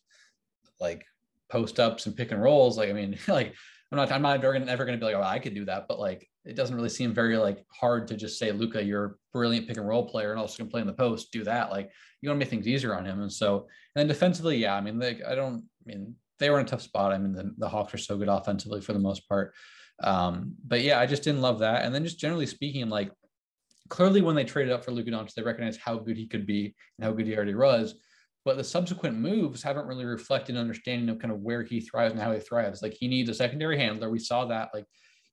like 0.79 1.05
post 1.49 1.79
ups 1.79 2.05
and 2.05 2.15
pick 2.15 2.31
and 2.31 2.41
rolls. 2.41 2.77
Like 2.77 2.89
I 2.89 2.93
mean, 2.93 3.17
like 3.27 3.53
I'm 3.91 3.97
not 3.97 4.11
I'm 4.11 4.21
not 4.21 4.43
ever 4.43 4.53
gonna, 4.53 4.71
ever 4.71 4.85
gonna 4.85 4.97
be 4.97 5.05
like, 5.05 5.15
oh, 5.15 5.21
I 5.21 5.39
could 5.39 5.55
do 5.55 5.65
that, 5.65 5.87
but 5.87 5.99
like 5.99 6.27
it 6.45 6.55
doesn't 6.55 6.75
really 6.75 6.89
seem 6.89 7.13
very 7.13 7.37
like 7.37 7.65
hard 7.69 8.07
to 8.07 8.15
just 8.15 8.39
say, 8.39 8.51
Luka, 8.51 8.83
you're 8.83 9.05
a 9.05 9.13
brilliant 9.33 9.67
pick 9.67 9.77
and 9.77 9.87
roll 9.87 10.07
player 10.07 10.31
and 10.31 10.39
also 10.39 10.57
can 10.57 10.69
play 10.69 10.81
in 10.81 10.87
the 10.87 10.93
post, 10.93 11.31
do 11.31 11.43
that. 11.43 11.71
Like 11.71 11.91
you 12.21 12.29
want 12.29 12.39
to 12.39 12.45
make 12.45 12.49
things 12.49 12.67
easier 12.67 12.95
on 12.95 13.05
him. 13.05 13.21
And 13.21 13.31
so, 13.31 13.67
and 13.95 14.01
then 14.01 14.07
defensively, 14.07 14.57
yeah, 14.57 14.75
I 14.75 14.81
mean, 14.81 14.97
like 14.97 15.21
I 15.25 15.35
don't, 15.35 15.57
I 15.57 15.85
mean, 15.85 16.15
they 16.39 16.49
were 16.49 16.59
in 16.59 16.65
a 16.65 16.69
tough 16.69 16.81
spot. 16.81 17.11
I 17.11 17.17
mean, 17.17 17.33
the, 17.33 17.53
the 17.57 17.69
Hawks 17.69 17.93
are 17.93 17.97
so 17.97 18.17
good 18.17 18.29
offensively 18.29 18.81
for 18.81 18.93
the 18.93 18.99
most 18.99 19.27
part. 19.27 19.53
Um, 20.03 20.53
but 20.65 20.81
yeah, 20.81 20.99
I 20.99 21.05
just 21.05 21.23
didn't 21.23 21.41
love 21.41 21.59
that. 21.59 21.83
And 21.83 21.93
then 21.93 22.03
just 22.03 22.19
generally 22.19 22.45
speaking, 22.45 22.89
like 22.89 23.11
clearly 23.89 24.21
when 24.21 24.35
they 24.35 24.43
traded 24.43 24.71
up 24.71 24.85
for 24.85 24.91
Luka 24.91 25.11
Doncic, 25.11 25.33
they 25.33 25.41
recognized 25.41 25.79
how 25.79 25.97
good 25.97 26.17
he 26.17 26.27
could 26.27 26.45
be 26.45 26.75
and 26.97 27.05
how 27.05 27.11
good 27.11 27.25
he 27.27 27.35
already 27.35 27.55
was. 27.55 27.95
But 28.47 28.55
the 28.55 28.63
subsequent 28.63 29.17
moves 29.17 29.61
haven't 29.61 29.87
really 29.87 30.05
reflected 30.05 30.55
an 30.55 30.61
understanding 30.61 31.09
of 31.09 31.19
kind 31.19 31.33
of 31.33 31.41
where 31.41 31.63
he 31.63 31.81
thrives 31.81 32.13
and 32.13 32.21
how 32.21 32.31
he 32.31 32.39
thrives. 32.39 32.81
Like 32.81 32.93
he 32.93 33.09
needs 33.09 33.29
a 33.29 33.33
secondary 33.33 33.77
handler. 33.77 34.09
We 34.09 34.19
saw 34.19 34.45
that. 34.45 34.69
Like 34.73 34.85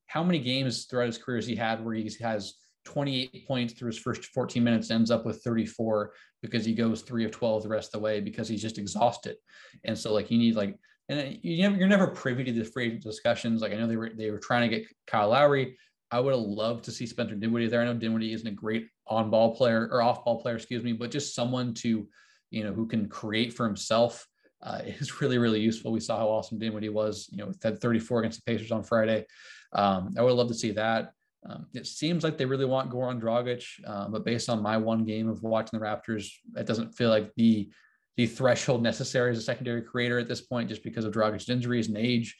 how 0.07 0.21
many 0.21 0.37
games 0.37 0.83
throughout 0.83 1.05
his 1.05 1.17
career 1.17 1.37
has 1.37 1.47
he 1.47 1.55
had 1.55 1.81
where 1.81 1.95
he 1.95 2.11
has 2.19 2.55
28 2.83 3.47
points 3.47 3.73
through 3.73 3.91
his 3.91 3.99
first 3.99 4.25
14 4.25 4.61
minutes, 4.61 4.91
ends 4.91 5.11
up 5.11 5.25
with 5.25 5.41
34 5.45 6.11
because 6.41 6.65
he 6.65 6.73
goes 6.73 7.03
three 7.03 7.23
of 7.23 7.31
12 7.31 7.63
the 7.63 7.69
rest 7.69 7.87
of 7.87 8.01
the 8.01 8.03
way 8.03 8.19
because 8.19 8.49
he's 8.49 8.61
just 8.61 8.77
exhausted. 8.77 9.37
And 9.85 9.97
so 9.97 10.11
like 10.11 10.29
you 10.29 10.37
need 10.37 10.57
like 10.57 10.77
and 11.07 11.39
you 11.41 11.71
you're 11.71 11.87
never 11.87 12.07
privy 12.07 12.43
to 12.43 12.51
the 12.51 12.65
free 12.65 12.99
discussions. 12.99 13.61
Like 13.61 13.71
I 13.71 13.77
know 13.77 13.87
they 13.87 13.95
were 13.95 14.11
they 14.13 14.29
were 14.29 14.39
trying 14.39 14.69
to 14.69 14.77
get 14.77 14.89
Kyle 15.07 15.29
Lowry. 15.29 15.77
I 16.11 16.19
would 16.19 16.33
have 16.33 16.43
loved 16.43 16.83
to 16.83 16.91
see 16.91 17.05
Spencer 17.05 17.35
Dinwiddie 17.35 17.67
there. 17.67 17.81
I 17.81 17.85
know 17.85 17.93
Dinwiddie 17.93 18.33
isn't 18.33 18.45
a 18.45 18.51
great 18.51 18.89
on 19.07 19.29
ball 19.29 19.55
player 19.55 19.87
or 19.89 20.01
off 20.01 20.25
ball 20.25 20.41
player, 20.41 20.55
excuse 20.57 20.83
me, 20.83 20.91
but 20.91 21.11
just 21.11 21.33
someone 21.33 21.73
to, 21.75 22.09
you 22.51 22.63
know, 22.63 22.73
who 22.73 22.87
can 22.87 23.07
create 23.07 23.53
for 23.53 23.65
himself 23.65 24.27
uh, 24.61 24.79
is 24.83 25.21
really, 25.21 25.37
really 25.37 25.61
useful. 25.61 25.91
We 25.91 25.99
saw 25.99 26.17
how 26.17 26.27
awesome 26.27 26.59
Dinwiddie 26.59 26.89
was, 26.89 27.29
you 27.31 27.37
know, 27.37 27.51
that 27.61 27.81
34 27.81 28.19
against 28.19 28.43
the 28.43 28.51
Pacers 28.51 28.71
on 28.71 28.83
Friday. 28.83 29.25
Um, 29.73 30.13
I 30.17 30.21
would 30.21 30.33
love 30.33 30.47
to 30.49 30.53
see 30.53 30.71
that. 30.71 31.11
Um, 31.47 31.67
it 31.73 31.85
seems 31.85 32.23
like 32.23 32.37
they 32.37 32.45
really 32.45 32.65
want 32.65 32.89
Goran 32.89 33.21
Dragic, 33.21 33.65
uh, 33.85 34.07
but 34.07 34.25
based 34.25 34.49
on 34.49 34.63
my 34.63 34.77
one 34.77 35.05
game 35.05 35.29
of 35.29 35.43
watching 35.43 35.79
the 35.79 35.85
Raptors, 35.85 36.27
it 36.55 36.65
doesn't 36.65 36.93
feel 36.93 37.09
like 37.09 37.31
the 37.35 37.69
the 38.17 38.25
threshold 38.25 38.81
necessary 38.81 39.29
as 39.29 39.37
a 39.37 39.41
secondary 39.41 39.81
creator 39.81 40.17
at 40.17 40.29
this 40.29 40.39
point, 40.39 40.69
just 40.69 40.83
because 40.83 41.03
of 41.03 41.13
Dragic's 41.13 41.49
injuries 41.49 41.89
and 41.89 41.97
age. 41.97 42.35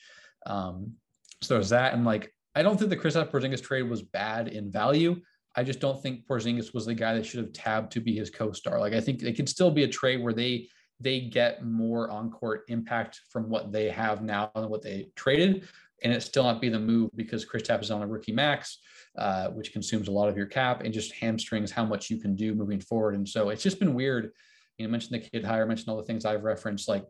Um, 0.46 0.94
so 1.42 1.56
there's 1.56 1.70
that, 1.70 1.94
and 1.94 2.06
like 2.06 2.34
I 2.56 2.64
don't 2.64 2.78
think 2.78 2.90
the 2.90 2.98
Kristaps 2.98 3.30
Porzingis 3.30 3.62
trade 3.62 3.84
was 3.84 4.02
bad 4.02 4.48
in 4.48 4.72
value. 4.72 5.18
I 5.56 5.64
just 5.64 5.80
don't 5.80 6.02
think 6.02 6.26
Porzingis 6.28 6.74
was 6.74 6.86
the 6.86 6.94
guy 6.94 7.14
that 7.14 7.26
should 7.26 7.40
have 7.40 7.54
tabbed 7.54 7.92
to 7.94 8.02
be 8.02 8.16
his 8.16 8.30
co-star. 8.30 8.80
Like 8.80 8.94
I 8.94 9.02
think 9.02 9.24
it 9.24 9.36
could 9.36 9.50
still 9.50 9.72
be 9.72 9.84
a 9.84 9.88
trade 9.88 10.22
where 10.22 10.34
they 10.34 10.68
they 11.00 11.20
get 11.20 11.66
more 11.66 12.10
on-court 12.10 12.64
impact 12.70 13.22
from 13.30 13.50
what 13.50 13.72
they 13.72 13.90
have 13.90 14.22
now 14.22 14.50
than 14.56 14.70
what 14.70 14.82
they 14.82 15.10
traded, 15.16 15.68
and 16.04 16.14
it 16.14 16.24
still 16.24 16.44
not 16.44 16.62
be 16.62 16.70
the 16.70 16.80
move 16.80 17.10
because 17.16 17.46
Kristaps 17.46 17.84
is 17.84 17.92
on 17.92 18.02
a 18.02 18.08
rookie 18.08 18.32
max, 18.32 18.80
uh, 19.18 19.50
which 19.50 19.74
consumes 19.74 20.08
a 20.08 20.12
lot 20.12 20.30
of 20.30 20.38
your 20.38 20.46
cap 20.46 20.84
and 20.84 20.94
just 20.94 21.14
hamstrings 21.14 21.70
how 21.72 21.84
much 21.84 22.10
you 22.10 22.18
can 22.18 22.36
do 22.36 22.56
moving 22.56 22.80
forward. 22.80 23.16
And 23.16 23.28
so 23.28 23.50
it's 23.50 23.64
just 23.64 23.80
been 23.80 23.94
weird 23.94 24.32
you 24.78 24.86
know, 24.86 24.92
mentioned 24.92 25.22
the 25.22 25.30
Kidd 25.30 25.46
hire, 25.46 25.66
mentioned 25.66 25.90
all 25.90 25.98
the 25.98 26.04
things 26.04 26.26
I've 26.26 26.44
referenced. 26.44 26.88
Like 26.88 27.06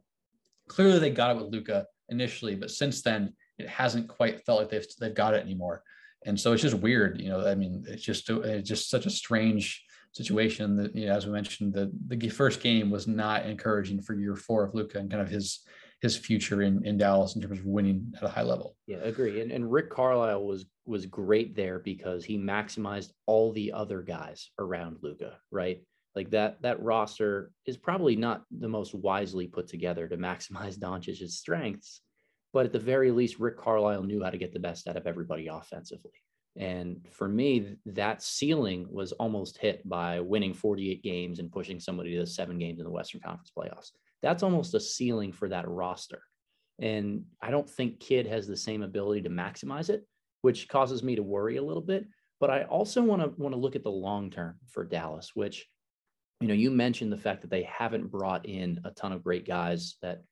clearly 0.68 1.00
they 1.00 1.10
got 1.10 1.36
it 1.36 1.42
with 1.42 1.52
Luka 1.52 1.86
initially, 2.10 2.56
but 2.56 2.72
since 2.72 3.02
then 3.02 3.34
it 3.58 3.68
hasn't 3.68 4.08
quite 4.08 4.46
felt 4.46 4.60
like 4.60 4.70
they've 4.70 4.86
they've 5.00 5.16
got 5.16 5.34
it 5.34 5.44
anymore. 5.44 5.84
And 6.26 6.40
so 6.40 6.54
it's 6.54 6.62
just 6.62 6.76
weird, 6.76 7.22
you 7.22 7.30
know. 7.30 7.46
I 7.46 7.56
mean, 7.56 7.84
it's 7.88 8.04
just 8.04 8.30
it's 8.30 8.68
just 8.68 8.90
such 8.90 9.06
a 9.06 9.12
strange 9.12 9.84
situation 10.12 10.76
that 10.78 10.96
you 10.96 11.08
know, 11.08 11.14
as 11.14 11.26
we 11.26 11.32
mentioned, 11.32 11.74
the 11.74 11.92
the 12.08 12.30
first 12.30 12.62
game 12.62 12.90
was 12.90 13.08
not 13.08 13.46
encouraging 13.46 14.02
for 14.02 14.14
year 14.14 14.36
four 14.36 14.64
of 14.64 14.74
Luka 14.74 14.98
and 14.98 15.10
kind 15.10 15.22
of 15.22 15.30
his 15.30 15.62
his 16.02 16.18
future 16.18 16.62
in, 16.62 16.86
in 16.86 16.98
Dallas 16.98 17.36
in 17.36 17.42
terms 17.42 17.60
of 17.60 17.66
winning 17.66 18.14
at 18.18 18.24
a 18.24 18.30
high 18.30 18.44
level. 18.44 18.76
Yeah, 18.86 18.98
agree. 18.98 19.42
And, 19.42 19.52
and 19.52 19.72
Rick 19.72 19.90
Carlisle 19.90 20.46
was 20.46 20.66
was 20.86 21.06
great 21.06 21.56
there 21.56 21.80
because 21.80 22.26
he 22.26 22.38
maximized 22.38 23.12
all 23.26 23.52
the 23.54 23.72
other 23.72 24.02
guys 24.02 24.50
around 24.60 24.98
Luka, 25.02 25.38
right? 25.52 25.82
like 26.16 26.32
that 26.32 26.62
that 26.62 26.82
roster 26.82 27.52
is 27.66 27.78
probably 27.78 28.16
not 28.16 28.44
the 28.60 28.70
most 28.70 28.96
wisely 28.96 29.48
put 29.48 29.68
together 29.68 30.08
to 30.08 30.18
maximize 30.18 30.78
Doncic's 30.80 31.36
strengths, 31.36 32.02
but 32.56 32.66
at 32.66 32.72
the 32.72 32.80
very 32.80 33.12
least, 33.12 33.38
Rick 33.38 33.58
Carlisle 33.58 34.04
knew 34.04 34.24
how 34.24 34.30
to 34.30 34.38
get 34.38 34.54
the 34.54 34.60
best 34.60 34.88
out 34.88 34.96
of 34.96 35.06
everybody 35.06 35.48
offensively. 35.48 36.14
And 36.56 37.06
for 37.12 37.28
me, 37.28 37.76
that 37.86 38.24
ceiling 38.24 38.88
was 38.90 39.12
almost 39.12 39.58
hit 39.58 39.88
by 39.90 40.22
winning 40.22 40.54
48 40.54 41.04
games 41.04 41.40
and 41.40 41.52
pushing 41.52 41.82
somebody 41.82 42.14
to 42.14 42.22
the 42.22 42.26
seven 42.26 42.58
games 42.58 42.80
in 42.80 42.86
the 42.86 42.92
Western 42.92 43.20
Conference 43.20 43.52
playoffs. 43.56 43.92
That's 44.22 44.42
almost 44.42 44.74
a 44.74 44.80
ceiling 44.80 45.34
for 45.34 45.50
that 45.50 45.68
roster. 45.68 46.22
And 46.80 47.26
I 47.42 47.52
don't 47.52 47.70
think 47.70 48.00
Kidd 48.00 48.26
has 48.28 48.48
the 48.48 48.56
same 48.56 48.84
ability 48.84 49.24
to 49.24 49.30
maximize 49.30 49.90
it, 49.90 50.08
which 50.42 50.70
causes 50.70 51.04
me 51.04 51.18
to 51.18 51.24
worry 51.24 51.58
a 51.58 51.62
little 51.62 51.84
bit. 51.84 52.06
But 52.40 52.52
I 52.52 52.64
also 52.64 53.04
want 53.04 53.22
to 53.22 53.34
want 53.38 53.54
to 53.54 53.60
look 53.60 53.76
at 53.76 53.84
the 53.84 53.92
long 53.92 54.32
term 54.32 54.56
for 54.70 54.86
Dallas, 54.86 55.32
which 55.34 55.68
you 56.40 56.48
know, 56.48 56.54
you 56.54 56.72
mentioned 56.72 57.12
the 57.12 57.18
fact 57.18 57.42
that 57.42 57.50
they 57.50 57.64
haven't 57.64 58.12
brought 58.12 58.46
in 58.46 58.80
a 58.86 58.92
ton 58.92 59.12
of 59.12 59.26
great 59.26 59.46
guys 59.46 59.98
that 60.02 60.24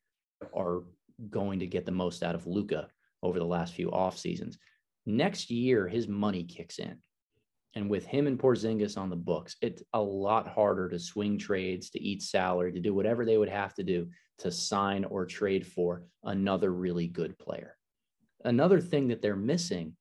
are 0.55 0.83
going 1.29 1.59
to 1.59 1.67
get 1.67 1.85
the 1.85 1.91
most 1.91 2.23
out 2.23 2.35
of 2.35 2.47
Luka 2.47 2.87
over 3.21 3.39
the 3.39 3.45
last 3.45 3.73
few 3.73 3.91
off 3.91 4.17
seasons. 4.17 4.57
Next 5.05 5.49
year, 5.49 5.87
his 5.87 6.07
money 6.07 6.43
kicks 6.43 6.79
in. 6.79 6.97
And 7.75 7.89
with 7.89 8.05
him 8.05 8.27
and 8.27 8.37
Porzingis 8.37 8.97
on 8.97 9.09
the 9.09 9.15
books, 9.15 9.55
it's 9.61 9.81
a 9.93 10.01
lot 10.01 10.47
harder 10.47 10.87
to 10.89 10.99
swing 10.99 11.37
trades, 11.37 11.89
to 11.91 12.01
eat 12.01 12.21
salary, 12.21 12.71
to 12.71 12.79
do 12.79 12.93
whatever 12.93 13.25
they 13.25 13.37
would 13.37 13.49
have 13.49 13.73
to 13.75 13.83
do 13.83 14.07
to 14.39 14.51
sign 14.51 15.05
or 15.05 15.25
trade 15.25 15.65
for 15.65 16.03
another 16.23 16.71
really 16.71 17.07
good 17.07 17.37
player. 17.39 17.77
Another 18.45 18.79
thing 18.79 19.07
that 19.07 19.21
they're 19.21 19.35
missing 19.35 19.95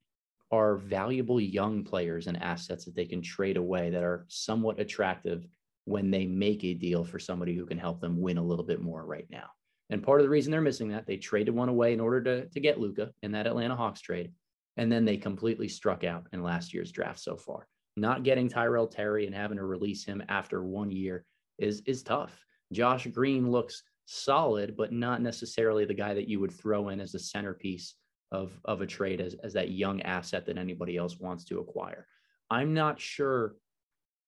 are 0.51 0.77
valuable 0.77 1.41
young 1.41 1.83
players 1.83 2.27
and 2.27 2.43
assets 2.43 2.85
that 2.85 2.95
they 2.95 3.07
can 3.07 3.23
trade 3.23 3.57
away 3.57 3.89
that 3.91 4.05
are 4.05 4.27
somewhat 4.29 4.79
attractive 4.79 5.47
when 5.85 6.11
they 6.11 6.27
make 6.27 6.63
a 6.65 6.75
deal 6.75 7.05
for 7.05 7.19
somebody 7.19 7.55
who 7.55 7.65
can 7.65 7.79
help 7.79 8.01
them 8.01 8.21
win 8.21 8.37
a 8.37 8.43
little 8.43 8.65
bit 8.65 8.83
more 8.83 9.05
right 9.05 9.27
now. 9.31 9.47
And 9.93 10.03
part 10.03 10.21
of 10.21 10.25
the 10.25 10.31
reason 10.31 10.51
they're 10.51 10.63
missing 10.63 10.89
that, 10.89 11.07
they 11.07 11.19
traded 11.19 11.55
one 11.55 11.69
away 11.69 11.93
in 11.93 12.01
order 12.01 12.23
to, 12.23 12.49
to 12.49 12.61
get 12.61 12.81
Luka 12.81 13.11
in 13.23 13.33
that 13.33 13.47
Atlanta 13.47 13.77
Hawks 13.77 14.01
trade. 14.01 14.33
And 14.79 14.91
then 14.91 15.05
they 15.05 15.19
completely 15.19 15.69
struck 15.69 16.03
out 16.03 16.27
in 16.33 16.43
last 16.43 16.73
year's 16.73 16.91
draft 16.91 17.21
so 17.21 17.37
far. 17.37 17.69
Not 17.99 18.23
getting 18.23 18.49
Tyrell 18.49 18.87
Terry 18.87 19.27
and 19.27 19.35
having 19.35 19.59
to 19.59 19.65
release 19.65 20.03
him 20.03 20.23
after 20.31 20.65
one 20.65 20.91
year 20.91 21.27
is, 21.59 21.83
is 21.85 22.03
tough. 22.03 22.43
Josh 22.73 23.07
Green 23.09 23.51
looks 23.51 23.83
solid, 24.07 24.79
but 24.79 24.93
not 24.93 25.21
necessarily 25.21 25.85
the 25.85 25.93
guy 25.93 26.15
that 26.15 26.27
you 26.27 26.41
would 26.41 26.53
throw 26.53 26.89
in 26.89 26.99
as 26.99 27.15
a 27.15 27.19
centerpiece 27.19 27.95
of, 28.31 28.59
of 28.65 28.81
a 28.81 28.87
trade 28.87 29.21
as, 29.21 29.37
as 29.45 29.53
that 29.53 29.73
young 29.73 30.01
asset 30.01 30.47
that 30.47 30.57
anybody 30.57 30.97
else 30.97 31.19
wants 31.21 31.45
to 31.45 31.59
acquire. 31.59 32.07
I'm 32.49 32.73
not 32.73 32.99
sure 32.99 33.57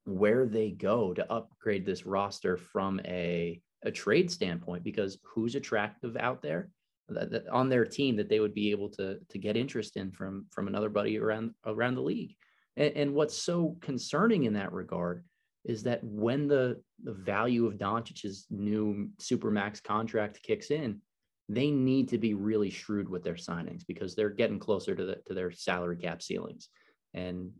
where 0.05 0.45
they 0.45 0.73
go 0.73 1.15
to 1.15 1.33
upgrade 1.33 1.87
this 1.87 2.05
roster 2.05 2.59
from 2.59 3.01
a, 3.07 3.63
a 3.85 3.91
trade 3.91 4.31
standpoint 4.31 4.83
because 4.83 5.19
who's 5.23 5.55
attractive 5.55 6.17
out 6.17 6.43
there 6.43 6.71
that, 7.09 7.31
that, 7.31 7.49
on 7.49 7.69
their 7.69 7.85
team 7.85 8.17
that 8.17 8.29
they 8.29 8.41
would 8.41 8.55
be 8.55 8.71
able 8.71 8.89
to 8.89 9.19
to 9.29 9.39
get 9.39 9.57
interest 9.57 9.97
in 9.97 10.11
from 10.11 10.47
from 10.51 10.69
another 10.69 10.89
buddy 10.89 11.19
around 11.19 11.53
around 11.67 11.95
the 11.95 12.01
league. 12.01 12.35
And, 12.77 12.93
and 12.97 13.15
what's 13.15 13.37
so 13.37 13.77
concerning 13.81 14.45
in 14.45 14.55
that 14.55 14.73
regard 14.73 15.25
is 15.65 15.83
that 15.85 16.03
when 16.03 16.49
the 16.49 16.81
the 17.03 17.13
value 17.13 17.67
of 17.67 17.79
Doncic's 17.79 18.47
new 18.51 19.11
supermax 19.21 19.83
contract 19.83 20.43
kicks 20.43 20.71
in, 20.71 21.01
they 21.49 21.71
need 21.71 22.09
to 22.09 22.19
be 22.19 22.35
really 22.35 22.71
shrewd 22.71 23.09
with 23.09 23.23
their 23.23 23.35
signings 23.35 23.87
because 23.87 24.15
they're 24.15 24.31
getting 24.31 24.59
closer 24.59 24.95
to 24.95 25.05
the 25.05 25.17
to 25.27 25.35
their 25.35 25.51
salary 25.51 25.97
cap 25.97 26.23
ceilings, 26.23 26.69
and 27.13 27.51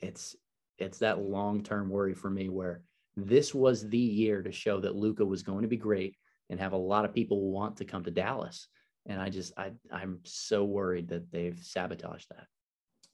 it's 0.00 0.34
it's 0.78 0.98
that 0.98 1.20
long 1.20 1.62
term 1.62 1.88
worry 1.88 2.14
for 2.14 2.30
me 2.30 2.48
where 2.48 2.82
this 3.16 3.54
was 3.54 3.88
the 3.88 3.98
year 3.98 4.42
to 4.42 4.52
show 4.52 4.80
that 4.80 4.96
Luka 4.96 5.24
was 5.24 5.42
going 5.42 5.62
to 5.62 5.68
be 5.68 5.76
great 5.76 6.16
and 6.50 6.58
have 6.60 6.72
a 6.72 6.76
lot 6.76 7.04
of 7.04 7.14
people 7.14 7.50
want 7.50 7.76
to 7.78 7.84
come 7.84 8.04
to 8.04 8.10
Dallas. 8.10 8.68
And 9.06 9.20
I 9.20 9.30
just 9.30 9.52
I 9.58 9.72
I'm 9.92 10.20
so 10.24 10.64
worried 10.64 11.08
that 11.08 11.30
they've 11.32 11.58
sabotaged 11.58 12.28
that. 12.30 12.46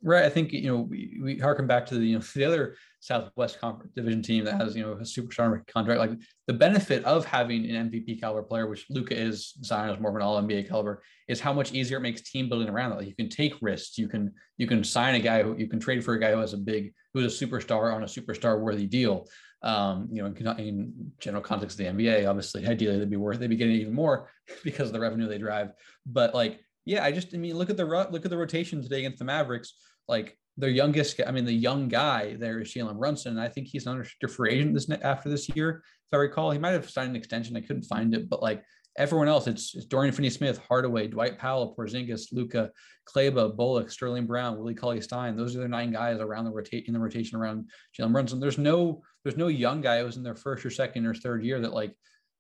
Right. 0.01 0.25
I 0.25 0.29
think, 0.29 0.53
you 0.53 0.69
know, 0.69 0.83
we, 0.83 1.19
we 1.21 1.39
harken 1.39 1.67
back 1.67 1.85
to 1.87 1.97
the, 1.97 2.07
you 2.07 2.17
know, 2.17 2.25
the 2.35 2.45
other 2.45 2.77
Southwest 3.01 3.61
Conference 3.61 3.93
division 3.97 4.23
team 4.23 4.45
that 4.45 4.61
has, 4.61 4.77
you 4.77 4.83
know, 4.85 4.93
a 4.93 5.01
superstar 5.01 5.67
contract. 5.67 5.99
Like 5.99 6.21
the 6.47 6.53
benefit 6.53 7.05
of 7.05 7.25
having 7.25 7.69
an 7.69 7.91
MVP 7.91 8.21
caliber 8.21 8.45
player, 8.45 8.69
which 8.69 8.87
Luka 8.91 9.21
is, 9.21 9.55
Zion 9.65 9.91
is 9.93 10.01
more 10.01 10.11
of 10.11 10.17
an 10.17 10.23
all 10.23 10.41
NBA 10.41 10.69
caliber, 10.69 11.03
is 11.27 11.41
how 11.41 11.53
much 11.53 11.73
easier 11.73 11.99
it 11.99 12.03
makes 12.03 12.23
team 12.23 12.49
building 12.49 12.69
around 12.69 12.91
that. 12.91 12.99
Like 12.99 13.09
you 13.09 13.17
can 13.17 13.29
take 13.29 13.55
risks. 13.61 13.99
You 13.99 14.07
can, 14.07 14.33
you 14.57 14.69
can 14.69 14.85
sign 14.85 15.17
a 15.17 15.21
guy 15.21 15.43
who 15.43 15.57
you 15.57 15.67
can 15.67 15.81
trade 15.81 16.05
for 16.05 16.15
a 16.15 16.21
guy 16.21 16.31
who 16.31 16.39
has 16.39 16.53
a 16.53 16.59
big, 16.59 16.93
who's 17.13 17.43
a 17.43 17.47
superstar 17.47 17.93
on 17.93 18.05
a 18.05 18.07
superstar 18.07 18.61
worthy 18.61 18.87
deal. 18.87 19.27
Um, 19.63 20.09
you 20.13 20.23
know, 20.23 20.27
in, 20.27 20.59
in 20.61 21.13
general 21.19 21.43
context 21.43 21.81
of 21.81 21.87
the 21.87 21.93
NBA, 21.93 22.29
obviously, 22.29 22.67
ideally 22.67 22.99
they'd 22.99 23.11
be 23.11 23.17
worth, 23.17 23.39
they'd 23.39 23.49
be 23.49 23.57
getting 23.57 23.75
even 23.75 23.95
more 23.95 24.31
because 24.65 24.89
of 24.89 24.93
the 24.93 25.01
revenue 25.01 25.29
they 25.29 25.39
drive. 25.39 25.73
But 26.07 26.35
like, 26.35 26.61
yeah, 26.85 27.05
I 27.05 27.13
just, 27.13 27.35
I 27.35 27.39
mean, 27.39 27.57
look 27.57 27.71
at 27.71 27.77
the 27.77 27.85
look 27.85 28.25
at 28.25 28.31
the 28.31 28.37
rotation 28.37 28.83
today 28.83 29.01
against 29.01 29.19
the 29.19 29.25
Mavericks. 29.25 29.75
Like 30.07 30.39
their 30.57 30.71
youngest, 30.71 31.21
I 31.27 31.31
mean, 31.31 31.45
the 31.45 31.53
young 31.53 31.89
guy 31.89 32.35
there 32.35 32.61
is 32.61 32.73
Jalen 32.73 32.99
Brunson. 32.99 33.33
And 33.33 33.41
I 33.41 33.49
think 33.49 33.69
he's 33.69 33.87
an 33.87 33.93
unrestricted 33.93 34.31
free 34.31 34.53
agent 34.53 34.75
this 34.75 34.91
after 35.03 35.29
this 35.29 35.49
year. 35.55 35.83
If 36.11 36.17
I 36.17 36.21
recall, 36.21 36.51
he 36.51 36.59
might 36.59 36.71
have 36.71 36.89
signed 36.89 37.11
an 37.11 37.17
extension. 37.17 37.57
I 37.57 37.61
couldn't 37.61 37.83
find 37.83 38.15
it, 38.15 38.29
but 38.29 38.43
like 38.43 38.65
everyone 38.99 39.29
else, 39.29 39.47
it's, 39.47 39.75
it's 39.75 39.87
Dorian 39.87 40.13
Finney-Smith, 40.13 40.59
Hardaway, 40.59 41.07
Dwight 41.07 41.39
Powell, 41.39 41.75
Porzingis, 41.79 42.33
Luka, 42.33 42.71
Kleber, 43.05 43.49
Bullock, 43.49 43.91
Sterling 43.91 44.27
Brown, 44.27 44.59
Willie 44.59 44.75
Cauley 44.75 45.01
Stein. 45.01 45.37
Those 45.37 45.57
are 45.57 45.61
the 45.61 45.69
nine 45.69 45.93
guys 45.93 46.19
around 46.21 46.45
the 46.45 46.51
rotate 46.51 46.87
in 46.89 46.95
the 46.95 47.01
rotation 47.01 47.39
around 47.39 47.71
Jalen 47.99 48.13
Brunson. 48.13 48.41
There's 48.41 48.59
no 48.59 49.03
there's 49.25 49.37
no 49.37 49.49
young 49.49 49.81
guy 49.81 50.03
who's 50.03 50.17
in 50.17 50.23
their 50.23 50.35
first 50.35 50.67
or 50.67 50.71
second 50.71 51.07
or 51.07 51.15
third 51.15 51.45
year 51.45 51.61
that 51.61 51.73
like 51.73 51.95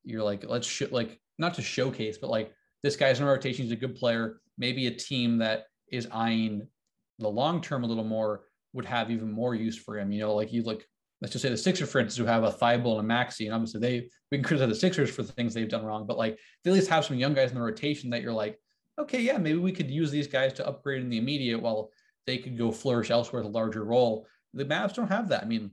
you're 0.04 0.22
like 0.22 0.44
let's 0.46 0.66
sh- 0.66 0.90
like 0.90 1.20
not 1.38 1.54
to 1.54 1.62
showcase, 1.62 2.18
but 2.18 2.30
like 2.30 2.52
this 2.82 2.96
guy's 2.96 3.20
in 3.20 3.26
rotation. 3.26 3.64
He's 3.64 3.72
a 3.72 3.76
good 3.76 3.96
player. 3.96 4.40
Maybe 4.58 4.86
a 4.86 4.90
team 4.90 5.38
that 5.38 5.64
is 5.90 6.08
eyeing 6.12 6.66
the 7.18 7.28
long 7.28 7.60
term 7.60 7.84
a 7.84 7.86
little 7.86 8.04
more 8.04 8.42
would 8.72 8.84
have 8.84 9.10
even 9.10 9.32
more 9.32 9.54
use 9.54 9.76
for 9.76 9.98
him. 9.98 10.12
You 10.12 10.20
know, 10.20 10.34
like 10.34 10.52
you 10.52 10.62
look 10.62 10.84
let's 11.20 11.32
just 11.32 11.42
say 11.42 11.48
the 11.48 11.56
Sixers, 11.56 11.90
for 11.90 11.98
instance, 11.98 12.16
who 12.16 12.24
have 12.30 12.44
a 12.44 12.52
Thybulle 12.52 12.92
and 12.92 13.00
a 13.00 13.02
Maxey, 13.02 13.46
and 13.46 13.54
obviously 13.54 13.80
they 13.80 14.08
we 14.30 14.38
can 14.38 14.44
criticize 14.44 14.68
the 14.68 14.74
Sixers 14.74 15.10
for 15.10 15.22
the 15.22 15.32
things 15.32 15.54
they've 15.54 15.68
done 15.68 15.84
wrong, 15.84 16.06
but 16.06 16.18
like 16.18 16.38
they 16.62 16.70
at 16.70 16.74
least 16.74 16.90
have 16.90 17.04
some 17.04 17.16
young 17.16 17.34
guys 17.34 17.50
in 17.50 17.56
the 17.56 17.62
rotation 17.62 18.10
that 18.10 18.22
you're 18.22 18.32
like, 18.32 18.58
okay, 18.98 19.20
yeah, 19.20 19.38
maybe 19.38 19.58
we 19.58 19.72
could 19.72 19.90
use 19.90 20.10
these 20.10 20.26
guys 20.26 20.52
to 20.54 20.66
upgrade 20.66 21.02
in 21.02 21.08
the 21.08 21.18
immediate 21.18 21.60
while 21.60 21.90
they 22.26 22.38
could 22.38 22.58
go 22.58 22.70
flourish 22.70 23.10
elsewhere 23.10 23.42
with 23.42 23.50
a 23.50 23.56
larger 23.56 23.84
role. 23.84 24.26
The 24.54 24.64
Mavs 24.64 24.94
don't 24.94 25.08
have 25.08 25.28
that. 25.28 25.42
I 25.42 25.46
mean, 25.46 25.70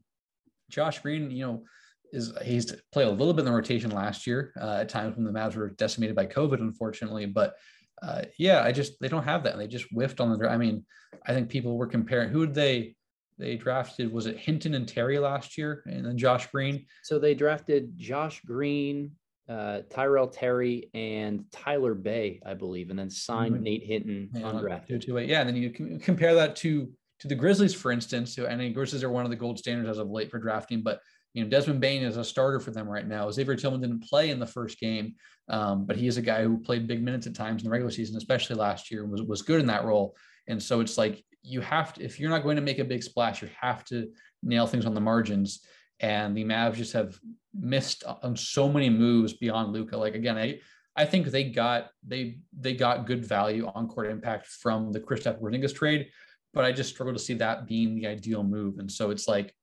Josh 0.70 1.00
Green, 1.00 1.32
you 1.32 1.46
know, 1.46 1.64
is 2.12 2.34
he's 2.44 2.74
played 2.92 3.08
a 3.08 3.12
little 3.12 3.34
bit 3.34 3.42
in 3.42 3.46
the 3.46 3.52
rotation 3.52 3.92
last 3.92 4.26
year 4.26 4.54
uh, 4.60 4.78
at 4.82 4.90
times 4.90 5.16
when 5.16 5.26
the 5.26 5.32
Mavs 5.32 5.56
were 5.56 5.70
decimated 5.72 6.16
by 6.16 6.26
COVID, 6.26 6.60
unfortunately. 6.60 7.26
But 7.26 7.56
uh, 8.02 8.24
yeah, 8.38 8.62
I 8.64 8.72
just 8.72 8.94
they 9.00 9.08
don't 9.08 9.24
have 9.24 9.44
that, 9.44 9.54
and 9.54 9.62
they 9.62 9.68
just 9.68 9.88
whiffed 9.92 10.20
on 10.20 10.38
the. 10.38 10.50
I 10.50 10.58
mean, 10.58 10.86
I 11.26 11.34
think 11.34 11.50
people 11.50 11.78
were 11.78 11.88
comparing 11.88 12.30
who 12.30 12.46
did 12.46 12.56
they 12.56 12.96
they 13.38 13.56
drafted 13.56 14.12
was 14.12 14.26
it 14.26 14.38
Hinton 14.38 14.76
and 14.76 14.88
Terry 14.88 15.20
last 15.20 15.57
year, 15.57 15.84
and 15.86 16.06
then 16.06 16.18
Josh 16.18 16.48
Green. 16.48 16.86
So 17.03 17.20
they 17.20 17.34
drafted 17.34 17.98
Josh 17.98 18.41
Green, 18.45 19.12
uh, 19.49 19.82
Tyrell 19.90 20.28
Terry, 20.28 20.90
and 20.94 21.45
Tyler 21.52 21.94
Bey, 21.94 22.41
I 22.45 22.53
believe, 22.53 22.90
and 22.90 22.98
then 22.98 23.10
signed 23.10 23.56
mm-hmm. 23.56 23.64
Nate 23.64 23.84
Hinton 23.84 24.30
yeah, 24.34 24.41
undrafted. 24.41 25.06
Two, 25.06 25.18
yeah, 25.20 25.41
and 25.41 25.49
then 25.49 25.57
you 25.57 25.70
can 25.70 25.99
compare 25.99 26.36
that 26.36 26.56
to 26.57 26.90
to 27.20 27.28
the 27.28 27.36
Grizzlies, 27.36 27.74
for 27.74 27.91
instance. 27.91 28.36
So 28.36 28.45
and 28.45 28.60
the 28.60 28.70
Grizzlies 28.70 29.03
are 29.03 29.10
one 29.10 29.26
of 29.26 29.32
the 29.32 29.38
gold 29.38 29.60
standards 29.60 29.90
as 29.90 29.98
of 29.98 30.10
late 30.10 30.32
for 30.32 30.40
drafting, 30.40 30.82
but 30.82 31.02
you 31.34 31.44
know 31.44 31.49
Desmond 31.49 31.82
Bane 31.82 32.03
is 32.03 32.18
a 32.18 32.24
starter 32.24 32.62
for 32.62 32.72
them 32.72 32.88
right 32.88 33.07
now. 33.07 33.30
Xavier 33.30 33.56
Tillman 33.56 33.82
didn't 33.82 34.07
play 34.07 34.30
in 34.30 34.40
the 34.40 34.48
first 34.48 34.80
game, 34.80 35.16
um, 35.49 35.86
but 35.86 35.98
he 35.98 36.07
is 36.07 36.18
a 36.18 36.22
guy 36.22 36.44
who 36.44 36.57
played 36.57 36.88
big 36.88 37.03
minutes 37.03 37.28
at 37.28 37.36
times 37.36 37.62
in 37.62 37.66
the 37.66 37.72
regular 37.72 37.91
season, 37.91 38.16
especially 38.16 38.56
last 38.56 38.90
year, 38.91 39.06
was 39.06 39.22
was 39.24 39.41
good 39.41 39.60
in 39.60 39.68
that 39.68 39.84
role. 39.84 40.16
And 40.48 40.62
so 40.62 40.80
it's 40.80 40.98
like 40.98 41.24
you 41.46 41.62
have 41.62 41.94
to, 41.94 42.04
if 42.04 42.20
you're 42.20 42.30
not 42.30 42.44
going 42.44 42.56
to 42.56 42.62
make 42.62 42.80
a 42.80 42.84
big 42.84 43.04
splash, 43.04 43.42
you 43.42 43.50
have 43.60 43.86
to 43.86 44.10
nail 44.42 44.68
things 44.68 44.86
on 44.86 44.94
the 44.94 45.02
margins. 45.02 45.62
And 46.00 46.36
the 46.36 46.44
Mavs 46.44 46.76
just 46.76 46.94
have 46.94 47.18
missed 47.58 48.04
on 48.04 48.36
so 48.36 48.68
many 48.68 48.90
moves 48.90 49.34
beyond 49.34 49.72
Luka. 49.72 49.98
Like 49.98 50.16
again, 50.16 50.38
I 50.38 50.60
I 50.96 51.06
think 51.06 51.28
they 51.28 51.46
got 51.46 51.90
they 52.06 52.40
they 52.58 52.74
got 52.74 53.06
good 53.06 53.24
value 53.24 53.70
on 53.74 53.88
court 53.88 54.08
impact 54.08 54.48
from 54.48 54.92
the 54.92 55.00
Kristaps 55.00 55.40
Porzingis 55.40 55.74
trade, 55.74 56.10
but 56.54 56.66
I 56.66 56.72
just 56.72 56.90
struggle 56.90 57.14
to 57.14 57.20
see 57.20 57.36
that 57.36 57.66
being 57.66 57.96
the 57.96 58.08
ideal 58.08 58.44
move. 58.44 58.80
And 58.80 58.92
so 58.92 59.10
it's 59.10 59.28
like 59.28 59.54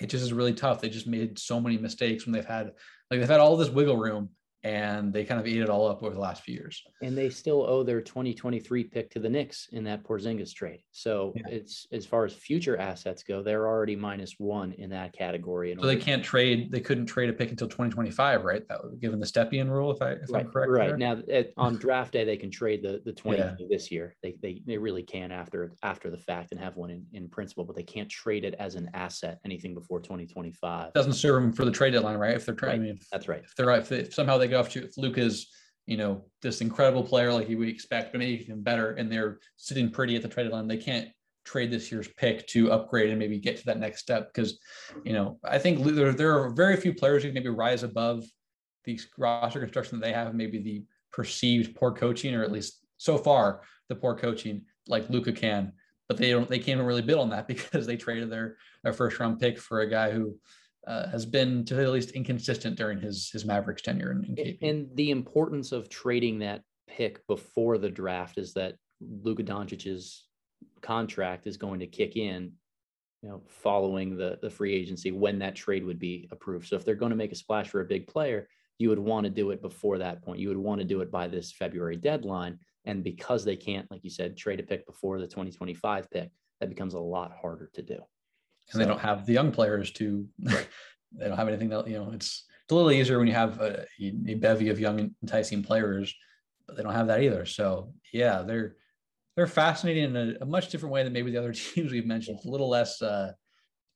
it 0.00 0.08
just 0.08 0.24
is 0.24 0.32
really 0.32 0.54
tough. 0.54 0.80
They 0.80 0.88
just 0.88 1.06
made 1.06 1.38
so 1.38 1.60
many 1.60 1.78
mistakes 1.78 2.26
when 2.26 2.32
they've 2.32 2.44
had 2.44 2.72
like 3.10 3.20
they've 3.20 3.28
had 3.28 3.40
all 3.40 3.56
this 3.56 3.70
wiggle 3.70 3.96
room 3.96 4.30
and 4.64 5.12
they 5.12 5.24
kind 5.24 5.40
of 5.40 5.46
ate 5.46 5.60
it 5.60 5.68
all 5.68 5.88
up 5.88 6.02
over 6.02 6.14
the 6.14 6.20
last 6.20 6.42
few 6.42 6.54
years. 6.54 6.82
And 7.02 7.18
they 7.18 7.30
still 7.30 7.62
owe 7.62 7.82
their 7.82 8.00
2023 8.00 8.84
pick 8.84 9.10
to 9.10 9.18
the 9.18 9.28
Knicks 9.28 9.68
in 9.72 9.82
that 9.84 10.04
Porzingis 10.04 10.54
trade. 10.54 10.80
So 10.92 11.32
yeah. 11.34 11.42
it's 11.48 11.86
as 11.92 12.06
far 12.06 12.24
as 12.24 12.32
future 12.32 12.76
assets 12.76 13.22
go, 13.22 13.42
they're 13.42 13.66
already 13.66 13.96
minus 13.96 14.34
one 14.38 14.72
in 14.72 14.90
that 14.90 15.12
category. 15.12 15.74
So 15.78 15.86
they 15.86 15.96
can't 15.96 16.22
trade. 16.22 16.70
They 16.70 16.80
couldn't 16.80 17.06
trade 17.06 17.28
a 17.28 17.32
pick 17.32 17.50
until 17.50 17.68
2025, 17.68 18.44
right? 18.44 18.66
That 18.68 18.84
was 18.84 18.94
given 19.00 19.18
the 19.18 19.26
Stepien 19.26 19.68
rule, 19.68 19.90
if 19.90 20.00
I 20.00 20.12
if 20.12 20.30
right, 20.30 20.44
I'm 20.44 20.52
correct. 20.52 20.70
Right 20.70 20.88
there. 20.88 20.96
now, 20.96 21.22
at, 21.30 21.52
on 21.56 21.76
draft 21.76 22.12
day, 22.12 22.24
they 22.24 22.36
can 22.36 22.50
trade 22.50 22.82
the 22.82 23.02
the 23.04 23.12
20 23.12 23.38
yeah. 23.38 23.54
this 23.68 23.90
year. 23.90 24.14
They, 24.22 24.36
they 24.40 24.62
they 24.66 24.78
really 24.78 25.02
can 25.02 25.32
after 25.32 25.72
after 25.82 26.10
the 26.10 26.18
fact 26.18 26.52
and 26.52 26.60
have 26.60 26.76
one 26.76 26.90
in, 26.90 27.04
in 27.12 27.28
principle, 27.28 27.64
but 27.64 27.74
they 27.74 27.82
can't 27.82 28.08
trade 28.08 28.44
it 28.44 28.54
as 28.60 28.76
an 28.76 28.90
asset 28.94 29.40
anything 29.44 29.74
before 29.74 30.00
2025. 30.00 30.92
Doesn't 30.92 31.14
serve 31.14 31.42
them 31.42 31.52
for 31.52 31.64
the 31.64 31.70
trade 31.70 31.92
deadline, 31.92 32.16
right? 32.16 32.34
If 32.34 32.46
they're 32.46 32.54
trying, 32.54 32.80
right. 32.80 32.88
I 32.88 32.92
mean, 32.92 33.00
that's 33.10 33.26
right. 33.26 33.42
If 33.44 33.56
they're 33.56 33.70
if, 33.70 33.88
they, 33.88 33.98
if 34.00 34.14
somehow 34.14 34.38
they 34.38 34.51
go 34.52 34.62
to 34.62 34.84
if 34.84 34.96
Luka's 34.96 35.48
you 35.86 35.96
know 35.96 36.24
this 36.42 36.60
incredible 36.60 37.02
player 37.02 37.32
like 37.32 37.48
you 37.48 37.58
would 37.58 37.68
expect, 37.68 38.12
but 38.12 38.18
maybe 38.18 38.42
even 38.42 38.62
better, 38.62 38.92
and 38.92 39.10
they're 39.10 39.38
sitting 39.56 39.90
pretty 39.90 40.16
at 40.16 40.22
the 40.22 40.28
trade 40.28 40.50
line. 40.50 40.68
They 40.68 40.76
can't 40.76 41.08
trade 41.44 41.70
this 41.70 41.90
year's 41.90 42.08
pick 42.16 42.46
to 42.46 42.70
upgrade 42.70 43.10
and 43.10 43.18
maybe 43.18 43.38
get 43.38 43.56
to 43.56 43.64
that 43.64 43.80
next 43.80 44.00
step 44.00 44.32
because 44.32 44.60
you 45.04 45.12
know 45.12 45.38
I 45.44 45.58
think 45.58 45.82
there, 45.84 46.12
there 46.12 46.38
are 46.38 46.50
very 46.50 46.76
few 46.76 46.94
players 46.94 47.22
who 47.22 47.30
can 47.30 47.34
maybe 47.34 47.48
rise 47.48 47.82
above 47.82 48.24
the 48.84 49.00
roster 49.18 49.60
construction 49.60 49.98
that 49.98 50.06
they 50.06 50.12
have, 50.12 50.34
maybe 50.34 50.58
the 50.62 50.84
perceived 51.12 51.74
poor 51.74 51.92
coaching, 51.92 52.34
or 52.34 52.42
at 52.42 52.52
least 52.52 52.84
so 52.98 53.18
far 53.18 53.62
the 53.88 53.94
poor 53.94 54.16
coaching, 54.16 54.62
like 54.86 55.10
Luka 55.10 55.32
can. 55.32 55.72
But 56.08 56.16
they 56.16 56.30
don't. 56.30 56.48
They 56.48 56.58
can't 56.58 56.76
even 56.76 56.86
really 56.86 57.02
build 57.02 57.20
on 57.20 57.30
that 57.30 57.48
because 57.48 57.86
they 57.86 57.96
traded 57.96 58.30
their 58.30 58.56
their 58.84 58.92
first 58.92 59.18
round 59.18 59.40
pick 59.40 59.58
for 59.58 59.80
a 59.80 59.90
guy 59.90 60.10
who 60.10 60.36
uh, 60.86 61.08
has 61.08 61.24
been 61.24 61.64
to 61.64 61.74
the 61.74 61.90
least 61.90 62.10
inconsistent 62.10 62.76
during 62.76 63.00
his 63.00 63.30
his 63.30 63.44
Mavericks 63.44 63.82
tenure 63.82 64.12
in, 64.12 64.24
in 64.24 64.34
KP. 64.34 64.58
And 64.62 64.88
the 64.94 65.10
importance 65.10 65.72
of 65.72 65.88
trading 65.88 66.40
that 66.40 66.62
pick 66.88 67.26
before 67.26 67.78
the 67.78 67.90
draft 67.90 68.38
is 68.38 68.52
that 68.54 68.74
Luka 69.00 69.42
Doncic's 69.42 70.26
contract 70.80 71.46
is 71.46 71.56
going 71.56 71.80
to 71.80 71.86
kick 71.86 72.16
in, 72.16 72.52
you 73.22 73.28
know, 73.28 73.42
following 73.48 74.16
the 74.16 74.38
the 74.42 74.50
free 74.50 74.74
agency 74.74 75.12
when 75.12 75.38
that 75.38 75.54
trade 75.54 75.84
would 75.84 75.98
be 75.98 76.28
approved. 76.32 76.68
So 76.68 76.76
if 76.76 76.84
they're 76.84 76.94
going 76.94 77.10
to 77.10 77.16
make 77.16 77.32
a 77.32 77.36
splash 77.36 77.68
for 77.68 77.80
a 77.80 77.86
big 77.86 78.06
player, 78.06 78.48
you 78.78 78.88
would 78.88 78.98
want 78.98 79.24
to 79.24 79.30
do 79.30 79.50
it 79.50 79.62
before 79.62 79.98
that 79.98 80.22
point. 80.22 80.40
You 80.40 80.48
would 80.48 80.58
want 80.58 80.80
to 80.80 80.86
do 80.86 81.00
it 81.00 81.10
by 81.10 81.28
this 81.28 81.52
February 81.52 81.96
deadline. 81.96 82.58
And 82.84 83.04
because 83.04 83.44
they 83.44 83.54
can't, 83.54 83.88
like 83.92 84.02
you 84.02 84.10
said, 84.10 84.36
trade 84.36 84.58
a 84.58 84.64
pick 84.64 84.84
before 84.86 85.20
the 85.20 85.28
2025 85.28 86.10
pick, 86.10 86.32
that 86.58 86.68
becomes 86.68 86.94
a 86.94 86.98
lot 86.98 87.30
harder 87.40 87.70
to 87.74 87.82
do 87.82 87.98
and 88.72 88.78
so, 88.78 88.78
they 88.78 88.86
don't 88.86 89.00
have 89.00 89.26
the 89.26 89.32
young 89.32 89.52
players 89.52 89.90
to. 89.92 90.26
Right. 90.42 90.66
they 91.18 91.28
don't 91.28 91.36
have 91.36 91.48
anything 91.48 91.68
that 91.70 91.86
you 91.86 91.98
know. 91.98 92.10
It's 92.12 92.44
it's 92.64 92.72
a 92.72 92.74
little 92.74 92.90
easier 92.90 93.18
when 93.18 93.28
you 93.28 93.34
have 93.34 93.60
a, 93.60 93.86
a 94.00 94.34
bevy 94.34 94.70
of 94.70 94.80
young 94.80 95.14
enticing 95.22 95.62
players, 95.62 96.14
but 96.66 96.76
they 96.76 96.82
don't 96.82 96.94
have 96.94 97.08
that 97.08 97.22
either. 97.22 97.44
So 97.44 97.92
yeah, 98.12 98.42
they're 98.42 98.76
they're 99.36 99.46
fascinating 99.46 100.04
in 100.04 100.16
a, 100.16 100.34
a 100.42 100.46
much 100.46 100.68
different 100.70 100.92
way 100.92 101.02
than 101.02 101.12
maybe 101.12 101.30
the 101.30 101.38
other 101.38 101.52
teams 101.74 101.92
we've 101.92 102.06
mentioned. 102.06 102.38
It's 102.38 102.46
a 102.46 102.50
little 102.50 102.68
less 102.68 103.02
uh, 103.02 103.32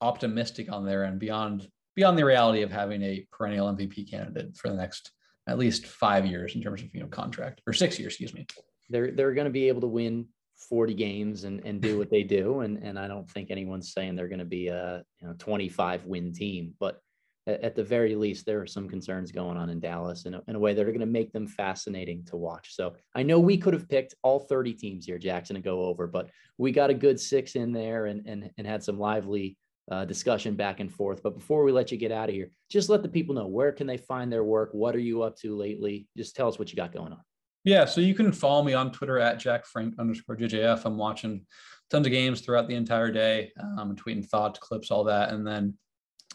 optimistic 0.01 0.71
on 0.71 0.85
there 0.85 1.05
and 1.05 1.19
beyond 1.19 1.69
beyond 1.95 2.19
the 2.19 2.25
reality 2.25 2.63
of 2.63 2.71
having 2.71 3.03
a 3.03 3.27
perennial 3.33 3.75
MVP 3.75 4.11
candidate 4.11 4.57
for 4.57 4.69
the 4.69 4.77
next 4.77 5.13
at 5.49 5.59
least 5.59 5.87
five 5.87 6.27
years 6.27 6.55
in 6.55 6.63
terms 6.63 6.83
of 6.83 6.95
you 6.95 7.01
know 7.01 7.07
contract 7.07 7.63
or 7.67 7.73
six 7.73 7.99
years, 7.99 8.13
excuse 8.13 8.35
me. 8.35 8.47
They're 8.91 9.13
they're 9.13 9.35
going 9.35 9.47
to 9.47 9.51
be 9.51 9.69
able 9.69 9.81
to 9.83 9.87
win 9.87 10.27
40 10.57 10.95
games 10.95 11.45
and, 11.45 11.65
and 11.65 11.81
do 11.81 11.99
what 11.99 12.11
they 12.11 12.23
do. 12.23 12.61
And, 12.61 12.79
and 12.79 12.99
I 12.99 13.09
don't 13.09 13.31
think 13.31 13.51
anyone's 13.51 13.93
saying 13.93 14.17
they're 14.17 14.29
going 14.29 14.39
to 14.39 14.45
be 14.45 14.69
a 14.69 15.03
you 15.21 15.29
know 15.29 15.35
25 15.39 16.05
win 16.05 16.33
team, 16.33 16.75
but 16.81 17.01
at, 17.47 17.61
at, 17.63 17.77
the 17.77 17.85
very 17.85 18.15
least, 18.15 18.47
there 18.47 18.61
are 18.61 18.67
some 18.67 18.89
concerns 18.89 19.31
going 19.31 19.57
on 19.57 19.71
in 19.71 19.81
Dallas 19.81 20.27
in 20.27 20.35
a, 20.35 20.43
in 20.49 20.57
a 20.57 20.59
way 20.59 20.75
that 20.75 20.83
are 20.83 20.93
going 20.93 21.01
to 21.01 21.07
make 21.07 21.33
them 21.33 21.47
fascinating 21.47 22.25
to 22.27 22.37
watch. 22.37 22.75
So 22.75 22.95
I 23.15 23.23
know 23.23 23.39
we 23.39 23.57
could 23.57 23.75
have 23.75 23.89
picked 23.89 24.15
all 24.23 24.41
30 24.41 24.75
teams 24.75 25.07
here, 25.07 25.19
Jackson, 25.19 25.57
to 25.57 25.63
go 25.63 25.85
over, 25.85 26.07
but 26.07 26.31
we 26.59 26.73
got 26.73 26.91
a 26.91 26.95
good 26.95 27.21
six 27.21 27.55
in 27.55 27.73
there 27.73 28.07
and, 28.07 28.27
and, 28.27 28.51
and 28.59 28.67
had 28.67 28.83
some 28.83 28.99
lively 28.99 29.57
uh, 29.91 30.05
discussion 30.05 30.57
back 30.57 30.81
and 30.81 30.93
forth. 30.93 31.23
But 31.23 31.37
before 31.37 31.63
we 31.63 31.73
let 31.73 31.93
you 31.93 31.99
get 31.99 32.13
out 32.13 32.29
of 32.29 32.35
here, 32.35 32.51
just 32.71 32.89
let 32.89 33.03
the 33.03 33.09
people 33.09 33.35
know 33.35 33.47
where 33.47 33.73
can 33.73 33.87
they 33.87 33.99
find 33.99 34.33
their 34.33 34.45
work? 34.45 34.71
What 34.73 34.97
are 34.97 35.01
you 35.01 35.23
up 35.23 35.37
to 35.39 35.57
lately? 35.57 36.09
Just 36.17 36.35
tell 36.35 36.49
us 36.49 36.59
what 36.59 36.71
you 36.71 36.77
got 36.77 36.93
going 36.93 37.13
on. 37.13 37.21
Yeah, 37.67 37.85
so 37.85 38.01
you 38.01 38.15
can 38.15 38.31
follow 38.31 38.63
me 38.63 38.75
on 38.75 38.93
Twitter 38.93 39.19
at 39.19 39.41
Jack 39.41 39.67
Frank 39.67 39.97
underscore 39.99 40.37
JJF. 40.37 40.83
I'm 40.85 40.97
watching 40.97 41.45
tons 41.91 42.07
of 42.07 42.13
games 42.13 42.41
throughout 42.41 42.69
the 42.69 42.77
entire 42.77 43.11
day, 43.11 43.51
um, 43.61 43.97
tweeting 43.97 44.25
thoughts, 44.25 44.61
clips, 44.61 44.93
all 44.93 45.03
that, 45.03 45.31
and 45.31 45.45
then 45.45 45.75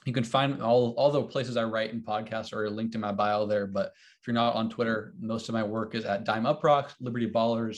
you 0.06 0.12
can 0.12 0.26
find 0.26 0.62
all 0.62 0.94
all 0.98 1.10
the 1.10 1.24
places 1.24 1.56
I 1.56 1.64
write 1.64 1.94
and 1.94 2.06
podcasts 2.06 2.52
are 2.52 2.70
linked 2.70 2.96
in 2.96 3.02
my 3.02 3.14
bio 3.14 3.46
there. 3.46 3.66
But 3.66 3.94
if 4.20 4.28
you're 4.28 4.34
not 4.34 4.56
on 4.56 4.70
Twitter, 4.70 5.14
most 5.22 5.48
of 5.48 5.54
my 5.54 5.64
work 5.64 5.96
is 5.96 6.04
at 6.04 6.26
Dime 6.26 6.44
UPROXX, 6.44 6.96
Liberty 7.00 7.32
Ballers, 7.32 7.78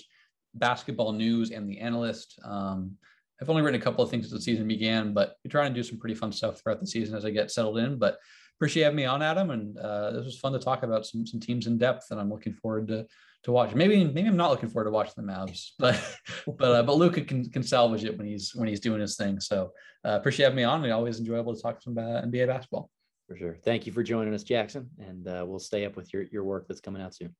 Basketball 0.55 1.11
News, 1.11 1.51
and 1.51 1.69
The 1.69 1.77
Analyst. 1.77 2.39
Um, 2.43 2.97
I've 3.39 3.51
only 3.51 3.61
written 3.61 3.79
a 3.79 3.83
couple 3.83 4.03
of 4.03 4.09
things 4.09 4.25
as 4.25 4.31
the 4.31 4.41
season 4.41 4.67
began, 4.67 5.13
but 5.13 5.35
we're 5.45 5.51
trying 5.51 5.71
to 5.71 5.79
do 5.79 5.83
some 5.83 5.99
pretty 5.99 6.15
fun 6.15 6.31
stuff 6.31 6.59
throughout 6.59 6.79
the 6.79 6.87
season 6.87 7.15
as 7.15 7.23
I 7.23 7.29
get 7.29 7.51
settled 7.51 7.77
in. 7.77 7.99
But 7.99 8.17
appreciate 8.57 8.83
having 8.83 8.97
me 8.97 9.05
on, 9.05 9.21
Adam, 9.21 9.49
and 9.51 9.77
uh, 9.77 10.11
this 10.11 10.25
was 10.25 10.39
fun 10.39 10.53
to 10.53 10.59
talk 10.59 10.83
about 10.83 11.05
some 11.05 11.25
some 11.25 11.39
teams 11.39 11.67
in 11.67 11.77
depth, 11.77 12.07
and 12.11 12.19
I'm 12.19 12.29
looking 12.29 12.53
forward 12.53 12.87
to 12.89 13.05
to 13.43 13.51
watch. 13.51 13.75
Maybe 13.75 14.03
maybe 14.03 14.27
I'm 14.27 14.37
not 14.37 14.51
looking 14.51 14.69
forward 14.69 14.85
to 14.85 14.91
watching 14.91 15.13
the 15.17 15.31
Mavs, 15.31 15.71
but 15.79 15.99
but 16.45 16.71
uh, 16.71 16.83
but 16.83 16.95
Luka 16.95 17.21
can 17.21 17.49
can 17.49 17.63
salvage 17.63 18.03
it 18.03 18.17
when 18.17 18.27
he's 18.27 18.53
when 18.55 18.67
he's 18.67 18.79
doing 18.79 19.01
his 19.01 19.15
thing. 19.15 19.39
So 19.39 19.71
uh, 20.05 20.11
appreciate 20.11 20.45
having 20.45 20.57
me 20.57 20.63
on. 20.63 20.81
We 20.81 20.91
always 20.91 21.19
enjoyable 21.19 21.55
to 21.55 21.61
talk 21.61 21.81
some 21.81 21.93
about 21.93 22.25
NBA 22.25 22.47
basketball. 22.47 22.89
For 23.27 23.37
sure. 23.37 23.57
Thank 23.63 23.87
you 23.87 23.93
for 23.93 24.03
joining 24.03 24.33
us, 24.33 24.43
Jackson, 24.43 24.89
and 24.99 25.27
uh, 25.27 25.45
we'll 25.47 25.59
stay 25.59 25.85
up 25.85 25.95
with 25.95 26.13
your 26.13 26.23
your 26.23 26.43
work 26.43 26.67
that's 26.67 26.81
coming 26.81 27.01
out 27.01 27.15
soon. 27.15 27.35